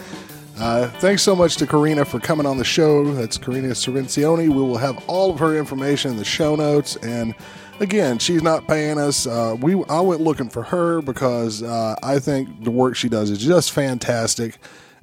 Uh, 0.59 0.89
thanks 0.99 1.23
so 1.23 1.37
much 1.37 1.57
to 1.57 1.67
Karina 1.67 2.05
for 2.05 2.19
coming 2.19 2.45
on 2.45 2.59
the 2.59 2.65
show. 2.65 3.05
That's 3.15 3.39
Karina 3.39 3.69
Sorrencioni. 3.69 4.49
We 4.49 4.63
will 4.63 4.77
have 4.77 5.03
all 5.09 5.31
of 5.31 5.39
her 5.39 5.57
information 5.57 6.11
in 6.11 6.17
the 6.17 6.25
show 6.25 6.57
notes. 6.57 6.97
And 6.97 7.35
again, 7.79 8.19
she's 8.19 8.43
not 8.43 8.67
paying 8.67 8.99
us. 8.99 9.29
Uh, 9.29 9.57
we 9.61 9.81
I 9.89 10.01
went 10.01 10.23
looking 10.23 10.49
for 10.49 10.65
her 10.65 11.01
because 11.03 11.63
uh, 11.63 11.95
I 12.03 12.19
think 12.19 12.65
the 12.65 12.71
work 12.71 12.97
she 12.97 13.09
does 13.09 13.31
is 13.31 13.39
just 13.39 13.71
fantastic. 13.71 14.59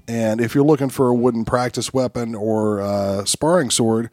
And 0.10 0.42
if 0.42 0.54
you're 0.54 0.66
looking 0.66 0.90
for 0.90 1.08
a 1.08 1.14
wooden 1.14 1.46
practice 1.46 1.94
weapon 1.94 2.36
or 2.36 2.82
uh, 2.82 3.24
sparring 3.24 3.70
sword, 3.70 4.10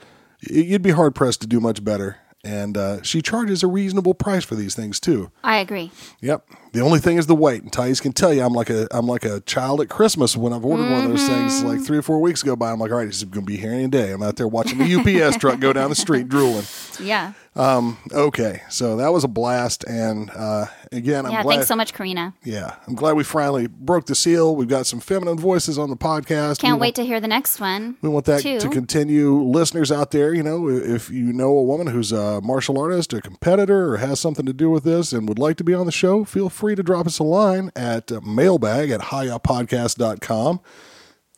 you'd 0.48 0.82
be 0.82 0.90
hard 0.92 1.16
pressed 1.16 1.40
to 1.40 1.48
do 1.48 1.58
much 1.58 1.82
better. 1.82 2.18
And 2.44 2.76
uh, 2.78 3.02
she 3.02 3.20
charges 3.20 3.62
a 3.62 3.66
reasonable 3.66 4.14
price 4.14 4.44
for 4.44 4.54
these 4.54 4.74
things 4.74 5.00
too. 5.00 5.30
I 5.42 5.58
agree. 5.58 5.90
Yep. 6.20 6.46
The 6.78 6.84
only 6.84 7.00
thing 7.00 7.16
is 7.16 7.26
the 7.26 7.34
weight. 7.34 7.60
And 7.60 7.72
Thais 7.72 8.00
can 8.00 8.12
tell 8.12 8.32
you, 8.32 8.40
I'm 8.40 8.52
like 8.52 8.70
a 8.70 8.86
I'm 8.92 9.08
like 9.08 9.24
a 9.24 9.40
child 9.40 9.80
at 9.80 9.88
Christmas 9.88 10.36
when 10.36 10.52
I've 10.52 10.64
ordered 10.64 10.88
one 10.88 11.06
of 11.06 11.10
those 11.10 11.26
things. 11.26 11.64
Like 11.64 11.80
three 11.80 11.98
or 11.98 12.02
four 12.02 12.20
weeks 12.20 12.44
go 12.44 12.54
by, 12.54 12.70
I'm 12.70 12.78
like, 12.78 12.92
all 12.92 12.98
right, 12.98 13.06
this 13.06 13.16
is 13.16 13.24
going 13.24 13.44
to 13.44 13.50
be 13.50 13.56
here 13.56 13.72
any 13.72 13.88
day. 13.88 14.12
I'm 14.12 14.22
out 14.22 14.36
there 14.36 14.46
watching 14.46 14.78
the 14.78 14.94
UPS 15.24 15.36
truck 15.40 15.58
go 15.58 15.72
down 15.72 15.90
the 15.90 15.96
street 15.96 16.28
drooling. 16.28 16.66
Yeah. 17.02 17.32
Um, 17.58 17.98
Okay, 18.12 18.62
so 18.68 18.96
that 18.96 19.12
was 19.12 19.24
a 19.24 19.28
blast, 19.28 19.82
and 19.84 20.30
uh, 20.30 20.66
again, 20.92 21.26
I'm 21.26 21.32
yeah. 21.32 21.42
glad. 21.42 21.54
Thanks 21.56 21.66
so 21.68 21.74
much, 21.74 21.92
Karina. 21.92 22.32
Yeah, 22.44 22.76
I'm 22.86 22.94
glad 22.94 23.14
we 23.14 23.24
finally 23.24 23.66
broke 23.66 24.06
the 24.06 24.14
seal. 24.14 24.54
We've 24.54 24.68
got 24.68 24.86
some 24.86 25.00
feminine 25.00 25.38
voices 25.38 25.76
on 25.76 25.90
the 25.90 25.96
podcast. 25.96 26.60
Can't 26.60 26.76
We 26.76 26.82
wait 26.82 26.94
to 26.94 27.04
hear 27.04 27.20
the 27.20 27.26
next 27.26 27.58
one. 27.58 27.96
We 28.00 28.08
want 28.08 28.26
that 28.26 28.42
too. 28.42 28.60
to 28.60 28.68
continue. 28.68 29.42
Listeners 29.42 29.90
out 29.90 30.12
there, 30.12 30.32
you 30.32 30.44
know, 30.44 30.68
if 30.68 31.10
you 31.10 31.32
know 31.32 31.58
a 31.58 31.62
woman 31.62 31.88
who's 31.88 32.12
a 32.12 32.40
martial 32.42 32.78
artist, 32.78 33.12
a 33.12 33.20
competitor, 33.20 33.94
or 33.94 33.96
has 33.96 34.20
something 34.20 34.46
to 34.46 34.52
do 34.52 34.70
with 34.70 34.84
this 34.84 35.12
and 35.12 35.28
would 35.28 35.40
like 35.40 35.56
to 35.56 35.64
be 35.64 35.74
on 35.74 35.86
the 35.86 35.92
show, 35.92 36.24
feel 36.24 36.48
free 36.48 36.67
to 36.76 36.82
drop 36.82 37.06
us 37.06 37.18
a 37.18 37.24
line 37.24 37.70
at 37.76 38.10
uh, 38.12 38.20
mailbag 38.22 38.90
at 38.90 39.00
hiyapodcast.com. 39.00 40.60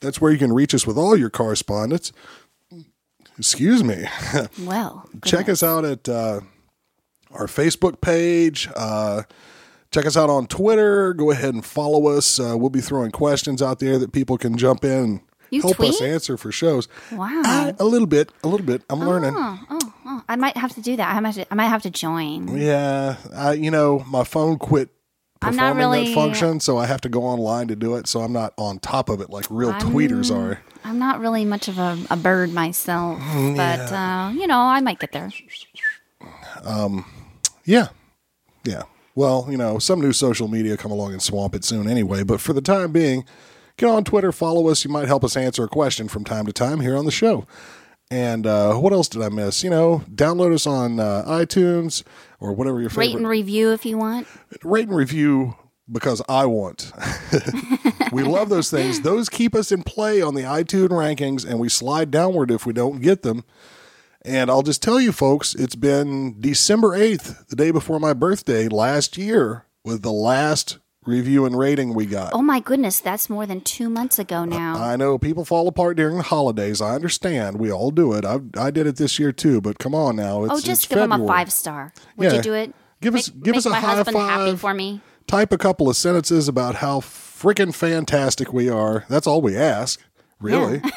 That's 0.01 0.21
where 0.21 0.33
you 0.33 0.39
can 0.39 0.53
reach 0.53 0.75
us 0.75 0.87
with 0.87 0.97
all 0.97 1.17
your 1.17 1.31
correspondence. 1.31 2.13
Excuse 3.39 3.83
me. 3.85 4.07
Well, 4.65 5.09
Check 5.25 5.49
us 5.49 5.63
out 5.63 5.85
at 5.85 6.09
uh, 6.09 6.41
our 7.31 7.47
Facebook 7.47 8.01
page. 8.01 8.69
Uh, 8.77 9.23
check 9.91 10.07
us 10.07 10.17
out 10.17 10.31
on 10.31 10.47
Twitter. 10.47 11.13
Go 11.15 11.31
ahead 11.31 11.55
and 11.55 11.65
follow 11.65 12.09
us. 12.09 12.39
Uh, 12.39 12.55
we'll 12.57 12.71
be 12.71 12.81
throwing 12.81 13.11
questions 13.11 13.63
out 13.63 13.79
there 13.79 13.99
that 13.99 14.13
people 14.13 14.37
can 14.39 14.57
jump 14.57 14.85
in 14.85 14.91
and 14.91 15.21
You 15.51 15.63
help 15.63 15.81
us 15.81 16.01
answer 16.01 16.37
for 16.37 16.53
shows. 16.53 16.89
Wow. 17.13 17.73
A 17.79 17.85
little 17.85 18.07
bit, 18.07 18.31
a 18.45 18.49
little 18.49 18.67
bit. 18.67 18.83
I'm 18.91 19.01
learning. 19.01 19.35
Oh, 19.37 20.23
I 20.29 20.37
might 20.37 20.57
have 20.57 20.75
to 20.75 20.81
do 20.83 20.97
that. 20.97 21.15
I 21.15 21.21
might. 21.21 21.35
Have 21.35 21.47
to, 21.47 21.53
I 21.53 21.57
might 21.57 21.69
have 21.69 21.83
to 21.83 21.91
join. 21.91 22.57
Yeah, 22.57 23.17
I, 23.35 23.53
you 23.55 23.71
know, 23.71 24.05
my 24.09 24.25
phone 24.25 24.59
quit 24.59 24.91
I'm 25.43 25.53
performing 25.55 25.57
not 25.57 25.77
really- 25.77 26.09
that 26.09 26.15
function, 26.15 26.61
so 26.61 26.77
I 26.79 26.87
have 26.87 27.01
to 27.03 27.09
go 27.09 27.23
online 27.25 27.69
to 27.69 27.77
do 27.77 27.95
it. 27.97 28.07
So 28.07 28.21
I'm 28.21 28.33
not 28.33 28.53
on 28.59 28.79
top 28.79 29.09
of 29.09 29.21
it 29.21 29.31
like 29.31 29.47
real 29.51 29.73
tweeters 29.75 30.35
are. 30.35 30.61
I'm 30.85 30.99
not 30.99 31.21
really 31.21 31.45
much 31.45 31.69
of 31.69 31.79
a, 31.79 31.99
a 32.11 32.17
bird 32.17 32.53
myself, 32.53 33.19
Mm, 33.21 33.57
but 33.57 33.93
uh, 33.93 34.33
you 34.35 34.47
know, 34.47 34.61
I 34.61 34.81
might 34.81 34.99
get 34.99 35.13
there. 35.13 35.31
Um, 36.65 37.05
Yeah, 37.65 37.89
yeah. 38.65 38.83
Well, 39.15 39.47
you 39.51 39.57
know, 39.57 39.79
some 39.79 40.01
new 40.01 40.13
social 40.13 40.49
media 40.49 40.77
come 40.77 40.91
along 40.91 41.13
and 41.13 41.23
swamp 41.23 41.55
it 41.55 41.65
soon 41.65 41.89
anyway. 41.89 42.23
But 42.23 42.41
for 42.41 42.53
the 42.53 42.61
time 42.63 42.93
being, 42.93 43.25
get 43.77 43.89
on 43.89 44.05
Twitter, 44.05 44.33
follow 44.33 44.69
us. 44.69 44.85
You 44.85 44.91
might 44.91 45.09
help 45.09 45.25
us 45.25 45.37
answer 45.37 45.65
a 45.65 45.69
question 45.69 46.09
from 46.09 46.25
time 46.25 46.47
to 46.47 46.53
time 46.53 46.81
here 46.81 46.97
on 46.97 47.05
the 47.05 47.11
show. 47.11 47.47
And 48.11 48.47
uh, 48.47 48.75
what 48.75 48.93
else 48.93 49.09
did 49.09 49.23
I 49.23 49.29
miss? 49.29 49.63
You 49.63 49.71
know, 49.71 50.03
download 50.13 50.53
us 50.53 50.67
on 50.67 50.99
uh, 50.99 51.25
iTunes 51.27 52.03
or 52.41 52.53
whatever 52.53 52.81
your 52.81 52.91
favorite. 52.91 53.07
Rate 53.07 53.17
and 53.17 53.29
review 53.29 53.73
if 53.73 53.87
you 53.87 53.97
want. 53.99 54.27
rate 54.65 54.89
and 54.89 54.97
review 54.97 55.55
because 55.91 56.23
I 56.29 56.47
want. 56.47 56.93
we 58.13 58.23
love 58.23 58.49
those 58.49 58.71
things. 58.71 59.01
Those 59.01 59.29
keep 59.29 59.55
us 59.55 59.71
in 59.71 59.83
play 59.83 60.21
on 60.23 60.35
the 60.35 60.43
iTunes 60.43 60.89
rankings, 60.89 61.49
and 61.49 61.59
we 61.61 61.69
slide 61.69 62.11
downward 62.11 62.51
if 62.51 62.67
we 62.67 62.73
don't 62.73 63.01
get 63.01 63.23
them. 63.23 63.45
And 64.23 64.51
I'll 64.51 64.63
just 64.63 64.83
tell 64.83 65.01
you, 65.01 65.13
folks, 65.13 65.55
it's 65.55 65.77
been 65.77 66.41
December 66.41 66.89
8th, 66.91 67.47
the 67.47 67.57
day 67.57 67.71
before 67.71 67.99
my 67.99 68.13
birthday 68.13 68.69
last 68.69 69.17
year, 69.17 69.65
with 69.85 70.03
the 70.03 70.13
last 70.13 70.79
review 71.07 71.47
and 71.47 71.59
rating 71.59 71.95
we 71.95 72.07
got. 72.07 72.33
Oh 72.35 72.43
my 72.43 72.61
goodness, 72.61 73.01
that's 73.01 73.31
more 73.31 73.47
than 73.47 73.61
two 73.61 73.89
months 73.89 74.19
ago 74.19 74.45
now. 74.45 74.77
I 74.77 74.97
know 74.97 75.19
people 75.19 75.45
fall 75.45 75.67
apart 75.69 75.97
during 75.97 76.17
the 76.19 76.23
holidays. 76.25 76.81
I 76.81 76.95
understand. 76.95 77.59
We 77.59 77.73
all 77.73 77.91
do 77.91 78.13
it. 78.13 78.25
I, 78.25 78.41
I 78.57 78.71
did 78.71 78.87
it 78.87 78.97
this 78.97 79.19
year 79.19 79.33
too, 79.33 79.61
but 79.61 79.79
come 79.79 79.95
on 79.95 80.17
now. 80.17 80.45
It's, 80.45 80.53
oh, 80.53 80.57
just 80.61 80.85
it's 80.85 80.87
give 80.87 80.99
them 80.99 81.13
a 81.13 81.27
five 81.27 81.51
star. 81.53 81.93
Would 82.17 82.27
Yeah. 82.31 82.35
you 82.35 82.43
do 82.43 82.55
it? 82.55 82.75
Give 83.01 83.15
us- 83.15 83.33
Make- 83.33 83.43
give 83.45 83.53
make 83.53 83.59
us 83.59 83.67
a 83.67 83.71
my 83.71 83.81
high 83.81 83.95
husband 83.97 84.17
happy 84.19 84.51
five. 84.53 84.61
for 84.61 84.75
me. 84.75 85.01
type 85.27 85.53
a 85.53 85.59
couple 85.59 85.89
of 85.89 85.97
sentences 85.97 86.49
about 86.49 86.77
how 86.77 87.01
freaking 87.01 87.75
fantastic 87.75 88.53
we 88.53 88.69
are. 88.69 89.05
That's 89.09 89.27
all 89.27 89.41
we 89.41 89.57
ask, 89.57 89.99
really. 90.41 90.81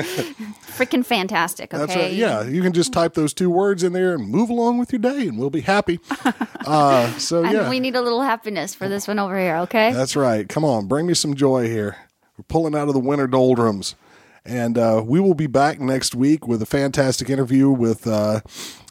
Freaking 0.00 1.04
fantastic. 1.04 1.72
Okay. 1.74 1.78
That's 1.86 1.96
right. 1.96 2.12
Yeah, 2.12 2.42
you 2.44 2.62
can 2.62 2.72
just 2.72 2.92
type 2.92 3.14
those 3.14 3.34
two 3.34 3.50
words 3.50 3.82
in 3.82 3.92
there 3.92 4.14
and 4.14 4.28
move 4.28 4.50
along 4.50 4.78
with 4.78 4.92
your 4.92 4.98
day, 5.00 5.28
and 5.28 5.38
we'll 5.38 5.50
be 5.50 5.60
happy. 5.60 6.00
Uh, 6.66 7.10
so 7.16 7.42
And 7.42 7.54
yeah, 7.54 7.70
we 7.70 7.80
need 7.80 7.96
a 7.96 8.02
little 8.02 8.20
happiness 8.20 8.74
for 8.74 8.86
this 8.86 9.08
one 9.08 9.18
over 9.18 9.36
here. 9.36 9.56
Okay. 9.60 9.94
that's 9.94 10.14
right. 10.14 10.46
Come 10.46 10.62
on, 10.62 10.88
bring 10.88 11.06
me 11.06 11.14
some 11.14 11.34
joy 11.34 11.66
here. 11.66 11.96
We're 12.36 12.44
pulling 12.48 12.74
out 12.74 12.88
of 12.88 12.92
the 12.94 13.00
winter 13.00 13.26
doldrums, 13.26 13.94
and 14.44 14.76
uh, 14.76 15.02
we 15.04 15.20
will 15.20 15.32
be 15.34 15.46
back 15.46 15.80
next 15.80 16.14
week 16.14 16.46
with 16.46 16.60
a 16.60 16.66
fantastic 16.66 17.30
interview 17.30 17.70
with 17.70 18.06
uh, 18.06 18.42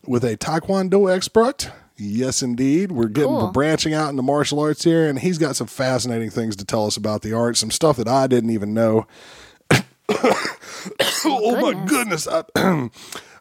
with 0.04 0.24
a 0.24 0.36
Taekwondo 0.36 1.16
expert. 1.16 1.70
Yes, 1.96 2.42
indeed. 2.42 2.92
We're 2.92 3.08
getting 3.08 3.30
Cool. 3.30 3.46
we're 3.46 3.52
branching 3.52 3.94
out 3.94 4.10
into 4.10 4.24
martial 4.24 4.60
arts 4.60 4.84
here, 4.84 5.08
and 5.08 5.20
he's 5.20 5.38
got 5.38 5.56
some 5.56 5.68
fascinating 5.68 6.32
things 6.32 6.56
to 6.56 6.66
tell 6.66 6.88
us 6.88 6.98
about 6.98 7.22
the 7.22 7.34
art, 7.34 7.56
some 7.56 7.70
stuff 7.72 7.98
that 7.98 8.08
I 8.08 8.26
didn't 8.26 8.50
even 8.50 8.74
know. 8.74 9.06
oh 11.26 11.60
my 11.62 11.86
goodness! 11.86 12.28
I, 12.28 12.44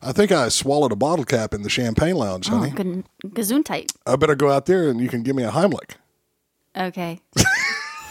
I 0.03 0.12
think 0.12 0.32
I 0.32 0.49
swallowed 0.49 0.93
a 0.93 0.97
bottle 0.97 1.24
cap 1.24 1.55
in 1.55 1.62
the 1.62 1.70
champagne 1.70 2.16
lounge, 2.16 2.51
oh, 2.51 2.59
honey. 2.59 2.70
good. 2.70 3.05
Gesundheit. 3.27 3.93
I 4.07 4.16
better 4.16 4.35
go 4.35 4.51
out 4.51 4.66
there 4.66 4.89
and 4.89 5.01
you 5.01 5.09
can 5.09 5.23
give 5.23 5.35
me 5.35 5.43
a 5.43 5.51
Heimlich. 5.51 5.93
Okay. 6.77 7.20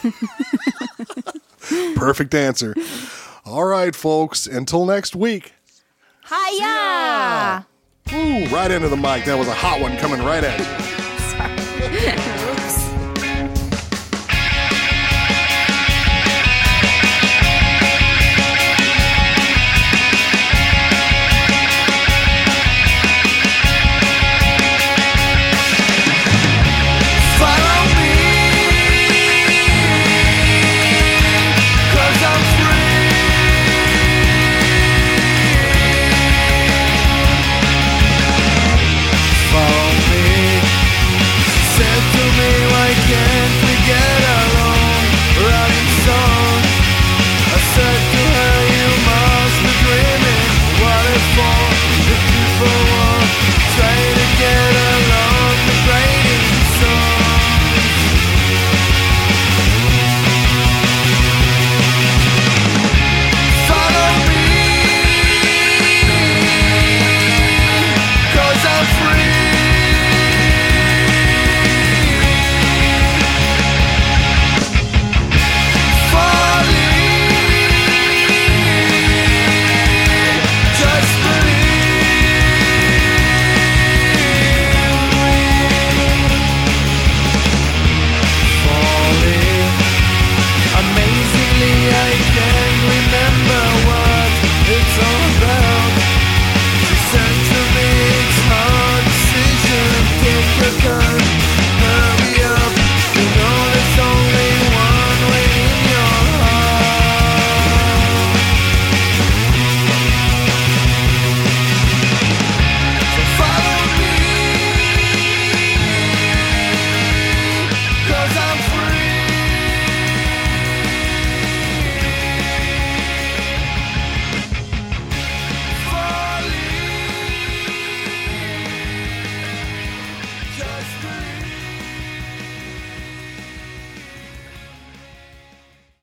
Perfect 1.95 2.33
answer. 2.33 2.75
All 3.45 3.65
right, 3.65 3.95
folks. 3.95 4.47
Until 4.47 4.85
next 4.85 5.15
week. 5.15 5.53
Hiya! 6.27 7.65
Ooh, 8.13 8.45
right 8.47 8.71
into 8.71 8.89
the 8.89 8.97
mic. 8.97 9.25
That 9.25 9.37
was 9.37 9.47
a 9.47 9.53
hot 9.53 9.81
one 9.81 9.97
coming 9.97 10.23
right 10.23 10.43
at 10.43 10.59
you. 10.59 10.65
Sorry. 12.17 12.36